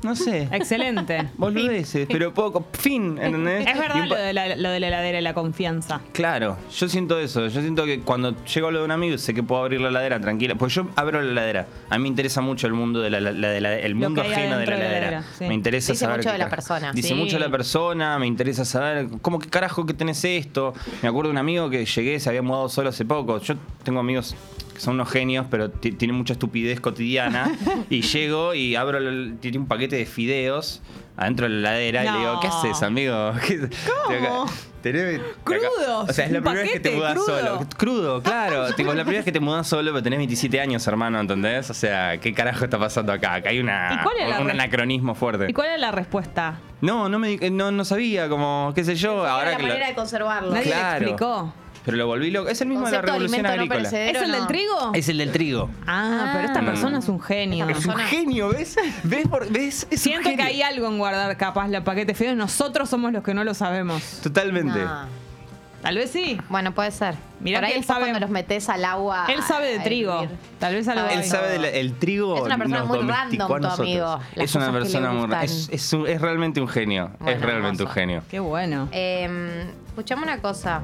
No 0.02 0.16
sé. 0.16 0.48
Excelente. 0.50 1.28
Boludeces, 1.36 2.06
pero 2.10 2.32
poco. 2.32 2.66
Fin, 2.72 3.18
¿entendés? 3.20 3.66
Es 3.66 3.78
verdad 3.78 4.06
lo 4.06 4.14
de, 4.14 4.32
la, 4.32 4.56
lo 4.56 4.70
de 4.70 4.80
la 4.80 4.88
heladera 4.88 5.18
y 5.18 5.22
la 5.22 5.34
confianza. 5.34 6.00
Claro, 6.12 6.56
yo 6.74 6.88
siento 6.88 7.18
eso. 7.18 7.48
Yo 7.48 7.60
siento 7.60 7.84
que 7.84 8.00
cuando 8.00 8.34
llego 8.46 8.68
a 8.68 8.70
lo 8.72 8.78
de 8.78 8.84
un 8.86 8.90
amigo 8.92 9.18
sé 9.18 9.34
que 9.34 9.42
puedo 9.42 9.60
abrir 9.62 9.80
la 9.80 9.88
heladera 9.90 10.18
tranquila. 10.20 10.54
Pues 10.54 10.74
yo 10.74 10.86
abro 10.96 11.20
la 11.20 11.30
heladera. 11.30 11.66
A 11.90 11.98
mí 11.98 12.02
me 12.02 12.08
interesa 12.08 12.40
mucho 12.40 12.66
el 12.66 12.72
mundo 12.72 13.00
de 13.00 13.10
la, 13.10 13.20
la- 13.20 13.32
de 13.50 13.60
la- 13.60 13.78
el 13.78 13.92
Lo 13.92 13.98
mundo 13.98 14.22
que 14.22 14.28
ajeno 14.32 14.42
de 14.42 14.48
la 14.50 14.54
adentro 14.56 14.74
de 14.76 14.82
la 14.82 14.88
heladera. 14.98 15.24
sí. 15.38 15.44
Me 15.44 15.54
interesa 15.54 15.92
Dice 15.92 16.04
saber. 16.04 16.16
mucho 16.18 16.28
qué 16.28 16.32
de 16.32 16.38
la 16.38 16.48
persona. 16.48 16.92
Dice 16.92 17.08
Sí. 17.08 17.14
mucho 17.14 17.36
de 17.36 17.40
la 17.44 17.50
persona, 17.50 18.18
me 18.18 18.26
interesa 18.26 18.64
saber 18.64 19.06
cómo 19.20 19.38
qué 19.38 19.48
carajo 19.50 19.84
que 19.84 19.92
tenés 19.94 20.24
esto. 20.24 20.72
Me 21.02 21.08
acuerdo 21.08 21.28
de 21.28 21.32
un 21.32 21.38
amigo 21.38 21.68
que 21.68 21.84
llegué, 21.84 22.18
se 22.20 22.28
había 22.30 22.42
mudado 22.42 22.68
solo 22.70 22.88
hace 22.88 23.04
poco. 23.04 23.38
Yo 23.38 23.54
tengo 23.84 24.00
amigos 24.00 24.34
que 24.80 24.84
son 24.84 24.94
unos 24.94 25.10
genios, 25.10 25.46
pero 25.50 25.70
ti- 25.70 25.92
tienen 25.92 26.16
mucha 26.16 26.32
estupidez 26.32 26.80
cotidiana. 26.80 27.50
y 27.90 28.00
llego 28.02 28.54
y 28.54 28.74
abro 28.76 28.98
el- 28.98 29.36
tiene 29.40 29.58
un 29.58 29.66
paquete 29.66 29.96
de 29.96 30.06
fideos 30.06 30.80
adentro 31.16 31.46
de 31.48 31.54
la 31.56 31.78
heladera 31.78 32.04
y 32.04 32.10
le 32.12 32.18
digo. 32.18 32.40
¿qué 32.40 32.46
haces, 32.46 32.82
amigo? 32.82 33.32
¿Qué- 33.46 33.68
¿Cómo? 34.18 34.46
Crudos, 35.44 36.08
O 36.08 36.12
sea, 36.14 36.24
es 36.24 36.32
la 36.32 36.40
primera 36.40 36.62
vez 36.62 36.72
que 36.72 36.80
te 36.80 36.90
mudas 36.96 37.12
crudo. 37.12 37.26
solo. 37.26 37.66
Crudo, 37.76 38.22
claro. 38.22 38.74
tipo, 38.76 38.90
es 38.92 38.96
la 38.96 39.02
primera 39.04 39.18
vez 39.18 39.24
que 39.26 39.32
te 39.32 39.40
mudas 39.40 39.66
solo, 39.66 39.90
pero 39.92 40.02
tenés 40.02 40.18
27 40.18 40.58
años, 40.58 40.86
hermano, 40.86 41.20
¿entendés? 41.20 41.68
O 41.68 41.74
sea, 41.74 42.18
¿qué 42.18 42.32
carajo 42.32 42.64
está 42.64 42.78
pasando 42.78 43.12
acá? 43.12 43.34
Acá 43.34 43.50
hay 43.50 43.60
una, 43.60 43.98
¿Y 44.00 44.02
cuál 44.02 44.16
es 44.18 44.28
la 44.30 44.40
un 44.40 44.50
anacronismo 44.50 45.14
fuerte. 45.14 45.46
¿Y 45.50 45.52
cuál 45.52 45.68
es 45.74 45.80
la 45.80 45.90
respuesta? 45.92 46.58
No, 46.80 47.10
no, 47.10 47.18
me, 47.18 47.28
di- 47.36 47.50
no, 47.50 47.70
no 47.70 47.84
sabía, 47.84 48.30
como, 48.30 48.72
qué 48.74 48.82
sé 48.84 48.94
yo, 48.94 49.26
ahora 49.26 49.50
la 49.50 49.56
que 49.58 49.62
lo- 49.64 49.68
manera 49.68 49.88
de 49.88 49.94
conservarlo. 49.94 50.50
Nadie 50.52 50.64
Claro. 50.72 50.98
le 51.04 51.10
explicó. 51.10 51.52
Pero 51.90 51.98
lo 51.98 52.06
volví 52.06 52.30
loco. 52.30 52.48
Es 52.48 52.60
el 52.60 52.68
mismo 52.68 52.86
de 52.86 52.92
la 52.92 52.98
Concepto 52.98 53.12
revolución 53.18 53.46
alimento 53.46 53.56
no 53.56 53.62
agrícola. 53.74 53.90
perecedero. 53.90 54.18
¿Es 54.18 54.24
el 54.24 54.30
no. 54.30 54.36
del 54.38 54.46
trigo? 54.46 54.90
es 54.94 55.08
el 55.08 55.18
del 55.18 55.32
trigo. 55.32 55.70
Ah, 55.86 56.30
pero 56.34 56.46
esta 56.46 56.62
Mm. 56.62 56.66
persona 56.66 56.98
es 56.98 57.08
un 57.08 57.20
genio. 57.20 57.68
Es 57.68 57.86
un 57.86 57.96
genio, 57.96 58.48
¿ves? 58.50 58.76
¿Ves? 59.04 59.28
por- 59.28 59.50
¿Ves? 59.50 59.86
Es 59.90 59.92
un 59.92 59.98
Siento 59.98 60.24
que 60.30 60.36
genio. 60.36 60.46
hay 60.46 60.62
algo 60.62 60.86
en 60.88 60.98
guardar 60.98 61.36
capaz 61.36 61.68
la 61.68 61.82
paquete 61.84 62.14
feo. 62.14 62.34
Nosotros 62.34 62.88
somos 62.88 63.12
los 63.12 63.22
que 63.24 63.34
no 63.34 63.44
lo 63.44 63.54
sabemos. 63.54 64.02
Totalmente. 64.22 64.78
No. 64.78 65.20
Tal 65.82 65.94
vez 65.96 66.10
sí. 66.10 66.38
Bueno, 66.50 66.74
puede 66.74 66.90
ser. 66.90 67.14
Mirá 67.40 67.58
Por 67.60 67.64
ahí 67.64 67.70
que 67.72 67.76
él 67.78 67.80
después 67.80 67.96
sabe- 67.96 68.10
cuando 68.10 68.20
los 68.20 68.28
metes 68.28 68.68
al 68.68 68.84
agua. 68.84 69.24
Él 69.30 69.42
sabe 69.42 69.68
de 69.68 69.78
a 69.80 69.82
trigo. 69.82 70.22
hervir. 70.24 70.36
Tal 70.58 70.74
vez 70.74 70.86
algo 70.88 71.00
Sabe 71.00 71.14
Él 71.14 71.20
hay. 71.20 71.26
sabe 71.30 71.58
del 71.72 71.94
trigo. 71.94 72.36
Es 72.36 72.42
una 72.42 72.58
persona 72.58 72.78
nos 72.80 72.88
muy 72.88 72.98
domesticó 72.98 73.22
random, 73.22 73.42
a 73.42 73.56
tu 73.56 73.62
nosotros. 73.62 73.88
amigo. 73.88 74.20
Las 74.34 74.44
Es 74.44 74.54
una 74.56 74.66
cosas 74.66 74.66
que 74.66 74.72
le 74.72 74.78
persona 74.84 75.10
muy 75.12 75.20
gustan. 75.22 75.44
es, 75.44 75.68
es, 75.72 75.92
un- 75.94 76.06
es 76.06 76.20
realmente 76.20 76.60
un 76.60 76.68
genio. 76.68 77.10
es 77.26 77.40
realmente 77.40 77.82
un 77.82 77.88
genio. 77.88 78.22
Qué 78.30 78.40
bueno. 78.40 78.88
Eh, 78.92 79.70
escuchame 79.88 80.22
una 80.24 80.38
cosa. 80.42 80.82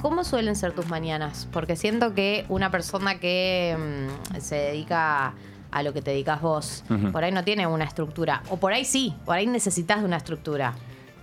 ¿Cómo 0.00 0.22
suelen 0.24 0.54
ser 0.54 0.72
tus 0.72 0.86
mañanas? 0.88 1.48
Porque 1.50 1.76
siento 1.76 2.14
que 2.14 2.44
una 2.48 2.70
persona 2.70 3.18
que 3.18 4.08
mm, 4.34 4.38
se 4.40 4.56
dedica 4.56 5.32
a 5.70 5.82
lo 5.82 5.92
que 5.92 6.02
te 6.02 6.10
dedicas 6.10 6.40
vos, 6.42 6.84
Ujú. 6.90 7.10
por 7.10 7.24
ahí 7.24 7.32
no 7.32 7.42
tiene 7.42 7.66
una 7.66 7.84
estructura. 7.84 8.42
O 8.50 8.58
por 8.58 8.72
ahí 8.72 8.84
sí, 8.84 9.14
por 9.24 9.36
ahí 9.36 9.46
necesitas 9.46 10.00
de 10.00 10.04
una 10.04 10.18
estructura. 10.18 10.74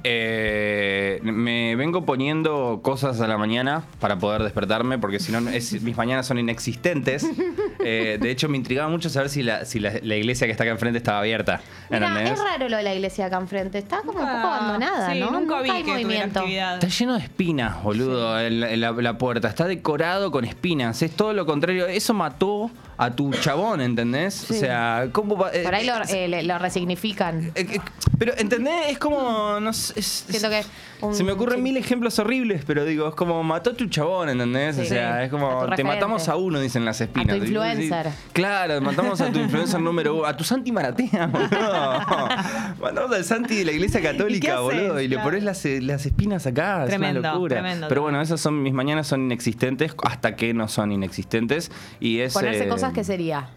Eh, 0.03 1.19
me 1.23 1.75
vengo 1.75 2.05
poniendo 2.05 2.79
cosas 2.83 3.21
a 3.21 3.27
la 3.27 3.37
mañana 3.37 3.83
para 3.99 4.17
poder 4.17 4.43
despertarme, 4.43 4.97
porque 4.97 5.19
si 5.19 5.31
no, 5.31 5.41
mis 5.41 5.97
mañanas 5.97 6.25
son 6.27 6.39
inexistentes. 6.39 7.25
Eh, 7.83 8.19
de 8.21 8.29
hecho, 8.29 8.47
me 8.47 8.57
intrigaba 8.57 8.89
mucho 8.89 9.09
saber 9.09 9.27
si, 9.29 9.41
la, 9.41 9.65
si 9.65 9.79
la, 9.79 9.93
la 10.03 10.15
iglesia 10.15 10.45
que 10.45 10.51
está 10.51 10.63
acá 10.65 10.71
enfrente 10.71 10.99
estaba 10.99 11.17
abierta. 11.17 11.61
Es 11.89 11.99
raro 11.99 12.69
lo 12.69 12.77
de 12.77 12.83
la 12.83 12.93
iglesia 12.93 13.25
acá 13.25 13.37
enfrente. 13.39 13.79
Está 13.79 14.01
como 14.01 14.11
un 14.19 14.25
poco 14.25 14.27
Ah, 14.27 14.57
abandonada, 14.57 15.11
sí, 15.11 15.19
¿no? 15.19 15.31
Nunca 15.31 15.61
vi 15.63 15.71
hay 15.71 15.81
que 15.83 15.91
movimiento. 15.93 16.41
actividad. 16.41 16.75
Está 16.75 16.87
lleno 16.89 17.13
de 17.17 17.23
espinas, 17.23 17.81
boludo, 17.81 18.37
la, 18.51 18.91
la 18.91 19.17
puerta. 19.17 19.47
Está 19.47 19.65
decorado 19.65 20.29
con 20.29 20.45
espinas. 20.45 21.01
Es 21.01 21.09
todo 21.15 21.33
lo 21.33 21.47
contrario. 21.47 21.87
Eso 21.87 22.13
mató 22.13 22.69
a 22.99 23.09
tu 23.15 23.31
chabón, 23.33 23.81
¿entendés? 23.81 24.51
O 24.51 24.53
sea, 24.53 25.07
¿cómo 25.11 25.35
va- 25.35 25.49
eh, 25.51 25.63
Por 25.63 25.73
ahí 25.73 25.83
lo, 25.87 25.95
eh, 25.95 26.25
eh, 26.39 26.43
lo 26.43 26.59
resignifican. 26.59 27.45
eh, 27.55 27.65
eh, 27.67 27.79
pero, 28.19 28.33
¿entendés? 28.37 28.89
Es 28.91 28.99
como. 28.99 29.59
No 29.59 29.73
sé, 29.73 29.90
es- 29.95 30.25
Siento 30.29 30.49
que 30.49 30.63
un- 31.01 31.15
Se 31.15 31.23
me 31.23 31.31
ocurren 31.31 31.61
mil 31.63 31.75
ejemplos 31.77 32.19
horribles, 32.19 32.63
pero 32.65 32.85
digo, 32.85 33.07
es 33.09 33.15
como 33.15 33.41
mató 33.43 33.71
a 33.71 33.73
tu 33.73 33.85
chabón, 33.87 34.29
¿entendés? 34.29 34.75
Sí. 34.75 34.81
o 34.83 34.85
sea, 34.85 35.23
es 35.23 35.31
como 35.31 35.47
tu 35.49 35.53
te 35.53 35.61
referente. 35.71 35.83
matamos 35.95 36.29
a 36.29 36.35
uno, 36.35 36.59
dicen 36.59 36.85
las 36.85 37.01
espinas. 37.01 37.35
A 37.35 37.39
tu 37.39 37.45
Y 37.45 37.53
vos 37.55 37.63
decís, 37.65 37.83
influencer. 37.85 38.11
claro, 38.33 38.81
matamos 38.81 39.19
a 39.21 39.31
tu 39.31 39.39
influencer 39.39 39.79
número 39.81 40.15
uno, 40.15 40.25
a 40.25 40.35
tu 40.37 40.43
Santi 40.43 40.71
Maratea, 40.71 41.27
boludo. 41.27 41.49
matamos 42.81 43.11
al 43.15 43.23
Santi 43.23 43.55
de 43.57 43.65
la 43.65 43.71
iglesia 43.71 43.99
¿Y 43.99 44.03
qué 44.03 44.09
católica, 44.11 44.53
haces? 44.53 44.63
boludo. 44.63 45.01
Y 45.01 45.07
le 45.07 45.15
Claro. 45.15 45.29
pones 45.29 45.43
las, 45.43 45.65
las 45.65 46.05
espinas 46.05 46.45
acá, 46.47 46.85
Tremendo, 46.85 47.19
es 47.19 47.23
una 47.25 47.33
locura. 47.33 47.55
tremendo. 47.57 47.87
Pero 47.87 48.01
bueno, 48.03 48.21
esas 48.21 48.39
son 48.41 48.61
mis 48.61 48.73
mañanas 48.73 49.07
son 49.07 49.21
inexistentes 49.21 49.93
hasta 50.03 50.35
que 50.35 50.53
no 50.53 50.67
son 50.67 50.91
inexistentes. 50.91 51.71
Y 51.99 52.19
es. 52.19 52.33
Ponerse 52.33 52.65
eh, 52.65 52.67
cosas 52.69 52.93
que 52.93 53.03
sería. 53.03 53.49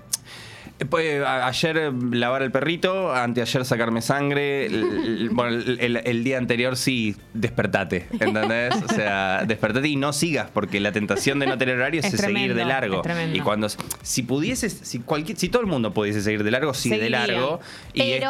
Pues, 0.91 1.25
ayer 1.25 1.77
eh, 1.77 1.93
lavar 2.13 2.43
el 2.43 2.51
perrito, 2.51 3.13
anteayer 3.15 3.65
sacarme 3.65 4.03
sangre. 4.03 4.67
el- 4.67 6.01
el- 6.05 6.25
día 6.25 6.39
anterior 6.39 6.77
sí, 6.77 7.17
despertate, 7.33 8.07
¿entendés? 8.13 8.75
O 8.83 8.89
sea, 8.93 9.45
despertate 9.47 9.89
y 9.89 9.97
no 9.97 10.13
sigas, 10.13 10.51
porque 10.53 10.81
la 10.81 10.93
tentación 10.93 11.39
de 11.39 11.47
no 11.47 11.57
tener 11.59 11.77
horario 11.77 12.01
es, 12.01 12.13
Es 12.13 12.21
seguir 12.21 12.55
de 12.55 12.65
largo. 12.65 12.97
es 12.97 13.03
tremendo. 13.03 13.37
Y 13.37 13.41
cuando, 13.41 13.69
si 14.03 14.23
pudieses, 14.23 14.73
si 14.83 14.99
cualquier, 15.01 15.39
si 15.39 15.49
todo 15.49 15.63
el 15.63 15.69
mundo 15.69 15.93
pudiese 15.95 16.21
seguir 16.23 16.43
de 16.45 16.51
largo, 16.51 16.75
sigue 16.75 16.97
de 16.99 17.03
Seguiría. 17.09 17.27
largo. 17.27 17.61
Y 17.93 18.03
es- 18.13 18.25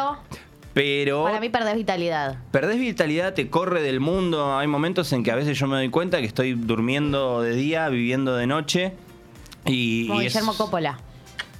Pero 0.73 1.23
para 1.23 1.39
mí 1.39 1.47
perdés 1.49 1.75
vitalidad. 1.75 2.37
Perdés 2.51 2.77
vitalidad, 2.79 3.33
te 3.33 3.49
corre 3.49 3.81
del 3.81 4.01
mundo. 4.01 4.57
Hay 4.57 4.67
momentos 4.67 5.11
en 5.13 5.23
que 5.23 5.31
a 5.31 5.35
veces 5.35 5.57
yo 5.57 5.67
me 5.67 5.77
doy 5.77 5.89
cuenta 5.89 6.19
que 6.19 6.25
estoy 6.25 6.53
durmiendo 6.53 7.41
de 7.41 7.55
día, 7.55 7.87
viviendo 7.87 8.35
de 8.35 8.45
noche. 8.45 8.91
Y, 9.65 10.07
Como 10.07 10.21
y 10.21 10.25
es 10.25 10.33
Guillermo 10.33 10.55
Coppola. 10.57 10.99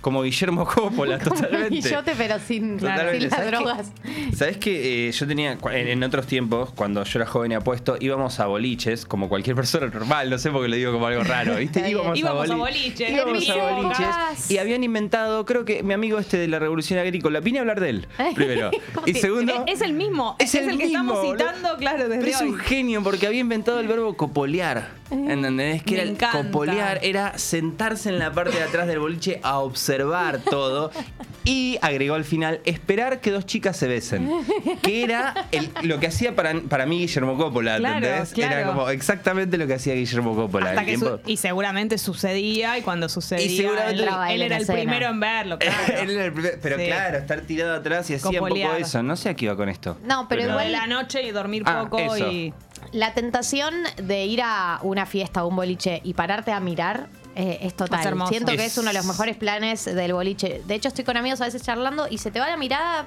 Como 0.05 0.21
Guillermo 0.21 0.67
Coppola, 0.67 1.17
totalmente. 1.29 1.69
Guillote, 1.69 2.13
pero 2.15 2.37
sin, 2.37 2.77
Totalmente. 2.77 3.21
sin 3.21 3.29
las 3.31 3.47
drogas. 3.47 3.91
Sabes 4.35 4.57
que 4.57 5.11
yo 5.11 5.25
tenía, 5.25 5.53
en, 5.71 5.87
en 5.87 6.03
otros 6.03 6.27
tiempos, 6.27 6.69
cuando 6.75 7.03
yo 7.03 7.17
era 7.19 7.25
joven 7.25 7.53
y 7.53 7.55
apuesto, 7.55 7.97
íbamos 7.99 8.39
a 8.39 8.45
boliches, 8.45 9.07
como 9.07 9.29
cualquier 9.29 9.55
persona 9.55 9.87
normal, 9.87 10.29
no 10.29 10.37
sé 10.37 10.51
por 10.51 10.61
qué 10.61 10.67
lo 10.67 10.75
digo 10.75 10.91
como 10.91 11.07
algo 11.07 11.23
raro, 11.23 11.55
¿viste? 11.57 11.89
Íbamos, 11.89 12.19
Íbamos 12.19 12.51
a 12.51 12.53
boli- 12.53 12.59
boliches. 12.59 13.09
Íbamos 13.09 13.49
a 13.49 13.71
boliches 13.71 14.51
y 14.51 14.59
habían 14.59 14.83
inventado, 14.83 15.43
creo 15.43 15.65
que 15.65 15.81
mi 15.81 15.95
amigo 15.95 16.19
este 16.19 16.37
de 16.37 16.49
la 16.49 16.59
Revolución 16.59 16.99
Agrícola, 16.99 17.39
vine 17.39 17.57
a 17.57 17.61
hablar 17.61 17.79
de 17.79 17.89
él, 17.89 18.07
primero. 18.35 18.69
y 19.07 19.15
segundo, 19.15 19.63
Es 19.65 19.81
el 19.81 19.93
mismo. 19.93 20.35
Es 20.37 20.53
Es, 20.53 20.61
el 20.65 20.69
el, 20.73 20.77
que 20.77 20.85
estamos 20.85 21.17
citando, 21.25 21.77
claro, 21.77 22.07
desde 22.07 22.19
pero 22.23 22.27
es 22.31 22.41
hoy. 22.41 22.49
un 22.49 22.57
genio 22.59 23.01
porque 23.01 23.25
había 23.25 23.39
inventado 23.39 23.79
el 23.79 23.87
verbo 23.87 24.15
copolear. 24.15 25.03
¿Entendés? 25.11 25.83
Que 25.83 25.95
era 26.01 26.03
encanta. 26.03 26.37
copolear 26.43 26.99
era 27.03 27.37
sentarse 27.37 28.09
en 28.09 28.19
la 28.19 28.31
parte 28.31 28.57
de 28.57 28.63
atrás 28.63 28.87
del 28.87 28.99
boliche 28.99 29.39
a 29.43 29.59
observar 29.59 30.39
todo. 30.39 30.91
Y 31.43 31.77
agregó 31.83 32.15
al 32.15 32.23
final, 32.23 32.59
esperar 32.65 33.21
que 33.21 33.29
dos 33.29 33.45
chicas 33.45 33.77
se 33.77 33.87
besen. 33.87 34.27
Que 34.81 35.03
era 35.03 35.45
el- 35.51 35.69
lo 35.83 35.99
que 35.99 36.07
hacía 36.07 36.35
para, 36.35 36.59
para 36.61 36.87
mí 36.87 36.97
Guillermo 37.01 37.37
Coppola, 37.37 37.77
Claro, 37.77 37.97
¿entendés? 38.07 38.35
Era 38.35 38.65
como 38.65 38.89
exactamente 38.89 39.57
lo 39.59 39.67
que 39.67 39.75
hacía 39.75 39.93
Guillermo 39.93 40.35
Coppola. 40.35 40.69
Hasta 40.69 40.81
El 40.81 40.85
que 40.87 40.91
tiempo- 40.97 41.19
su- 41.23 41.29
y 41.31 41.37
seguramente 41.37 41.99
sucedía 41.99 42.79
y 42.79 42.81
cuando 42.81 43.07
sucedía 43.09 43.45
Y 43.45 43.57
seguramente- 43.57 43.93
él, 44.33 44.41
era 44.41 44.55
el 44.55 44.61
escena. 44.63 44.79
primero 44.79 45.05
en 45.07 45.19
verlo, 45.19 45.59
claro. 45.59 45.93
Él 46.01 46.09
era 46.09 46.25
el 46.25 46.33
primer- 46.33 46.59
pero 46.59 46.77
Sí. 46.79 46.85
claro, 46.87 47.17
estar 47.19 47.41
tirado 47.41 47.75
atrás 47.75 48.09
y 48.09 48.15
hacía 48.15 48.41
un 48.41 48.49
poco 48.49 48.73
eso. 48.73 49.03
No 49.03 49.15
sé 49.15 49.29
a 49.29 49.35
qué 49.35 49.45
iba 49.45 49.55
con 49.55 49.69
esto. 49.69 49.99
No, 50.03 50.27
pero 50.27 50.41
Lo 50.45 50.49
igual 50.49 50.65
de 50.65 50.71
la 50.71 50.87
noche 50.87 51.21
y 51.21 51.29
dormir 51.29 51.61
Ah, 51.67 51.83
poco 51.83 51.99
eso. 52.15 52.31
y 52.31 52.53
La 52.95 53.13
tentación 53.13 53.73
de 53.97 54.25
ir 54.25 54.41
a 54.41 54.79
una 54.81 55.05
fiesta 55.05 55.43
o 55.43 55.49
un 55.49 55.55
boliche 55.57 55.99
y 56.05 56.13
pararte 56.13 56.51
a 56.53 56.59
mirar 56.61 57.07
eh, 57.35 57.59
es 57.61 57.75
total. 57.75 57.99
Es 57.99 58.05
hermoso. 58.05 58.29
Siento 58.31 58.53
que 58.53 58.63
Es- 58.65 58.71
es 58.71 58.77
uno 58.77 58.87
de 58.87 58.93
los 58.93 59.05
mejores 59.05 59.35
planes 59.35 59.83
del 59.83 60.13
boliche. 60.13 60.61
De 60.65 60.75
hecho, 60.75 60.87
estoy 60.87 61.03
con 61.03 61.17
amigos 61.17 61.41
a 61.41 61.45
veces 61.45 61.61
charlando 61.61 62.07
y 62.09 62.17
se 62.19 62.31
te 62.31 62.39
va 62.39 62.47
la 62.47 62.55
mirada 62.55 63.05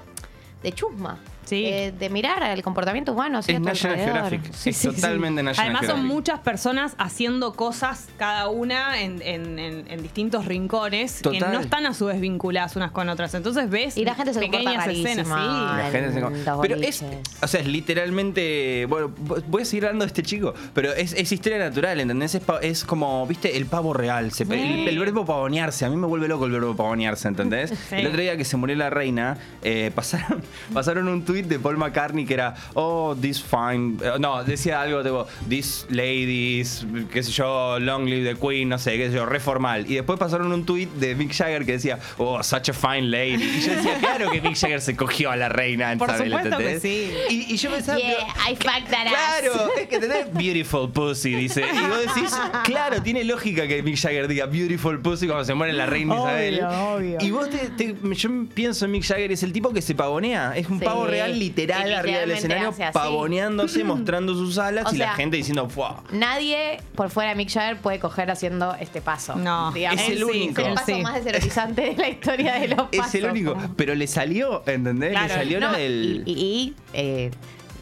de 0.62 0.72
chusma. 0.72 1.18
Sí. 1.48 1.64
Eh, 1.66 1.92
de 1.98 2.10
mirar 2.10 2.42
el 2.42 2.62
comportamiento 2.62 3.12
humano. 3.12 3.38
así 3.38 3.52
Es 3.52 3.56
a 3.56 3.60
tu 3.60 3.64
National 3.66 3.98
alrededor. 3.98 4.20
Geographic. 4.30 4.54
Sí, 4.54 4.70
es 4.70 4.76
sí, 4.76 4.88
sí. 4.90 4.94
totalmente 4.96 5.42
National 5.42 5.66
Además 5.66 5.80
son 5.86 5.88
Geographic. 5.96 6.14
muchas 6.14 6.40
personas 6.40 6.94
haciendo 6.98 7.52
cosas 7.54 8.08
cada 8.18 8.48
una 8.48 9.00
en, 9.00 9.22
en- 9.22 9.58
en- 9.58 9.84
en 9.90 10.02
distintos 10.02 10.44
rincones 10.44 11.16
que 11.16 11.22
Total. 11.22 11.52
no 11.52 11.60
están 11.60 11.86
a 11.86 11.94
su 11.94 12.06
vez 12.06 12.20
vinculadas 12.20 12.76
unas 12.76 12.90
con 12.92 13.08
otras. 13.08 13.34
Entonces 13.34 13.68
ves 13.70 13.96
Y 13.96 14.04
la 14.04 14.14
gente 14.14 14.34
se 14.34 14.40
comporta 14.40 14.64
pequeñas 14.64 14.86
escenas. 14.88 15.28
rarísima. 15.28 15.76
Sí. 15.78 15.82
La 15.84 15.90
gente 15.90 16.12
se 16.12 16.18
en 16.18 16.44
los 16.44 16.60
Pero 16.60 16.74
es, 16.76 17.00
boliches. 17.02 17.28
o 17.42 17.46
sea, 17.46 17.60
es 17.60 17.66
literalmente, 17.66 18.86
bueno, 18.88 19.12
voy 19.48 19.62
a 19.62 19.64
seguir 19.64 19.84
hablando 19.86 20.04
de 20.04 20.08
este 20.08 20.22
chico, 20.22 20.54
pero 20.74 20.92
es, 20.92 21.12
es 21.12 21.30
historia 21.32 21.58
natural, 21.58 22.00
¿entendés? 22.00 22.34
Es, 22.34 22.42
pa- 22.42 22.58
es 22.60 22.84
como, 22.84 23.26
viste, 23.26 23.56
el 23.56 23.66
pavo 23.66 23.92
real, 23.92 24.32
se- 24.32 24.44
el, 24.44 24.88
el 24.88 24.98
verbo 24.98 25.24
pavonearse, 25.24 25.84
a 25.84 25.90
mí 25.90 25.96
me 25.96 26.06
vuelve 26.06 26.28
loco 26.28 26.46
el 26.46 26.52
verbo 26.52 26.74
pavonearse, 26.76 27.28
¿entendés? 27.28 27.70
Sí. 27.88 27.94
El 27.96 28.06
otro 28.08 28.20
día 28.20 28.36
que 28.36 28.44
se 28.44 28.56
murió 28.56 28.76
la 28.76 28.90
reina, 28.90 29.38
eh, 29.62 29.90
pasaron, 29.94 30.42
pasaron 30.74 31.08
un 31.08 31.24
tuit 31.24 31.37
de 31.46 31.58
Paul 31.58 31.76
McCartney 31.76 32.24
que 32.26 32.34
era, 32.34 32.54
oh, 32.74 33.14
this 33.20 33.42
fine, 33.42 33.96
eh, 34.02 34.12
no, 34.18 34.42
decía 34.44 34.80
algo 34.82 35.02
tipo, 35.02 35.26
this 35.48 35.86
ladies, 35.90 36.84
qué 37.12 37.22
sé 37.22 37.30
yo, 37.32 37.78
long 37.78 38.06
live 38.06 38.34
the 38.34 38.40
queen, 38.40 38.68
no 38.68 38.78
sé, 38.78 38.96
qué 38.96 39.08
sé 39.08 39.14
yo, 39.16 39.26
re 39.26 39.40
formal. 39.40 39.90
Y 39.90 39.94
después 39.94 40.18
pasaron 40.18 40.52
un 40.52 40.64
tuit 40.64 40.90
de 40.94 41.14
Mick 41.14 41.32
Jagger 41.34 41.64
que 41.64 41.72
decía, 41.72 41.98
oh, 42.18 42.42
such 42.42 42.70
a 42.70 42.72
fine 42.72 43.02
lady. 43.08 43.42
Y 43.42 43.60
yo 43.60 43.72
decía, 43.74 43.98
claro 43.98 44.30
que 44.30 44.40
Mick 44.40 44.56
Jagger 44.56 44.80
se 44.80 44.96
cogió 44.96 45.30
a 45.30 45.36
la 45.36 45.48
reina 45.48 45.92
en 45.92 45.98
Por 45.98 46.08
Isabel, 46.08 46.32
supuesto 46.32 46.58
que 46.58 46.80
sí. 46.80 47.10
Y, 47.30 47.54
y 47.54 47.56
yo 47.56 47.70
pensaba, 47.70 47.98
Yeah, 47.98 48.14
pero- 48.36 48.52
I 48.52 48.56
fucked 48.56 48.90
that 48.90 49.06
ass. 49.06 49.40
Claro, 49.40 49.70
es 49.80 49.88
que 49.88 49.98
tenés 49.98 50.32
beautiful 50.32 50.90
pussy, 50.90 51.34
dice. 51.34 51.62
Y 51.62 51.86
vos 51.88 52.14
decís, 52.14 52.34
claro, 52.64 53.02
tiene 53.02 53.24
lógica 53.24 53.66
que 53.66 53.82
Mick 53.82 53.96
Jagger 53.98 54.28
diga 54.28 54.46
beautiful 54.46 55.00
pussy 55.00 55.26
cuando 55.26 55.44
se 55.44 55.54
muere 55.54 55.72
la 55.72 55.86
reina 55.86 56.14
Obvio, 56.14 56.24
Isabel. 56.28 56.60
obvio. 56.64 57.18
Y 57.20 57.30
vos 57.30 57.48
te, 57.50 57.58
te- 57.70 57.96
yo 58.14 58.30
pienso 58.54 58.84
en 58.84 58.90
Mick 58.92 59.04
Jagger, 59.04 59.32
es 59.32 59.42
el 59.42 59.52
tipo 59.52 59.72
que 59.72 59.82
se 59.82 59.94
pavonea. 59.94 60.56
Es 60.56 60.68
un 60.68 60.78
Sí. 60.78 60.84
pavo 60.84 61.06
real 61.06 61.27
literal 61.32 61.88
Y 61.90 61.94
arriba 61.94 62.18
del 62.20 62.30
escenario, 62.32 62.68
hace 62.70 62.84
así. 62.84 62.94
pavoneándose, 62.94 63.84
mostrando 63.84 64.34
sus 64.34 64.58
alas 64.58 64.86
O 64.90 64.94
y 64.94 64.98
la 64.98 65.06
sea, 65.06 65.14
gente 65.14 65.36
diciendo, 65.36 65.68
¡fuah! 65.68 66.02
Nadie 66.12 66.80
por 66.94 67.10
fuera 67.10 67.30
de 67.30 67.36
Mick 67.36 67.50
Jagger 67.50 67.78
puede 67.78 67.98
coger 68.00 68.30
haciendo 68.30 68.74
este 68.74 69.00
paso. 69.00 69.36
No, 69.36 69.72
digamos. 69.72 70.00
es 70.00 70.08
el 70.10 70.24
único. 70.24 70.60
Es 70.60 70.66
el 70.68 70.74
paso 70.74 70.86
sí. 70.86 71.02
más 71.02 71.14
deserotizante 71.14 71.82
de 71.82 71.94
la 71.96 72.08
historia 72.08 72.54
de 72.54 72.68
los 72.68 72.86
Es 72.92 73.14
el 73.14 73.24
único. 73.26 73.56
Pero 73.76 73.94
le 73.94 74.06
salió, 74.06 74.62
¿entendés? 74.66 75.10
Claro, 75.10 75.28
le 75.28 75.34
salió 75.34 75.60
No, 75.60 75.72
la 75.72 75.78
del. 75.78 76.22
Y, 76.26 76.32
y- 76.32 76.34
y, 76.38 76.74
eh, 76.92 77.30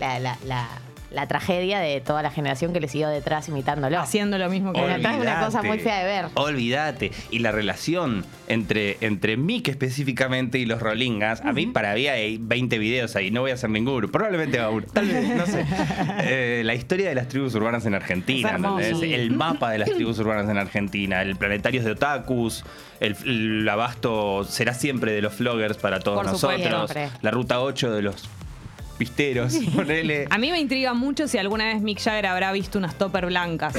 la, 0.01 0.18
la- 0.20 0.38
la- 0.44 0.68
la 1.11 1.26
tragedia 1.28 1.78
de 1.80 2.00
toda 2.00 2.22
la 2.22 2.30
generación 2.30 2.72
que 2.72 2.80
le 2.80 2.88
siguió 2.88 3.09
detrás 3.09 3.48
imitándolo. 3.48 3.98
Haciendo 3.98 4.38
lo 4.38 4.48
mismo 4.48 4.72
que 4.72 4.84
él. 4.84 5.04
es 5.04 5.16
una 5.16 5.44
cosa 5.44 5.62
muy 5.62 5.78
fea 5.78 5.98
de 5.98 6.04
ver. 6.04 6.26
Olvídate. 6.34 7.12
Y 7.30 7.38
la 7.40 7.52
relación 7.52 8.24
entre, 8.48 8.96
entre 9.00 9.36
Mick 9.36 9.68
específicamente 9.68 10.59
y 10.59 10.66
los 10.66 10.80
Rolingas, 10.80 11.40
a 11.42 11.52
mí 11.52 11.66
para 11.66 11.94
mí 11.94 12.07
hay 12.07 12.38
20 12.38 12.78
videos 12.78 13.16
ahí, 13.16 13.30
no 13.30 13.40
voy 13.42 13.50
a 13.50 13.54
hacer 13.54 13.70
ninguno, 13.70 14.09
probablemente 14.09 14.59
haga 14.59 14.70
uno, 14.70 14.86
tal 14.92 15.07
vez, 15.07 15.28
no 15.28 15.46
sé. 15.46 15.64
Eh, 16.28 16.62
la 16.64 16.74
historia 16.74 17.09
de 17.09 17.14
las 17.14 17.28
tribus 17.28 17.54
urbanas 17.54 17.84
en 17.86 17.94
Argentina, 17.94 18.57
el 19.02 19.30
mapa 19.30 19.70
de 19.70 19.78
las 19.78 19.90
tribus 19.90 20.18
urbanas 20.18 20.48
en 20.48 20.59
Argentina, 20.59 21.22
el 21.22 21.36
planetario 21.36 21.82
de 21.82 21.92
otakus, 21.92 22.64
el, 23.00 23.16
el 23.24 23.68
abasto 23.68 24.44
será 24.44 24.74
siempre 24.74 25.12
de 25.12 25.22
los 25.22 25.38
vloggers 25.38 25.76
para 25.76 26.00
todos 26.00 26.18
Por 26.18 26.26
nosotros, 26.26 26.90
Siempre. 26.90 27.18
la 27.22 27.30
ruta 27.30 27.61
8 27.61 27.92
de 27.92 28.02
los 28.02 28.28
pisteros, 28.97 29.55
ponele. 29.74 30.26
A 30.30 30.38
mí 30.38 30.51
me 30.51 30.59
intriga 30.61 30.94
mucho 30.94 31.28
si 31.28 31.38
alguna 31.38 31.66
vez 31.66 31.80
Mick 31.82 32.01
Jagger 32.01 32.26
habrá 32.26 32.53
visto 32.53 32.78
unas 32.78 32.97
topper 32.97 33.26
blancas. 33.26 33.74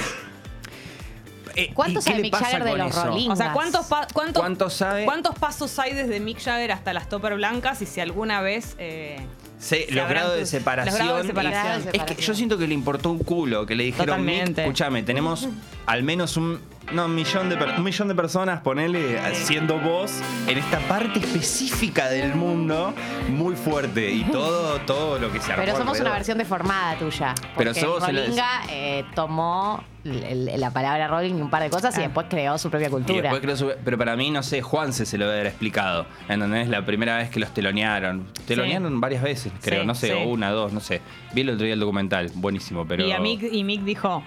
Eh, 1.55 1.71
¿Cuánto 1.73 1.99
¿y 1.99 2.03
qué 2.03 2.09
sabe 2.11 2.21
Mick 2.21 2.35
Jagger 2.35 2.63
de 2.63 2.69
con 2.69 2.79
los? 2.79 2.95
Rolling? 3.03 3.29
O 3.31 3.35
sea, 3.35 3.51
¿cuántos, 3.51 3.87
pa- 3.87 4.07
cuántos, 4.13 4.41
¿Cuánto 4.41 4.69
sabe? 4.69 5.05
cuántos 5.05 5.39
pasos 5.39 5.79
hay 5.79 5.93
desde 5.93 6.19
Mick 6.19 6.39
Jagger 6.39 6.71
hasta 6.71 6.93
las 6.93 7.09
topper 7.09 7.33
blancas? 7.35 7.81
Y 7.81 7.87
si 7.87 7.99
alguna 7.99 8.41
vez. 8.41 8.75
eh, 8.77 9.17
Se, 9.57 9.87
Se 9.87 9.91
los 9.91 10.07
grados 10.07 10.35
de 10.37 10.45
separación. 10.45 10.95
los 10.95 11.03
grados 11.07 11.21
de 11.23 11.27
separación. 11.29 11.95
Es 11.95 12.03
que 12.03 12.21
yo 12.21 12.35
siento 12.35 12.59
que 12.59 12.67
le 12.67 12.75
importó 12.75 13.09
un 13.09 13.17
culo, 13.19 13.65
que 13.65 13.73
le 13.75 13.85
dijeron, 13.85 14.05
Totalmente. 14.05 14.49
"Mick, 14.51 14.59
escúchame, 14.59 15.01
tenemos 15.01 15.49
al 15.87 16.03
menos 16.03 16.37
un, 16.37 16.59
no, 16.93 17.05
un, 17.05 17.15
millón 17.15 17.49
de, 17.49 17.57
per- 17.57 17.75
un 17.77 17.83
millón 17.83 18.07
de 18.07 18.15
personas, 18.15 18.61
ponele, 18.61 19.19
siendo 19.35 19.79
vos 19.79 20.21
en 20.47 20.57
esta 20.57 20.79
parte 20.87 21.19
específica 21.19 22.07
del 22.09 22.33
mundo 22.35 22.93
muy 23.29 23.55
fuerte 23.55 24.09
y 24.11 24.23
todo, 24.31 24.79
todo 24.81 25.19
lo 25.19 25.31
que 25.31 25.39
se 25.41 25.51
armó 25.51 25.63
Pero 25.65 25.77
somos 25.77 25.99
una 25.99 26.11
versión 26.11 26.37
deformada 26.37 26.95
tuya. 26.97 27.35
Pero 27.57 27.73
somos 27.73 28.01
Rolinga 28.05 28.61
eh, 28.69 29.03
tomó 29.15 29.83
la 30.03 30.71
palabra 30.71 31.09
Rolling 31.09 31.35
y 31.35 31.41
un 31.41 31.49
par 31.49 31.61
de 31.63 31.69
cosas 31.69 31.97
y 31.97 32.01
después 32.01 32.27
creó 32.29 32.57
su 32.57 32.69
propia 32.69 32.87
Y 32.87 32.91
cultura. 32.91 33.21
después 33.23 33.41
creo 33.41 33.57
su- 33.57 33.73
pero 33.83 33.97
para 33.97 34.15
mí, 34.15 34.31
no 34.31 34.41
sé, 34.41 34.61
Juanse 34.61 35.05
se 35.05 35.17
lo 35.17 35.25
debe 35.25 35.39
haber 35.41 35.47
explicado. 35.47 36.05
¿Entendés? 36.29 36.69
La 36.69 36.85
primera 36.85 37.17
vez 37.17 37.29
que 37.29 37.41
los 37.41 37.53
telonearon. 37.53 38.25
Telonearon 38.47 39.01
varias 39.01 39.21
veces, 39.23 39.51
creo. 39.61 39.81
Sí, 39.81 39.87
no 39.87 39.95
sé, 39.95 40.07
sí. 40.07 40.13
o 40.13 40.29
una, 40.29 40.51
dos, 40.51 40.71
no 40.71 40.79
sé. 40.79 41.01
Vi 41.33 41.41
el 41.41 41.49
otro 41.49 41.65
día 41.65 41.73
el 41.73 41.79
documental, 41.81 42.31
buenísimo, 42.35 42.85
pero. 42.87 43.05
Y, 43.05 43.11
a 43.11 43.19
Mick, 43.19 43.43
y 43.51 43.63
Mick 43.65 43.81
dijo. 43.83 44.23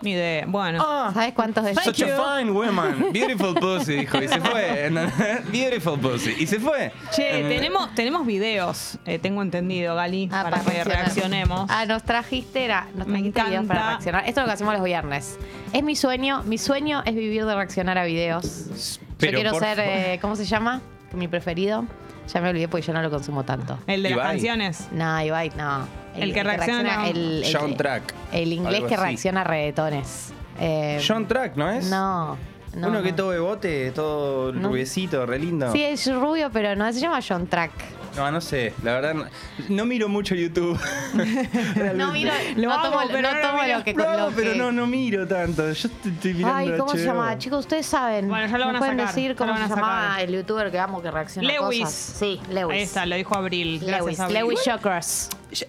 Ni 0.00 0.14
de. 0.14 0.44
Bueno. 0.46 0.82
Ah, 0.86 1.10
¿Sabes 1.12 1.32
cuántos 1.34 1.64
de 1.64 1.74
Such 1.74 2.02
a 2.02 2.38
fine 2.38 2.50
woman. 2.52 3.06
Beautiful 3.12 3.54
pussy, 3.54 3.94
dijo. 3.96 4.22
Y 4.22 4.28
se 4.28 4.40
fue. 4.40 4.90
Beautiful 5.52 5.98
pussy. 5.98 6.34
Y 6.38 6.46
se 6.46 6.60
fue. 6.60 6.92
Che, 7.14 7.44
tenemos, 7.48 7.94
tenemos 7.94 8.24
videos, 8.24 8.98
eh, 9.06 9.18
tengo 9.18 9.42
entendido, 9.42 9.96
Gali, 9.96 10.28
Ah, 10.32 10.44
para 10.44 10.60
que 10.60 10.84
reaccionemos. 10.84 11.68
Ah, 11.68 11.84
nos 11.86 12.04
trajiste, 12.04 12.64
era, 12.64 12.86
nos 12.94 13.06
trajiste 13.06 13.42
videos 13.42 13.66
para 13.66 13.88
reaccionar. 13.88 14.24
Esto 14.28 14.40
es 14.40 14.44
lo 14.44 14.50
que 14.50 14.54
hacemos 14.54 14.74
los 14.74 14.84
viernes. 14.84 15.38
Es 15.72 15.82
mi 15.82 15.96
sueño, 15.96 16.42
mi 16.44 16.58
sueño 16.58 17.02
es 17.04 17.14
vivir 17.14 17.44
de 17.44 17.54
reaccionar 17.54 17.98
a 17.98 18.04
videos. 18.04 19.00
Pero 19.18 19.32
yo 19.32 19.50
quiero 19.50 19.58
ser, 19.58 19.80
eh, 19.80 20.18
¿cómo 20.20 20.36
se 20.36 20.44
llama? 20.44 20.80
Mi 21.12 21.26
preferido. 21.26 21.84
Ya 22.32 22.40
me 22.40 22.50
olvidé 22.50 22.68
porque 22.68 22.86
yo 22.86 22.92
no 22.92 23.00
lo 23.02 23.10
consumo 23.10 23.42
tanto. 23.44 23.78
El 23.86 24.02
de 24.02 24.10
las 24.10 24.16
Ibai. 24.18 24.26
canciones. 24.32 24.88
No, 24.92 25.22
Ibai, 25.22 25.50
no. 25.56 25.86
El 26.16 26.32
que 26.34 26.42
reacciona- 26.42 27.08
el, 27.08 27.42
el- 27.44 27.56
John 27.56 27.76
Track. 27.76 28.14
el 28.32 28.52
inglés 28.52 28.76
Algo 28.76 28.88
que 28.88 28.94
así. 28.94 29.02
reacciona 29.04 29.40
a 29.40 29.44
reggaetones. 29.44 30.32
Eh, 30.60 31.00
John 31.06 31.26
Track, 31.28 31.56
¿no 31.56 31.70
es? 31.70 31.86
No. 31.90 32.36
no, 32.74 32.88
Uno 32.88 33.02
que 33.02 33.10
no. 33.10 33.16
todo 33.16 33.30
de 33.30 33.38
bote, 33.38 33.90
todo 33.92 34.52
No. 34.52 34.68
rubiecito, 34.68 35.24
re 35.24 35.38
lindo. 35.38 35.70
Sí, 35.72 35.82
es 35.82 36.12
rubio, 36.12 36.50
pero 36.52 36.74
no, 36.76 36.92
se 36.92 37.00
llama 37.00 37.20
John 37.26 37.46
Track. 37.46 37.70
No, 38.18 38.30
no 38.32 38.40
sé. 38.40 38.74
La 38.82 38.94
verdad, 38.94 39.14
no, 39.14 39.26
no 39.68 39.84
miro 39.86 40.08
mucho 40.08 40.34
YouTube. 40.34 40.78
No 41.94 42.12
miro, 42.12 42.32
Lo 42.56 42.68
no 42.68 42.74
amo, 42.74 42.84
tomo, 42.84 43.00
pero 43.08 43.22
no 43.22 43.30
no 43.32 43.38
lo 43.40 43.48
tomo 43.48 43.62
miro. 43.62 43.78
lo 43.78 43.84
que... 43.84 43.94
Pero 43.94 44.34
que- 44.34 44.54
no, 44.58 44.72
no 44.72 44.86
miro 44.86 45.26
tanto. 45.26 45.62
Yo 45.72 45.88
estoy, 45.88 46.12
estoy 46.12 46.34
mirando 46.34 46.56
Ay, 46.56 46.72
¿cómo 46.78 46.90
se 46.92 46.98
HBO. 46.98 47.04
llama? 47.06 47.38
Chicos, 47.38 47.58
ustedes 47.60 47.86
saben. 47.86 48.28
Bueno, 48.28 48.46
ya 48.46 48.58
lo 48.58 48.66
¿Me 48.66 48.72
van 48.72 48.76
a 48.76 48.78
pueden 48.80 48.98
sacar, 48.98 49.14
decir 49.14 49.30
ya 49.30 49.36
cómo 49.36 49.46
lo 49.52 49.58
van 49.58 49.66
se 49.68 49.72
a 49.72 49.76
llamaba 49.76 50.02
sacar. 50.08 50.20
el 50.22 50.34
youtuber 50.34 50.70
que 50.70 50.78
amo 50.78 51.02
que 51.02 51.10
reacciona 51.10 51.48
a 51.48 51.52
Lewis. 51.52 51.80
cosas? 51.80 51.94
Sí, 52.18 52.40
Lewis. 52.50 52.74
Ahí 52.76 52.82
está, 52.82 53.06
lo 53.06 53.16
dijo 53.16 53.34
Abril. 53.36 53.78
Gracias, 53.80 54.00
Lewis, 54.04 54.20
Abril. 54.20 54.38
Lewis 54.38 54.60
Shockers. 54.64 55.28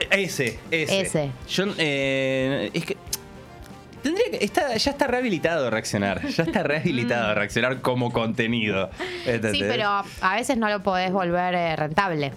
Ese, 0.10 0.60
ese. 0.72 1.02
Ese. 1.02 1.32
Yo, 1.50 1.66
eh, 1.78 2.72
es 2.74 2.86
que. 2.86 2.98
Tendría 4.02 4.32
que. 4.32 4.44
Está, 4.44 4.76
ya 4.76 4.92
está 4.92 5.08
rehabilitado 5.08 5.68
a 5.68 5.70
reaccionar. 5.70 6.26
Ya 6.28 6.44
está 6.44 6.64
rehabilitado 6.64 7.28
a 7.30 7.34
reaccionar 7.36 7.82
como 7.82 8.12
contenido. 8.12 8.90
Sí, 9.52 9.64
pero 9.68 10.04
a 10.22 10.36
veces 10.36 10.58
no 10.58 10.70
lo 10.70 10.82
podés 10.84 11.12
volver 11.12 11.56
eh, 11.56 11.76
rentable. 11.76 12.32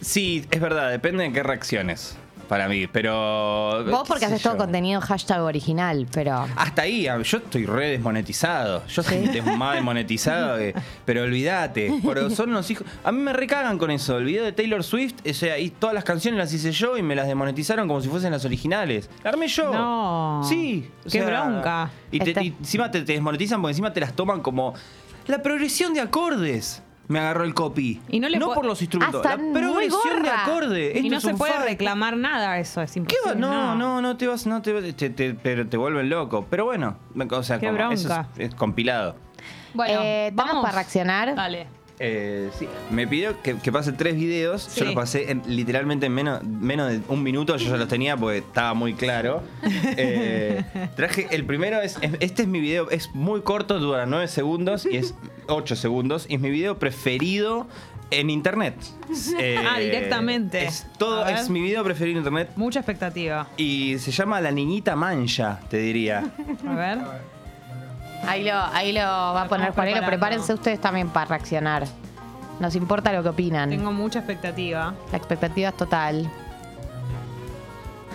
Sí, 0.00 0.44
es 0.50 0.60
verdad, 0.60 0.90
depende 0.90 1.24
de 1.24 1.32
qué 1.32 1.42
reacciones. 1.42 2.16
Para 2.48 2.68
mí, 2.68 2.86
pero. 2.86 3.84
Vos 3.90 4.06
porque 4.06 4.24
haces 4.26 4.40
todo 4.42 4.52
yo. 4.54 4.58
contenido 4.58 5.00
hashtag 5.00 5.42
original, 5.42 6.06
pero... 6.12 6.46
Hasta 6.56 6.82
ahí, 6.82 7.08
a- 7.08 7.20
yo 7.20 7.38
estoy 7.38 7.66
re 7.66 7.88
desmonetizado. 7.90 8.86
Yo 8.86 9.02
des- 9.02 9.44
más 9.56 9.74
desmonetizado. 9.74 10.56
que- 10.58 10.74
pero 11.04 11.22
olvídate. 11.24 11.92
Pero 12.04 12.30
son 12.30 12.52
los 12.52 12.70
hijos. 12.70 12.86
A 13.02 13.10
mí 13.10 13.18
me 13.18 13.32
recagan 13.32 13.78
con 13.78 13.90
eso. 13.90 14.18
El 14.18 14.24
video 14.26 14.44
de 14.44 14.52
Taylor 14.52 14.84
Swift, 14.84 15.14
o 15.28 15.34
sea, 15.34 15.58
y 15.58 15.70
todas 15.70 15.94
las 15.94 16.04
canciones 16.04 16.38
las 16.38 16.52
hice 16.52 16.70
yo 16.72 16.96
y 16.96 17.02
me 17.02 17.14
las 17.16 17.26
desmonetizaron 17.26 17.88
como 17.88 18.00
si 18.00 18.08
fuesen 18.08 18.30
las 18.32 18.44
originales. 18.44 19.10
La 19.24 19.30
armé 19.30 19.48
yo. 19.48 19.72
No. 19.72 20.42
Sí. 20.48 20.88
o 21.04 21.10
Qué 21.10 21.22
bronca. 21.22 21.90
Y, 22.12 22.20
te- 22.20 22.44
y 22.44 22.48
encima 22.60 22.90
te, 22.90 23.02
te 23.02 23.12
desmonetizan 23.14 23.60
porque 23.60 23.72
encima 23.72 23.92
te 23.92 24.00
las 24.00 24.12
toman 24.14 24.40
como. 24.40 24.72
La 25.26 25.42
progresión 25.42 25.92
de 25.94 26.00
acordes. 26.00 26.80
Me 27.08 27.18
agarró 27.20 27.44
el 27.44 27.54
copy. 27.54 28.00
Y 28.08 28.18
no 28.20 28.28
le 28.28 28.38
po- 28.40 28.54
por 28.54 28.64
los 28.64 28.80
instrumentos. 28.82 29.24
La 29.24 29.36
progresión 29.36 30.22
de 30.22 30.28
acorde. 30.30 30.92
Y 30.94 30.98
Esto 30.98 31.10
no 31.10 31.16
es 31.18 31.22
se 31.22 31.34
puede 31.34 31.58
reclamar 31.60 32.16
nada, 32.16 32.58
eso 32.58 32.82
es 32.82 32.92
¿Qué 32.92 32.98
imposible. 32.98 33.32
va? 33.32 33.34
No, 33.36 33.74
no, 33.76 34.02
no 34.02 34.16
te 34.16 34.26
vas, 34.26 34.46
no 34.46 34.60
te, 34.62 34.72
vas- 34.72 34.94
te- 34.96 35.10
te- 35.10 35.34
pero 35.34 35.66
te 35.68 35.76
vuelven 35.76 36.08
loco. 36.10 36.46
Pero 36.50 36.64
bueno, 36.64 36.96
o 37.30 37.42
sea, 37.42 37.58
Qué 37.60 37.66
como- 37.68 37.92
eso 37.92 38.08
bronca. 38.08 38.28
es, 38.38 38.48
es 38.48 38.54
compilado. 38.54 39.14
Bueno, 39.74 40.00
Eh, 40.02 40.30
¿Vamos 40.34 40.62
para 40.62 40.74
reaccionar? 40.74 41.34
Dale. 41.34 41.66
Eh, 41.98 42.50
sí, 42.58 42.68
me 42.90 43.06
pidió 43.08 43.40
que, 43.42 43.56
que 43.56 43.72
pase 43.72 43.92
tres 43.92 44.16
videos. 44.16 44.62
Sí. 44.62 44.80
Yo 44.80 44.86
los 44.86 44.94
pasé 44.94 45.30
en- 45.30 45.42
literalmente 45.46 46.06
en 46.06 46.12
menos, 46.12 46.42
menos 46.44 46.90
de 46.92 47.00
un 47.08 47.22
minuto. 47.22 47.56
Yo 47.56 47.70
ya 47.70 47.76
los 47.76 47.88
tenía 47.88 48.16
porque 48.16 48.38
estaba 48.38 48.74
muy 48.74 48.94
claro. 48.94 49.42
Eh, 49.98 50.62
traje 50.96 51.28
el 51.30 51.44
primero 51.46 51.80
es, 51.80 51.96
es- 52.02 52.12
este 52.20 52.42
es 52.42 52.48
mi 52.48 52.60
video 52.60 52.90
es 52.90 53.14
muy 53.14 53.40
corto, 53.42 53.78
dura 53.78 54.04
9 54.06 54.28
segundos 54.28 54.86
y 54.90 54.96
es 54.98 55.14
8 55.48 55.74
segundos 55.76 56.26
y 56.28 56.34
es 56.34 56.40
mi 56.40 56.50
video 56.50 56.78
preferido 56.78 57.66
En 58.10 58.30
internet. 58.30 58.74
Eh, 59.38 59.56
Ah, 59.66 59.78
directamente. 59.80 60.64
Es, 60.64 60.86
todo, 60.98 61.26
es 61.26 61.48
mi 61.50 61.60
video 61.60 61.82
preferido 61.82 62.12
en 62.12 62.18
internet. 62.18 62.50
Mucha 62.56 62.78
expectativa. 62.80 63.48
Y 63.56 63.98
se 63.98 64.12
llama 64.12 64.40
La 64.40 64.50
Niñita 64.52 64.94
Mancha, 64.96 65.58
te 65.70 65.78
diría. 65.78 66.22
A 66.68 66.74
ver. 66.74 66.98
Ahí 68.28 68.44
lo, 68.44 68.54
ahí 68.72 68.92
lo 68.92 69.00
va 69.02 69.42
a 69.42 69.48
poner 69.48 69.72
Juanelo. 69.72 70.06
Prepárense 70.06 70.52
ustedes 70.54 70.80
también 70.80 71.08
para 71.08 71.26
reaccionar. 71.26 71.86
Nos 72.60 72.74
importa 72.74 73.12
lo 73.12 73.22
que 73.22 73.28
opinan. 73.28 73.70
Tengo 73.70 73.92
mucha 73.92 74.20
expectativa. 74.20 74.94
La 75.12 75.18
expectativa 75.18 75.68
es 75.68 75.76
total. 75.76 76.30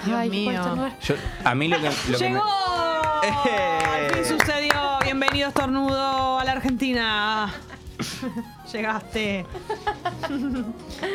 Dios 0.06 0.18
Ay, 0.18 0.30
mío. 0.30 0.90
Yo- 1.02 1.16
a 1.44 1.54
mí 1.56 1.68
lo 1.68 1.78
que, 1.80 1.90
lo 2.10 2.18
que 2.18 2.30
me- 2.30 2.36
¡Llegó! 2.36 2.44
Eh. 3.24 3.80
Al 4.08 4.16
fin 4.16 4.26
sucedió. 4.40 4.74
Bienvenido 5.04 5.50
estornudo 5.50 6.40
a 6.40 6.44
la 6.44 6.54
Argentina. 6.54 7.54
Llegaste. 8.74 9.46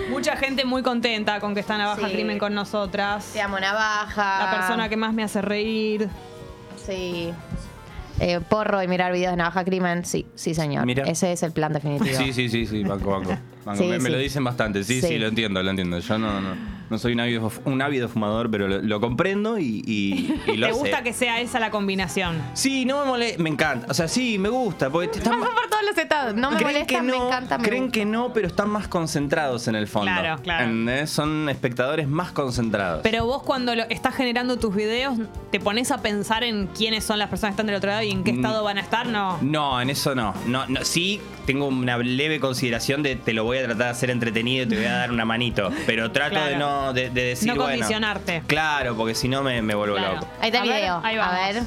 Mucha 0.08 0.36
gente 0.36 0.64
muy 0.64 0.82
contenta 0.84 1.40
con 1.40 1.52
que 1.52 1.58
está 1.60 1.76
Navaja 1.76 2.06
Sí. 2.06 2.12
Crimen 2.14 2.38
con 2.38 2.54
nosotras. 2.54 3.30
Te 3.32 3.40
amo, 3.42 3.58
Navaja. 3.58 4.44
La 4.44 4.50
persona 4.52 4.88
que 4.88 4.96
más 4.96 5.12
me 5.12 5.24
hace 5.24 5.42
reír. 5.42 6.08
Sí. 6.84 7.32
Eh, 8.20 8.40
porro 8.40 8.82
y 8.82 8.88
mirar 8.88 9.12
videos 9.12 9.32
de 9.32 9.36
Navaja 9.36 9.64
Crimen. 9.64 10.04
Sí, 10.04 10.26
sí, 10.34 10.54
señor. 10.54 10.86
Mira. 10.86 11.04
Ese 11.04 11.32
es 11.32 11.42
el 11.42 11.52
plan 11.52 11.72
definitivo. 11.72 12.16
Sí, 12.16 12.32
sí, 12.32 12.48
sí, 12.48 12.66
sí, 12.66 12.82
banco, 12.82 13.10
banco. 13.10 13.36
Sí, 13.74 13.84
me, 13.84 14.10
lo 14.10 14.18
dicen 14.18 14.44
bastante. 14.44 14.84
Sí, 14.84 15.00
sí, 15.00 15.08
Sí. 15.08 15.18
lo 15.18 15.28
entiendo, 15.28 15.62
lo 15.62 15.70
entiendo. 15.70 15.98
Yo 15.98 16.18
no, 16.18 16.40
no, 16.40 16.54
no 16.88 16.98
soy 16.98 17.14
un 17.14 17.20
ávido, 17.20 17.50
un 17.64 17.82
ávido 17.82 18.08
fumador, 18.08 18.50
pero 18.50 18.68
lo, 18.68 18.80
lo 18.82 19.00
comprendo 19.00 19.58
y, 19.58 19.82
y, 19.86 20.34
y 20.52 20.56
lo 20.56 20.66
¿Te 20.68 20.72
sé. 20.74 20.78
gusta 20.78 21.02
que 21.02 21.12
sea 21.12 21.40
esa 21.40 21.58
la 21.60 21.70
combinación? 21.70 22.40
Sí, 22.54 22.84
no 22.84 23.00
me 23.00 23.06
molesta. 23.06 23.42
Me 23.42 23.50
encanta. 23.50 23.86
O 23.90 23.94
sea, 23.94 24.06
sí, 24.08 24.38
me 24.38 24.48
gusta. 24.48 24.90
Porque 24.90 25.18
están, 25.18 25.38
por 25.40 25.48
todos 25.70 25.82
los 25.88 25.98
estados. 25.98 26.34
No 26.34 26.50
me 26.50 26.60
molesta, 26.60 26.86
que 26.86 27.02
no, 27.02 27.18
me 27.18 27.26
encanta. 27.26 27.58
me 27.58 27.64
creen 27.64 27.82
gusta. 27.84 27.98
que 27.98 28.04
no, 28.04 28.32
pero 28.32 28.46
están 28.46 28.70
más 28.70 28.88
concentrados 28.88 29.66
en 29.68 29.74
el 29.74 29.86
fondo. 29.88 30.12
Claro, 30.12 30.42
claro. 30.42 30.64
¿Entendés? 30.64 31.10
Son 31.10 31.48
espectadores 31.48 32.08
más 32.08 32.32
concentrados. 32.32 33.00
Pero 33.02 33.26
vos 33.26 33.42
cuando 33.42 33.74
lo, 33.74 33.82
estás 33.84 34.14
generando 34.14 34.58
tus 34.58 34.74
videos, 34.74 35.18
¿te 35.50 35.58
pones 35.60 35.90
a 35.90 36.02
pensar 36.02 36.44
en 36.44 36.66
quiénes 36.68 37.04
son 37.04 37.18
las 37.18 37.28
personas 37.28 37.52
que 37.52 37.54
están 37.54 37.66
del 37.66 37.76
otro 37.76 37.90
lado 37.90 38.02
y 38.02 38.10
en 38.10 38.22
qué 38.24 38.32
Mm. 38.32 38.36
estado 38.36 38.62
van 38.64 38.78
a 38.78 38.80
estar? 38.82 39.06
No. 39.06 39.38
No, 39.42 39.80
en 39.80 39.90
eso 39.90 40.14
no. 40.14 40.34
no, 40.46 40.66
no. 40.68 40.84
Sí, 40.84 41.20
tengo 41.46 41.66
una 41.66 41.96
leve 41.98 42.38
consideración 42.40 43.02
de 43.02 43.16
te 43.16 43.32
lo 43.32 43.44
voy 43.44 43.55
a 43.58 43.64
tratar 43.64 43.84
de 43.86 43.90
hacer 43.90 44.10
entretenido 44.10 44.64
y 44.64 44.68
te 44.68 44.76
voy 44.76 44.84
a 44.86 44.92
dar 44.92 45.10
una 45.10 45.24
manito. 45.24 45.70
Pero 45.86 46.10
trato 46.12 46.30
Claro. 46.32 46.50
de 46.50 46.56
no 46.56 46.92
de, 46.92 47.10
de 47.10 47.22
decir, 47.22 47.48
No 47.48 47.54
bueno. 47.56 47.70
condicionarte. 47.70 48.42
Claro, 48.46 48.96
porque 48.96 49.14
si 49.14 49.28
no 49.28 49.42
me, 49.42 49.62
me 49.62 49.74
vuelvo 49.74 49.96
Claro. 49.96 50.14
loco. 50.14 50.28
Ahí 50.40 50.48
está 50.48 50.62
el 50.62 50.68
ver, 50.68 50.78
video. 50.80 51.00
ahí 51.04 51.16
a 51.16 51.30
ver. 51.30 51.62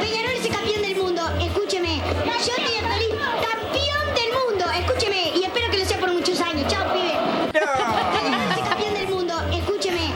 Peñarol 0.00 0.30
es 0.38 0.44
el 0.44 0.52
campeón 0.52 0.82
del 0.82 0.96
mundo, 0.96 1.22
escúcheme. 1.40 1.96
Yo 1.96 2.32
estoy 2.32 2.64
feliz, 2.64 3.14
campeón 3.42 4.14
del 4.14 4.32
mundo, 4.46 4.64
escúcheme. 4.78 5.32
Y 5.36 5.44
espero 5.44 5.70
que 5.70 5.78
lo 5.78 5.84
sea 5.84 5.98
por 5.98 6.12
muchos 6.12 6.40
años. 6.40 6.66
Chao, 6.72 6.92
pibe. 6.92 7.12
Peñarol 7.52 8.50
es 8.52 8.58
el 8.58 8.68
campeón 8.68 8.94
del 8.94 9.08
mundo, 9.08 9.34
escúcheme. 9.52 10.06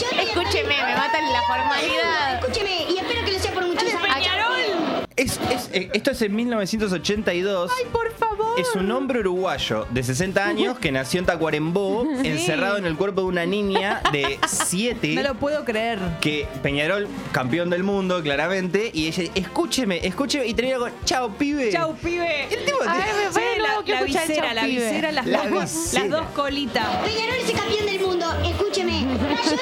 Yo 0.00 0.06
estoy 0.10 0.28
Escúcheme, 0.28 0.76
me 0.84 0.94
matan 0.96 1.32
la 1.32 1.42
formalidad. 1.42 2.34
Escúcheme, 2.34 2.86
y 2.90 2.98
espero 2.98 3.24
que 3.24 3.32
lo 3.32 3.38
sea 3.38 3.52
por 3.52 3.66
muchos 3.66 3.82
años. 3.94 4.87
Es, 5.18 5.38
es- 5.50 5.68
eh, 5.72 5.90
esto 5.92 6.12
es 6.12 6.22
en 6.22 6.34
1982. 6.34 7.70
¡Ay, 7.76 7.84
por 7.92 8.10
favor! 8.14 8.58
Es 8.58 8.74
un 8.74 8.90
hombre 8.90 9.20
uruguayo 9.20 9.86
de 9.90 10.02
60 10.02 10.44
años 10.44 10.78
que 10.78 10.90
nació 10.92 11.20
en 11.20 11.26
Tacuarembó, 11.26 12.06
Sí. 12.22 12.28
encerrado 12.28 12.76
en 12.78 12.86
el 12.86 12.96
cuerpo 12.96 13.20
de 13.22 13.26
una 13.26 13.44
niña 13.46 14.00
de 14.12 14.38
7. 14.46 15.14
No 15.14 15.22
lo 15.22 15.34
puedo 15.34 15.64
creer. 15.64 15.98
que 16.20 16.46
Peñarol, 16.62 17.06
campeón 17.32 17.68
del 17.70 17.82
mundo, 17.84 18.22
claramente, 18.22 18.90
y 18.94 19.08
ella, 19.08 19.24
escúcheme, 19.34 20.06
escúcheme, 20.06 20.46
y 20.46 20.54
termina 20.54 20.78
con, 20.78 20.92
chao, 21.04 21.30
pibe. 21.36 21.70
¡Chau, 21.72 21.94
pibe! 21.96 22.44
El 22.44 22.64
tipo 22.64 22.78
Ay, 22.86 23.00
me 23.34 23.58
la, 23.62 23.82
la 23.98 24.02
visera, 24.04 24.34
chau, 24.46 24.54
la 24.54 24.62
pibe. 24.62 24.84
visera, 24.88 25.12
las, 25.12 25.26
La 25.26 25.48
dos, 25.48 25.62
visera. 25.72 26.04
las 26.06 26.10
dos 26.10 26.26
colitas. 26.34 26.86
Peñarol 27.04 27.34
es 27.42 27.50
el 27.50 27.56
campeón 27.56 27.86
del 27.86 28.00
mundo, 28.00 28.26
escúcheme. 28.44 29.00
Yo 29.50 29.56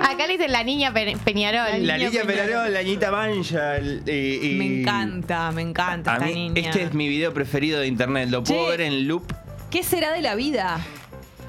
Acá 0.00 0.26
le 0.26 0.34
dicen 0.34 0.52
la 0.52 0.62
niña 0.62 0.92
Pe- 0.92 1.16
Peñarol. 1.24 1.86
La 1.86 1.96
Niña 1.98 2.10
niña 2.10 2.22
Peñarol. 2.22 2.46
Peñarol, 2.46 2.72
la 2.72 2.82
niña 2.82 3.10
Mancha. 3.10 3.76
el- 3.76 4.02
y- 4.06 4.52
y- 4.52 4.54
Me 4.56 4.80
encanta, 4.80 5.50
me 5.52 5.62
encanta 5.62 6.12
A 6.12 6.14
esta 6.16 6.26
mí, 6.26 6.48
niña. 6.50 6.68
este 6.70 6.82
es 6.84 6.94
mi 6.94 7.08
video 7.08 7.32
preferido 7.34 7.80
de 7.80 7.86
internet. 7.86 8.28
Lo 8.30 8.42
puedo 8.44 8.64
Che. 8.64 8.70
ver 8.70 8.80
en 8.82 9.08
loop. 9.08 9.32
¿Qué 9.70 9.82
será 9.82 10.12
de 10.12 10.22
la 10.22 10.34
vida? 10.34 10.78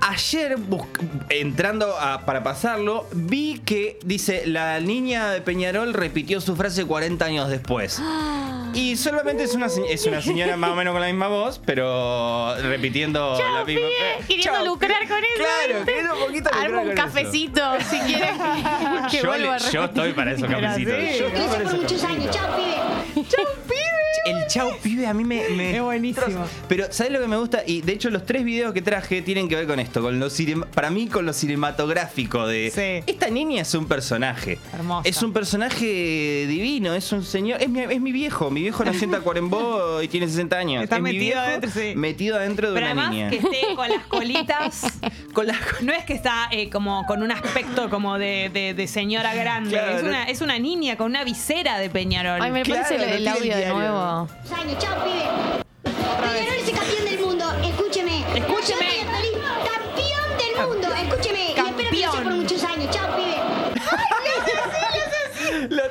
Ayer, 0.09 0.55
bus- 0.57 0.85
entrando 1.29 1.97
a- 1.99 2.21
para 2.25 2.41
pasarlo, 2.43 3.07
vi 3.11 3.59
que 3.65 3.99
dice: 4.05 4.43
La 4.45 4.79
niña 4.79 5.31
de 5.31 5.41
Peñarol 5.41 5.93
repitió 5.93 6.39
su 6.41 6.55
frase 6.55 6.85
40 6.85 7.25
años 7.25 7.49
después. 7.49 8.01
Y 8.73 8.95
solamente 8.95 9.43
es 9.43 9.55
una, 9.55 9.65
es 9.89 10.05
una 10.05 10.21
señora 10.21 10.55
más 10.55 10.69
o 10.71 10.75
menos 10.75 10.91
con 10.93 11.01
la 11.01 11.07
misma 11.07 11.27
voz, 11.27 11.59
pero 11.65 12.55
repitiendo 12.61 13.35
Chau, 13.37 13.53
la 13.55 13.65
misma. 13.65 13.81
pibe, 13.87 14.25
queriendo 14.27 14.53
Chau, 14.53 14.65
lucrar 14.65 14.99
pibe. 15.01 15.09
con 15.13 15.23
eso. 15.23 15.33
Claro, 15.67 15.85
queriendo 15.85 16.13
un 16.13 16.19
poquito 16.19 16.43
lucrar 16.49 16.65
Arma 16.65 16.81
un 16.81 16.87
con 16.89 16.97
eso. 16.97 17.03
cafecito 17.05 17.61
si 17.89 17.99
quieren 18.01 18.35
que, 18.37 19.17
que 19.17 19.23
Yo, 19.23 19.27
vuelva 19.29 19.55
a 19.55 19.57
yo 19.57 19.83
estoy 19.85 20.13
para 20.13 20.31
esos 20.33 20.47
cafecitos. 20.49 20.93
Yo 21.17 21.27
estoy 21.27 21.29
para 21.47 21.47
por 21.53 21.61
esos 21.63 21.81
muchos 21.81 22.03
años. 22.03 22.35
cafecitos. 22.37 23.27
Chao, 23.29 23.45
pibe. 23.67 23.96
El 24.25 24.47
chau 24.47 24.71
pibe 24.81 25.07
a 25.07 25.13
mí 25.13 25.23
me, 25.23 25.47
me- 25.49 25.75
Es 25.75 25.81
buenísimo. 25.81 26.45
Pero 26.67 26.85
¿sabes 26.91 27.11
lo 27.13 27.19
que 27.19 27.27
me 27.27 27.37
gusta? 27.37 27.61
Y 27.65 27.81
de 27.81 27.93
hecho 27.93 28.09
los 28.09 28.25
tres 28.25 28.43
videos 28.43 28.73
que 28.73 28.81
traje 28.81 29.21
tienen 29.21 29.47
que 29.47 29.55
ver 29.55 29.67
con 29.67 29.79
esto, 29.79 30.01
con 30.01 30.19
lo 30.19 30.27
para 30.73 30.89
mí 30.89 31.07
con 31.07 31.25
lo 31.25 31.33
cinematográfico 31.33 32.47
de 32.47 32.71
Sí. 32.73 33.03
esta 33.11 33.29
niña 33.29 33.61
es 33.61 33.73
un 33.73 33.87
personaje. 33.87 34.57
Hermosa. 34.73 35.07
Es 35.07 35.21
un 35.23 35.33
personaje 35.33 36.45
divino, 36.47 36.93
es 36.93 37.11
un 37.11 37.23
señor, 37.23 37.61
es 37.61 37.69
mi, 37.69 37.81
es 37.81 38.01
mi 38.01 38.11
viejo, 38.11 38.49
mi 38.51 38.61
viejo 38.61 38.83
nació 38.83 39.03
en 39.05 39.11
Tacuarembó 39.11 40.01
y 40.01 40.07
tiene 40.07 40.27
60 40.27 40.57
años. 40.57 40.83
Está 40.83 40.97
es 40.97 41.01
mi 41.01 41.09
metido 41.13 41.25
viejo 41.25 41.39
adentro, 41.39 41.71
sí. 41.71 41.93
metido 41.95 42.35
adentro 42.37 42.67
de 42.71 42.73
Pero 42.79 42.91
una 42.91 43.07
además 43.07 43.11
niña. 43.11 43.29
que 43.29 43.35
esté 43.37 43.75
con 43.75 43.89
las 43.89 44.03
colitas. 44.07 44.81
Con 45.37 45.45
las 45.45 45.57
No 45.81 45.93
es 45.93 46.03
que 46.03 46.13
está 46.13 46.47
eh, 46.51 46.67
como 46.71 47.05
con 47.05 47.21
un 47.21 47.31
aspecto 47.31 47.91
como 47.91 48.17
de, 48.17 48.49
de- 48.51 48.73
de 48.73 48.87
señora 48.87 49.35
grande. 49.35 49.69
Claro, 49.69 49.97
es, 49.97 50.01
no- 50.03 50.09
una, 50.09 50.23
es 50.23 50.41
una 50.41 50.57
niña 50.57 50.97
con 50.97 51.05
una 51.11 51.23
visera 51.23 51.77
de 51.77 51.91
Peñarol. 51.91 52.41
Ay, 52.41 52.49
me 52.49 52.63
Claro, 52.63 52.81
parece 52.89 53.17
el, 53.17 53.27
audio 53.27 53.55
de 53.55 53.69
nuevo. 53.69 53.97
Muchos 54.07 54.51
años. 54.53 54.77
Chao, 54.79 55.03
pibe. 55.03 55.25
Peñarol 55.83 56.55
es 56.55 56.69
el 56.69 56.75
campeón 56.75 57.05
del 57.05 57.19
mundo, 57.19 57.45
escúcheme. 57.61 58.19
Escúcheme. 58.37 58.85
Campeón 59.03 60.37
del 60.37 60.65
mundo, 60.65 60.87
escúcheme. 60.95 61.45
Y 61.49 61.59
espero 61.59 61.89
que 61.89 61.97
sea 61.97 62.07
Campeón. 62.11 62.23
por 62.23 62.33
muchos 62.35 62.63
años. 62.63 62.89
Chao, 62.95 63.15
pibe. 63.17 63.46
Lo 65.69 65.83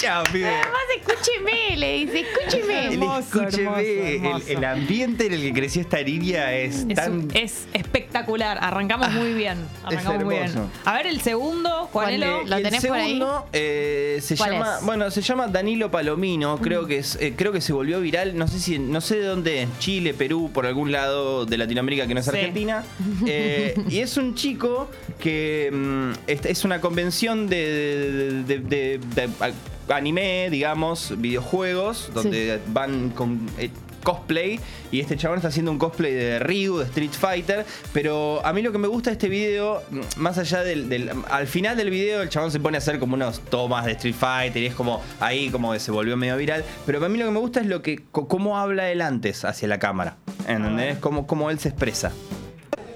chao, 0.00 0.24
pibe. 0.32 0.48
Además, 0.48 0.80
escúcheme, 0.98 1.76
le 1.76 1.92
dice, 1.98 2.20
escúcheme. 2.20 2.86
El 2.88 2.92
Hermoso, 2.94 3.20
escúcheme, 3.42 3.62
hermoso, 3.62 3.80
el- 3.80 4.14
hermoso. 4.26 4.44
El, 4.48 4.64
ambiente 4.64 5.26
en 5.26 5.32
el 5.34 5.40
que 5.42 5.52
creció 5.52 5.80
esta 5.82 6.02
niña 6.02 6.52
es, 6.54 6.84
Es, 6.88 6.94
tan 6.96 7.28
es 7.34 7.66
espectacular. 7.72 8.58
Arrancamos 8.60 9.10
muy 9.12 9.32
bien. 9.34 9.58
Arrancamos 9.84 10.24
muy 10.24 10.34
bien. 10.34 10.46
hermoso. 10.48 10.70
A 10.84 10.92
ver, 10.94 11.06
el 11.06 11.20
segundo, 11.20 11.88
Juanelo. 11.92 12.38
¿Cuál 12.40 12.50
¿Lo 12.50 12.56
el 12.56 12.62
tenés 12.62 12.86
por 12.86 12.96
ahí? 12.96 13.04
segundo, 13.12 13.46
eh, 13.52 14.18
se 14.22 14.36
¿Cuál 14.36 14.52
llama, 14.52 14.76
es? 14.78 14.84
bueno, 14.86 15.10
se 15.10 15.22
llama 15.22 15.46
Danilo 15.48 15.90
Palomino, 15.90 16.58
creo 16.58 16.86
que 16.86 16.98
es, 16.98 17.16
eh, 17.20 17.34
creo 17.36 17.52
que 17.52 17.60
se 17.60 17.72
volvió 17.72 18.00
viral, 18.00 18.36
no 18.36 18.48
sé 18.48 18.58
si, 18.58 18.78
no 18.78 19.00
sé 19.00 19.16
de 19.16 19.24
dónde, 19.26 19.68
Chile, 19.78 20.14
Perú, 20.14 20.50
por 20.52 20.66
algún 20.66 20.90
lado 20.92 21.46
de 21.46 21.56
Latinoamérica 21.58 22.06
que 22.06 22.14
no 22.14 22.20
es 22.20 22.26
Sí. 22.26 22.30
Argentina, 22.30 22.84
Eh, 23.26 23.74
y 23.88 24.00
es 24.00 24.16
un 24.16 24.34
chico 24.34 24.90
que 25.20 25.70
mm, 25.72 26.10
es, 26.26 26.44
es 26.46 26.64
una 26.64 26.80
convención 26.80 27.46
de, 27.48 28.42
de- 28.46 28.58
de- 28.58 28.98
de- 29.14 29.21
de 29.28 29.94
anime, 29.94 30.48
digamos, 30.50 31.14
videojuegos, 31.18 32.10
donde 32.14 32.60
van 32.68 33.10
con 33.10 33.46
eh, 33.58 33.70
cosplay 34.02 34.58
y 34.90 34.98
este 34.98 35.16
chabón 35.16 35.38
está 35.38 35.46
haciendo 35.48 35.70
un 35.70 35.78
cosplay 35.78 36.12
de 36.12 36.38
Ryu, 36.40 36.78
de 36.78 36.84
Street 36.86 37.12
Fighter, 37.12 37.64
pero 37.92 38.44
a 38.44 38.52
mí 38.52 38.60
lo 38.60 38.72
que 38.72 38.78
me 38.78 38.88
gusta 38.88 39.10
de 39.10 39.14
este 39.14 39.28
video, 39.28 39.80
mm, 39.90 40.00
más 40.16 40.38
allá 40.38 40.64
del, 40.64 40.88
del- 40.88 41.10
al 41.30 41.46
final 41.46 41.76
del 41.76 41.88
video 41.90 42.20
el 42.22 42.28
chabón 42.28 42.50
se 42.50 42.58
pone 42.58 42.76
a 42.76 42.78
hacer 42.78 42.98
como 42.98 43.14
unos 43.14 43.38
tomas 43.40 43.84
de 43.84 43.92
Street 43.92 44.16
Fighter 44.18 44.60
y 44.60 44.66
es 44.66 44.74
como 44.74 45.00
ahí 45.20 45.50
como 45.50 45.72
que 45.72 45.78
se 45.78 45.92
volvió 45.92 46.16
medio 46.16 46.36
viral, 46.36 46.64
pero 46.84 47.04
a 47.04 47.08
mí 47.08 47.16
lo 47.16 47.26
que 47.26 47.30
me 47.30 47.38
gusta 47.38 47.60
es 47.60 47.66
lo 47.66 47.80
que 47.82 48.00
cómo 48.10 48.58
habla 48.58 48.90
él 48.90 49.02
antes 49.02 49.44
hacia 49.44 49.68
la 49.68 49.78
cámara, 49.78 50.16
¿entendés? 50.48 50.98
Cómo, 50.98 51.26
cómo 51.28 51.48
él 51.50 51.60
se 51.60 51.68
expresa. 51.68 52.10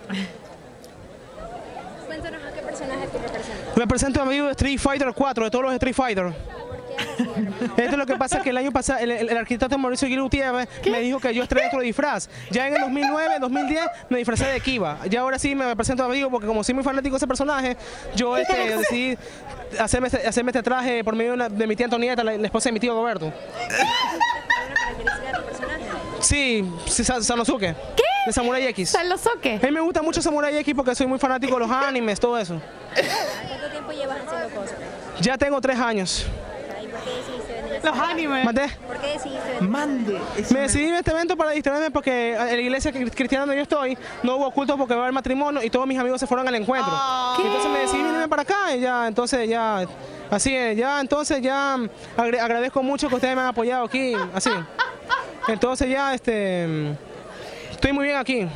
Cuéntanos 2.07 2.43
a 2.45 2.53
qué 2.53 2.63
personaje 2.63 3.07
representas. 3.77 3.87
Represento 3.87 4.21
a 4.21 4.23
amigo 4.25 4.47
de 4.47 4.53
Street 4.53 4.79
Fighter 4.79 5.13
4, 5.15 5.45
de 5.45 5.51
todos 5.51 5.65
los 5.65 5.75
Street 5.75 5.95
Fighter. 5.95 6.33
Esto 7.77 7.83
es 7.93 7.97
lo 7.99 8.07
que 8.07 8.17
pasa 8.17 8.41
que 8.41 8.49
el 8.51 8.57
año 8.57 8.73
pasado 8.73 9.01
el, 9.01 9.11
el- 9.11 9.29
el 9.29 9.37
arquitecto 9.37 9.77
Mauricio 9.77 10.09
Gil 10.09 10.23
Gutiérrez 10.23 10.67
me 10.91 11.01
dijo 11.01 11.21
que 11.21 11.35
yo 11.35 11.43
estreno 11.43 11.67
otro 11.69 11.81
disfraz. 11.81 12.31
Ya 12.51 12.67
en 12.69 12.75
el 12.77 12.81
2009, 12.81 13.35
2010 13.39 13.85
me 14.09 14.17
disfracé 14.19 14.47
de 14.47 14.61
Kiva. 14.61 14.99
Ya 15.11 15.21
ahora 15.21 15.39
sí 15.39 15.55
me 15.55 15.77
presento 15.77 16.03
a 16.03 16.07
amigo 16.07 16.31
porque 16.31 16.47
como 16.47 16.65
soy 16.65 16.75
muy 16.75 16.85
fanático 16.85 17.13
de 17.15 17.19
ese 17.19 17.27
personaje, 17.27 17.77
yo 18.15 18.37
este, 18.39 18.79
decidí 18.79 19.19
hacerme 19.79 20.07
este, 20.09 20.27
hacerme 20.27 20.51
este 20.53 20.63
traje 20.63 21.05
por 21.05 21.15
medio 21.15 21.33
de, 21.33 21.35
una- 21.37 21.49
de 21.51 21.67
mi 21.67 21.77
tía 21.77 21.85
Antonieta, 21.85 22.25
la, 22.25 22.35
la 22.37 22.47
esposa 22.47 22.71
de 22.71 22.73
mi 22.73 22.81
tío 22.81 22.95
Roberto. 22.95 23.31
Sí, 26.21 26.65
sí, 26.87 27.05
Sa- 27.05 27.23
Sanosuke. 27.23 27.75
¿Qué? 27.95 28.03
De 28.27 28.33
Samurai 28.33 28.67
X. 28.69 28.91
Sanosuke. 28.91 29.61
A 29.63 29.67
mí 29.67 29.71
me 29.73 29.81
gusta 29.81 30.03
mucho 30.03 30.21
Samurai 30.21 30.57
X 30.59 30.75
porque 30.75 30.95
soy 30.95 31.07
muy 31.07 31.19
fanático 31.19 31.55
de 31.55 31.61
los 31.61 31.71
animes, 31.71 32.19
todo 32.21 32.37
eso. 32.39 32.61
¿Cuánto 33.49 33.71
tiempo 33.71 33.93
llevas 33.93 34.19
haciendo 34.27 34.55
cosplay? 34.61 34.89
Ya 35.21 35.39
tengo 35.39 35.61
tres 35.61 35.79
años. 35.79 36.27
¿Y 36.83 36.89
por 36.89 37.01
qué 37.01 37.11
decidiste 37.11 37.63
venir 37.63 37.81
a 37.83 37.91
Los 37.91 37.99
animes. 37.99 38.45
¿Mandé? 38.45 38.69
¿Por 38.87 38.97
qué 38.99 39.07
decidiste 39.13 39.49
venir? 39.55 39.63
Mande. 39.71 40.21
Me 40.51 40.61
decidí 40.61 40.85
en 40.89 40.95
este 40.95 41.11
evento 41.13 41.37
para 41.37 41.51
distraerme 41.53 41.91
porque 41.91 42.35
en 42.35 42.39
la 42.57 42.61
iglesia 42.61 42.93
cri- 42.93 43.11
cristiana 43.15 43.43
donde 43.47 43.57
yo 43.57 43.63
estoy 43.63 43.97
no 44.23 44.37
hubo 44.37 44.51
culto 44.51 44.77
porque 44.77 44.95
va 44.95 45.01
a 45.01 45.03
haber 45.05 45.15
matrimonio 45.15 45.63
y 45.63 45.71
todos 45.71 45.87
mis 45.87 45.99
amigos 45.99 46.21
se 46.21 46.27
fueron 46.27 46.47
al 46.49 46.55
encuentro. 46.55 46.91
Ah. 46.93 47.37
Entonces 47.41 47.71
me 47.71 47.79
decidí 47.79 48.03
venirme 48.03 48.29
para 48.29 48.43
acá 48.43 48.75
y 48.77 48.81
ya, 48.81 49.07
entonces 49.07 49.49
ya, 49.49 49.87
así 50.31 50.55
es, 50.55 50.77
ya, 50.77 51.01
entonces 51.01 51.41
ya 51.41 51.79
agradezco 52.17 52.83
mucho 52.83 53.09
que 53.09 53.15
ustedes 53.15 53.35
me 53.35 53.41
han 53.43 53.49
apoyado 53.49 53.85
aquí, 53.85 54.15
así. 54.35 54.51
Entonces 55.49 55.89
ya, 55.89 56.13
este, 56.13 56.97
estoy 57.87 57.93
muy 57.93 58.05
bien 58.07 58.17
aquí. 58.17 58.47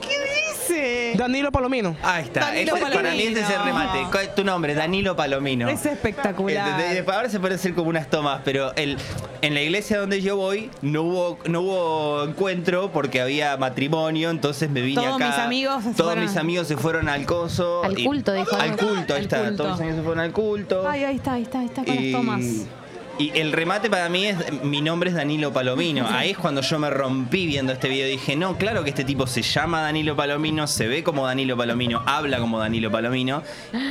¿Qué 0.00 0.16
dice? 0.50 1.12
Danilo 1.16 1.52
Palomino. 1.52 1.96
Ahí 2.02 2.24
está. 2.24 2.40
Danilo 2.40 2.74
Ese- 2.76 2.84
para 2.84 3.00
mí 3.12 3.22
ese 3.22 3.30
es 3.32 3.36
el 3.38 3.44
Palomino. 3.44 3.78
remate. 3.78 3.98
¿Cuál 4.10 4.24
es 4.24 4.34
tu 4.34 4.44
nombre? 4.44 4.74
Danilo 4.74 5.14
Palomino. 5.16 5.68
Es 5.68 5.86
espectacular. 5.86 6.80
Ahora 7.08 7.28
se 7.28 7.38
puede 7.38 7.54
hacer 7.54 7.74
como 7.74 7.90
unas 7.90 8.10
tomas, 8.10 8.40
pero 8.44 8.74
el, 8.74 8.98
en 9.42 9.54
la 9.54 9.62
iglesia 9.62 9.98
donde 10.00 10.20
yo 10.20 10.36
voy 10.36 10.70
no 10.82 11.02
hubo, 11.02 11.38
no 11.46 11.60
hubo 11.60 12.24
encuentro 12.24 12.90
porque 12.92 13.20
había 13.20 13.56
matrimonio, 13.56 14.30
entonces 14.30 14.68
me 14.68 14.82
vine 14.82 15.00
Todos 15.00 15.14
acá. 15.16 15.26
mis 15.28 15.38
amigos 15.38 15.84
se 15.84 15.90
todos 15.92 16.12
fueron- 16.14 16.24
mis 16.24 16.36
amigos 16.36 16.66
se 16.68 16.76
fueron 16.76 17.08
al 17.08 17.24
coso. 17.24 17.84
Al 17.84 17.94
culto, 18.02 18.32
dijo. 18.32 18.56
Al 18.56 18.76
culto, 18.76 19.14
ahí 19.14 19.18
Al 19.18 19.22
está. 19.22 19.38
culto. 19.44 19.56
Todos 19.62 19.70
mis 19.74 19.80
amigos 19.82 19.96
se 19.98 20.02
fueron 20.04 20.20
al 20.24 20.32
culto. 20.32 20.88
Ay, 20.88 21.04
ahí 21.04 21.16
está, 21.16 21.32
ahí 21.34 21.42
está, 21.42 21.60
ahí 21.60 21.66
está 21.66 21.84
con 21.84 21.94
las 21.94 22.12
tomas. 22.12 22.40
Y 23.18 23.30
el 23.38 23.52
remate 23.52 23.88
para 23.88 24.10
mí 24.10 24.26
es, 24.26 24.36
mi 24.62 24.82
nombre 24.82 25.08
es 25.08 25.16
Danilo 25.16 25.50
Palomino. 25.52 26.06
Ahí 26.06 26.30
es 26.32 26.38
cuando 26.38 26.60
yo 26.60 26.78
me 26.78 26.90
rompí 26.90 27.46
viendo 27.46 27.72
este 27.72 27.88
video. 27.88 28.06
Dije, 28.08 28.36
no, 28.36 28.58
claro 28.58 28.84
que 28.84 28.90
este 28.90 29.04
tipo 29.04 29.26
se 29.26 29.40
llama 29.40 29.80
Danilo 29.80 30.14
Palomino, 30.14 30.66
se 30.66 30.86
ve 30.86 31.02
como 31.02 31.26
Danilo 31.26 31.56
Palomino, 31.56 32.02
habla 32.04 32.38
como 32.38 32.58
Danilo 32.58 32.90
Palomino 32.90 33.42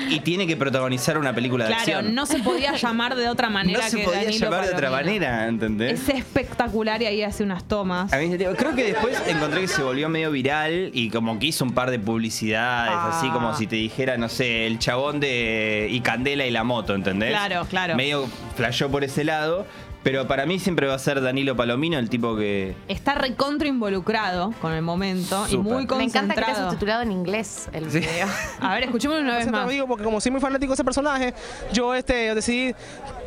y 0.10 0.20
tiene 0.20 0.46
que 0.46 0.56
protagonizar 0.58 1.18
una 1.18 1.34
película 1.34 1.66
de 1.66 1.72
Claro, 1.74 1.98
acción. 1.98 2.14
no 2.14 2.26
se 2.28 2.38
podía 2.40 2.74
llamar 2.78 3.16
de 3.16 3.28
otra 3.28 3.50
manera 3.50 3.80
No 3.80 3.90
se 3.90 3.98
podía 3.98 4.20
Danilo 4.26 4.46
llamar 4.46 4.68
de 4.68 4.74
otra 4.74 4.92
manera, 4.92 5.48
¿entendés? 5.48 6.02
Es 6.08 6.10
espectacular 6.10 7.02
y 7.02 7.06
ahí 7.08 7.24
hace 7.24 7.44
unas 7.44 7.64
tomas. 7.68 8.14
A 8.14 8.18
mí 8.18 8.30
creo 8.38 8.76
que 8.76 8.84
después 8.84 9.20
encontré 9.28 9.62
que 9.62 9.68
se 9.68 9.82
volvió 9.82 10.08
medio 10.08 10.30
viral 10.30 10.92
y 10.94 11.10
como 11.10 11.40
que 11.40 11.48
hizo 11.48 11.66
un 11.66 11.74
par 11.74 11.90
de 11.90 11.98
publicidades, 11.98 12.92
Ah. 12.96 13.18
así 13.18 13.28
como 13.30 13.56
si 13.56 13.66
te 13.66 13.76
dijera, 13.78 14.18
no 14.18 14.30
sé, 14.30 14.68
el 14.68 14.78
chabón 14.78 15.20
de 15.20 15.88
y 15.90 16.00
Candela 16.02 16.46
y 16.46 16.52
la 16.52 16.64
moto, 16.64 16.94
¿entendés? 16.94 17.30
Claro, 17.32 17.66
claro. 17.68 17.96
Medio 17.96 18.28
flashó 18.56 18.90
por 18.92 19.04
ese 19.04 19.15
lado, 19.24 19.66
pero 20.04 20.28
para 20.28 20.46
mí 20.46 20.60
siempre 20.60 20.86
va 20.86 20.94
a 20.94 21.00
ser 21.00 21.22
Danilo 21.22 21.56
Palomino 21.56 21.98
el 21.98 22.10
tipo 22.10 22.36
que... 22.36 22.76
Está 22.88 23.16
recontra 23.16 23.68
involucrado 23.68 24.54
con 24.62 24.74
el 24.74 24.82
momento 24.84 25.46
y 25.48 25.52
Súper. 25.52 25.72
muy 25.74 25.82
Me 25.84 25.88
concentrado. 25.88 26.26
encanta 26.26 26.36
que 26.46 26.52
esté 26.52 26.64
subtitulado 26.64 27.02
en 27.02 27.12
inglés 27.12 27.70
el 27.74 27.90
Sí. 27.92 28.00
video. 28.02 28.28
A 28.62 28.74
ver, 28.76 28.84
escuchémoslo 28.84 29.22
una 29.24 29.32
vez 29.34 29.42
Eso 29.44 29.52
te 29.52 29.58
lo 29.58 29.64
más. 29.64 29.72
digo 29.72 29.88
porque 29.88 30.04
como 30.04 30.22
soy 30.22 30.32
muy 30.32 30.42
fanático 30.42 30.72
de 30.72 30.74
ese 30.76 30.84
personaje, 30.84 31.34
yo 31.74 31.96
este, 31.96 32.36
decidí 32.36 32.76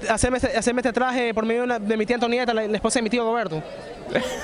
hacerme 0.09 0.37
este, 0.39 0.57
hacerme 0.57 0.81
este 0.83 0.93
traje 0.93 1.35
por 1.35 1.45
medio 1.45 1.63
de, 1.63 1.65
una- 1.67 1.79
de 1.81 1.97
mi 1.97 2.07
tía 2.07 2.15
Antonieta, 2.17 2.55
la, 2.55 2.67
la 2.69 2.77
esposa 2.77 3.01
de 3.01 3.03
mi 3.03 3.11
tío 3.11 3.25
Roberto. 3.25 3.61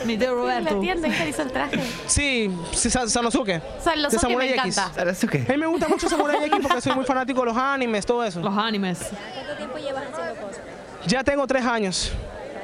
Mi 0.04 0.18
tío 0.18 0.34
Roberto. 0.34 0.74
La 0.74 0.80
tía 0.80 0.92
Antonieta 0.94 1.26
hizo 1.28 1.42
el 1.42 1.52
traje. 1.52 1.80
Sí, 2.06 2.50
sí, 2.72 2.90
Sa- 2.90 3.08
Sanosuke. 3.08 3.62
Sanosuke 3.82 4.10
de 4.12 4.18
Samurai 4.18 4.48
me 4.48 4.54
X. 4.56 4.76
encanta. 4.76 4.94
Sarazuke. 4.94 5.46
A 5.48 5.52
mí 5.52 5.58
me 5.58 5.66
gusta 5.68 5.88
mucho 5.88 6.08
Samurai 6.08 6.44
X 6.46 6.58
porque 6.62 6.80
soy 6.80 6.94
muy 6.96 7.04
fanático 7.04 7.40
de 7.40 7.46
los 7.46 7.56
animes, 7.56 8.04
todo 8.04 8.24
eso. 8.24 8.40
Los 8.40 8.58
animes. 8.58 8.98
¿Cuánto 8.98 9.56
tiempo 9.56 9.78
llevas 9.78 10.02
haciendo 10.12 10.34
cosplay? 10.42 10.53
Ya 11.06 11.22
tengo 11.24 11.46
tres 11.46 11.64
años. 11.64 12.12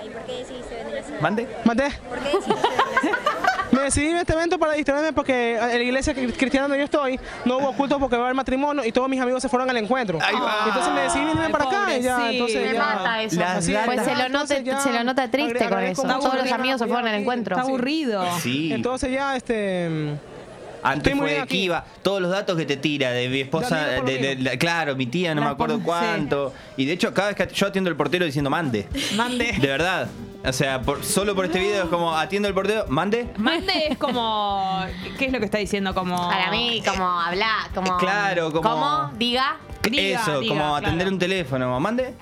¿Y 0.05 0.09
por 0.09 0.23
qué 0.23 0.33
decidiste 0.39 0.75
venir 0.77 0.97
a 0.97 1.01
hacer? 1.01 1.21
¿Mande? 1.23 1.49
¿Mandé? 1.65 1.91
¿Por 2.09 2.19
qué 2.19 2.25
decidiste 2.25 2.53
venir 2.55 2.81
a 2.95 2.99
hacer? 2.99 3.13
Me 3.73 3.83
decidí 3.83 4.09
en 4.09 4.17
este 4.17 4.33
evento 4.33 4.59
para 4.59 4.73
distraerme 4.73 5.13
porque 5.13 5.55
en 5.57 5.61
la 5.79 5.83
iglesia 5.83 6.13
cri- 6.13 6.37
cristiana 6.37 6.65
donde 6.67 6.79
yo 6.79 6.85
estoy 6.87 7.21
no 7.45 7.59
hubo 7.59 7.73
culto 7.73 8.01
porque 8.01 8.17
va 8.17 8.23
a 8.23 8.27
haber 8.27 8.35
matrimonio 8.35 8.85
y 8.85 8.91
todos 8.91 9.09
mis 9.09 9.21
amigos 9.21 9.41
se 9.43 9.49
fueron 9.49 9.71
al 9.71 9.77
encuentro. 9.77 10.19
Ahí 10.21 10.35
va. 10.35 10.65
Entonces 10.67 10.93
me 10.93 11.01
decidí 11.03 11.25
venirme 11.25 11.51
para 11.51 11.65
acá 11.67 11.97
y 11.97 12.03
ya, 12.03 12.31
entonces 12.33 12.67
Me 12.67 12.73
ya. 12.75 12.83
mata 12.85 13.23
eso. 13.23 13.39
Las 13.39 13.57
Así 13.59 13.73
es. 13.75 13.85
Pues 13.85 14.03
se 14.03 14.11
lo, 14.17 14.19
ya 14.65 14.81
se 14.81 14.93
lo 14.93 15.05
nota 15.05 15.31
triste 15.31 15.69
con 15.69 15.79
eso. 15.85 16.03
Todos 16.03 16.35
los 16.35 16.51
amigos 16.53 16.81
se 16.81 16.87
fueron 16.89 17.07
al 17.07 17.15
encuentro. 17.15 17.55
Está 17.55 17.65
Sí. 17.65 17.71
aburrido. 17.71 18.25
Sí. 18.41 18.73
Entonces 18.73 19.13
ya 19.13 19.37
este 19.37 20.17
Antes 20.83 21.15
muy 21.15 21.29
fue 21.29 21.41
de. 21.41 21.47
Kiva, 21.47 21.85
todos 22.03 22.21
los 22.21 22.31
datos 22.31 22.57
que 22.57 22.67
te 22.67 22.77
tira 22.77 23.11
de 23.11 23.29
mi 23.29 23.41
esposa, 23.41 23.87
de, 24.05 24.37
de- 24.37 24.59
claro, 24.59 24.97
mi 24.97 25.07
tía, 25.07 25.35
no 25.35 25.41
La 25.43 25.47
me 25.49 25.53
acuerdo 25.53 25.81
cuánto. 25.83 26.53
Y 26.77 26.85
de 26.87 26.93
hecho, 26.93 27.13
cada 27.15 27.33
vez 27.33 27.37
que 27.37 27.55
yo 27.55 27.67
atiendo 27.67 27.91
el 27.91 27.97
portero 27.97 28.25
diciendo 28.25 28.51
mande. 28.51 28.87
Mande. 29.17 29.53
De 29.61 29.67
verdad. 29.69 30.09
O 30.45 30.53
sea, 30.55 30.81
por- 30.81 31.05
solo 31.05 31.35
por 31.35 31.45
este 31.45 31.59
video 31.59 31.85
es 31.85 31.91
como 31.91 32.17
atiendo 32.17 32.49
el 32.49 32.55
portero, 32.55 32.87
mande. 32.89 33.29
Mande 33.37 33.89
es 33.91 33.99
como. 33.99 34.85
¿Qué 35.19 35.27
es 35.27 35.33
lo 35.33 35.39
que 35.39 35.45
está 35.45 35.59
diciendo? 35.59 35.95
Como. 35.95 36.17
Para 36.29 36.51
mí, 36.51 36.83
como 36.87 37.05
hablar, 37.21 37.69
como. 37.75 37.97
Claro, 37.99 38.51
como- 38.53 38.63
¿Cómo? 38.71 39.11
Diga. 39.19 39.57
Diga, 39.83 40.21
Eso, 40.23 40.41
diga, 40.41 40.55
como 40.55 40.77
atender 40.77 40.99
claro. 40.99 41.13
un 41.13 41.19
teléfono, 41.19 41.81
mande. 41.81 42.15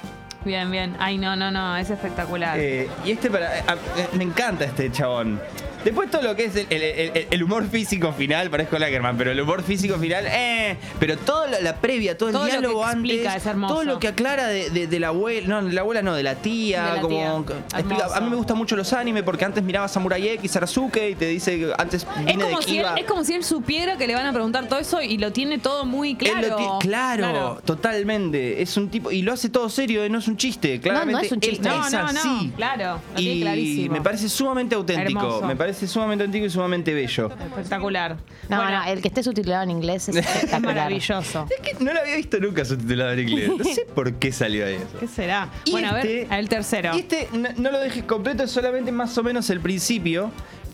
Bien, 0.45 0.71
bien. 0.71 0.97
Ay, 0.99 1.19
no, 1.19 1.35
no, 1.37 1.51
no. 1.51 1.77
Es 1.77 1.91
espectacular. 1.91 2.57
Eh, 2.59 2.89
y 3.05 3.11
este 3.13 3.31
para, 3.31 3.49
a- 3.67 3.73
a- 3.73 4.17
me 4.17 4.25
encanta 4.25 4.65
este 4.65 4.91
chabón. 4.91 5.41
Después 5.89 6.11
todo 6.11 6.23
lo 6.23 6.37
que 6.37 6.45
es 6.45 6.57
el, 6.57 6.67
el- 6.71 6.83
el- 6.83 7.27
el 7.31 7.43
humor 7.43 7.67
físico 7.69 8.13
final, 8.13 8.51
parezco 8.51 8.79
Lackerman, 8.79 9.17
pero 9.17 9.31
el 9.33 9.41
humor 9.41 9.63
físico 9.63 9.97
final, 9.99 10.25
eh, 10.29 10.77
pero 11.01 11.17
toda 11.17 11.61
la, 11.61 11.77
previa, 11.77 12.17
todo 12.19 12.29
el 12.29 12.35
Todo 12.35 12.45
diálogo 12.45 12.85
antes, 12.85 13.27
es 13.27 13.43
todo 13.67 13.85
lo 13.85 13.99
que 13.99 14.09
aclara 14.09 14.47
de, 14.49 14.69
de- 14.71 14.87
de 14.87 15.01
la 15.01 15.09
abuela, 15.09 15.49
no, 15.49 15.65
de 15.65 15.73
la 15.73 15.81
abuela 15.81 16.03
no, 16.03 16.15
de 16.15 16.23
la 16.23 16.35
tía, 16.35 16.85
De 16.85 16.95
la 16.97 17.01
como 17.01 17.17
tía. 17.17 17.37
explica- 17.79 18.03
Hermoso. 18.05 18.15
a 18.15 18.21
mí 18.21 18.31
me 18.31 18.37
gustan 18.37 18.57
mucho 18.59 18.77
los 18.77 18.93
animes 18.93 19.23
porque 19.23 19.45
antes 19.45 19.63
miraba 19.65 19.89
Samurai 19.89 20.29
X, 20.29 20.51
Sarazuke 20.51 21.11
y 21.11 21.15
te 21.15 21.27
dice 21.27 21.59
que 21.59 21.73
antes 21.79 22.03
es, 22.03 22.27
vine 22.27 22.45
de 22.45 22.51
como 22.51 22.63
si 22.63 22.79
él, 22.79 22.87
es 22.97 23.05
como 23.07 23.25
si 23.25 23.33
él 23.35 23.45
supiera 23.45 23.97
que 23.97 24.07
le 24.07 24.15
van 24.15 24.27
a 24.27 24.33
preguntar 24.33 24.69
todo 24.69 24.79
eso 24.79 25.01
y 25.01 25.17
lo 25.19 25.33
tiene 25.33 25.59
todo 25.59 25.85
muy 25.87 26.15
claro. 26.17 26.79
Claro, 26.81 27.61
totalmente. 27.65 28.61
Es 28.63 28.77
un 28.77 28.89
tipo. 28.89 29.11
Y 29.11 29.23
lo 29.23 29.33
hace 29.33 29.49
todo 29.49 29.69
serio, 29.69 30.09
no 30.09 30.19
es 30.19 30.29
un 30.29 30.37
chiste. 30.37 30.81
Claramente 30.81 31.27
es 31.27 31.33
un 31.33 31.41
chiste. 31.41 31.69
No, 31.69 31.87
es 31.87 31.93
no, 31.93 32.03
no. 32.13 32.19
así. 32.19 32.53
Claro. 32.57 33.01
Lo 33.11 33.17
tiene 33.17 33.35
Y 33.35 33.41
clarísimo. 33.43 33.93
me 33.95 34.01
parece 34.03 34.29
sumamente 34.29 34.75
auténtico. 34.75 35.21
Hermoso. 35.21 35.47
Me 35.47 35.57
parece 35.57 35.78
sumamente 35.87 36.25
auténtico 36.25 36.47
y 36.47 36.51
sumamente 36.51 36.93
bello. 36.95 37.31
Espectacular. 37.31 38.17
No, 38.49 38.57
Bueno, 38.57 38.79
no, 38.79 38.85
el 38.91 39.01
que 39.03 39.09
esté 39.09 39.23
subtitulado 39.23 39.63
en 39.65 39.71
inglés 39.71 40.09
es 40.09 40.17
es 40.17 40.27
espectacular. 40.35 40.75
maravilloso. 40.75 41.47
Es 41.51 41.61
que 41.61 41.85
no 41.85 41.93
lo 41.93 42.01
había 42.01 42.17
visto 42.17 42.39
nunca 42.41 42.65
subtitulado 42.65 43.13
en 43.13 43.29
inglés. 43.29 43.51
No 43.57 43.65
sé 43.65 43.87
por 43.95 44.13
qué 44.15 44.33
salió 44.33 44.67
ahí 44.67 44.75
eso. 44.75 44.99
¿Qué 44.99 45.07
será? 45.09 45.49
Y 45.65 45.71
bueno, 45.73 45.91
a 45.95 46.01
este- 46.01 46.25
ver, 46.29 46.39
el 46.41 46.49
tercero. 46.49 46.97
Y 46.97 47.01
este 47.01 47.29
no, 47.33 47.49
no 47.57 47.71
lo 47.71 47.79
dejé 47.81 48.05
completo, 48.05 48.43
es 48.45 48.51
solamente 48.51 48.91
más 48.93 49.17
o 49.19 49.23
menos 49.23 49.49
el 49.51 49.61
principio. 49.61 50.31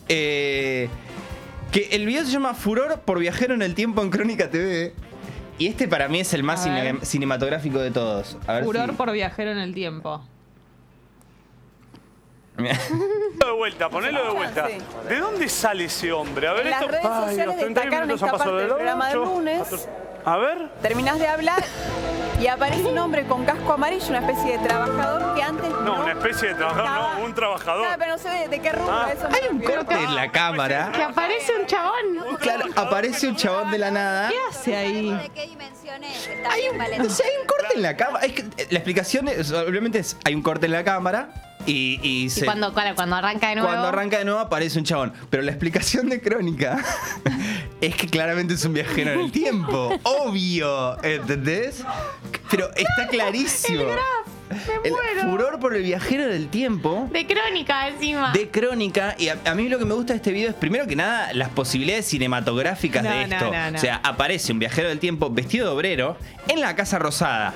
Eh, 0.08 0.88
que 1.72 1.88
el 1.92 2.06
video 2.06 2.24
se 2.24 2.30
llama 2.30 2.54
Furor 2.54 3.00
por 3.00 3.18
viajero 3.18 3.54
en 3.54 3.62
el 3.62 3.74
tiempo 3.74 4.02
en 4.02 4.10
Crónica 4.10 4.48
TV. 4.50 4.92
Y 5.58 5.68
este 5.68 5.86
para 5.88 6.08
mí 6.08 6.20
es 6.20 6.32
el 6.34 6.42
más 6.42 6.64
cine- 6.64 6.98
cinematográfico 7.02 7.78
de 7.78 7.90
todos. 7.90 8.36
A 8.46 8.54
ver 8.54 8.64
Furor 8.64 8.90
si- 8.90 8.96
por 8.96 9.12
viajero 9.12 9.50
en 9.52 9.58
el 9.58 9.74
tiempo. 9.74 10.24
de 12.56 13.50
vuelta, 13.56 13.88
ponelo 13.88 14.24
de 14.24 14.30
vuelta. 14.30 14.68
¿De 15.08 15.18
dónde 15.18 15.48
sale 15.48 15.86
ese 15.86 16.12
hombre? 16.12 16.46
A 16.48 16.52
ver, 16.52 16.62
En 16.66 16.70
las 16.70 16.80
esto. 16.82 16.92
redes 16.92 17.06
sociales 17.06 17.46
los 17.46 17.56
31 17.56 17.74
destacaron 17.74 18.10
esta 18.10 18.26
pasado 18.30 18.38
parte 18.50 18.56
del 18.60 18.68
las 18.68 18.76
programa 18.76 19.08
del 19.08 19.18
lunes. 19.18 19.58
14. 19.58 19.88
A 20.26 20.36
ver. 20.38 20.68
Terminás 20.80 21.18
de 21.18 21.26
hablar 21.28 21.62
y 22.40 22.46
aparece 22.46 22.84
un 22.86 22.96
hombre 22.98 23.26
con 23.26 23.44
casco 23.44 23.72
amarillo, 23.74 24.06
una 24.08 24.20
especie 24.20 24.56
de 24.58 24.66
trabajador 24.66 25.34
que 25.34 25.42
antes 25.42 25.68
no. 25.70 25.80
No, 25.82 26.02
una 26.02 26.12
especie 26.12 26.48
de 26.48 26.54
trabajador, 26.54 26.86
estaba- 26.90 27.18
no, 27.18 27.24
un 27.26 27.34
trabajador. 27.34 27.86
Ah, 27.90 27.96
pero 27.98 28.12
no 28.12 28.18
sé 28.18 28.28
de, 28.30 28.48
de 28.48 28.60
qué 28.60 28.72
rubro 28.72 28.90
Ah. 28.92 29.08
eso. 29.12 29.26
Hay 29.26 29.48
un 29.50 29.60
corte 29.60 29.94
en 29.94 30.14
la 30.14 30.30
cámara. 30.32 30.92
Que 30.94 31.02
aparece 31.02 31.52
un 31.60 31.66
chabón. 31.66 32.38
Claro, 32.40 32.64
aparece 32.76 33.26
un 33.28 33.36
chabón 33.36 33.70
de 33.70 33.78
la 33.78 33.90
nada. 33.90 34.28
¿Qué 34.30 34.36
hace 34.48 34.76
ahí? 34.76 35.10
¿De 35.12 35.28
qué 35.28 35.46
dimensiones 35.46 36.30
Hay 36.50 36.68
un, 36.70 36.78
Valentín? 36.78 37.02
no 37.02 37.10
sé, 37.10 37.24
hay 37.24 37.40
un 37.42 37.46
corte 37.46 37.74
en 37.74 37.82
la 37.82 37.96
cámara. 37.96 38.24
Es 38.24 38.32
que 38.32 38.40
eh, 38.42 38.66
la 38.70 38.78
explicación 38.78 39.28
es, 39.28 39.52
obviamente 39.52 39.98
es, 39.98 40.16
hay 40.24 40.34
un 40.34 40.42
corte 40.42 40.64
en 40.66 40.72
la 40.72 40.84
cámara 40.84 41.28
y, 41.66 41.98
y 42.02 42.24
Y 42.24 42.30
se- 42.30 42.44
cuando, 42.44 42.72
cuando 42.72 43.16
arranca 43.16 43.48
de 43.48 43.54
nuevo. 43.56 43.68
cuando 43.68 43.88
arranca 43.88 44.18
de 44.18 44.24
nuevo 44.24 44.40
aparece 44.40 44.78
un 44.78 44.84
chabón. 44.84 45.12
Pero 45.30 45.42
la 45.42 45.50
explicación 45.50 46.08
de 46.08 46.20
Crónica 46.20 46.82
es 47.80 47.94
que 47.96 48.06
claramente 48.06 48.54
es 48.54 48.64
un 48.64 48.74
viajero 48.74 49.12
en 49.12 49.20
el 49.20 49.32
tiempo. 49.32 49.98
Obvio, 50.02 51.02
¿entendés? 51.02 51.82
Pero 52.50 52.68
está 52.74 53.08
clarísimo. 53.10 53.84
Me 54.50 54.90
El 54.90 55.30
furor 55.30 55.58
por 55.58 55.74
el 55.74 55.82
viajero 55.82 56.26
del 56.28 56.48
tiempo 56.48 57.08
De 57.10 57.26
crónica 57.26 57.88
encima. 57.88 58.30
de 58.32 58.50
crónica. 58.50 59.16
Y 59.18 59.28
a, 59.28 59.38
a 59.46 59.54
mí 59.54 59.68
lo 59.70 59.78
que 59.78 59.86
me 59.86 59.94
gusta 59.94 60.12
de 60.12 60.18
este 60.18 60.32
video 60.32 60.50
es, 60.50 60.54
primero 60.54 60.86
que 60.86 60.94
nada, 60.94 61.32
las 61.32 61.48
posibilidades 61.48 62.04
cinematográficas 62.06 63.02
No, 63.02 63.10
de 63.10 63.22
esto. 63.22 63.50
no, 63.50 63.70
no. 63.70 63.76
O 63.76 63.80
sea, 63.80 63.96
aparece 64.04 64.52
un 64.52 64.58
viajero 64.58 64.90
del 64.90 64.98
tiempo 65.00 65.30
vestido 65.30 65.66
de 65.68 65.72
obrero 65.74 66.16
en 66.46 66.60
la 66.60 66.76
Casa 66.76 66.98
Rosada. 66.98 67.54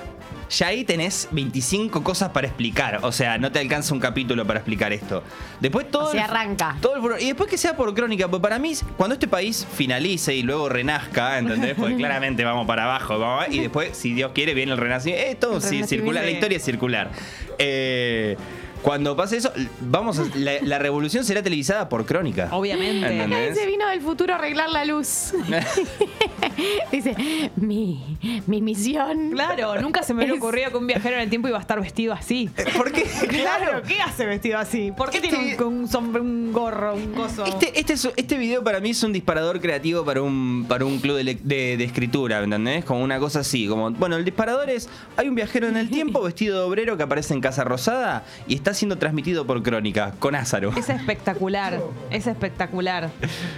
Ya 0.51 0.69
ahí 0.69 0.85
tenés 0.85 1.29
25 1.31 2.03
cosas 2.03 2.31
para 2.31 2.47
explicar. 2.47 3.01
O 3.03 3.12
sea, 3.12 3.39
no 3.39 3.53
te 3.53 3.59
alcanza 3.59 3.95
un 3.95 4.01
capítulo 4.01 4.47
para 4.47 4.61
explicar 4.61 4.93
esto. 4.93 5.23
Después 5.61 5.91
todo. 5.91 6.11
Se 6.11 6.20
arranca. 6.20 6.77
todo 6.81 7.16
el 7.16 7.23
y 7.23 7.27
después 7.27 7.51
que 7.51 7.59
sea 7.59 7.77
por 7.77 7.95
crónica, 7.95 8.29
porque 8.29 8.43
para 8.43 8.59
mí, 8.59 8.75
cuando 8.97 9.15
este 9.15 9.29
país 9.29 9.66
finalice 9.75 10.35
y 10.35 10.43
luego 10.43 10.69
renazca, 10.69 11.39
¿entendés? 11.39 11.75
Porque 11.75 11.97
claramente 11.99 12.45
vamos 12.45 12.66
para 12.66 12.85
abajo, 12.85 13.19
vamos 13.19 13.47
y 13.51 13.61
después, 13.61 13.97
si 13.97 14.15
Dios 14.15 14.33
quiere, 14.35 14.55
viene 14.55 14.73
el 14.73 14.79
renacimiento. 14.79 15.27
Eh, 15.27 15.35
todo 15.35 15.57
El 15.57 15.62
sí, 15.62 15.85
circular, 15.85 16.25
la 16.25 16.31
historia 16.31 16.57
es 16.57 16.65
circular. 16.65 17.11
Eh, 17.59 18.37
cuando 18.83 19.17
pase 19.17 19.37
eso, 19.39 19.53
vamos 19.81 20.19
a- 20.19 20.25
la, 20.37 20.53
la 20.63 20.79
revolución 20.79 21.25
será 21.25 21.43
televisada 21.43 21.89
por 21.89 22.07
crónica. 22.07 22.49
Obviamente. 22.53 23.55
Se 23.55 23.67
vino 23.67 23.89
del 23.89 24.01
futuro 24.01 24.33
a 24.35 24.37
arreglar 24.37 24.71
la 24.71 24.85
luz. 24.85 25.33
Dice, 26.93 27.15
mi, 27.57 28.19
mi 28.47 28.61
misión. 28.63 29.31
Claro, 29.31 29.81
nunca 29.81 30.03
se 30.03 30.13
me 30.15 30.21
hubiera 30.21 30.35
es- 30.35 30.41
ocurrido 30.41 30.71
que 30.71 30.77
un 30.77 30.87
viajero 30.87 31.17
en 31.17 31.23
el 31.23 31.29
tiempo 31.31 31.49
iba 31.49 31.59
a 31.59 31.61
estar 31.61 31.81
vestido 31.81 32.13
así. 32.13 32.49
¿Por 32.77 32.91
qué? 32.93 33.03
Claro, 33.29 33.83
¿qué 33.87 34.01
hace 34.01 34.27
vestido 34.27 34.59
así? 34.59 34.93
¿Por 34.97 35.11
qué 35.11 35.21
tiene 35.21 35.57
un, 35.59 35.65
un 35.65 35.89
sombre- 35.89 36.21
un 36.21 36.53
gorro, 36.53 36.95
un 36.95 37.13
coso? 37.15 37.45
Este, 37.45 37.79
este, 37.79 37.93
es- 37.95 38.09
este 38.17 38.39
video 38.39 38.63
para 38.65 38.81
mí 38.81 38.91
es 38.91 39.03
un 39.03 39.13
disparador 39.13 39.61
creativo 39.61 40.05
para 40.05 40.23
un, 40.23 40.67
para 40.69 40.85
un 40.85 40.99
club 40.99 41.17
de, 41.17 41.25
lec- 41.25 41.41
de- 41.43 41.77
de 41.77 41.85
escritura, 41.85 42.39
¿me 42.39 42.45
entendés? 42.45 42.85
Como 42.85 43.03
una 43.03 43.19
cosa 43.19 43.41
así, 43.41 43.67
como, 43.69 43.91
bueno, 43.93 44.17
el 44.17 44.25
disparador 44.25 44.71
es, 44.71 44.89
hay 45.17 45.29
un 45.29 45.35
viajero 45.35 45.69
en 45.69 45.77
el 45.77 45.91
tiempo 45.91 46.21
vestido 46.23 46.59
de 46.61 46.65
obrero 46.65 46.97
que 46.97 47.03
aparece 47.05 47.35
en 47.35 47.41
Casa 47.41 47.65
Rosada 47.65 48.25
y 48.47 48.55
está 48.55 48.68
siendo 48.74 48.97
transmitido 48.99 49.47
por 49.47 49.62
Crónica, 49.62 50.12
con 50.19 50.35
Ázaro. 50.35 50.73
Es 50.77 50.89
espectacular, 50.89 51.81
es 52.11 52.27
espectacular. 52.27 53.11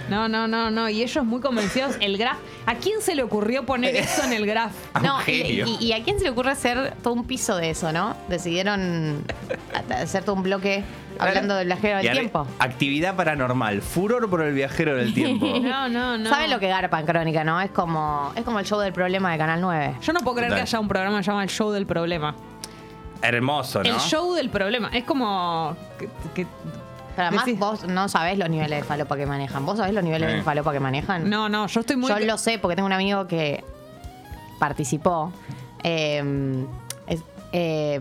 No, 0.09 0.27
no, 0.27 0.47
no, 0.47 0.69
no. 0.71 0.89
Y 0.89 1.01
ellos 1.03 1.25
muy 1.25 1.41
convencidos. 1.41 1.95
El 1.99 2.17
graph. 2.17 2.39
¿A 2.65 2.75
quién 2.75 3.01
se 3.01 3.15
le 3.15 3.23
ocurrió 3.23 3.65
poner 3.65 3.95
eso 3.97 4.23
en 4.23 4.33
el 4.33 4.45
graph? 4.45 4.73
No, 5.03 5.17
y, 5.27 5.31
y- 5.31 5.77
y 5.79 5.93
a 5.93 6.03
quién 6.03 6.17
se 6.17 6.23
le 6.25 6.29
ocurre 6.31 6.51
hacer 6.51 6.93
todo 7.03 7.13
un 7.13 7.25
piso 7.25 7.55
de 7.57 7.69
eso, 7.71 7.91
no? 7.91 8.15
Decidieron 8.29 9.23
hacer 9.89 10.23
todo 10.23 10.35
un 10.35 10.43
bloque 10.43 10.83
hablando 11.19 11.55
del 11.55 11.67
viajero 11.67 11.97
del 11.99 12.11
tiempo. 12.11 12.47
Actividad 12.59 13.15
paranormal, 13.15 13.81
furor 13.81 14.29
por 14.29 14.41
el 14.41 14.53
viajero 14.53 14.95
del 14.95 15.13
tiempo. 15.13 15.47
No, 15.61 15.87
no, 15.89 16.17
no. 16.17 16.29
¿Saben 16.29 16.49
lo 16.49 16.59
que 16.59 16.67
garpa 16.67 16.99
en 16.99 17.05
Crónica, 17.05 17.43
no? 17.43 17.59
Es 17.61 17.69
como, 17.71 18.31
es 18.35 18.43
como 18.43 18.59
el 18.59 18.65
show 18.65 18.79
del 18.79 18.93
problema 18.93 19.31
de 19.31 19.37
Canal 19.37 19.61
9. 19.61 19.95
Yo 20.01 20.13
no 20.13 20.19
puedo 20.21 20.35
creer 20.37 20.49
Total. 20.49 20.63
que 20.65 20.69
haya 20.69 20.79
un 20.79 20.87
programa 20.87 21.17
que 21.19 21.23
se 21.23 21.31
llama 21.31 21.43
El 21.43 21.49
Show 21.49 21.71
del 21.71 21.85
Problema. 21.85 22.35
Hermoso, 23.21 23.83
¿no? 23.83 23.89
El 23.89 23.99
Show 23.99 24.33
del 24.33 24.49
Problema. 24.49 24.89
Es 24.93 25.03
como. 25.03 25.75
que- 25.99 26.09
que- 26.33 26.47
Pero 27.15 27.27
además 27.27 27.45
Decís- 27.45 27.59
vos 27.59 27.83
no 27.87 28.07
sabés 28.07 28.37
los 28.37 28.49
niveles 28.49 28.79
de 28.81 28.83
falopa 28.85 29.17
que 29.17 29.25
manejan. 29.25 29.65
¿Vos 29.65 29.77
sabés 29.77 29.93
los 29.93 30.03
niveles 30.03 30.29
Eh. 30.31 30.35
de 30.37 30.43
falopa 30.43 30.71
que 30.71 30.79
manejan? 30.79 31.29
No, 31.29 31.49
no, 31.49 31.67
yo 31.67 31.81
estoy 31.81 31.97
muy. 31.97 32.09
Yo 32.09 32.17
lo 32.19 32.37
sé 32.37 32.57
porque 32.57 32.75
tengo 32.75 32.85
un 32.87 32.93
amigo 32.93 33.27
que 33.27 33.63
participó. 34.59 35.31
Eh, 35.83 36.65
eh, 37.53 37.99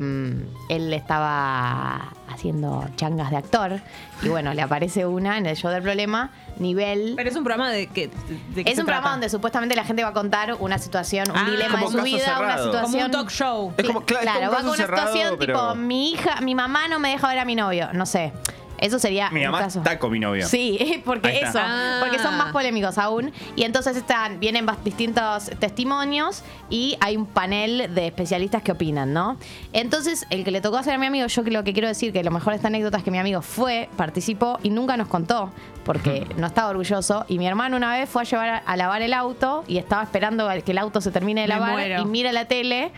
él 0.69 0.93
estaba 0.93 2.13
haciendo 2.29 2.87
changas 2.97 3.31
de 3.31 3.37
actor 3.37 3.81
y 4.23 4.29
bueno, 4.29 4.55
le 4.55 4.63
aparece 4.63 5.05
una 5.07 5.39
en 5.39 5.47
el 5.47 5.57
show 5.57 5.71
del 5.71 5.83
problema, 5.83 6.31
nivel... 6.59 7.15
Pero 7.17 7.29
es 7.31 7.37
un 7.37 7.43
programa 7.45 7.71
de 7.71 7.87
que. 7.89 8.09
de 8.55 8.61
Es 8.63 8.79
un 8.79 8.85
programa 8.85 9.01
trata? 9.03 9.11
donde 9.11 9.29
supuestamente 9.29 9.75
la 9.75 9.85
gente 9.85 10.03
va 10.05 10.11
a 10.11 10.13
contar 10.13 10.57
una 10.61 10.79
situación, 10.79 11.31
un 11.31 11.37
Ah, 11.37 11.51
dilema 11.51 11.81
de 11.81 11.87
su 11.89 12.03
vida, 12.03 12.39
una 12.39 12.59
situación. 12.59 12.83
Como 12.93 13.05
un 13.05 13.11
talk 13.11 13.31
show. 13.31 13.73
Es 13.77 13.87
como- 13.87 14.01
claro, 14.03 14.29
es 14.29 14.35
como 14.35 14.47
un 14.49 14.53
va 14.53 14.57
con 14.59 14.67
una 14.69 14.77
cerrado, 14.77 15.07
situación 15.13 15.37
pero- 15.39 15.55
tipo, 15.55 15.75
mi 15.75 16.13
hija, 16.13 16.41
mi 16.41 16.55
mamá 16.55 16.87
no 16.89 16.99
me 16.99 17.11
deja 17.11 17.29
ver 17.29 17.39
a 17.41 17.45
mi 17.45 17.55
novio, 17.57 17.89
no 17.93 18.07
sé. 18.07 18.33
Eso 18.81 18.99
sería 18.99 19.31
Mi 19.31 19.41
un 19.45 19.53
mamá 19.53 19.65
caso. 19.65 19.79
está 19.81 19.99
con 19.99 20.11
mi 20.11 20.19
novio. 20.19 20.47
Sí, 20.49 21.03
porque 21.05 21.41
eso, 21.43 21.59
Ah. 21.63 21.99
porque 22.01 22.19
son 22.19 22.37
más 22.37 22.51
polémicos 22.53 22.97
aún. 22.99 23.31
Y 23.55 23.65
entonces 23.65 23.97
están, 23.97 24.41
vienen 24.41 24.67
distintos 24.85 25.51
testimonios 25.59 26.43
y 26.71 26.97
hay 27.01 27.17
un 27.17 27.27
panel 27.27 27.95
de 27.95 28.07
especialistas 28.07 28.63
que 28.63 28.73
opinan, 28.73 29.13
¿no? 29.13 29.37
Entonces, 29.73 30.27
el 30.31 30.45
que 30.45 30.51
le 30.51 30.61
tocó 30.61 30.79
hacer 30.79 30.95
a 30.95 30.99
mi 30.99 31.07
amigo, 31.07 31.27
yo 31.27 31.43
lo 31.43 31.63
que 31.65 31.73
quiero 31.73 31.89
decir, 31.89 32.13
que 32.13 32.23
lo 32.25 32.31
mejor 32.31 32.53
de 32.53 32.57
esta 32.57 32.69
anécdota 32.69 32.99
es 32.99 33.05
que 33.05 33.11
mi 33.11 33.19
amigo 33.19 33.43
fue, 33.43 33.89
participó 33.97 34.59
y 34.63 34.71
nunca 34.71 34.97
nos 34.97 35.09
contó, 35.09 35.51
porque 35.85 36.27
no 36.37 36.47
estaba 36.47 36.71
orgulloso. 36.71 37.25
Y 37.29 37.39
mi 37.39 37.47
hermano 37.47 37.77
una 37.77 37.93
vez 37.93 38.09
fue 38.09 38.23
a 38.23 38.25
llevar 38.25 38.49
a, 38.49 38.59
a 38.59 38.77
lavar 38.77 39.03
el 39.03 39.13
auto 39.13 39.65
y 39.69 39.79
estaba 39.79 40.03
esperando 40.03 40.49
a 40.49 40.59
que 40.61 40.73
el 40.73 40.79
auto 40.79 41.01
se 41.01 41.11
termine 41.11 41.43
de 41.43 41.49
Me 41.49 41.55
lavar 41.55 41.73
muero. 41.73 42.01
y 42.03 42.05
mira 42.07 42.33
la 42.33 42.47
tele. 42.47 42.93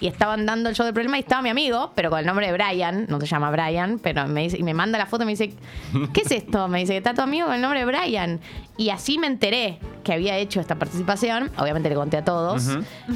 Y 0.00 0.08
estaban 0.08 0.44
dando 0.44 0.68
el 0.68 0.74
show 0.76 0.84
del 0.84 0.92
problema 0.94 1.16
y 1.16 1.20
estaba 1.20 1.40
mi 1.42 1.48
amigo, 1.48 1.92
pero 1.94 2.10
con 2.10 2.18
el 2.20 2.26
nombre 2.26 2.46
de 2.46 2.52
Brian, 2.52 3.06
no 3.08 3.18
se 3.20 3.26
llama 3.26 3.50
Brian, 3.50 3.98
pero 3.98 4.26
me 4.28 4.42
dice, 4.42 4.58
y 4.58 4.62
me 4.62 4.74
manda 4.74 4.98
la 4.98 5.06
foto 5.06 5.22
y 5.22 5.26
me 5.26 5.32
dice, 5.32 5.54
¿qué 6.12 6.20
es 6.22 6.30
esto? 6.32 6.68
Me 6.68 6.80
dice 6.80 6.92
que 6.92 6.98
está 6.98 7.14
tu 7.14 7.22
amigo 7.22 7.46
con 7.46 7.54
el 7.54 7.62
nombre 7.62 7.80
de 7.80 7.86
Brian. 7.86 8.40
Y 8.76 8.90
así 8.90 9.16
me 9.18 9.26
enteré 9.26 9.78
que 10.04 10.12
había 10.12 10.36
hecho 10.36 10.60
esta 10.60 10.74
participación. 10.74 11.50
Obviamente 11.56 11.88
le 11.88 11.94
conté 11.94 12.18
a 12.18 12.24
todos, 12.24 12.68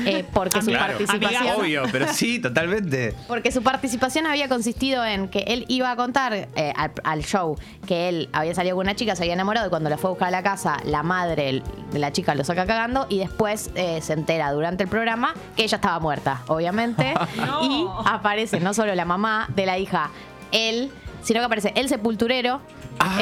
eh, 0.07 0.25
porque 0.33 0.63
su 0.63 0.69
Claro, 0.71 0.95
participación. 0.97 1.61
obvio, 1.61 1.83
pero 1.93 2.09
sí, 2.15 2.39
totalmente. 2.43 3.15
Porque 3.29 3.53
su 3.53 3.63
participación 3.63 4.27
había 4.27 4.49
consistido 4.49 5.05
en 5.05 5.29
que 5.29 5.41
él 5.41 5.67
iba 5.69 5.91
a 5.91 5.97
contar 5.97 6.33
eh, 6.33 6.73
al, 6.75 6.93
al 7.05 7.23
show 7.25 7.59
que 7.87 8.09
él 8.09 8.31
había 8.33 8.55
salido 8.55 8.75
con 8.77 8.87
una 8.87 8.95
chica, 8.97 9.15
se 9.17 9.23
había 9.25 9.35
enamorado 9.35 9.67
y 9.67 9.71
cuando 9.71 9.91
la 9.91 9.99
fue 9.99 10.09
a 10.09 10.13
buscar 10.13 10.29
a 10.29 10.31
la 10.31 10.43
casa, 10.43 10.79
la 10.85 11.03
madre 11.03 11.63
de 11.93 11.99
la 11.99 12.11
chica 12.11 12.35
lo 12.35 12.43
saca 12.43 12.65
cagando 12.65 13.07
y 13.11 13.19
después 13.19 13.71
eh, 13.75 14.01
se 14.01 14.15
entera 14.15 14.51
durante 14.53 14.85
el 14.85 14.89
programa 14.89 15.35
que 15.57 15.65
ella 15.65 15.77
estaba 15.77 16.01
muerta, 16.01 16.41
obviamente. 16.47 16.70
Y 17.63 17.87
aparece 18.05 18.61
no 18.61 18.75
solo 18.75 18.95
la 18.95 19.05
mamá 19.05 19.49
de 19.55 19.67
la 19.67 19.79
hija, 19.79 20.11
él, 20.53 20.91
sino 21.23 21.41
que 21.41 21.47
aparece 21.47 21.73
el 21.77 21.89
sepulturero. 21.89 22.61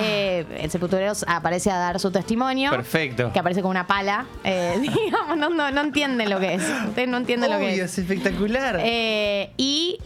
eh, 0.01 0.45
el 0.61 0.71
sepulturero 0.73 1.13
aparece 1.29 1.71
a 1.71 1.77
dar 1.79 2.01
su 2.01 2.11
testimonio. 2.11 2.71
Perfecto. 2.71 3.33
Que 3.33 3.39
aparece 3.39 3.63
con 3.63 3.71
una 3.71 3.87
pala. 3.87 4.27
eh, 4.43 4.77
digamos, 4.81 5.37
no, 5.37 5.51
no, 5.51 5.71
no 5.71 5.81
entienden 5.83 6.31
lo 6.31 6.41
que 6.41 6.55
es. 6.55 6.63
Ustedes 6.89 7.09
no 7.09 7.17
entienden 7.17 7.51
lo 7.53 7.59
que 7.59 7.75
es. 7.75 7.81
es 7.81 7.99
espectacular. 7.99 8.81
Eh, 8.83 9.53
y 9.57 9.99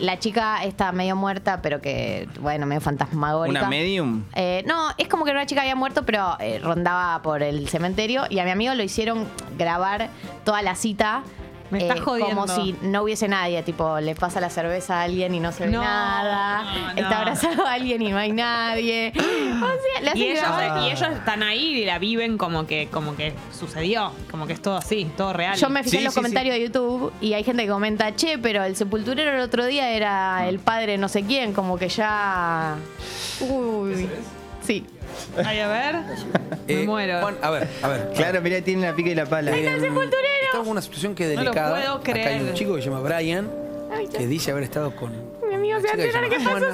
la 0.00 0.18
chica 0.18 0.64
está 0.64 0.92
medio 0.92 1.14
muerta, 1.16 1.60
pero 1.60 1.80
que, 1.80 2.28
bueno, 2.40 2.64
medio 2.64 2.80
fantasmagórica. 2.80 3.60
¿Una 3.60 3.68
medium? 3.68 4.24
No, 4.66 4.90
es 4.96 5.08
como 5.08 5.24
que 5.24 5.32
una 5.32 5.44
chica 5.46 5.60
había 5.60 5.76
muerto, 5.76 6.04
pero 6.06 6.38
rondaba 6.62 7.20
por 7.20 7.42
el 7.42 7.68
cementerio. 7.68 8.24
Y 8.30 8.38
a 8.38 8.44
mi 8.44 8.50
amigo 8.50 8.74
lo 8.74 8.82
hicieron 8.82 9.26
grabar 9.58 10.08
toda 10.44 10.62
la 10.62 10.74
cita. 10.74 11.22
Me 11.70 11.78
estás 11.78 11.98
eh, 11.98 12.00
jodiendo. 12.00 12.34
Como 12.34 12.48
si 12.48 12.74
no 12.82 13.02
hubiese 13.02 13.28
nadie, 13.28 13.62
tipo, 13.62 14.00
le 14.00 14.14
pasa 14.14 14.40
la 14.40 14.50
cerveza 14.50 15.00
a 15.00 15.02
alguien 15.04 15.34
y 15.34 15.40
no 15.40 15.52
se 15.52 15.66
ve 15.66 15.70
No, 15.72 15.82
nada. 15.82 16.62
no, 16.64 16.94
no. 16.94 17.00
Está 17.00 17.18
abrazado 17.18 17.66
a 17.66 17.72
alguien 17.72 18.00
y 18.02 18.10
no 18.10 18.18
hay 18.18 18.32
nadie. 18.32 19.12
O 19.58 19.60
sea, 19.60 20.00
le 20.02 20.08
hacen 20.10 20.22
Y 20.22 20.24
ellos, 20.26 20.40
grabar- 20.42 20.82
y 20.82 20.86
ellos 20.92 21.08
están 21.16 21.42
ahí 21.42 21.82
y 21.82 21.84
la 21.84 21.98
viven 21.98 22.38
como 22.38 22.66
que, 22.66 22.88
como 22.92 23.16
que 23.16 23.34
sucedió, 23.52 24.12
como 24.30 24.46
que 24.46 24.52
es 24.52 24.62
todo 24.62 24.76
así, 24.76 25.10
todo 25.16 25.32
real. 25.32 25.56
Yo 25.56 25.68
me 25.68 25.82
fijé 25.82 25.98
en 25.98 26.04
los 26.04 26.14
comentarios 26.14 26.54
de 26.54 26.60
YouTube 26.62 27.12
y 27.20 27.32
hay 27.34 27.42
gente 27.42 27.64
que 27.64 27.68
comenta, 27.70 28.14
che, 28.14 28.38
pero 28.38 28.62
el 28.62 28.76
sepulturero 28.76 29.32
el 29.34 29.40
otro 29.40 29.66
día 29.66 29.90
era 29.90 30.48
el 30.48 30.60
padre 30.60 30.96
no 30.96 31.08
sé 31.08 31.24
quién, 31.24 31.52
como 31.52 31.76
que 31.76 31.88
ya. 31.88 32.76
Uy. 33.40 34.08
Sí. 34.68 34.84
Ay, 35.42 35.60
a 35.60 35.68
ver. 35.68 35.96
Me 36.68 36.84
muero. 36.84 37.20
Juan, 37.22 37.36
a 37.40 37.48
ver, 37.50 37.66
a 37.82 37.88
ver. 37.88 38.12
Claro, 38.14 38.42
mira, 38.42 38.60
tiene 38.60 38.86
la 38.86 38.94
pica 38.94 39.08
y 39.08 39.14
la 39.14 39.24
pala. 39.24 39.50
Eh, 39.56 39.64
Estamos 40.44 40.66
en 40.66 40.72
una 40.72 40.82
situación 40.82 41.14
que 41.14 41.24
es 41.24 41.30
No 41.30 41.36
lo 41.36 41.50
delicada. 41.50 41.70
puedo 41.74 41.92
Acá 41.94 42.12
hay 42.12 42.22
creer. 42.22 42.42
un 42.42 42.52
chico 42.54 42.74
que 42.74 42.82
se 42.82 42.90
llama 42.90 43.00
Brian, 43.00 43.50
que 44.16 44.26
dice 44.26 44.50
haber 44.50 44.64
estado 44.64 44.94
con 44.94 45.10
Mi 45.48 45.54
amigo 45.54 45.80
se 45.80 45.86
va 45.86 45.92
a 45.94 45.96
enterar 46.04 46.28
que 46.28 46.36
pasó 46.38 46.66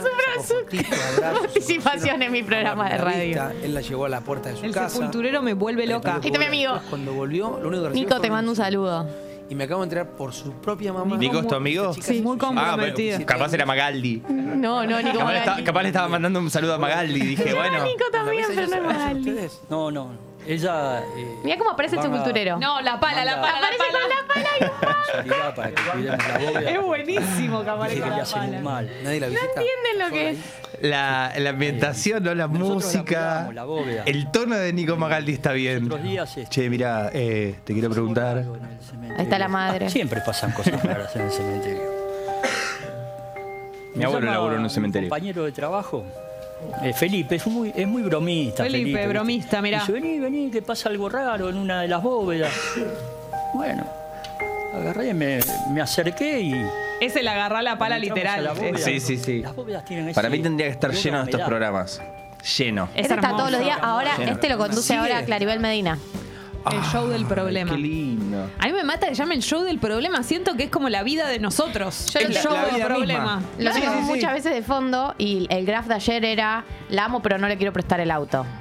su, 0.43 0.57
su 0.77 1.21
participación 1.21 2.23
en 2.23 2.33
mi 2.33 2.43
programa 2.43 2.89
de 2.91 2.99
radio. 2.99 3.51
Él 3.63 3.73
la 3.75 3.81
llevó 3.81 4.07
a 4.07 4.09
la 4.09 4.21
puerta 4.23 4.49
de 4.49 4.57
su 4.57 4.65
El 4.65 4.73
casa. 4.73 4.89
sepulturero 4.97 5.41
me 5.41 5.55
vuelve 5.55 5.87
loca. 5.87 6.17
Ahí 6.17 6.27
está 6.27 6.39
mi 6.41 6.47
amigo. 6.47 6.81
Cuando 6.91 7.13
volvió, 7.15 7.59
lo 7.63 7.69
único 7.69 7.85
que 7.85 7.89
recibió 7.91 8.09
Nico, 8.09 8.21
te 8.21 8.31
mando 8.31 8.51
un 8.51 8.57
saludo. 8.57 9.07
Y 9.51 9.55
me 9.55 9.65
acabo 9.65 9.81
de 9.83 9.85
enterar 9.85 10.09
por 10.11 10.33
su 10.33 10.53
propia 10.55 10.93
mamá. 10.93 11.17
¿Nico 11.17 11.39
es 11.41 11.47
tu 11.47 11.55
amigo? 11.55 11.93
Sí, 11.95 12.23
muy 12.23 12.39
Ah, 12.57 12.77
pero 12.81 13.27
capaz 13.27 13.53
era 13.53 13.67
Magaldi. 13.67 14.23
No, 14.29 14.87
no, 14.87 14.97
Nico 15.03 15.03
Capaz, 15.03 15.03
le 15.13 15.19
Magaldi. 15.19 15.39
estaba- 15.41 15.65
capaz 15.65 15.83
le 15.83 15.89
estaba 15.89 16.09
mandando 16.09 16.39
un 16.41 16.51
saludo 16.51 16.75
a 16.75 16.79
Magaldi. 16.79 17.21
Dije, 17.21 17.53
bueno. 17.55 17.85
Nico 17.85 18.05
también, 18.11 18.45
pero 18.55 18.67
no 18.69 18.77
es 18.77 18.83
Magaldi. 18.83 19.35
No, 19.69 19.91
no. 19.91 20.34
Ella. 20.47 21.01
eh, 21.17 21.37
Mira 21.43 21.57
cómo 21.59 21.71
aparece 21.71 21.97
el 21.97 22.03
van 22.03 22.13
a- 22.13 22.17
sepulturero. 22.17 22.59
No, 22.59 22.81
la 22.83 23.01
pala, 23.01 23.25
la 23.25 23.41
pala, 23.41 23.59
Aparece 23.59 23.85
con 23.91 24.09
la 24.11 25.55
pala 25.55 25.71
y 25.99 26.03
la 26.03 26.17
bóveda. 26.39 26.71
Es 26.71 26.81
buenísimo 26.83 27.59
que 27.65 27.71
le 27.95 28.01
la 28.01 28.25
pala. 28.25 28.61
mal. 28.61 28.91
Nadie 29.03 29.21
la 29.21 29.27
No 29.29 29.33
visita. 29.33 29.61
entienden 29.61 29.99
lo 29.99 30.11
que 30.11 30.31
es. 30.31 30.39
La, 30.83 31.33
la 31.39 31.51
ambientación, 31.51 32.23
¿no? 32.25 32.35
La 32.35 32.47
música. 32.49 33.05
cuidamos, 33.05 33.55
la 33.55 33.65
bóveda. 33.65 34.03
El 34.07 34.31
tono 34.33 34.57
de 34.57 34.73
Nico 34.73 34.97
Magaldi 34.97 35.33
está 35.33 35.53
bien. 35.53 35.89
Días, 36.03 36.37
este, 36.37 36.51
Che, 36.51 36.69
mira, 36.69 37.11
eh, 37.13 37.55
te 37.65 37.73
quiero 37.73 37.89
preguntar. 37.91 38.39
Ahí 39.17 39.23
está 39.25 39.39
la 39.39 39.49
madre. 39.49 39.89
Siempre 39.89 40.21
pasan 40.21 40.53
cosas 40.53 40.83
raras 40.85 41.15
en 41.17 41.23
el 41.23 41.31
cementerio. 41.31 41.83
Mi 43.95 44.05
abuelo 44.05 44.27
laburó 44.31 44.53
en 44.55 44.59
un 44.59 44.65
un 44.65 44.71
cementerio. 44.71 45.09
compañero 45.09 45.45
de 45.45 45.53
trabajo, 45.53 46.05
eh, 46.83 46.93
Felipe, 46.93 47.37
es 47.37 47.47
muy, 47.47 47.73
es 47.75 47.87
muy 47.87 48.03
bromista. 48.03 48.65
Felipe, 48.65 49.07
bromista, 49.07 49.61
mirá. 49.63 49.81
Dice, 49.81 49.93
vení, 49.93 50.19
vení, 50.19 50.51
que 50.51 50.63
pasa 50.63 50.89
algo 50.89 51.09
raro 51.09 51.49
en 51.49 51.57
una 51.57 51.81
de 51.83 51.89
las 51.89 52.03
bóvedas. 52.03 52.53
Bueno, 53.55 53.87
agarré, 54.75 55.15
me, 55.15 55.41
me 55.71 55.81
acerqué 55.81 56.41
y 56.41 56.55
Es 57.01 57.15
el 57.17 57.29
agarrar 57.29 57.63
la 57.63 57.79
pala 57.79 57.97
Entramos 57.97 58.17
literal. 58.19 58.41
a 58.41 58.43
la 58.43 58.53
bóveda. 58.53 58.79
Sí, 58.79 59.01
sí, 59.01 59.17
sí. 59.17 59.39
las 59.41 59.55
bóvedas 59.55 59.85
tienen 59.85 60.07
ese 60.09 60.15
Para 60.15 60.29
mí 60.31 60.41
tendría 60.41 60.67
que 60.67 60.73
estar 60.73 60.91
olor 60.91 60.99
a 60.99 61.03
lleno 61.03 61.19
de 61.19 61.25
estos 61.25 61.35
humedad. 61.35 61.47
programas. 61.49 62.03
Lleno. 62.59 62.85
Es 62.95 63.03
Este 63.03 63.15
está 63.15 63.15
hermoso. 63.15 63.37
todos 63.37 63.51
los 63.53 63.61
días. 63.63 63.79
Ahora, 63.81 64.17
Lleno. 64.19 64.33
este 64.33 64.49
lo 64.51 64.59
conduce 64.59 64.95
ahora 64.95 65.25
Claribel 65.25 65.61
Medina. 65.61 65.99
El 66.71 66.83
show 66.85 67.09
del 67.09 67.27
problema. 67.27 67.73
Qué 67.73 67.79
lindo. 67.79 68.51
A 68.59 68.67
mí 68.67 68.73
me 68.73 68.85
mata 68.85 69.09
que 69.09 69.15
llame 69.15 69.35
el 69.35 69.43
show 69.43 69.63
del 69.63 69.79
problema. 69.79 70.23
Siento 70.23 70.57
que 70.57 70.65
es 70.65 70.71
como 70.71 70.89
la 70.89 71.03
vida 71.03 71.29
de 71.29 71.39
nosotros. 71.39 72.07
Yo 72.13 72.21
el 72.21 72.33
show 72.35 72.53
la 72.55 72.65
del 72.77 72.87
problema. 72.87 73.37
misma. 73.37 73.43
Lo 73.59 73.73
Sí, 73.75 73.81
tengo 73.81 73.93
sí, 73.95 73.99
sí. 74.01 74.07
muchas 74.07 74.33
veces 74.33 74.55
de 74.55 74.63
fondo 74.63 75.15
y 75.19 75.47
el 75.51 75.67
graph 75.67 75.87
de 75.87 75.95
ayer 75.95 76.25
era 76.25 76.65
la 76.89 77.05
amo 77.05 77.21
pero 77.23 77.37
no 77.39 77.49
le 77.49 77.57
quiero 77.59 77.73
prestar 77.73 78.01
el 78.01 78.11
auto. 78.11 78.47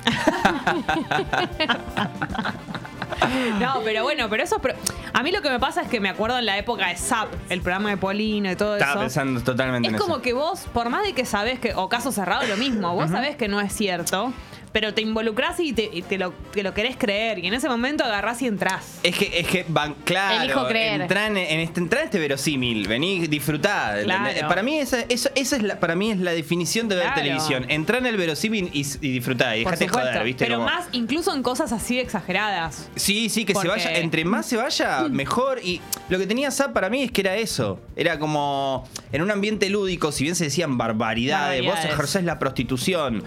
No, 3.60 3.76
pero 3.86 4.04
bueno, 4.04 4.28
pero 4.30 4.44
eso. 4.44 4.60
pero- 4.60 4.76
a 5.14 5.24
mí 5.24 5.32
lo 5.32 5.42
que 5.42 5.50
me 5.50 5.60
pasa 5.60 5.82
es 5.82 5.88
que 5.88 6.00
me 6.00 6.10
acuerdo 6.10 6.38
en 6.40 6.46
la 6.46 6.58
época 6.58 6.88
de 6.90 6.98
SAP, 6.98 7.30
el 7.50 7.62
programa 7.62 7.90
de 7.90 7.98
Polino 7.98 8.52
y 8.52 8.56
todo 8.56 8.74
Estaba 8.76 8.92
eso. 8.94 9.00
pensando 9.02 9.42
totalmente 9.42 9.88
Es 9.88 9.94
en 9.94 10.00
como 10.00 10.16
eso. 10.16 10.22
que 10.22 10.34
vos, 10.34 10.62
por 10.74 10.90
más 10.90 11.04
de 11.04 11.14
que 11.14 11.26
sabés 11.26 11.60
que, 11.60 11.74
o 11.74 11.88
caso 11.88 12.12
cerrado, 12.12 12.46
lo 12.48 12.58
mismo, 12.58 12.94
vos 12.94 13.10
sabés 13.10 13.36
que 13.38 13.48
no 13.48 13.62
es 13.62 13.74
cierto, 13.74 14.34
pero 14.74 14.94
te 14.94 15.02
involucras 15.02 15.60
y 15.60 15.72
te, 15.72 15.90
y 15.94 16.02
te 16.02 16.18
lo, 16.18 16.34
te 16.52 16.64
lo 16.64 16.74
querés 16.74 16.98
creer. 16.98 17.40
Y 17.40 17.48
en 17.48 17.54
ese 17.54 17.70
momento 17.70 18.04
agarrás 18.04 18.42
y 18.42 18.48
entrás. 18.48 19.00
Es 19.04 19.16
que, 19.16 19.40
es 19.40 19.48
que 19.48 19.66
van, 19.70 19.94
claro, 20.04 20.44
Elijo 20.44 20.68
creer. 20.68 21.02
Entra 21.02 21.28
en, 21.28 21.38
en 21.38 21.60
este, 21.62 21.80
entra 21.80 22.00
en 22.02 22.06
este 22.06 22.20
verosímil, 22.20 22.88
vení, 22.88 23.28
disfrutá. 23.28 24.00
¿entendés? 24.02 24.34
Claro. 24.34 24.48
Para 24.50 24.64
mí 24.64 24.80
esa, 24.80 25.02
eso- 25.10 25.30
esa 25.36 25.56
es 25.56 25.62
la, 25.64 25.80
para 25.80 25.96
mí 25.96 26.12
es 26.12 26.18
la 26.18 26.32
definición 26.32 26.90
de 26.90 26.96
ver 26.96 27.06
Claro. 27.06 27.22
televisión. 27.22 27.66
Entrar 27.70 28.00
en 28.02 28.08
el 28.08 28.18
verosímil 28.18 28.70
y, 28.74 28.80
y 28.82 29.12
disfrutá, 29.12 29.56
y 29.56 29.64
Por 29.64 29.74
dejate 29.74 29.88
supuesto. 29.90 30.10
joder, 30.12 30.24
¿viste? 30.26 30.46
Pero 30.46 30.58
Como- 30.58 30.70
más, 30.70 30.88
incluso 30.92 31.34
en 31.36 31.44
cosas 31.44 31.72
así 31.72 32.00
exageradas. 32.00 32.90
Sí, 32.96 33.30
sí, 33.30 33.46
que 33.46 33.54
Porque- 33.54 33.68
se 33.70 33.76
vaya. 33.76 33.98
Entre 34.00 34.26
más 34.26 34.46
se 34.48 34.58
vaya, 34.58 35.04
mejor. 35.10 35.60
Y 35.64 35.82
lo 36.10 36.18
que 36.18 36.26
tenía 36.26 36.50
Zap 36.52 36.74
para 36.74 36.90
mí 36.90 37.04
es 37.04 37.12
que 37.12 37.22
era 37.22 37.36
eso. 37.36 37.80
Era 37.96 38.18
como 38.18 38.88
en 39.12 39.22
un 39.22 39.30
ambiente 39.30 39.70
lúdico, 39.70 40.12
si 40.12 40.24
bien 40.24 40.36
se 40.36 40.46
decían 40.46 40.78
barbaridades, 40.80 41.60
vos 41.62 41.68
Barbaridades. 41.68 41.94
ejercés 41.94 42.24
la 42.24 42.40
prostitución. 42.40 43.24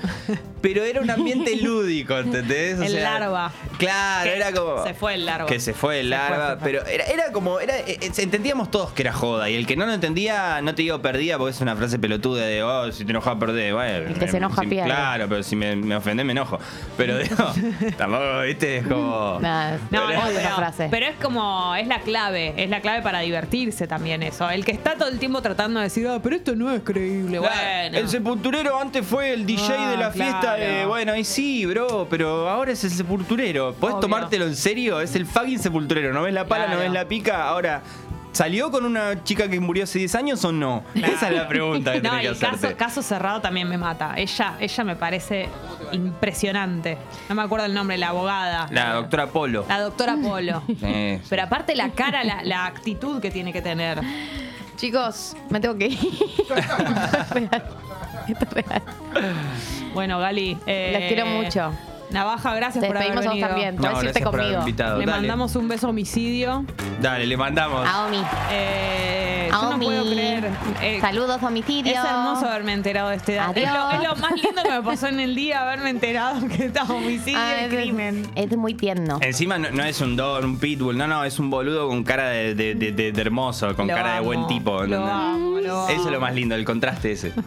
Pero 0.60 0.82
era 0.82 1.01
un 1.01 1.10
lúdico, 1.62 2.16
¿entendés? 2.18 2.78
O 2.78 2.82
el 2.84 2.92
sea, 2.92 3.18
larva. 3.18 3.52
Claro, 3.78 4.30
Que 4.30 4.36
era 4.36 4.52
como. 4.52 4.82
Se 4.84 4.94
fue 4.94 5.14
el 5.14 5.26
larva. 5.26 5.46
Que 5.46 5.60
se 5.60 5.74
fue 5.74 6.00
el 6.00 6.06
Se 6.10 6.16
fue, 6.16 6.18
larva, 6.28 6.50
se 6.54 6.56
fue. 6.60 6.64
pero 6.72 6.86
era, 6.86 7.04
era 7.04 7.32
como, 7.32 7.60
era, 7.60 7.76
eh, 7.78 7.98
eh, 8.00 8.10
entendíamos 8.18 8.70
todos 8.70 8.92
que 8.92 9.02
era 9.02 9.12
joda, 9.12 9.48
y 9.50 9.54
el 9.54 9.66
que 9.66 9.76
no 9.76 9.86
lo 9.86 9.92
entendía, 9.92 10.60
no 10.62 10.74
te 10.74 10.82
digo 10.82 11.00
perdía, 11.02 11.38
porque 11.38 11.52
es 11.52 11.60
una 11.60 11.76
frase 11.76 11.98
pelotuda 11.98 12.44
de, 12.46 12.62
oh, 12.62 12.90
si 12.92 13.04
te 13.04 13.10
enojas 13.10 13.36
perdés, 13.36 13.72
bueno. 13.72 14.08
El 14.08 14.18
que 14.18 14.28
se 14.28 14.36
enoja 14.38 14.62
si- 14.62 14.68
pierde. 14.68 14.88
Claro, 14.88 15.26
pero 15.28 15.42
si 15.42 15.56
me, 15.56 15.76
me 15.76 15.96
ofendés 15.96 16.24
me 16.26 16.32
enojo. 16.32 16.58
Pero 16.96 17.18
digo, 17.18 17.36
tampoco, 17.96 18.40
viste, 18.42 18.78
es 18.78 18.86
como... 18.86 19.38
Nah, 19.46 19.72
No, 19.72 19.78
Pero- 19.90 20.12
no, 20.12 20.26
odio 20.26 20.38
esa 20.38 20.54
frase. 20.56 20.88
pero 20.90 21.06
es 21.06 21.16
como, 21.22 21.74
es 21.76 21.86
la 21.86 22.00
clave, 22.00 22.54
es 22.56 22.70
la 22.70 22.80
clave 22.80 23.02
para 23.02 23.20
divertirse 23.20 23.86
también 23.86 24.22
eso. 24.22 24.48
El 24.50 24.64
que 24.64 24.72
está 24.72 24.94
todo 24.96 25.08
el 25.08 25.18
tiempo 25.18 25.42
tratando 25.42 25.80
de 25.80 25.84
decir, 25.84 26.06
ah, 26.08 26.18
pero 26.22 26.36
esto 26.36 26.54
no 26.56 26.72
es 26.72 26.82
creíble. 26.82 27.38
Claro, 27.38 27.54
Bueno. 27.54 27.98
El 27.98 28.08
sepulturero 28.08 28.78
antes 28.80 29.04
fue 29.06 29.32
el 29.32 29.44
DJ 29.46 29.74
Ah, 29.78 29.90
de 29.90 29.96
la 29.96 30.10
fiesta 30.10 30.54
de. 30.54 30.86
Bueno, 30.86 31.14
y 31.16 31.24
sí, 31.27 31.66
bro, 31.66 32.07
pero 32.09 32.48
ahora 32.48 32.73
es 32.73 32.85
el 32.85 32.90
sepulturero. 32.90 33.74
¿Podés 33.74 33.94
Obvio. 33.94 34.01
tomártelo 34.01 34.47
en 34.47 34.57
serio? 34.57 35.01
Es 35.01 35.15
el 35.16 35.27
fucking 35.27 35.59
sepulturero. 35.59 36.12
¿No 36.12 36.23
ves 36.23 36.32
la 36.35 36.47
pala? 36.47 36.69
¿No 36.69 36.78
ves 36.78 36.90
la 36.93 37.07
pica? 37.07 37.48
Ahora. 37.48 37.82
¿Salió 38.32 38.70
con 38.70 38.85
una 38.85 39.24
chica 39.24 39.48
que 39.48 39.59
murió 39.61 39.85
hace 39.85 39.98
10 39.98 40.15
años 40.15 40.44
o 40.44 40.53
no? 40.53 40.85
Esa 40.94 41.31
es 41.31 41.35
la 41.35 41.48
pregunta 41.48 41.94
que 41.94 42.01
No, 42.03 42.11
tenés 42.11 42.36
y 42.36 42.39
que 42.61 42.66
el 42.66 42.77
caso, 42.77 43.01
cerrado 43.01 43.40
también 43.40 43.66
me 43.66 43.78
mata. 43.78 44.12
Ella, 44.15 44.57
ella 44.61 44.85
me 44.85 44.94
parece 44.94 45.48
impresionante. 45.93 46.98
No 47.31 47.35
me 47.35 47.40
acuerdo 47.40 47.65
el 47.65 47.73
nombre, 47.73 47.97
la 47.97 48.09
abogada. 48.09 48.69
La 48.73 48.93
doctora 48.93 49.28
Polo. 49.28 49.65
La 49.66 49.81
doctora 49.81 50.16
Polo. 50.23 50.62
Eh, 50.82 51.19
Pero 51.31 51.43
aparte 51.44 51.74
la 51.74 51.89
cara, 51.93 52.24
la, 52.24 52.44
la 52.44 52.66
actitud 52.66 53.23
que 53.23 53.31
tiene 53.31 53.55
que 53.55 53.62
tener. 53.62 54.03
Chicos, 54.77 55.35
me 55.48 55.59
tengo 55.59 55.78
que 55.78 55.86
ir. 55.86 55.98
Esto 56.39 56.55
es 56.55 57.31
real. 57.31 57.65
Esto 58.28 58.44
es 58.44 58.53
real. 58.53 58.82
Bueno, 59.97 60.18
Gali. 60.18 60.59
eh, 60.66 60.90
Los 60.93 61.02
quiero 61.05 61.24
mucho. 61.24 61.73
Navaja, 62.11 62.55
gracias 62.55 62.83
Te 62.83 62.87
por 62.89 62.97
haber 62.97 63.11
despedimos 63.15 63.27
a 63.27 63.28
vos 63.28 63.35
venido. 63.35 63.49
también. 63.49 63.77
Podés 63.77 63.93
irte 63.95 64.05
gracias 64.05 64.24
por 64.31 64.35
haber 64.41 64.53
conmigo. 64.55 64.69
invitado. 64.69 64.99
Le 64.99 65.07
Dale. 65.07 65.19
mandamos 65.19 65.57
un 65.57 65.69
beso 65.69 65.89
homicidio. 65.89 66.65
Dale, 67.01 67.27
le 67.27 67.37
mandamos. 67.37 67.87
A 67.87 68.07
Omi. 68.07 68.23
Eh, 68.53 69.49
yo 69.53 69.62
no 69.62 69.70
Omi. 69.70 69.85
puedo 69.87 70.05
creer. 70.11 70.51
eh, 70.83 70.99
Saludos, 71.01 71.43
homicidio. 71.43 71.93
Es 71.93 71.99
hermoso 71.99 72.47
haberme 72.47 72.73
enterado 72.73 73.09
de 73.11 73.16
este 73.16 73.35
dato. 73.35 73.59
Es 73.59 73.70
lo, 73.70 73.78
Adiós. 73.81 73.95
es 73.95 74.09
lo 74.09 74.16
más 74.16 74.33
lindo 74.33 74.62
que 74.62 74.70
me 74.70 74.83
pasó 74.83 75.09
en 75.09 75.20
el 75.20 75.35
día, 75.35 75.62
haberme 75.62 75.91
enterado 75.91 76.47
que 76.49 76.66
estaba 76.66 76.95
homicidio 76.95 77.39
Ah, 77.41 77.55
y 77.61 77.65
es- 77.65 77.69
crimen. 77.74 78.27
Es 78.35 78.57
muy 78.57 78.74
tierno. 78.74 79.19
Encima 79.20 79.59
no, 79.59 79.70
no 79.70 79.83
es 79.85 80.01
un 80.01 80.16
don, 80.16 80.45
un 80.45 80.59
pitbull, 80.59 80.97
no, 80.97 81.07
no, 81.07 81.24
es 81.24 81.39
un 81.39 81.51
boludo 81.51 81.89
con 81.89 82.03
cara 82.05 82.28
de, 82.28 82.55
de- 82.55 82.74
de- 82.74 82.93
de- 82.93 83.12
de 83.12 83.20
hermoso, 83.20 83.74
con 83.77 83.89
Lo 83.89 83.95
cara 83.95 84.12
de 84.12 84.16
amo, 84.19 84.27
buen 84.27 84.47
tipo. 84.47 84.70
Lo 84.78 84.85
¿entendés? 84.85 85.11
amo, 85.11 85.61
lo 85.61 85.78
amo. 85.81 85.89
Eso 85.89 86.07
es 86.07 86.12
lo 86.12 86.20
más 86.20 86.35
lindo, 86.35 86.55
el 86.55 86.65
contraste 86.65 87.12
ese. 87.12 87.33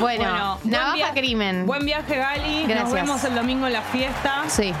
Bueno, 0.00 0.58
buen 0.62 0.70
Navaja 0.72 1.12
Crimen. 1.12 1.66
Buen 1.66 1.84
viaje, 1.84 2.16
Gali. 2.16 2.66
Nos 2.66 2.92
Gracias. 2.98 3.06
vemos 3.06 3.24
el 3.24 3.34
domingo 3.34 3.66
en 3.66 3.72
la 3.72 3.82
fiesta. 3.82 4.44
Sí. 4.48 4.72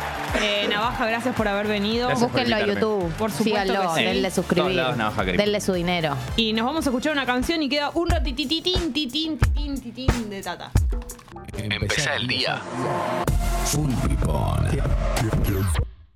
Eh, 0.42 0.66
Navaja, 0.68 1.06
gracias 1.06 1.34
por 1.34 1.48
haber 1.48 1.66
venido. 1.66 2.08
Gracias 2.08 2.30
Búsquenlo 2.30 2.56
a. 2.56 2.60
YouTube. 2.66 3.12
Por 3.14 3.30
supuesto 3.30 3.72
Síganlo, 3.72 3.94
que 3.94 4.00
sí. 4.00 4.04
denle 4.04 4.30
suscribir. 4.30 4.74
lados 4.76 4.96
Navaja. 4.96 5.24
Denle 5.24 5.60
su 5.60 5.72
dinero. 5.72 6.16
Y 6.36 6.52
nos 6.52 6.66
vamos 6.66 6.86
a 6.86 6.90
escuchar 6.90 7.12
una 7.12 7.26
canción 7.26 7.62
y 7.62 7.68
queda 7.68 7.90
un 7.94 8.08
ratitititín, 8.10 8.92
titín, 8.92 9.38
titín, 9.38 9.80
titín 9.80 10.30
de 10.30 10.42
Tata. 10.42 10.70
Empezá 11.56 12.14
el 12.16 12.26
día. 12.26 12.60
Full 13.64 13.92
pipón. 14.06 14.68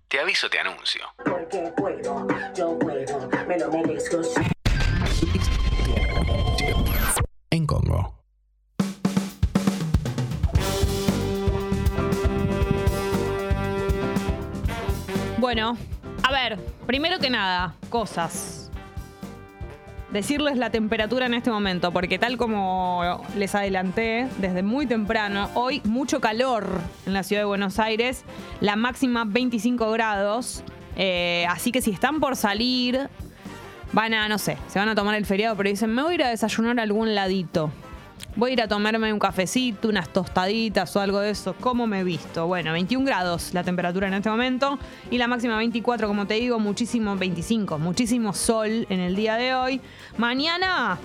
Te 0.08 0.20
aviso, 0.20 0.48
te 0.50 0.58
anuncio. 0.60 1.02
Porque 1.24 1.72
puedo, 1.76 2.26
yo 2.54 2.78
puedo, 2.78 3.28
me 3.48 3.58
lo 3.58 3.70
merezco. 3.72 4.18
Bueno, 15.52 15.76
a 16.22 16.32
ver, 16.32 16.58
primero 16.86 17.18
que 17.18 17.28
nada, 17.28 17.74
cosas. 17.90 18.70
Decirles 20.10 20.56
la 20.56 20.70
temperatura 20.70 21.26
en 21.26 21.34
este 21.34 21.50
momento, 21.50 21.92
porque 21.92 22.18
tal 22.18 22.38
como 22.38 23.22
les 23.36 23.54
adelanté 23.54 24.28
desde 24.38 24.62
muy 24.62 24.86
temprano, 24.86 25.50
hoy 25.52 25.82
mucho 25.84 26.22
calor 26.22 26.80
en 27.04 27.12
la 27.12 27.22
ciudad 27.22 27.42
de 27.42 27.44
Buenos 27.44 27.78
Aires, 27.78 28.24
la 28.62 28.76
máxima 28.76 29.26
25 29.26 29.90
grados, 29.90 30.64
eh, 30.96 31.44
así 31.50 31.70
que 31.70 31.82
si 31.82 31.90
están 31.90 32.18
por 32.18 32.36
salir, 32.36 33.10
van 33.92 34.14
a, 34.14 34.30
no 34.30 34.38
sé, 34.38 34.56
se 34.68 34.78
van 34.78 34.88
a 34.88 34.94
tomar 34.94 35.16
el 35.16 35.26
feriado, 35.26 35.54
pero 35.54 35.68
dicen, 35.68 35.94
me 35.94 36.00
voy 36.00 36.12
a 36.12 36.14
ir 36.14 36.24
a 36.24 36.28
desayunar 36.30 36.80
a 36.80 36.82
algún 36.82 37.14
ladito. 37.14 37.70
Voy 38.34 38.50
a 38.50 38.52
ir 38.54 38.62
a 38.62 38.68
tomarme 38.68 39.12
un 39.12 39.18
cafecito, 39.18 39.88
unas 39.88 40.08
tostaditas 40.08 40.94
o 40.96 41.00
algo 41.00 41.20
de 41.20 41.30
eso. 41.30 41.54
¿Cómo 41.60 41.86
me 41.86 42.00
he 42.00 42.04
visto? 42.04 42.46
Bueno, 42.46 42.72
21 42.72 43.04
grados 43.04 43.52
la 43.52 43.62
temperatura 43.62 44.08
en 44.08 44.14
este 44.14 44.30
momento 44.30 44.78
y 45.10 45.18
la 45.18 45.28
máxima 45.28 45.56
24, 45.58 46.08
como 46.08 46.26
te 46.26 46.34
digo, 46.34 46.58
muchísimo 46.58 47.16
25, 47.16 47.78
muchísimo 47.78 48.32
sol 48.32 48.86
en 48.88 49.00
el 49.00 49.16
día 49.16 49.36
de 49.36 49.54
hoy. 49.54 49.80
Mañana 50.16 50.98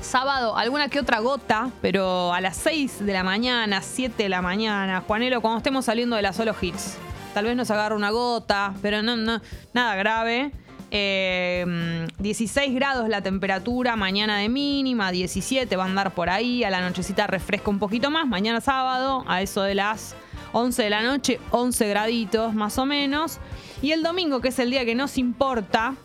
sábado, 0.00 0.56
alguna 0.56 0.88
que 0.88 1.00
otra 1.00 1.18
gota, 1.18 1.70
pero 1.82 2.32
a 2.32 2.40
las 2.40 2.56
6 2.58 3.04
de 3.04 3.12
la 3.12 3.24
mañana, 3.24 3.82
7 3.82 4.22
de 4.22 4.28
la 4.28 4.40
mañana, 4.40 5.02
Juanelo, 5.06 5.40
cuando 5.40 5.58
estemos 5.58 5.84
saliendo 5.84 6.16
de 6.16 6.22
la 6.22 6.32
solo 6.32 6.54
hits. 6.60 6.96
Tal 7.34 7.44
vez 7.44 7.56
nos 7.56 7.70
agarra 7.70 7.94
una 7.94 8.10
gota, 8.10 8.72
pero 8.80 9.02
no, 9.02 9.16
no 9.16 9.40
nada 9.74 9.94
grave. 9.96 10.52
Eh, 10.98 12.06
16 12.20 12.74
grados 12.74 13.10
la 13.10 13.20
temperatura, 13.20 13.96
mañana 13.96 14.38
de 14.38 14.48
mínima, 14.48 15.10
17 15.10 15.76
va 15.76 15.82
a 15.82 15.86
andar 15.86 16.14
por 16.14 16.30
ahí, 16.30 16.64
a 16.64 16.70
la 16.70 16.80
nochecita 16.80 17.26
refresca 17.26 17.68
un 17.68 17.78
poquito 17.78 18.10
más, 18.10 18.26
mañana 18.26 18.62
sábado, 18.62 19.22
a 19.28 19.42
eso 19.42 19.62
de 19.62 19.74
las 19.74 20.16
11 20.54 20.84
de 20.84 20.90
la 20.90 21.02
noche, 21.02 21.38
11 21.50 21.88
graditos 21.88 22.54
más 22.54 22.78
o 22.78 22.86
menos. 22.86 23.40
Y 23.82 23.92
el 23.92 24.02
domingo, 24.02 24.40
que 24.40 24.48
es 24.48 24.58
el 24.58 24.70
día 24.70 24.86
que 24.86 24.94
nos 24.94 25.18
importa, 25.18 25.96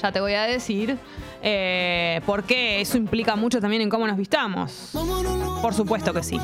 ya 0.00 0.12
te 0.12 0.20
voy 0.20 0.34
a 0.34 0.44
decir, 0.44 0.96
eh, 1.42 2.20
porque 2.24 2.80
eso 2.80 2.96
implica 2.96 3.34
mucho 3.34 3.60
también 3.60 3.82
en 3.82 3.90
cómo 3.90 4.06
nos 4.06 4.16
vistamos. 4.16 4.92
Por 5.60 5.74
supuesto 5.74 6.14
que 6.14 6.22
sí. 6.22 6.38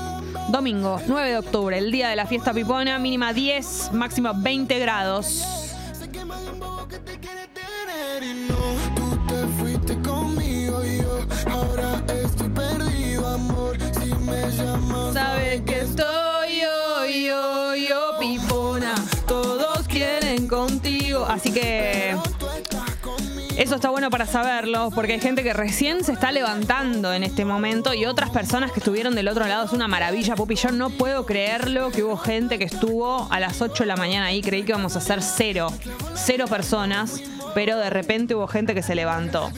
Domingo, 0.48 1.00
9 1.06 1.30
de 1.30 1.38
octubre, 1.38 1.78
el 1.78 1.92
día 1.92 2.08
de 2.08 2.16
la 2.16 2.26
fiesta 2.26 2.52
pipona, 2.52 2.98
mínima 2.98 3.32
10, 3.32 3.92
máxima 3.92 4.32
20 4.32 4.76
grados. 4.80 5.61
Tú 8.94 9.18
te 9.26 9.46
fuiste 9.58 10.00
conmigo 10.02 10.84
y 10.84 10.98
yo 10.98 11.26
ahora 11.50 12.02
estoy 12.22 12.48
perdido, 12.50 13.26
amor. 13.28 13.76
Si 13.98 14.14
me 14.14 14.50
llamas, 14.50 15.14
Sabes 15.14 15.62
que 15.62 15.80
estoy 15.80 16.60
yo, 16.60 17.06
yo, 17.06 17.74
yo, 17.74 18.18
pipona. 18.20 18.94
Todos 19.26 19.86
quieren 19.88 20.46
contigo. 20.46 21.24
Así 21.26 21.50
que. 21.52 22.16
Eso 23.56 23.74
está 23.74 23.90
bueno 23.90 24.08
para 24.08 24.26
saberlo, 24.26 24.90
porque 24.94 25.12
hay 25.12 25.20
gente 25.20 25.42
que 25.42 25.52
recién 25.52 26.04
se 26.04 26.12
está 26.12 26.32
levantando 26.32 27.12
en 27.12 27.22
este 27.22 27.44
momento 27.44 27.92
y 27.92 28.06
otras 28.06 28.30
personas 28.30 28.72
que 28.72 28.80
estuvieron 28.80 29.14
del 29.14 29.28
otro 29.28 29.46
lado. 29.46 29.66
Es 29.66 29.72
una 29.72 29.88
maravilla, 29.88 30.34
Pupi. 30.34 30.54
Yo 30.54 30.70
no 30.70 30.88
puedo 30.88 31.26
creerlo 31.26 31.90
que 31.90 32.02
hubo 32.02 32.16
gente 32.16 32.58
que 32.58 32.64
estuvo 32.64 33.28
a 33.30 33.40
las 33.40 33.60
8 33.60 33.82
de 33.82 33.86
la 33.86 33.96
mañana 33.96 34.26
ahí. 34.26 34.40
Creí 34.40 34.62
que 34.62 34.72
íbamos 34.72 34.96
a 34.96 35.02
ser 35.02 35.22
cero, 35.22 35.68
cero 36.14 36.46
personas, 36.48 37.22
pero 37.54 37.76
de 37.76 37.90
repente 37.90 38.34
hubo 38.34 38.46
gente 38.48 38.74
que 38.74 38.82
se 38.82 38.94
levantó. 38.94 39.52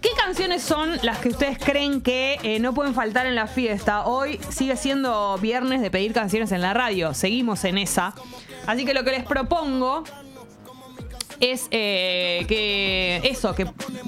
¿Qué 0.00 0.10
canciones 0.16 0.62
son 0.62 0.98
las 1.02 1.18
que 1.18 1.28
ustedes 1.28 1.58
creen 1.58 2.00
que 2.00 2.38
eh, 2.42 2.58
no 2.58 2.72
pueden 2.72 2.94
faltar 2.94 3.26
en 3.26 3.34
la 3.34 3.46
fiesta? 3.46 4.06
Hoy 4.06 4.40
sigue 4.48 4.76
siendo 4.76 5.36
viernes 5.36 5.82
de 5.82 5.90
pedir 5.90 6.14
canciones 6.14 6.52
en 6.52 6.62
la 6.62 6.72
radio. 6.72 7.12
Seguimos 7.12 7.64
en 7.64 7.76
esa. 7.76 8.14
Así 8.66 8.86
que 8.86 8.94
lo 8.94 9.04
que 9.04 9.10
les 9.10 9.24
propongo 9.24 10.04
es 11.40 11.66
eh, 11.70 12.44
que 12.48 13.20
eso, 13.24 13.54
que 13.54 13.66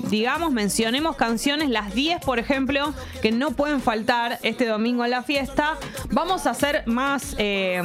digamos, 0.09 0.53
mencionemos 0.53 1.17
canciones, 1.17 1.71
las 1.71 1.95
10, 1.95 2.21
por 2.25 2.39
ejemplo, 2.39 2.95
que 3.21 3.33
no 3.33 3.53
pueden 3.53 3.81
faltar 3.81 4.39
este 4.43 4.67
domingo 4.67 5.05
en 5.05 5.11
la 5.11 5.23
fiesta. 5.23 5.79
Vamos 6.11 6.47
a 6.47 6.55
ser 6.55 6.85
más 6.87 7.35
eh, 7.39 7.83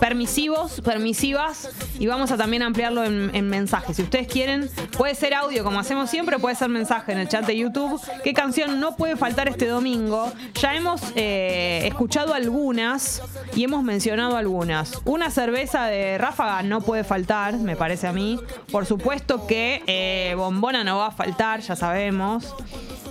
permisivos, 0.00 0.80
permisivas, 0.80 1.70
y 1.98 2.06
vamos 2.06 2.30
a 2.30 2.36
también 2.36 2.62
ampliarlo 2.62 3.04
en, 3.04 3.30
en 3.34 3.48
mensajes. 3.48 3.96
Si 3.96 4.02
ustedes 4.02 4.28
quieren, 4.28 4.70
puede 4.96 5.14
ser 5.14 5.34
audio, 5.34 5.64
como 5.64 5.80
hacemos 5.80 6.10
siempre, 6.10 6.38
puede 6.38 6.54
ser 6.54 6.68
mensaje 6.68 7.12
en 7.12 7.18
el 7.18 7.28
chat 7.28 7.44
de 7.44 7.56
YouTube. 7.56 8.00
¿Qué 8.22 8.32
canción 8.32 8.80
no 8.80 8.96
puede 8.96 9.16
faltar 9.16 9.48
este 9.48 9.66
domingo? 9.66 10.32
Ya 10.54 10.74
hemos 10.74 11.00
eh, 11.14 11.82
escuchado 11.84 12.34
algunas 12.34 13.22
y 13.54 13.64
hemos 13.64 13.82
mencionado 13.82 14.36
algunas. 14.36 15.00
Una 15.04 15.30
cerveza 15.30 15.86
de 15.86 16.18
Ráfaga 16.18 16.62
no 16.62 16.80
puede 16.80 17.04
faltar, 17.04 17.56
me 17.56 17.76
parece 17.76 18.06
a 18.06 18.12
mí. 18.12 18.38
Por 18.70 18.84
supuesto 18.86 19.46
que 19.46 19.82
eh, 19.86 20.34
Bombona 20.36 20.84
no 20.84 20.98
va 20.98 21.06
a 21.06 21.10
faltar, 21.10 21.60
ya 21.60 21.74
sabemos. 21.74 22.54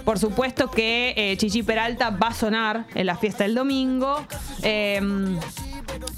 Por 0.05 0.19
supuesto 0.19 0.69
que 0.69 1.13
eh, 1.17 1.35
Chichi 1.38 1.63
Peralta 1.63 2.11
va 2.11 2.27
a 2.27 2.34
sonar 2.34 2.85
en 2.93 3.05
la 3.05 3.17
fiesta 3.17 3.43
del 3.43 3.55
domingo. 3.55 4.25
Eh, 4.61 5.01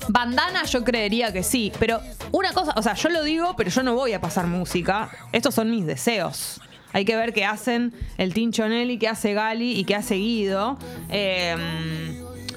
Bandana 0.09 0.63
yo 0.65 0.83
creería 0.83 1.31
que 1.31 1.43
sí, 1.43 1.71
pero 1.79 2.01
una 2.31 2.51
cosa, 2.51 2.73
o 2.75 2.81
sea, 2.81 2.95
yo 2.95 3.09
lo 3.09 3.23
digo, 3.23 3.55
pero 3.55 3.69
yo 3.69 3.83
no 3.83 3.95
voy 3.95 4.13
a 4.13 4.21
pasar 4.21 4.47
música. 4.47 5.09
Estos 5.31 5.55
son 5.55 5.71
mis 5.71 5.85
deseos. 5.85 6.59
Hay 6.91 7.05
que 7.05 7.15
ver 7.15 7.33
qué 7.33 7.45
hacen 7.45 7.93
el 8.17 8.33
Tincho 8.33 8.67
Nelly, 8.67 8.97
qué 8.97 9.07
hace 9.07 9.33
Gali 9.33 9.79
y 9.79 9.83
qué 9.85 9.95
hace 9.95 10.15
Guido. 10.15 10.77
Eh, 11.09 11.55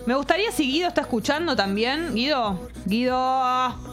me 0.07 0.15
gustaría 0.15 0.51
si 0.51 0.65
Guido 0.71 0.89
está 0.89 1.03
escuchando 1.03 1.55
también. 1.55 2.15
Guido, 2.15 2.69
Guido. 2.87 3.92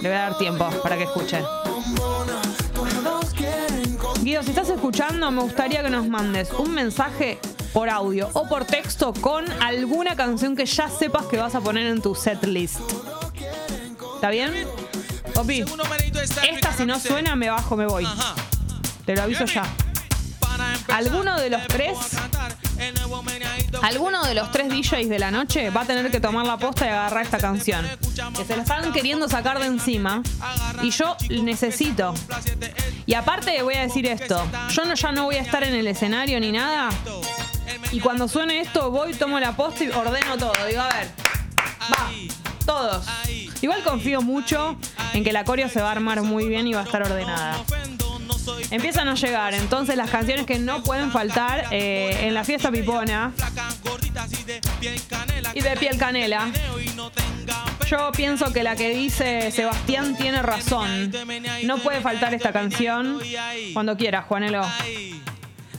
Le 0.00 0.08
voy 0.08 0.16
a 0.16 0.20
dar 0.20 0.38
tiempo 0.38 0.68
para 0.82 0.96
que 0.96 1.04
escuche. 1.04 1.42
Guido, 4.20 4.42
si 4.42 4.50
estás 4.50 4.70
escuchando, 4.70 5.30
me 5.30 5.42
gustaría 5.42 5.82
que 5.82 5.90
nos 5.90 6.06
mandes 6.08 6.50
un 6.52 6.72
mensaje 6.72 7.38
por 7.72 7.90
audio 7.90 8.30
o 8.32 8.48
por 8.48 8.64
texto 8.64 9.12
con 9.12 9.44
alguna 9.62 10.16
canción 10.16 10.56
que 10.56 10.64
ya 10.64 10.88
sepas 10.88 11.26
que 11.26 11.36
vas 11.36 11.54
a 11.54 11.60
poner 11.60 11.86
en 11.86 12.00
tu 12.00 12.14
set 12.14 12.42
list. 12.44 12.80
¿Está 14.14 14.30
bien? 14.30 14.66
Popi, 15.34 15.64
esta 16.48 16.72
si 16.72 16.86
no 16.86 16.98
suena, 17.00 17.36
me 17.36 17.50
bajo, 17.50 17.76
me 17.76 17.86
voy. 17.86 18.06
Te 19.04 19.14
lo 19.14 19.22
aviso 19.22 19.44
ya. 19.44 19.64
Alguno 20.88 21.38
de 21.38 21.50
los 21.50 21.66
tres, 21.66 21.98
alguno 23.82 24.24
de 24.24 24.34
los 24.34 24.50
tres 24.50 24.68
DJs 24.68 25.08
de 25.08 25.18
la 25.18 25.30
noche 25.30 25.70
va 25.70 25.82
a 25.82 25.84
tener 25.84 26.10
que 26.10 26.20
tomar 26.20 26.46
la 26.46 26.56
posta 26.56 26.86
y 26.86 26.88
agarrar 26.88 27.24
esta 27.24 27.38
canción. 27.38 27.86
Que 28.36 28.44
se 28.44 28.56
la 28.56 28.62
están 28.62 28.92
queriendo 28.92 29.28
sacar 29.28 29.58
de 29.58 29.66
encima. 29.66 30.22
Y 30.82 30.90
yo 30.90 31.16
necesito. 31.30 32.14
Y 33.06 33.14
aparte 33.14 33.62
voy 33.62 33.74
a 33.74 33.82
decir 33.82 34.06
esto. 34.06 34.42
Yo 34.70 34.84
no, 34.84 34.94
ya 34.94 35.12
no 35.12 35.24
voy 35.24 35.36
a 35.36 35.42
estar 35.42 35.62
en 35.64 35.74
el 35.74 35.86
escenario 35.86 36.40
ni 36.40 36.52
nada. 36.52 36.88
Y 37.92 38.00
cuando 38.00 38.28
suene 38.28 38.60
esto, 38.60 38.90
voy, 38.90 39.14
tomo 39.14 39.38
la 39.38 39.56
posta 39.56 39.84
y 39.84 39.90
ordeno 39.90 40.36
todo. 40.38 40.52
Digo, 40.66 40.80
a 40.80 40.88
ver. 40.88 41.08
Va. 41.92 42.10
Todos. 42.64 43.06
Igual 43.60 43.82
confío 43.82 44.22
mucho 44.22 44.76
en 45.12 45.22
que 45.22 45.32
la 45.32 45.44
coreo 45.44 45.68
se 45.68 45.80
va 45.80 45.88
a 45.88 45.92
armar 45.92 46.22
muy 46.22 46.48
bien 46.48 46.66
y 46.66 46.74
va 46.74 46.80
a 46.80 46.84
estar 46.84 47.02
ordenada. 47.02 47.56
Empiezan 48.70 49.08
a 49.08 49.14
llegar 49.14 49.54
entonces 49.54 49.96
las 49.96 50.10
canciones 50.10 50.46
que 50.46 50.58
no 50.58 50.82
pueden 50.82 51.10
faltar 51.10 51.66
eh, 51.70 52.26
en 52.26 52.34
la 52.34 52.44
fiesta 52.44 52.70
pipona 52.70 53.32
y 55.54 55.60
de 55.60 55.76
piel 55.76 55.96
canela. 55.98 56.50
Yo 57.88 58.10
pienso 58.12 58.52
que 58.52 58.62
la 58.62 58.76
que 58.76 58.90
dice 58.90 59.50
Sebastián 59.50 60.16
tiene 60.16 60.42
razón. 60.42 61.12
No 61.64 61.78
puede 61.78 62.00
faltar 62.00 62.34
esta 62.34 62.52
canción. 62.52 63.20
Cuando 63.72 63.96
quieras, 63.96 64.24
Juanelo. 64.26 64.62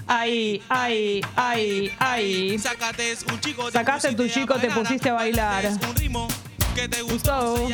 Ay, 0.07 0.61
ay, 0.69 1.21
ay, 1.35 1.91
ay. 1.97 2.59
Sacaste 2.59 4.13
tu 4.13 4.27
chico, 4.27 4.55
te 4.55 4.69
pusiste 4.69 5.09
a 5.09 5.13
bailar. 5.13 5.71
Gustavo. 7.03 7.69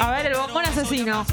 A 0.00 0.10
ver, 0.10 0.26
el 0.26 0.34
bombón 0.36 0.64
asesino. 0.66 1.24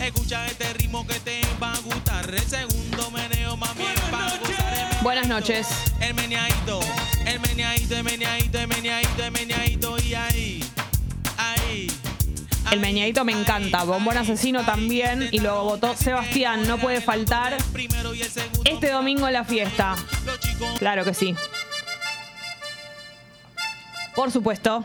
Escucha 0.00 0.46
este 0.46 0.72
ritmo 0.74 1.06
que 1.06 1.14
te 1.20 1.40
va 1.62 1.72
a 1.72 1.78
gustar. 1.78 2.28
El 2.28 2.40
segundo 2.40 3.10
meneo, 3.12 3.56
mami. 3.56 3.84
Buenas 5.02 5.28
noches. 5.28 5.68
El 6.00 6.14
meneadito, 6.14 6.80
el 7.24 7.38
meneadito, 7.38 7.96
el 7.96 8.02
meneadito, 8.02 8.58
el 8.58 8.66
meneadito, 8.66 9.24
el 9.24 9.30
meneadito 9.30 9.96
y 10.02 10.14
ahí, 10.14 10.64
ahí. 11.36 11.86
El 12.72 12.80
meñadito 12.80 13.24
me 13.24 13.32
encanta. 13.32 13.84
Bombón 13.84 14.18
asesino 14.18 14.64
también. 14.64 15.28
Y 15.30 15.38
lo 15.38 15.62
votó 15.62 15.96
Sebastián. 15.96 16.66
No 16.66 16.78
puede 16.78 17.00
faltar. 17.00 17.56
Este 18.64 18.90
domingo 18.90 19.28
en 19.28 19.34
la 19.34 19.44
fiesta. 19.44 19.94
Claro 20.78 21.04
que 21.04 21.14
sí. 21.14 21.34
Por 24.16 24.32
supuesto. 24.32 24.84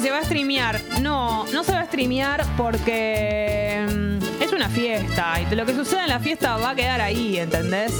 Se 0.00 0.10
va 0.10 0.18
a 0.18 0.24
streamear. 0.24 0.80
No, 1.00 1.44
no 1.52 1.64
se 1.64 1.72
va 1.72 1.80
a 1.80 1.86
streamear 1.86 2.44
porque 2.56 3.86
mm, 3.88 4.42
es 4.42 4.52
una 4.52 4.68
fiesta 4.68 5.34
y 5.40 5.54
lo 5.54 5.64
que 5.66 5.74
suceda 5.74 6.04
en 6.04 6.10
la 6.10 6.20
fiesta 6.20 6.56
va 6.56 6.70
a 6.70 6.74
quedar 6.74 7.00
ahí, 7.00 7.38
¿entendés? 7.38 7.92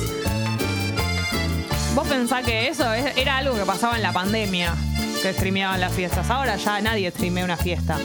Vos 1.94 2.06
pensás 2.08 2.44
que 2.44 2.68
eso 2.68 2.92
es- 2.94 3.16
era 3.16 3.38
algo 3.38 3.54
que 3.56 3.64
pasaba 3.64 3.96
en 3.96 4.02
la 4.02 4.12
pandemia, 4.12 4.74
que 5.22 5.32
streameaban 5.32 5.80
las 5.80 5.92
fiestas. 5.92 6.28
Ahora 6.30 6.56
ya 6.56 6.80
nadie 6.80 7.10
streamea 7.10 7.44
una 7.44 7.56
fiesta. 7.56 7.96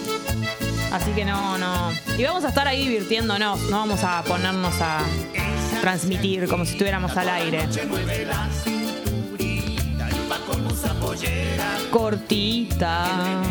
Así 0.92 1.12
que 1.12 1.26
no, 1.26 1.58
no. 1.58 1.92
Y 2.18 2.24
vamos 2.24 2.46
a 2.46 2.50
estar 2.50 2.68
ahí 2.68 2.84
divirtiéndonos, 2.88 3.60
no 3.70 3.78
vamos 3.80 4.04
a 4.04 4.24
ponernos 4.24 4.74
a 4.82 5.00
transmitir 5.82 6.48
como 6.48 6.66
si 6.66 6.72
estuviéramos 6.74 7.16
al 7.18 7.30
aire. 7.30 7.68
Cortita. 11.92 13.42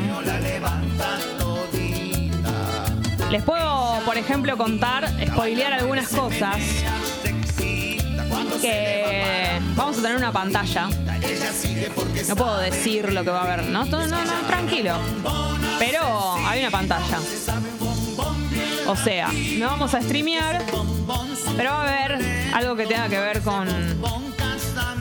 Les 3.30 3.42
puedo, 3.42 4.00
por 4.04 4.16
ejemplo, 4.16 4.56
contar, 4.56 5.08
spoilear 5.26 5.72
algunas 5.72 6.08
cosas. 6.08 6.56
Que 8.60 9.60
vamos 9.74 9.98
a 9.98 10.02
tener 10.02 10.16
una 10.16 10.32
pantalla. 10.32 10.88
No 12.28 12.36
puedo 12.36 12.58
decir 12.58 13.12
lo 13.12 13.24
que 13.24 13.30
va 13.30 13.40
a 13.40 13.44
haber, 13.44 13.66
¿no? 13.66 13.84
No, 13.84 14.06
no, 14.06 14.24
no, 14.24 14.32
tranquilo. 14.46 14.98
Pero 15.78 16.34
hay 16.46 16.60
una 16.60 16.70
pantalla. 16.70 17.18
O 18.86 18.96
sea, 18.96 19.30
no 19.58 19.66
vamos 19.66 19.94
a 19.94 20.02
streamear, 20.02 20.62
pero 21.56 21.70
va 21.70 21.84
a 21.84 22.04
haber 22.04 22.52
algo 22.54 22.76
que 22.76 22.86
tenga 22.86 23.08
que 23.08 23.18
ver 23.18 23.40
con 23.40 23.68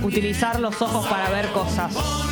utilizar 0.04 0.60
los 0.60 0.82
ojos 0.82 1.06
para 1.08 1.30
ver 1.30 1.52
cosas. 1.52 2.23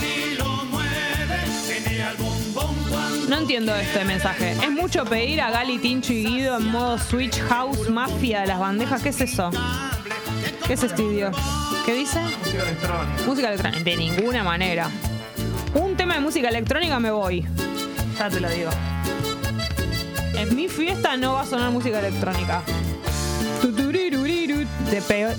No 3.27 3.38
entiendo 3.38 3.73
este 3.76 4.03
mensaje. 4.03 4.51
Es 4.51 4.72
mucho 4.72 5.05
pedir 5.05 5.41
a 5.41 5.51
Gali, 5.51 5.77
Tincho 5.80 6.11
y 6.13 6.26
Guido 6.26 6.57
en 6.57 6.68
modo 6.72 6.97
Switch 6.97 7.39
House 7.49 7.89
Mafia 7.89 8.41
de 8.41 8.47
las 8.47 8.59
bandejas. 8.59 9.01
¿Qué 9.01 9.09
es 9.09 9.22
eso? 9.22 9.49
¿Qué 10.68 10.73
es 10.73 10.84
este 10.84 11.01
video? 11.01 11.31
¿Qué 11.85 11.93
dice? 11.93 12.19
Música 12.22 12.63
electrónica. 12.63 13.23
Música 13.26 13.47
electrónica. 13.47 13.84
De 13.84 13.95
ninguna 13.97 14.43
manera. 14.43 14.89
Un 15.73 15.95
tema 15.95 16.15
de 16.15 16.19
música 16.19 16.49
electrónica 16.49 16.99
me 16.99 17.11
voy. 17.11 17.45
Ya 18.19 18.30
te 18.30 18.39
lo 18.39 18.49
digo. 18.49 18.69
En 20.35 20.55
mi 20.55 20.68
fiesta 20.68 21.15
no 21.18 21.34
va 21.34 21.41
a 21.41 21.45
sonar 21.45 21.72
música 21.72 21.99
electrónica. 21.99 22.61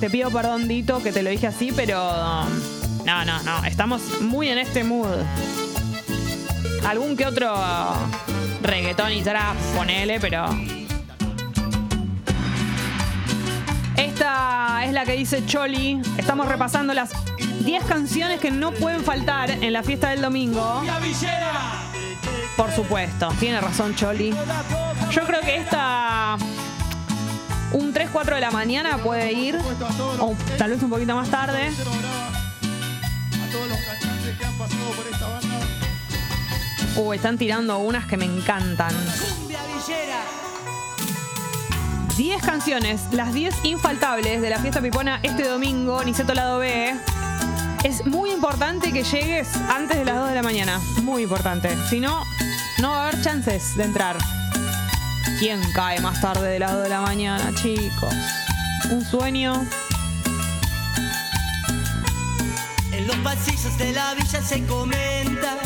Te 0.01 0.11
pido 0.11 0.31
perdón, 0.31 0.66
Dito, 0.69 1.03
que 1.03 1.12
te 1.12 1.23
lo 1.23 1.31
dije 1.31 1.47
así, 1.47 1.73
pero. 1.74 2.01
um, 2.11 3.05
No, 3.05 3.24
no, 3.24 3.43
no. 3.43 3.65
Estamos 3.65 4.01
muy 4.23 4.49
en 4.49 4.59
este 4.59 4.85
mood. 4.85 5.09
Algún 6.87 7.17
que 7.17 7.27
otro 7.27 7.55
reggaetón 8.63 9.13
y 9.13 9.23
trap, 9.23 9.57
ponele, 9.77 10.19
pero. 10.21 10.47
Esta 13.97 14.85
es 14.85 14.93
la 14.93 15.05
que 15.05 15.13
dice 15.13 15.45
Choli. 15.47 16.01
Estamos 16.19 16.49
repasando 16.49 16.93
las 16.93 17.11
10 17.65 17.85
canciones 17.85 18.41
que 18.41 18.51
no 18.51 18.73
pueden 18.73 19.05
faltar 19.05 19.51
en 19.51 19.73
la 19.73 19.83
fiesta 19.83 20.11
del 20.11 20.23
domingo. 20.23 20.83
Por 22.57 22.73
supuesto, 22.73 23.29
tiene 23.39 23.61
razón 23.61 23.95
Choli. 23.95 24.35
Yo 25.11 25.23
creo 25.25 25.41
que 25.41 25.57
esta. 25.57 26.37
Un 27.73 27.93
3, 27.93 28.11
4 28.13 28.35
de 28.35 28.41
la 28.41 28.51
mañana 28.51 28.99
puede 28.99 29.33
ir. 29.33 29.59
O 30.19 30.35
tal 30.59 30.71
vez 30.71 30.83
un 30.83 30.91
poquito 30.91 31.15
más 31.15 31.31
tarde. 31.31 31.69
A 31.69 33.53
todos 33.53 33.69
los 33.69 33.79
que 33.79 34.45
han 34.45 34.59
pasado 34.59 34.91
por 34.97 35.07
esta. 35.07 35.32
Uh, 36.94 37.14
están 37.14 37.39
tirando 37.39 37.78
unas 37.78 38.06
que 38.06 38.19
me 38.19 38.27
encantan. 38.27 38.94
10 42.16 42.43
canciones, 42.43 43.01
las 43.12 43.32
10 43.32 43.55
infaltables 43.64 44.43
de 44.43 44.51
la 44.51 44.59
fiesta 44.59 44.82
pipona 44.82 45.19
este 45.23 45.48
domingo, 45.48 46.05
Niceto 46.05 46.35
Lado 46.35 46.59
B. 46.59 46.94
Es 47.82 48.05
muy 48.05 48.31
importante 48.31 48.93
que 48.93 49.05
llegues 49.05 49.48
antes 49.70 49.98
de 49.98 50.05
las 50.05 50.16
2 50.16 50.28
de 50.28 50.35
la 50.35 50.43
mañana. 50.43 50.81
Muy 51.02 51.23
importante. 51.23 51.74
Si 51.89 51.98
no, 51.98 52.23
no 52.81 52.90
va 52.90 53.05
a 53.05 53.09
haber 53.09 53.23
chances 53.23 53.74
de 53.77 53.85
entrar. 53.85 54.19
¿Quién 55.39 55.60
cae 55.73 55.98
más 56.01 56.20
tarde 56.20 56.47
de 56.47 56.59
las 56.59 56.73
2 56.73 56.82
de 56.82 56.89
la 56.90 57.01
mañana, 57.01 57.52
chicos? 57.55 58.14
Un 58.90 59.02
sueño. 59.02 59.66
En 62.93 63.06
los 63.06 63.16
pasillos 63.16 63.78
de 63.78 63.93
la 63.93 64.14
villa 64.14 64.43
se 64.43 64.64
comenta 64.66 65.62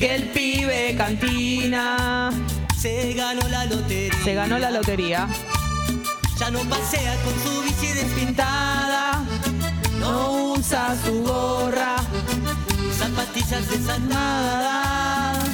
que 0.00 0.14
el 0.14 0.22
pibe 0.30 0.94
cantina 0.96 2.30
se 2.80 3.12
ganó 3.12 3.46
la 3.48 3.66
lotería. 3.66 4.24
se 4.24 4.32
ganó 4.34 4.58
la 4.58 4.70
lotería. 4.70 5.28
Ya 6.38 6.50
no 6.50 6.60
pasea 6.60 7.14
con 7.22 7.34
su 7.44 7.60
bici 7.62 7.88
despintada, 7.92 9.22
No 9.98 10.54
usa 10.54 10.96
su 11.04 11.22
gorra. 11.22 11.96
zapatillas 12.98 13.68
desarmadas 13.68 15.44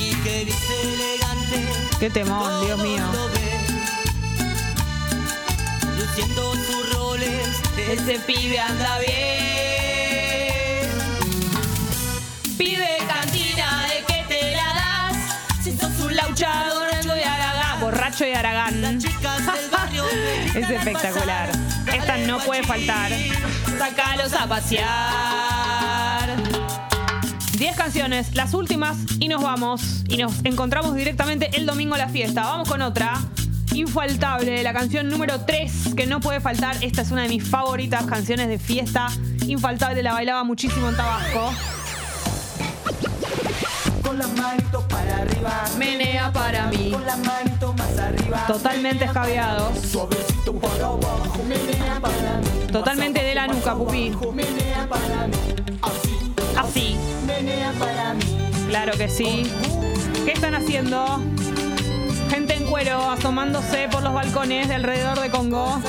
y 0.00 0.14
que 0.24 0.46
dice 0.46 0.74
elegante. 0.94 1.66
Qué 2.00 2.08
temón, 2.08 2.64
Dios 2.64 2.82
mío. 2.82 3.04
ve. 3.34 3.52
Luciendo 5.98 6.54
sus 6.54 6.94
roles, 6.94 7.48
Ese 7.76 8.18
pibe 8.20 8.58
anda 8.58 8.98
bien. 9.00 9.12
Pibe 12.56 12.92
De 16.12 17.24
Aragán. 17.24 17.80
Borracho 17.80 18.24
de 18.24 18.34
Aragán. 18.34 18.84
es 20.54 20.70
espectacular. 20.70 21.50
Esta 21.92 22.18
no 22.18 22.38
puede 22.40 22.62
faltar. 22.62 23.10
Sácalos 23.78 24.34
a 24.34 24.46
pasear. 24.46 26.36
10 27.58 27.76
canciones, 27.76 28.34
las 28.34 28.52
últimas 28.52 28.98
y 29.20 29.28
nos 29.28 29.42
vamos. 29.42 30.04
Y 30.08 30.18
nos 30.18 30.44
encontramos 30.44 30.94
directamente 30.94 31.50
el 31.54 31.64
domingo 31.64 31.94
a 31.94 31.98
la 31.98 32.08
fiesta. 32.08 32.42
Vamos 32.42 32.68
con 32.68 32.82
otra. 32.82 33.14
Infaltable, 33.72 34.62
la 34.62 34.74
canción 34.74 35.08
número 35.08 35.40
3 35.46 35.94
que 35.96 36.06
no 36.06 36.20
puede 36.20 36.40
faltar. 36.40 36.76
Esta 36.82 37.00
es 37.02 37.10
una 37.10 37.22
de 37.22 37.28
mis 37.30 37.48
favoritas 37.48 38.04
canciones 38.04 38.48
de 38.48 38.58
fiesta. 38.58 39.08
Infaltable, 39.46 40.02
la 40.02 40.12
bailaba 40.12 40.44
muchísimo 40.44 40.90
en 40.90 40.96
Tabasco. 40.96 41.52
Con 44.12 44.18
las 44.18 44.32
manitos 44.34 44.84
para 44.84 45.16
arriba. 45.16 45.64
Menea 45.78 46.30
para 46.30 46.66
mí. 46.66 46.90
Con 46.90 47.06
las 47.06 47.18
manitos 47.18 47.74
más 47.74 47.98
arriba. 47.98 48.44
Totalmente 48.46 49.06
escabeados. 49.06 49.78
Suavecito 49.90 50.52
para 50.52 50.84
abajo. 50.84 51.40
Menea 51.48 51.98
para 51.98 52.36
mí. 52.36 52.66
Totalmente 52.70 53.22
de 53.22 53.34
la 53.34 53.46
nuca. 53.46 53.74
Menea 53.74 54.86
para 54.86 55.26
mí. 55.28 55.36
Así. 55.80 56.34
Así. 56.58 56.96
Menea 57.26 57.72
para 57.78 58.12
mí. 58.12 58.50
Claro 58.68 58.92
que 58.98 59.08
sí. 59.08 59.50
¿Qué 60.26 60.32
están 60.32 60.56
haciendo? 60.56 61.22
Gente 62.28 62.56
en 62.56 62.66
cuero 62.66 63.12
asomándose 63.12 63.88
por 63.90 64.02
los 64.02 64.12
balcones 64.12 64.68
de 64.68 64.74
alrededor 64.74 65.20
de 65.20 65.30
Congo. 65.30 65.80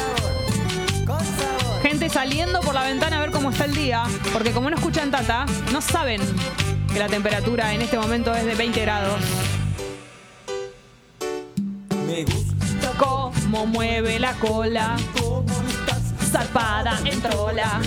Gente 1.81 2.07
saliendo 2.07 2.61
por 2.61 2.73
la 2.73 2.83
ventana 2.83 3.17
a 3.17 3.19
ver 3.19 3.31
cómo 3.31 3.49
está 3.49 3.65
el 3.65 3.75
día. 3.75 4.05
Porque 4.31 4.53
como 4.53 4.69
no 4.69 4.77
escuchan 4.77 5.11
Tata, 5.11 5.45
no 5.73 5.81
saben 5.81 6.21
que 6.93 6.99
la 6.99 7.07
temperatura 7.07 7.73
en 7.73 7.81
este 7.81 7.97
momento 7.97 8.35
es 8.35 8.45
de 8.45 8.53
20 8.53 8.81
grados. 8.81 9.19
Me 12.05 12.23
gusta 12.23 12.91
Cómo 12.97 13.65
mueve 13.65 14.19
la 14.19 14.33
cola. 14.33 14.95
Zarpada 16.31 16.99
en 17.05 17.19
trola. 17.21 17.81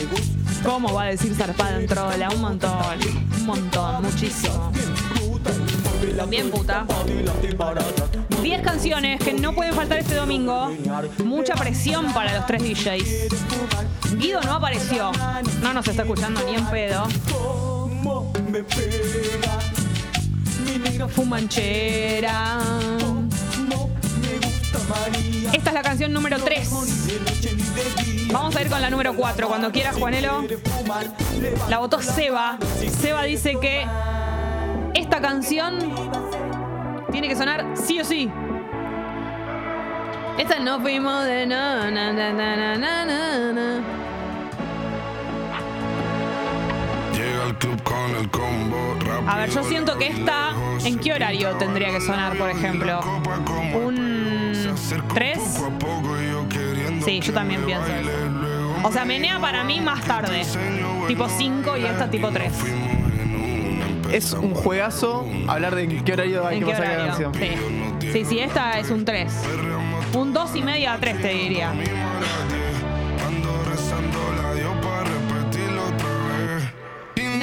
¿Cómo 0.64 0.92
va 0.92 1.04
a 1.04 1.06
decir 1.06 1.34
zarpada 1.34 1.78
en 1.78 1.86
trola? 1.86 2.30
Un 2.30 2.40
montón. 2.40 2.72
Un 3.38 3.46
montón, 3.46 4.02
muchísimo. 4.02 4.72
Bien 6.28 6.50
puta. 6.50 6.84
10 8.42 8.62
canciones 8.62 9.20
que 9.20 9.34
no 9.34 9.52
pueden 9.54 9.74
faltar 9.74 9.98
este 9.98 10.16
domingo. 10.16 10.70
Mucha 11.24 11.54
presión 11.54 12.12
para 12.12 12.34
los 12.34 12.46
tres 12.46 12.62
DJs. 12.62 14.16
Guido 14.16 14.40
no 14.42 14.54
apareció. 14.54 15.12
No 15.62 15.72
nos 15.72 15.86
está 15.86 16.02
escuchando 16.02 16.40
ni 16.44 16.56
en 16.56 16.66
pedo. 16.66 17.06
Me 18.56 18.62
pega. 18.64 19.58
Mi 20.64 20.78
negra 20.78 21.08
Fumanchera. 21.08 22.58
no 23.68 23.90
me 24.20 24.46
gusta 24.46 24.78
María. 24.88 25.50
Esta 25.52 25.70
es 25.70 25.74
la 25.74 25.82
canción 25.82 26.12
número 26.12 26.38
3. 26.38 26.70
De 26.70 27.20
noche 27.20 27.54
ni 27.54 27.62
de 27.62 28.02
día. 28.02 28.32
Vamos 28.32 28.56
a 28.56 28.62
ir 28.62 28.68
con 28.68 28.80
la 28.80 28.88
número 28.88 29.14
4. 29.14 29.48
Cuando 29.48 29.70
quieras, 29.72 29.96
Juanelo. 29.96 30.44
La 31.68 31.78
votó 31.78 32.00
Seba. 32.00 32.58
Seba 33.00 33.24
dice 33.24 33.58
que 33.60 33.86
esta 34.94 35.20
canción 35.20 35.78
tiene 37.12 37.28
que 37.28 37.36
sonar 37.36 37.66
sí 37.74 38.00
o 38.00 38.04
sí. 38.04 38.30
Esta 40.38 40.58
no 40.58 40.80
fuimos 40.80 41.24
de 41.24 41.46
na 41.46 41.90
na 41.90 42.12
na 42.12 42.32
na 42.32 42.76
na 42.76 43.52
na 43.52 44.05
al 47.46 47.58
club 47.58 47.82
con 47.82 48.16
el 48.16 48.28
combo 48.30 48.96
rápido. 49.00 49.30
A 49.30 49.36
ver, 49.36 49.50
yo 49.50 49.62
siento 49.62 49.96
que 49.96 50.08
esta, 50.08 50.52
¿en 50.84 50.98
qué 50.98 51.12
horario 51.12 51.50
tendría 51.56 51.90
que 51.90 52.00
sonar, 52.00 52.36
por 52.36 52.50
ejemplo? 52.50 53.00
¿Un 53.74 54.54
3? 55.14 55.38
Sí, 57.04 57.20
yo 57.20 57.32
también 57.32 57.64
pienso. 57.64 57.86
O 58.82 58.92
sea, 58.92 59.04
menea 59.04 59.38
para 59.40 59.64
mí 59.64 59.80
más 59.80 60.02
tarde. 60.04 60.42
Tipo 61.06 61.28
5 61.28 61.76
y 61.76 61.84
esta 61.84 62.10
tipo 62.10 62.30
3. 62.30 62.52
Es 64.12 64.32
un 64.32 64.54
juegazo 64.54 65.26
hablar 65.48 65.74
de 65.74 65.84
en 65.84 66.04
qué 66.04 66.12
horario 66.12 66.46
hay 66.46 66.58
¿En 66.58 66.64
que 66.64 66.70
pasar 66.70 66.88
la 66.88 67.06
canción. 67.06 67.34
Sí. 67.34 68.10
sí, 68.12 68.24
sí, 68.24 68.38
esta 68.38 68.78
es 68.78 68.90
un 68.90 69.04
3. 69.04 69.32
Un 70.14 70.32
2 70.32 70.56
y 70.56 70.62
media 70.62 70.94
a 70.94 70.98
3 70.98 71.22
te 71.22 71.28
diría. 71.28 71.72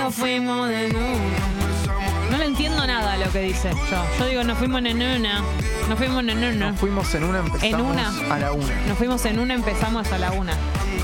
Y 0.04 0.06
No 0.06 0.12
fuimos 0.12 0.68
de 0.70 0.88
una. 0.88 2.30
No 2.32 2.38
le 2.38 2.46
entiendo 2.46 2.86
nada 2.86 3.14
a 3.14 3.18
lo 3.18 3.32
que 3.32 3.40
dice 3.42 3.72
yo. 3.90 4.04
Yo 4.20 4.28
digo, 4.28 4.44
nos 4.44 4.58
fuimos 4.58 4.84
en 4.84 4.98
una. 5.02 5.42
Nos 5.88 5.98
fuimos 5.98 6.20
en 6.24 6.30
una. 6.44 6.72
Nos 6.72 6.80
fuimos 6.80 7.16
en 7.16 7.24
una, 7.24 7.40
empezamos 7.40 7.64
En 7.64 7.82
una. 7.82 8.34
a 8.36 8.40
la 8.40 8.52
una. 8.52 8.76
Nos 8.88 8.98
fuimos 8.98 9.26
en 9.26 9.40
una, 9.40 9.54
empezamos 9.54 10.12
a 10.12 10.18
la 10.18 10.32
una. 10.32 10.54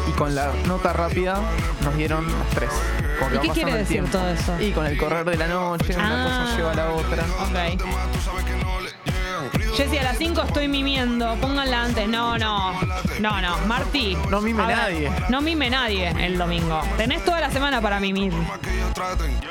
Y 0.07 0.11
con 0.13 0.35
la 0.35 0.51
nota 0.67 0.91
rápida 0.93 1.39
nos 1.83 1.95
dieron 1.95 2.25
las 2.25 2.47
tres. 2.49 2.69
¿Y 3.35 3.39
qué 3.39 3.49
quiere 3.49 3.71
decir 3.73 3.87
tiempo. 3.87 4.11
todo 4.17 4.27
eso? 4.29 4.59
Y 4.61 4.71
con 4.71 4.85
el 4.85 4.97
correr 4.97 5.23
de 5.25 5.37
la 5.37 5.47
noche, 5.47 5.95
una 5.95 6.25
Ah. 6.25 6.45
cosa 6.45 6.57
lleva 6.57 6.71
a 6.71 6.75
la 6.75 6.89
otra. 6.89 7.23
Ok. 7.23 8.68
Jessy, 9.75 9.97
a 9.97 10.03
las 10.03 10.17
5 10.17 10.41
estoy 10.43 10.67
mimiendo. 10.67 11.35
Pónganla 11.35 11.83
antes. 11.83 12.07
No, 12.07 12.37
no. 12.37 12.73
No, 13.19 13.41
no. 13.41 13.57
Marty. 13.67 14.17
No 14.29 14.41
mime 14.41 14.65
ver, 14.65 14.77
nadie. 14.77 15.11
No 15.29 15.41
mime 15.41 15.69
nadie 15.69 16.13
el 16.19 16.37
domingo. 16.37 16.81
Tenés 16.97 17.23
toda 17.23 17.39
la 17.39 17.51
semana 17.51 17.81
para 17.81 17.99
mimir. 17.99 18.33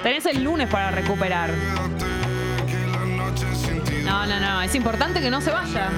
Tenés 0.02 0.26
el 0.26 0.42
lunes 0.42 0.68
para 0.68 0.90
recuperar. 0.90 1.50
No, 4.04 4.26
no, 4.26 4.40
no. 4.40 4.62
Es 4.62 4.74
importante 4.74 5.20
que 5.20 5.30
no 5.30 5.40
se 5.40 5.50
vayan. 5.50 5.92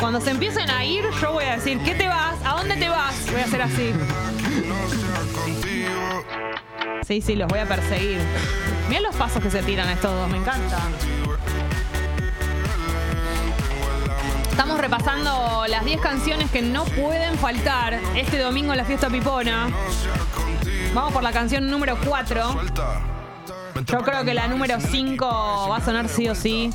Cuando 0.00 0.20
se 0.20 0.30
empiecen 0.30 0.68
a 0.68 0.84
ir, 0.84 1.04
yo 1.20 1.32
voy 1.32 1.44
a 1.44 1.54
decir, 1.54 1.78
¿qué 1.84 1.94
te 1.94 2.08
vas? 2.08 2.34
¿A 2.44 2.56
dónde 2.56 2.76
te 2.76 2.88
vas? 2.88 3.14
Voy 3.30 3.40
a 3.40 3.44
hacer 3.44 3.62
así. 3.62 3.92
Sí, 7.06 7.20
sí, 7.20 7.36
los 7.36 7.46
voy 7.48 7.60
a 7.60 7.66
perseguir. 7.66 8.18
Miren 8.88 9.04
los 9.04 9.14
pasos 9.14 9.42
que 9.42 9.50
se 9.50 9.62
tiran 9.62 9.88
estos 9.90 10.10
dos, 10.12 10.28
me 10.28 10.38
encanta. 10.38 10.78
Estamos 14.72 14.90
repasando 14.90 15.66
las 15.68 15.84
10 15.84 16.00
canciones 16.00 16.50
que 16.50 16.62
no 16.62 16.86
pueden 16.86 17.36
faltar 17.36 18.00
este 18.16 18.38
domingo 18.38 18.72
en 18.72 18.78
la 18.78 18.86
fiesta 18.86 19.10
pipona. 19.10 19.68
Vamos 20.94 21.12
por 21.12 21.22
la 21.22 21.30
canción 21.30 21.70
número 21.70 21.98
4. 22.02 22.56
Yo 23.84 23.98
creo 23.98 24.24
que 24.24 24.32
la 24.32 24.46
número 24.46 24.80
5 24.80 25.68
va 25.70 25.76
a 25.76 25.84
sonar 25.84 26.08
sí 26.08 26.26
o 26.26 26.34
sí. 26.34 26.70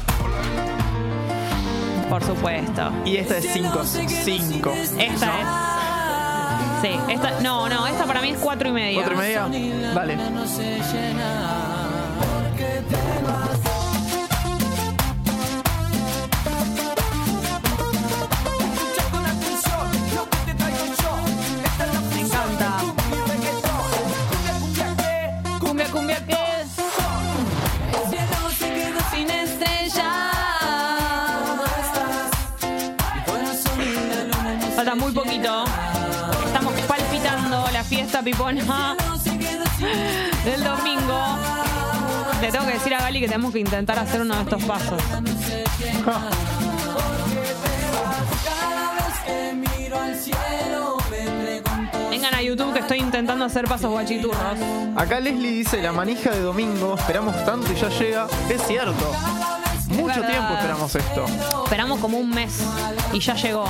Por 2.08 2.24
supuesto. 2.24 2.92
Y 3.04 3.18
esta 3.18 3.40
es 3.40 3.52
5. 3.52 3.84
5. 3.84 4.74
Esta 5.00 5.40
es. 5.40 5.48
Sí, 6.84 7.00
esta. 7.10 7.40
No, 7.42 7.68
no, 7.68 7.88
esta 7.88 8.06
para 8.06 8.22
mí 8.22 8.30
es 8.30 8.38
4 8.38 8.70
y 8.70 8.72
media. 8.74 9.02
¿Cuatro 9.02 9.16
y 9.16 9.18
media? 9.18 9.94
Vale. 9.96 10.18
Pipona 38.24 38.62
del 40.46 40.64
domingo. 40.64 41.38
Le 42.42 42.52
tengo 42.52 42.66
que 42.66 42.74
decir 42.74 42.94
a 42.96 43.00
Gali 43.00 43.20
que 43.20 43.28
tenemos 43.28 43.52
que 43.52 43.60
intentar 43.60 43.98
hacer 44.00 44.22
uno 44.22 44.36
de 44.36 44.42
estos 44.44 44.64
pasos. 44.64 45.02
Vengan 52.10 52.34
a 52.34 52.42
YouTube 52.42 52.74
que 52.74 52.80
estoy 52.80 53.00
intentando 53.00 53.46
hacer 53.46 53.66
pasos 53.66 53.92
guachiturros. 53.92 54.40
Acá 54.96 55.20
Leslie 55.20 55.52
dice 55.52 55.82
la 55.82 55.92
manija 55.92 56.32
de 56.32 56.42
domingo, 56.42 56.96
esperamos 56.98 57.46
tanto 57.46 57.72
y 57.72 57.76
ya 57.76 57.90
llega. 57.90 58.28
Es 58.50 58.62
cierto. 58.64 59.14
Mucho 59.90 60.22
tiempo 60.22 60.54
esperamos 60.54 60.96
esto. 60.96 61.26
Esperamos 61.64 62.00
como 62.00 62.18
un 62.18 62.30
mes 62.30 62.64
y 63.14 63.20
ya 63.20 63.36
llegó. 63.36 63.66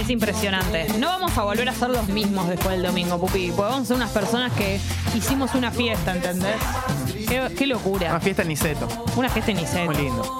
Es 0.00 0.10
impresionante. 0.10 0.88
No 0.98 1.08
vamos 1.08 1.36
a 1.36 1.42
volver 1.42 1.68
a 1.68 1.74
ser 1.74 1.90
los 1.90 2.08
mismos 2.08 2.48
después 2.48 2.70
del 2.70 2.82
domingo, 2.82 3.18
Pupi. 3.18 3.50
Porque 3.50 3.70
vamos 3.70 3.82
a 3.82 3.84
ser 3.86 3.96
unas 3.96 4.10
personas 4.10 4.52
que 4.52 4.80
hicimos 5.14 5.54
una 5.54 5.70
fiesta, 5.70 6.12
¿entendés? 6.12 6.56
Qué, 7.28 7.52
qué 7.56 7.66
locura. 7.66 8.10
Una 8.10 8.20
fiesta 8.20 8.42
en 8.42 8.48
Niceto. 8.48 8.88
Una 9.16 9.28
fiesta 9.28 9.50
en 9.50 9.56
Niceto. 9.58 9.84
Muy 9.86 9.96
lindo. 9.96 10.38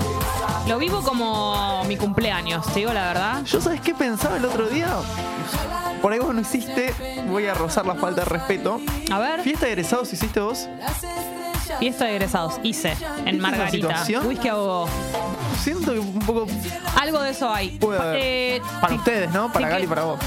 Lo 0.68 0.78
vivo 0.78 1.02
como 1.02 1.82
mi 1.84 1.96
cumpleaños, 1.96 2.64
te 2.72 2.80
digo 2.80 2.92
la 2.92 3.06
verdad. 3.06 3.44
Yo 3.44 3.60
sabes 3.60 3.80
qué 3.80 3.94
pensaba 3.94 4.36
el 4.36 4.44
otro 4.44 4.68
día. 4.68 4.88
Por 6.00 6.12
ahí 6.12 6.18
vos 6.18 6.34
no 6.34 6.40
hiciste, 6.40 6.94
voy 7.28 7.46
a 7.46 7.54
rozar 7.54 7.86
la 7.86 7.94
falta 7.94 8.22
de 8.22 8.26
respeto. 8.26 8.80
A 9.10 9.18
ver. 9.18 9.40
¿Fiesta 9.40 9.66
de 9.66 9.72
egresados 9.72 10.12
hiciste 10.12 10.40
vos? 10.40 10.68
Fiesta 11.78 12.04
de 12.06 12.12
egresados, 12.12 12.54
hice 12.62 12.94
en 13.24 13.40
Margarita. 13.40 13.70
situación? 13.70 14.26
Whisky 14.26 14.48
abogó. 14.48 14.88
Siento 15.62 15.92
que 15.92 15.98
un 15.98 16.18
poco 16.20 16.46
Algo 17.00 17.20
de 17.20 17.30
eso 17.30 17.52
hay. 17.52 17.70
puede 17.78 18.00
haber. 18.00 18.16
Eh, 18.20 18.62
para 18.80 18.94
ustedes, 18.94 19.30
¿no? 19.32 19.52
Para 19.52 19.68
Gali 19.68 19.80
que- 19.82 19.86
y 19.86 19.88
para 19.88 20.02
vos. 20.04 20.20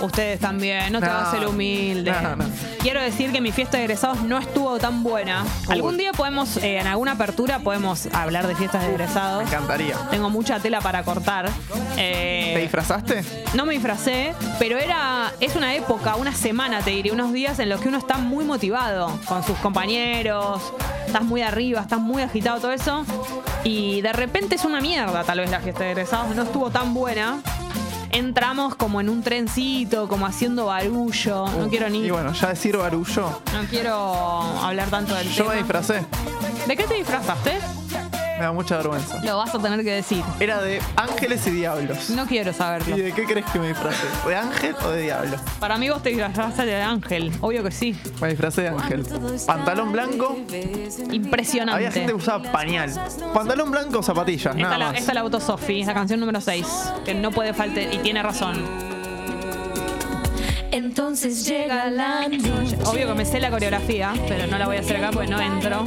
Ustedes 0.00 0.38
también, 0.38 0.92
no 0.92 1.00
te 1.00 1.06
No. 1.06 1.12
hagas 1.12 1.34
el 1.34 1.46
humilde. 1.46 2.12
No, 2.22 2.36
no. 2.36 2.44
Quiero 2.80 3.00
decir 3.02 3.32
que 3.32 3.40
mi 3.40 3.50
fiesta 3.50 3.76
de 3.78 3.84
egresados 3.84 4.22
no 4.22 4.38
estuvo 4.38 4.78
tan 4.78 5.02
buena. 5.02 5.44
Algún 5.68 5.96
día 5.98 6.12
podemos, 6.12 6.56
eh, 6.58 6.78
en 6.78 6.86
alguna 6.86 7.12
apertura, 7.12 7.58
podemos 7.58 8.06
hablar 8.12 8.46
de 8.46 8.54
fiestas 8.54 8.82
de 8.84 8.90
egresados. 8.90 9.42
Me 9.42 9.48
encantaría. 9.48 9.96
Tengo 10.10 10.30
mucha 10.30 10.60
tela 10.60 10.80
para 10.80 11.02
cortar. 11.02 11.50
Eh, 11.96 12.52
¿Te 12.54 12.60
disfrazaste? 12.60 13.24
no 13.54 13.66
me 13.66 13.72
disfracé, 13.74 14.34
pero 14.60 14.78
era 14.78 15.32
es 15.40 15.56
una 15.56 15.74
época, 15.74 16.14
una 16.14 16.32
semana, 16.32 16.80
te 16.80 16.90
diría, 16.90 17.12
unos 17.12 17.32
días 17.32 17.58
en 17.58 17.68
los 17.68 17.80
que 17.80 17.88
uno 17.88 17.98
está 17.98 18.18
muy 18.18 18.44
motivado 18.44 19.18
con 19.26 19.42
sus 19.44 19.56
compañeros, 19.58 20.62
estás 21.06 21.22
muy 21.22 21.42
arriba, 21.42 21.80
estás 21.80 22.00
muy 22.00 22.22
agitado, 22.22 22.60
todo 22.60 22.72
eso. 22.72 23.04
Y 23.64 24.00
de 24.02 24.12
repente 24.12 24.54
es 24.56 24.64
una 24.64 24.80
mierda, 24.80 25.24
tal 25.24 25.38
vez 25.40 25.50
la 25.50 25.60
fiesta 25.60 25.84
de 25.84 25.90
egresados 25.92 26.34
no 26.34 26.42
estuvo 26.42 26.70
tan 26.70 26.94
buena. 26.94 27.40
Entramos 28.10 28.74
como 28.74 29.00
en 29.02 29.10
un 29.10 29.22
trencito, 29.22 30.08
como 30.08 30.24
haciendo 30.26 30.66
barullo. 30.66 31.46
No 31.46 31.68
quiero 31.68 31.90
ni. 31.90 32.04
Y 32.06 32.10
bueno, 32.10 32.32
ya 32.32 32.48
decir 32.48 32.76
barullo. 32.76 33.42
No 33.52 33.60
quiero 33.68 33.94
hablar 34.62 34.88
tanto 34.88 35.14
del 35.14 35.28
Yo 35.28 35.42
tema. 35.44 35.50
me 35.50 35.56
disfracé. 35.58 36.06
¿De 36.66 36.76
qué 36.76 36.84
te 36.84 36.94
disfrazaste? 36.94 37.58
Me 38.38 38.44
da 38.44 38.52
mucha 38.52 38.76
vergüenza. 38.76 39.20
Lo 39.24 39.36
vas 39.38 39.52
a 39.54 39.58
tener 39.58 39.82
que 39.82 39.90
decir. 39.92 40.22
Era 40.38 40.62
de 40.62 40.80
ángeles 40.96 41.44
y 41.48 41.50
diablos. 41.50 42.10
No 42.10 42.24
quiero 42.26 42.52
saberlo. 42.52 42.96
¿Y 42.96 43.00
de 43.02 43.12
qué 43.12 43.24
crees 43.24 43.44
que 43.46 43.58
me 43.58 43.68
disfracé? 43.68 44.06
¿De 44.26 44.36
ángel 44.36 44.76
o 44.84 44.90
de 44.90 45.02
diablo? 45.02 45.36
Para 45.58 45.76
mí 45.76 45.90
vos 45.90 46.02
te 46.02 46.10
disfrazaste 46.10 46.64
de 46.64 46.80
ángel. 46.82 47.32
Obvio 47.40 47.64
que 47.64 47.72
sí. 47.72 47.96
Me 48.20 48.28
disfracé 48.28 48.62
de 48.62 48.68
ángel. 48.68 49.04
Pantalón 49.46 49.90
blanco. 49.92 50.38
Impresionante. 51.10 51.74
Había 51.74 51.90
gente 51.90 52.12
que 52.12 52.16
usaba 52.18 52.50
pañal. 52.52 52.92
Pantalón 53.34 53.70
blanco, 53.72 54.02
zapatillas, 54.02 54.54
Esta 54.54 54.62
nada 54.62 54.78
la, 54.78 54.86
más. 54.90 54.98
esta 54.98 55.14
la 55.14 55.22
votó 55.22 55.40
Sofi, 55.40 55.84
la 55.84 55.94
canción 55.94 56.20
número 56.20 56.40
6, 56.40 56.66
que 57.04 57.14
no 57.14 57.30
puede 57.32 57.52
faltar 57.54 57.92
y 57.92 57.98
tiene 57.98 58.22
razón. 58.22 58.62
Entonces 60.70 61.44
llega 61.46 61.86
la 61.90 62.28
noche. 62.28 62.76
Obvio 62.86 63.08
que 63.08 63.14
me 63.14 63.24
sé 63.24 63.40
la 63.40 63.50
coreografía, 63.50 64.12
pero 64.28 64.46
no 64.46 64.58
la 64.58 64.66
voy 64.66 64.76
a 64.76 64.80
hacer 64.80 64.96
acá 64.98 65.10
porque 65.12 65.28
no 65.28 65.40
entro. 65.40 65.84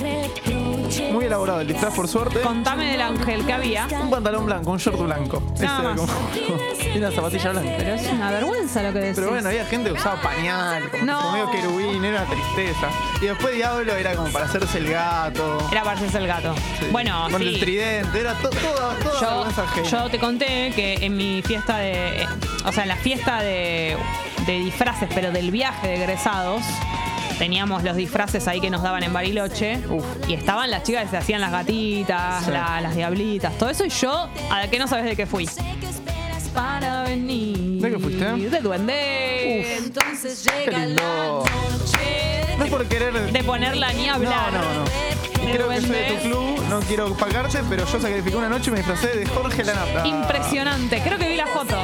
Muy 1.11 1.25
elaborado 1.25 1.61
el 1.61 1.67
disfraz, 1.67 1.93
por 1.93 2.07
suerte. 2.07 2.41
Contame 2.41 2.91
del 2.91 3.01
ángel 3.01 3.45
que 3.45 3.53
había. 3.53 3.87
Un 4.01 4.09
pantalón 4.09 4.45
blanco, 4.45 4.71
un 4.71 4.77
short 4.77 4.99
blanco. 4.99 5.41
Nada 5.59 5.93
Ese 5.93 6.01
más. 6.01 6.11
como- 6.11 6.61
y 6.93 6.97
una 6.97 7.11
zapatilla 7.11 7.51
blanca. 7.51 7.71
Pero 7.77 7.93
es 7.93 8.07
una 8.11 8.31
vergüenza 8.31 8.83
lo 8.83 8.93
que 8.93 8.99
decís. 8.99 9.15
Pero 9.15 9.29
bueno, 9.29 9.47
había 9.49 9.65
gente 9.65 9.89
que 9.91 9.95
usaba 9.95 10.21
pañal, 10.21 10.89
como, 10.89 11.03
No. 11.05 11.19
como 11.19 11.31
medio 11.33 11.51
querubín, 11.51 12.03
era 12.05 12.23
una 12.23 12.29
tristeza. 12.29 12.87
Y 13.21 13.25
después 13.25 13.53
Diablo 13.55 13.95
era 13.95 14.15
como 14.15 14.29
para 14.31 14.45
hacerse 14.45 14.77
el 14.79 14.89
gato. 14.89 15.57
Era 15.71 15.83
para 15.83 15.95
hacerse 15.97 16.17
el 16.17 16.27
gato. 16.27 16.53
Bueno, 16.91 17.27
Con 17.31 17.41
sí. 17.41 17.47
el 17.47 17.59
tridente, 17.59 18.19
era 18.19 18.33
to- 18.35 18.49
toda, 18.49 18.95
toda 18.99 19.19
Yo, 19.21 19.27
vergüenza 19.37 19.63
ajena. 19.63 19.87
yo 19.87 20.09
te 20.09 20.19
conté 20.19 20.71
que 20.75 20.95
en 21.05 21.15
mi 21.15 21.41
fiesta 21.41 21.77
de. 21.77 22.23
eh, 22.23 22.27
O 22.65 22.71
sea, 22.71 22.83
en 22.83 22.89
la 22.89 22.95
fiesta 22.97 23.41
de, 23.41 23.95
de 24.45 24.53
disfraces, 24.59 25.09
pero 25.15 25.31
del 25.31 25.49
viaje 25.51 25.87
de 25.87 25.95
egresados, 25.95 26.61
teníamos 27.41 27.81
los 27.83 27.95
disfraces 27.95 28.47
ahí 28.47 28.61
que 28.61 28.69
nos 28.69 28.83
daban 28.83 29.01
en 29.01 29.11
Bariloche. 29.13 29.79
Y 30.27 30.35
estaban 30.35 30.69
las 30.69 30.83
chicas 30.83 31.05
que 31.05 31.09
se 31.09 31.17
hacían 31.17 31.41
las 31.41 31.51
gatitas, 31.51 32.45
Sí. 32.45 32.51
la- 32.51 32.79
las 32.81 32.95
diablitas, 32.95 33.57
todo 33.57 33.67
eso. 33.67 33.83
Y 33.83 33.89
yo, 33.89 34.29
¿a 34.51 34.67
qué 34.67 34.77
no 34.77 34.87
sabes 34.87 35.05
de 35.05 35.15
qué 35.15 35.25
fui? 35.25 35.49
Para 36.53 37.01
venir. 37.03 37.81
¿De 37.81 37.89
qué 37.89 37.97
fuiste? 37.97 38.25
De 38.25 38.59
duende. 38.59 39.77
Entonces 39.77 40.47
Qué 40.47 40.65
llega 40.65 40.85
lindo. 40.85 41.43
No 42.59 42.63
es 42.65 42.69
por 42.69 42.85
querer. 42.85 43.31
De 43.31 43.43
ponerla 43.43 43.91
ni 43.93 44.07
hablar. 44.07 44.53
No, 44.53 44.59
no, 44.61 44.83
no. 44.83 45.51
Creo 45.51 45.69
que 45.69 45.81
soy 45.81 45.89
de 45.89 46.03
tu 46.11 46.21
club, 46.29 46.63
no 46.69 46.79
quiero 46.81 47.13
pagarte, 47.15 47.59
pero 47.67 47.87
yo 47.91 47.99
sacrifiqué 47.99 48.35
una 48.35 48.49
noche 48.49 48.69
y 48.69 48.71
me 48.73 48.77
disfracé 48.77 49.07
de 49.17 49.25
Jorge 49.25 49.63
Lanata. 49.63 50.05
Impresionante. 50.07 51.01
Creo 51.01 51.17
que 51.17 51.27
vi 51.27 51.35
la 51.37 51.47
foto. 51.47 51.75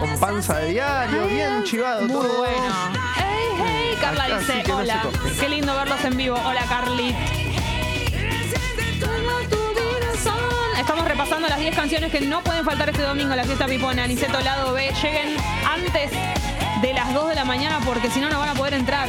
Con 0.00 0.18
panza 0.18 0.58
de 0.58 0.70
diario, 0.72 1.26
bien 1.28 1.62
chivado. 1.62 2.00
Muy 2.00 2.10
todo. 2.10 2.38
bueno. 2.38 3.03
Carla 4.04 4.24
Acá 4.24 4.38
dice, 4.38 4.52
sí 4.52 4.62
que 4.62 4.68
no 4.68 4.76
se 4.76 4.82
hola, 4.82 5.02
toque. 5.02 5.18
qué 5.40 5.48
lindo 5.48 5.74
verlos 5.74 6.04
en 6.04 6.16
vivo. 6.16 6.36
Hola, 6.44 6.62
Carly. 6.68 7.14
Estamos 10.78 11.08
repasando 11.08 11.48
las 11.48 11.58
10 11.58 11.74
canciones 11.74 12.12
que 12.12 12.20
no 12.20 12.42
pueden 12.42 12.64
faltar 12.64 12.90
este 12.90 13.02
domingo 13.02 13.30
en 13.30 13.38
la 13.38 13.44
fiesta 13.44 13.64
Pipona, 13.66 14.06
Niceto 14.06 14.38
Lado 14.40 14.74
B. 14.74 14.92
Lleguen 15.02 15.36
antes 15.66 16.10
de 16.82 16.92
las 16.92 17.14
2 17.14 17.28
de 17.30 17.34
la 17.34 17.44
mañana 17.46 17.80
porque 17.84 18.10
si 18.10 18.20
no, 18.20 18.28
no 18.28 18.38
van 18.38 18.50
a 18.50 18.54
poder 18.54 18.74
entrar. 18.74 19.08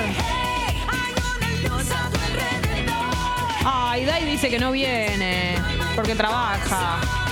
Ay, 3.66 4.06
Dai 4.06 4.24
dice 4.26 4.50
que 4.50 4.60
no 4.60 4.72
viene 4.72 5.58
porque 5.96 6.16
trabaja. 6.16 7.25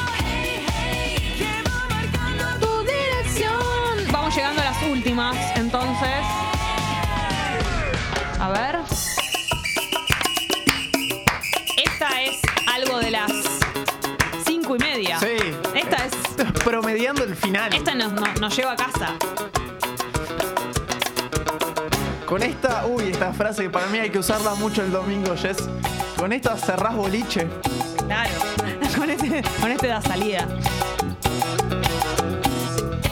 Promediando 16.63 17.23
el 17.23 17.35
final. 17.35 17.73
Esta 17.73 17.93
nos, 17.93 18.13
nos- 18.13 18.39
nos 18.39 18.55
lleva 18.55 18.71
a 18.73 18.75
casa. 18.75 19.13
Con 22.25 22.41
esta, 22.41 22.85
uy, 22.87 23.09
esta 23.11 23.31
frase 23.33 23.63
que 23.63 23.69
para 23.69 23.87
mí 23.87 23.99
hay 23.99 24.09
que 24.09 24.19
usarla 24.19 24.55
mucho 24.55 24.81
el 24.81 24.91
domingo, 24.91 25.35
Jess. 25.35 25.57
Con 26.17 26.31
esta 26.33 26.57
cerrás 26.57 26.95
boliche. 26.95 27.47
Claro. 28.05 28.31
Con 28.95 29.09
este, 29.09 29.41
con 29.59 29.71
este 29.71 29.87
da 29.87 29.99
salida. 30.01 30.47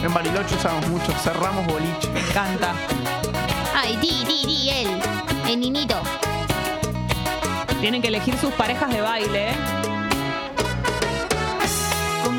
En 0.00 0.14
Bariloche 0.14 0.54
usamos 0.54 0.86
mucho, 0.88 1.12
cerramos 1.22 1.66
boliche. 1.66 2.08
Me 2.14 2.20
encanta. 2.20 2.72
Ay, 3.74 3.96
di, 3.96 4.24
di, 4.24 4.46
di, 4.46 4.70
él. 4.70 4.88
El 5.48 5.58
niñito. 5.60 6.00
Tienen 7.80 8.00
que 8.00 8.08
elegir 8.08 8.36
sus 8.38 8.52
parejas 8.52 8.90
de 8.92 9.00
baile. 9.00 9.50
¿eh? 9.50 9.54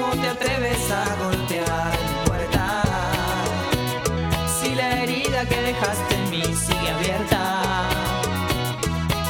¿Cómo 0.04 0.22
te 0.22 0.28
atreves 0.28 0.92
a 0.92 1.16
golpear 1.24 1.92
mi 2.08 2.26
puerta? 2.26 2.82
Si 4.60 4.76
la 4.76 5.02
herida 5.02 5.46
que 5.46 5.62
dejaste 5.62 6.16
en 6.16 6.30
mí 6.30 6.44
sigue 6.44 6.90
abierta. 6.90 7.62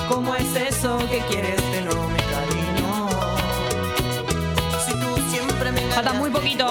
¿Cómo 0.09 0.33
es 0.35 0.55
eso 0.55 0.97
que 1.11 1.19
quieres 1.29 1.61
pero 1.71 1.93
me 2.09 2.17
cariño? 2.17 3.09
Si 4.83 4.93
tú 4.93 5.15
siempre 5.29 5.71
me 5.71 5.81
Falta 5.91 6.13
muy 6.13 6.31
poquito. 6.31 6.67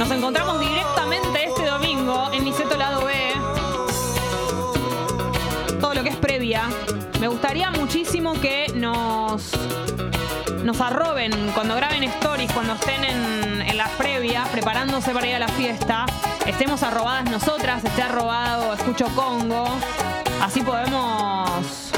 Nos 0.00 0.10
encontramos 0.10 0.58
directamente 0.58 1.44
este 1.44 1.64
domingo 1.64 2.28
en 2.32 2.44
Niceto 2.44 2.76
Lado 2.76 3.04
B. 3.04 3.12
Todo 5.80 5.94
lo 5.94 6.02
que 6.02 6.08
es 6.08 6.16
previa. 6.16 6.68
Me 7.20 7.28
gustaría 7.28 7.70
muchísimo 7.70 8.32
que 8.40 8.61
nos 10.72 10.80
arroben 10.80 11.50
cuando 11.52 11.76
graben 11.76 12.02
stories, 12.04 12.50
cuando 12.50 12.72
estén 12.72 13.04
en, 13.04 13.60
en 13.60 13.76
la 13.76 13.88
previa, 13.98 14.44
preparándose 14.50 15.12
para 15.12 15.26
ir 15.26 15.34
a 15.34 15.38
la 15.38 15.48
fiesta. 15.48 16.06
Estemos 16.46 16.82
arrobadas 16.82 17.30
nosotras, 17.30 17.84
esté 17.84 18.00
arrobado 18.00 18.72
Escucho 18.72 19.06
Congo. 19.14 19.66
Así 20.40 20.62
podemos 20.62 21.90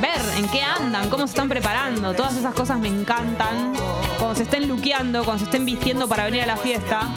ver 0.00 0.20
en 0.36 0.48
qué 0.50 0.62
andan, 0.62 1.10
cómo 1.10 1.26
se 1.26 1.32
están 1.32 1.48
preparando. 1.48 2.14
Todas 2.14 2.36
esas 2.36 2.54
cosas 2.54 2.78
me 2.78 2.86
encantan. 2.86 3.72
Cuando 4.18 4.36
se 4.36 4.44
estén 4.44 4.68
luqueando, 4.68 5.24
cuando 5.24 5.40
se 5.40 5.44
estén 5.46 5.64
vistiendo 5.64 6.06
para 6.06 6.26
venir 6.26 6.42
a 6.42 6.46
la 6.46 6.56
fiesta. 6.56 7.08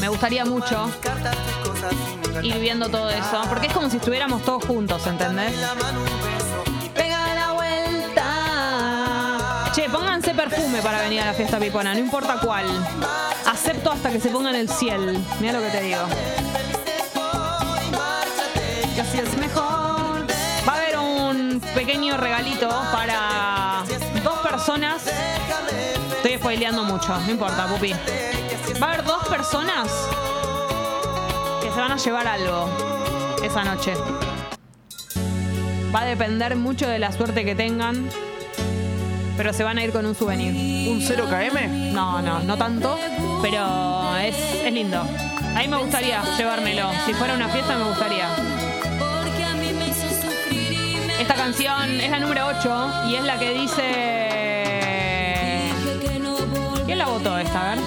Me 0.00 0.08
gustaría 0.08 0.44
mucho 0.44 0.88
ir 2.40 2.58
viendo 2.60 2.88
todo 2.88 3.10
eso, 3.10 3.42
porque 3.48 3.66
es 3.66 3.72
como 3.72 3.90
si 3.90 3.96
estuviéramos 3.96 4.44
todos 4.44 4.64
juntos, 4.64 5.04
¿entendés? 5.08 5.54
Che, 9.76 9.90
pónganse 9.90 10.32
perfume 10.32 10.80
para 10.80 11.02
venir 11.02 11.20
a 11.20 11.26
la 11.26 11.34
fiesta 11.34 11.58
pipona, 11.58 11.92
no 11.92 12.00
importa 12.00 12.38
cuál. 12.40 12.64
Acepto 13.44 13.92
hasta 13.92 14.08
que 14.10 14.18
se 14.18 14.30
pongan 14.30 14.54
el 14.54 14.70
ciel. 14.70 15.22
Mira 15.38 15.52
lo 15.52 15.60
que 15.60 15.68
te 15.68 15.82
digo. 15.82 16.00
Va 20.66 20.72
a 20.72 20.76
haber 20.76 20.96
un 20.96 21.60
pequeño 21.74 22.16
regalito 22.16 22.70
para 22.90 23.84
dos 24.24 24.38
personas. 24.38 25.02
Estoy 26.16 26.38
spoileando 26.38 26.82
mucho, 26.82 27.14
no 27.14 27.30
importa, 27.30 27.66
pupi. 27.66 27.92
Va 28.80 28.86
a 28.86 28.92
haber 28.94 29.04
dos 29.04 29.28
personas 29.28 29.92
que 31.60 31.70
se 31.70 31.78
van 31.78 31.92
a 31.92 31.96
llevar 31.98 32.26
algo 32.26 32.70
esa 33.44 33.62
noche. 33.62 33.92
Va 35.94 36.00
a 36.00 36.04
depender 36.06 36.56
mucho 36.56 36.88
de 36.88 36.98
la 36.98 37.12
suerte 37.12 37.44
que 37.44 37.54
tengan. 37.54 38.08
Pero 39.36 39.52
se 39.52 39.64
van 39.64 39.78
a 39.78 39.84
ir 39.84 39.92
con 39.92 40.06
un 40.06 40.14
souvenir. 40.14 40.88
¿Un 40.90 41.00
0 41.00 41.26
KM? 41.28 41.92
No, 41.92 42.22
no, 42.22 42.40
no 42.40 42.56
tanto. 42.56 42.98
Pero 43.42 44.16
es, 44.16 44.34
es 44.64 44.72
lindo. 44.72 45.00
A 45.00 45.60
mí 45.60 45.68
me 45.68 45.76
gustaría 45.76 46.22
llevármelo. 46.36 46.90
Si 47.04 47.12
fuera 47.14 47.34
una 47.34 47.48
fiesta 47.48 47.76
me 47.76 47.84
gustaría. 47.84 48.28
Esta 51.20 51.34
canción 51.34 52.00
es 52.00 52.10
la 52.10 52.18
número 52.18 52.46
8 52.46 52.90
y 53.08 53.14
es 53.16 53.24
la 53.24 53.38
que 53.38 53.52
dice... 53.54 53.82
¿Quién 56.84 56.98
la 56.98 57.06
votó 57.06 57.36
esta? 57.38 57.72
A 57.72 57.74
ver. 57.74 57.84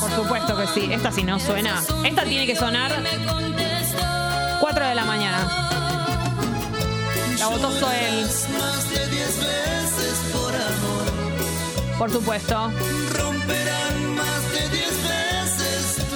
Por 0.00 0.10
supuesto 0.10 0.56
que 0.56 0.66
sí. 0.68 0.92
Esta 0.92 1.10
si 1.10 1.22
no 1.22 1.38
suena. 1.38 1.82
Esta 2.04 2.24
tiene 2.24 2.46
que 2.46 2.54
sonar 2.54 2.92
4 4.60 4.86
de 4.86 4.94
la 4.94 5.04
mañana. 5.04 5.73
La 7.38 7.48
votó 7.48 7.70
Soel. 7.78 8.26
Por 11.98 12.10
supuesto. 12.10 12.70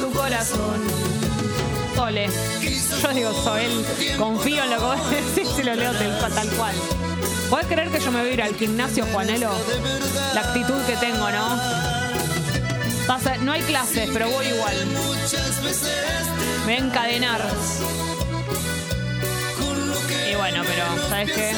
Tu 0.01 0.11
corazón. 0.12 0.81
Sole. 1.95 2.28
Yo 3.03 3.09
digo 3.15 3.32
Soel. 3.45 3.85
Confío 4.19 4.62
en 4.65 4.70
lo 4.70 4.77
que 4.77 4.82
vos 4.85 5.11
decís 5.35 5.49
si 5.57 5.62
lo 5.62 5.74
leo 5.74 5.93
tal 5.93 6.49
cual. 6.51 6.74
¿Podés 7.51 7.66
creer 7.66 7.89
que 7.90 8.01
yo 8.01 8.11
me 8.12 8.20
voy 8.20 8.31
a 8.31 8.32
ir 8.35 8.43
al 8.43 8.55
gimnasio, 8.55 9.07
Juanelo? 9.12 9.51
La 10.35 10.40
actitud 10.43 10.81
que 10.86 10.97
tengo, 10.97 11.31
¿no? 11.31 11.61
Pasa- 13.07 13.39
no 13.39 13.53
hay 13.53 13.62
clases, 13.62 14.11
pero 14.12 14.28
voy 14.28 14.47
igual. 14.49 14.77
Me 16.59 16.65
voy 16.65 16.73
a 16.74 16.78
encadenar. 16.78 17.40
Bueno, 20.39 20.62
pero, 20.65 21.09
¿sabes 21.09 21.32
qué? 21.32 21.52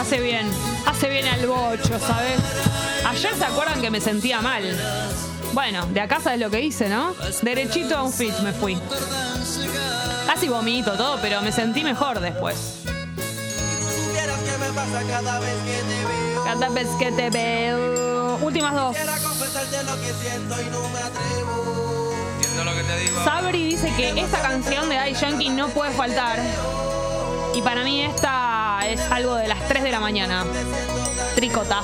Hace 0.00 0.20
bien. 0.20 0.48
Hace 0.86 1.08
bien 1.08 1.26
al 1.26 1.44
bocho, 1.44 1.98
¿sabes? 1.98 2.38
Ayer 3.04 3.34
se 3.34 3.44
acuerdan 3.44 3.82
que 3.82 3.90
me 3.90 4.00
sentía 4.00 4.40
mal. 4.40 4.62
Bueno, 5.52 5.84
de 5.86 6.00
acá 6.00 6.20
sabes 6.20 6.38
lo 6.38 6.48
que 6.48 6.60
hice, 6.60 6.88
¿no? 6.88 7.12
Derechito 7.42 7.96
a 7.96 8.04
un 8.04 8.12
fit 8.12 8.38
me 8.44 8.52
fui. 8.52 8.78
Casi 10.26 10.48
vomito 10.48 10.92
todo, 10.92 11.18
pero 11.20 11.42
me 11.42 11.50
sentí 11.50 11.82
mejor 11.82 12.20
después. 12.20 12.84
Cada 16.44 16.68
vez 16.68 16.88
que 17.00 17.10
te 17.10 17.30
veo. 17.30 18.38
Últimas 18.42 18.74
dos. 18.74 18.96
Sabri 23.24 23.64
dice 23.64 23.92
que 23.96 24.20
esta 24.20 24.40
canción 24.40 24.88
de 24.88 24.96
Daddy 24.96 25.14
Yankee 25.14 25.48
no 25.50 25.68
puede 25.68 25.92
faltar. 25.92 26.38
Y 27.54 27.62
para 27.62 27.82
mí 27.84 28.02
esta 28.02 28.80
es 28.86 29.00
algo 29.10 29.34
de 29.36 29.48
las 29.48 29.66
3 29.68 29.82
de 29.82 29.90
la 29.90 30.00
mañana. 30.00 30.44
Tricota. 31.34 31.82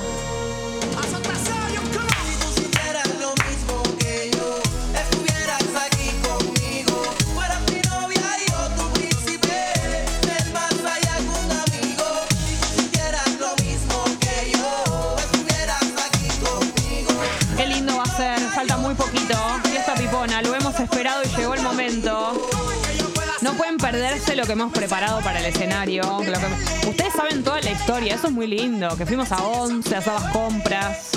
Perderse 24.17 24.35
lo 24.35 24.45
que 24.45 24.53
hemos 24.53 24.71
preparado 24.71 25.21
para 25.21 25.39
el 25.39 25.45
escenario. 25.45 26.03
Ustedes 26.17 27.13
saben 27.13 27.43
toda 27.43 27.61
la 27.61 27.71
historia. 27.71 28.15
Eso 28.15 28.27
es 28.27 28.33
muy 28.33 28.47
lindo. 28.47 28.95
Que 28.97 29.05
fuimos 29.05 29.31
a 29.31 29.43
11, 29.43 29.95
a 29.95 30.01
Sabas 30.01 30.31
Compras. 30.31 31.09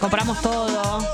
Compramos 0.00 0.40
todo. 0.42 1.06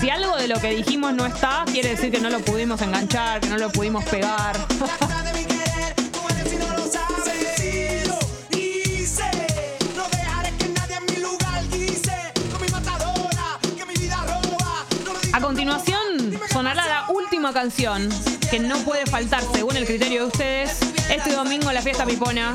Si 0.00 0.08
algo 0.08 0.36
de 0.36 0.48
lo 0.48 0.58
que 0.60 0.70
dijimos 0.70 1.12
no 1.12 1.26
está, 1.26 1.64
quiere 1.70 1.90
decir 1.90 2.10
que 2.10 2.20
no 2.20 2.30
lo 2.30 2.40
pudimos 2.40 2.80
enganchar, 2.80 3.40
que 3.40 3.48
no 3.48 3.58
lo 3.58 3.70
pudimos 3.70 4.02
pegar. 4.04 4.56
canción 17.52 18.08
que 18.50 18.58
no 18.58 18.78
puede 18.78 19.06
faltar 19.06 19.42
según 19.52 19.76
el 19.76 19.86
criterio 19.86 20.22
de 20.22 20.26
ustedes. 20.26 20.78
Este 21.10 21.32
domingo 21.32 21.72
la 21.72 21.82
fiesta 21.82 22.04
pipona. 22.04 22.54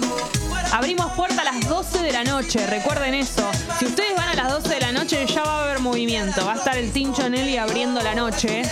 Abrimos 0.71 1.11
puerta 1.13 1.41
a 1.41 1.45
las 1.45 1.67
12 1.67 2.01
de 2.01 2.11
la 2.11 2.23
noche, 2.23 2.65
recuerden 2.67 3.13
eso. 3.13 3.49
Si 3.79 3.85
ustedes 3.85 4.15
van 4.15 4.29
a 4.29 4.33
las 4.35 4.51
12 4.51 4.69
de 4.69 4.79
la 4.79 4.91
noche 4.91 5.25
ya 5.25 5.43
va 5.43 5.59
a 5.59 5.63
haber 5.63 5.79
movimiento. 5.79 6.45
Va 6.45 6.53
a 6.53 6.55
estar 6.55 6.77
el 6.77 6.91
Tincho 6.91 7.29
Nelly 7.29 7.57
abriendo 7.57 8.01
la 8.01 8.15
noche. 8.15 8.63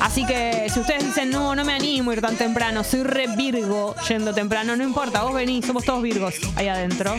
Así 0.00 0.26
que 0.26 0.68
si 0.72 0.80
ustedes 0.80 1.04
dicen, 1.04 1.30
no, 1.30 1.54
no 1.54 1.64
me 1.64 1.72
animo 1.72 2.10
a 2.10 2.14
ir 2.14 2.20
tan 2.20 2.36
temprano, 2.36 2.84
soy 2.84 3.02
re 3.02 3.26
Virgo 3.36 3.94
yendo 4.08 4.34
temprano, 4.34 4.76
no 4.76 4.84
importa, 4.84 5.22
vos 5.22 5.34
venís, 5.34 5.64
somos 5.64 5.84
todos 5.84 6.02
Virgos 6.02 6.34
ahí 6.56 6.68
adentro. 6.68 7.14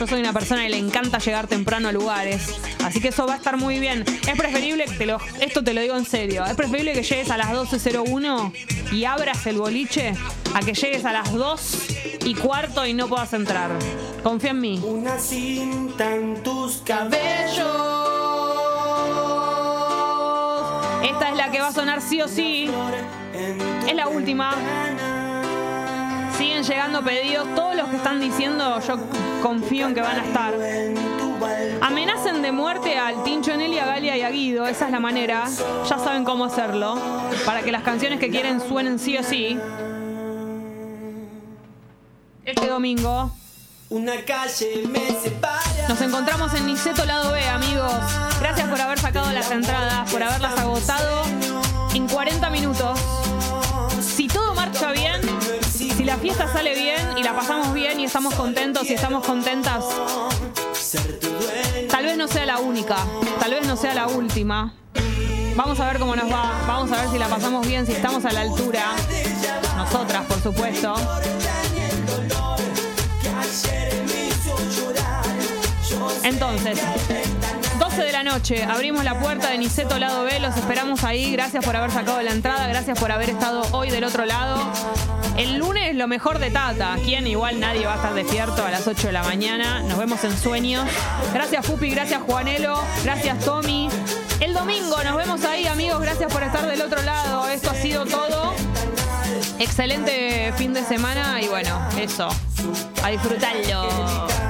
Yo 0.00 0.06
soy 0.06 0.20
una 0.20 0.32
persona 0.32 0.62
que 0.62 0.70
le 0.70 0.78
encanta 0.78 1.18
llegar 1.18 1.46
temprano 1.46 1.90
a 1.90 1.92
lugares, 1.92 2.58
así 2.82 3.02
que 3.02 3.08
eso 3.08 3.26
va 3.26 3.34
a 3.34 3.36
estar 3.36 3.58
muy 3.58 3.78
bien. 3.78 4.02
Es 4.26 4.34
preferible, 4.34 4.86
que 4.86 4.94
te 4.94 5.04
lo, 5.04 5.18
esto 5.42 5.62
te 5.62 5.74
lo 5.74 5.82
digo 5.82 5.94
en 5.94 6.06
serio, 6.06 6.42
es 6.46 6.54
preferible 6.54 6.94
que 6.94 7.02
llegues 7.02 7.30
a 7.30 7.36
las 7.36 7.50
12.01 7.50 8.92
y 8.92 9.04
abras 9.04 9.46
el 9.46 9.58
boliche 9.58 10.14
a 10.54 10.60
que 10.60 10.72
llegues 10.72 11.04
a 11.04 11.12
las 11.12 11.30
2 11.30 11.76
y 12.24 12.34
cuarto 12.34 12.86
y 12.86 12.94
no 12.94 13.08
puedas 13.08 13.34
entrar. 13.34 13.72
Confía 14.22 14.52
en 14.52 14.60
mí. 14.60 14.82
Una 14.82 15.18
cinta 15.18 16.16
en 16.16 16.42
tus 16.42 16.78
cabellos. 16.78 17.66
Esta 21.04 21.28
es 21.28 21.36
la 21.36 21.50
que 21.50 21.60
va 21.60 21.68
a 21.68 21.72
sonar 21.72 22.00
sí 22.00 22.22
o 22.22 22.28
sí. 22.28 22.70
Es 23.86 23.94
la 23.94 24.08
última. 24.08 24.56
Siguen 26.40 26.62
llegando 26.62 27.02
pedidos. 27.04 27.54
Todos 27.54 27.76
los 27.76 27.86
que 27.90 27.96
están 27.96 28.18
diciendo, 28.18 28.80
yo 28.80 28.96
confío 29.42 29.88
en 29.88 29.94
que 29.94 30.00
van 30.00 30.20
a 30.20 30.24
estar. 30.24 30.54
Amenacen 31.82 32.40
de 32.40 32.50
muerte 32.50 32.98
al 32.98 33.22
Tincho 33.24 33.54
Nelly, 33.54 33.78
a 33.78 33.84
Galia 33.84 34.16
y 34.16 34.22
a 34.22 34.30
Guido. 34.30 34.66
Esa 34.66 34.86
es 34.86 34.90
la 34.90 35.00
manera. 35.00 35.44
Ya 35.86 35.98
saben 35.98 36.24
cómo 36.24 36.46
hacerlo. 36.46 36.98
Para 37.44 37.60
que 37.60 37.70
las 37.70 37.82
canciones 37.82 38.18
que 38.18 38.30
quieren 38.30 38.58
suenen 38.58 38.98
sí 38.98 39.18
o 39.18 39.22
sí. 39.22 39.58
Este 42.46 42.68
domingo. 42.68 43.30
Una 43.90 44.24
calle 44.24 44.84
me 44.88 45.10
separa. 45.20 45.88
Nos 45.90 46.00
encontramos 46.00 46.54
en 46.54 46.64
Niceto 46.64 47.04
Lado 47.04 47.32
B, 47.32 47.48
amigos. 47.48 47.92
Gracias 48.40 48.66
por 48.66 48.80
haber 48.80 48.98
sacado 48.98 49.30
las 49.32 49.50
entradas, 49.50 50.10
por 50.10 50.22
haberlas 50.22 50.58
agotado 50.58 51.22
en 51.92 52.08
40 52.08 52.48
minutos. 52.48 53.19
La 56.10 56.18
fiesta 56.18 56.52
sale 56.52 56.74
bien 56.74 57.18
y 57.18 57.22
la 57.22 57.36
pasamos 57.36 57.72
bien 57.72 58.00
y 58.00 58.04
estamos 58.04 58.34
contentos 58.34 58.90
y 58.90 58.94
estamos 58.94 59.24
contentas, 59.24 59.84
tal 61.88 62.04
vez 62.04 62.16
no 62.16 62.26
sea 62.26 62.46
la 62.46 62.58
única, 62.58 62.96
tal 63.38 63.52
vez 63.52 63.64
no 63.64 63.76
sea 63.76 63.94
la 63.94 64.08
última. 64.08 64.74
Vamos 65.54 65.78
a 65.78 65.86
ver 65.86 66.00
cómo 66.00 66.16
nos 66.16 66.28
va, 66.28 66.64
vamos 66.66 66.90
a 66.90 67.02
ver 67.02 67.10
si 67.10 67.18
la 67.18 67.28
pasamos 67.28 67.64
bien, 67.64 67.86
si 67.86 67.92
estamos 67.92 68.24
a 68.24 68.32
la 68.32 68.40
altura. 68.40 68.86
Nosotras, 69.76 70.26
por 70.26 70.42
supuesto. 70.42 70.94
Entonces, 76.24 76.80
12 77.90 78.04
de 78.04 78.12
la 78.12 78.22
noche, 78.22 78.62
abrimos 78.62 79.02
la 79.02 79.18
puerta 79.18 79.50
de 79.50 79.58
Niceto 79.58 79.98
Lado 79.98 80.22
B, 80.22 80.38
los 80.38 80.56
esperamos 80.56 81.02
ahí. 81.02 81.32
Gracias 81.32 81.64
por 81.64 81.74
haber 81.74 81.90
sacado 81.90 82.22
la 82.22 82.30
entrada, 82.30 82.68
gracias 82.68 82.96
por 82.96 83.10
haber 83.10 83.30
estado 83.30 83.62
hoy 83.72 83.90
del 83.90 84.04
otro 84.04 84.26
lado. 84.26 84.62
El 85.36 85.56
lunes 85.56 85.96
lo 85.96 86.06
mejor 86.06 86.38
de 86.38 86.52
Tata. 86.52 86.96
Quien 87.04 87.26
igual 87.26 87.58
nadie 87.58 87.86
va 87.86 87.94
a 87.94 87.96
estar 87.96 88.14
despierto 88.14 88.64
a 88.64 88.70
las 88.70 88.86
8 88.86 89.08
de 89.08 89.12
la 89.12 89.24
mañana. 89.24 89.82
Nos 89.82 89.98
vemos 89.98 90.22
en 90.22 90.38
sueños. 90.38 90.86
Gracias 91.34 91.66
Pupi, 91.66 91.90
gracias 91.90 92.22
Juanelo, 92.22 92.80
gracias 93.02 93.44
Tommy. 93.44 93.88
El 94.38 94.54
domingo 94.54 95.02
nos 95.02 95.16
vemos 95.16 95.44
ahí, 95.44 95.66
amigos. 95.66 96.00
Gracias 96.00 96.32
por 96.32 96.44
estar 96.44 96.64
del 96.68 96.82
otro 96.82 97.02
lado. 97.02 97.48
Esto 97.48 97.70
ha 97.70 97.74
sido 97.74 98.06
todo. 98.06 98.54
Excelente 99.58 100.52
fin 100.56 100.72
de 100.72 100.84
semana 100.84 101.40
y 101.42 101.48
bueno, 101.48 101.76
eso. 101.98 102.28
A 103.02 103.08
disfrutarlo. 103.08 104.49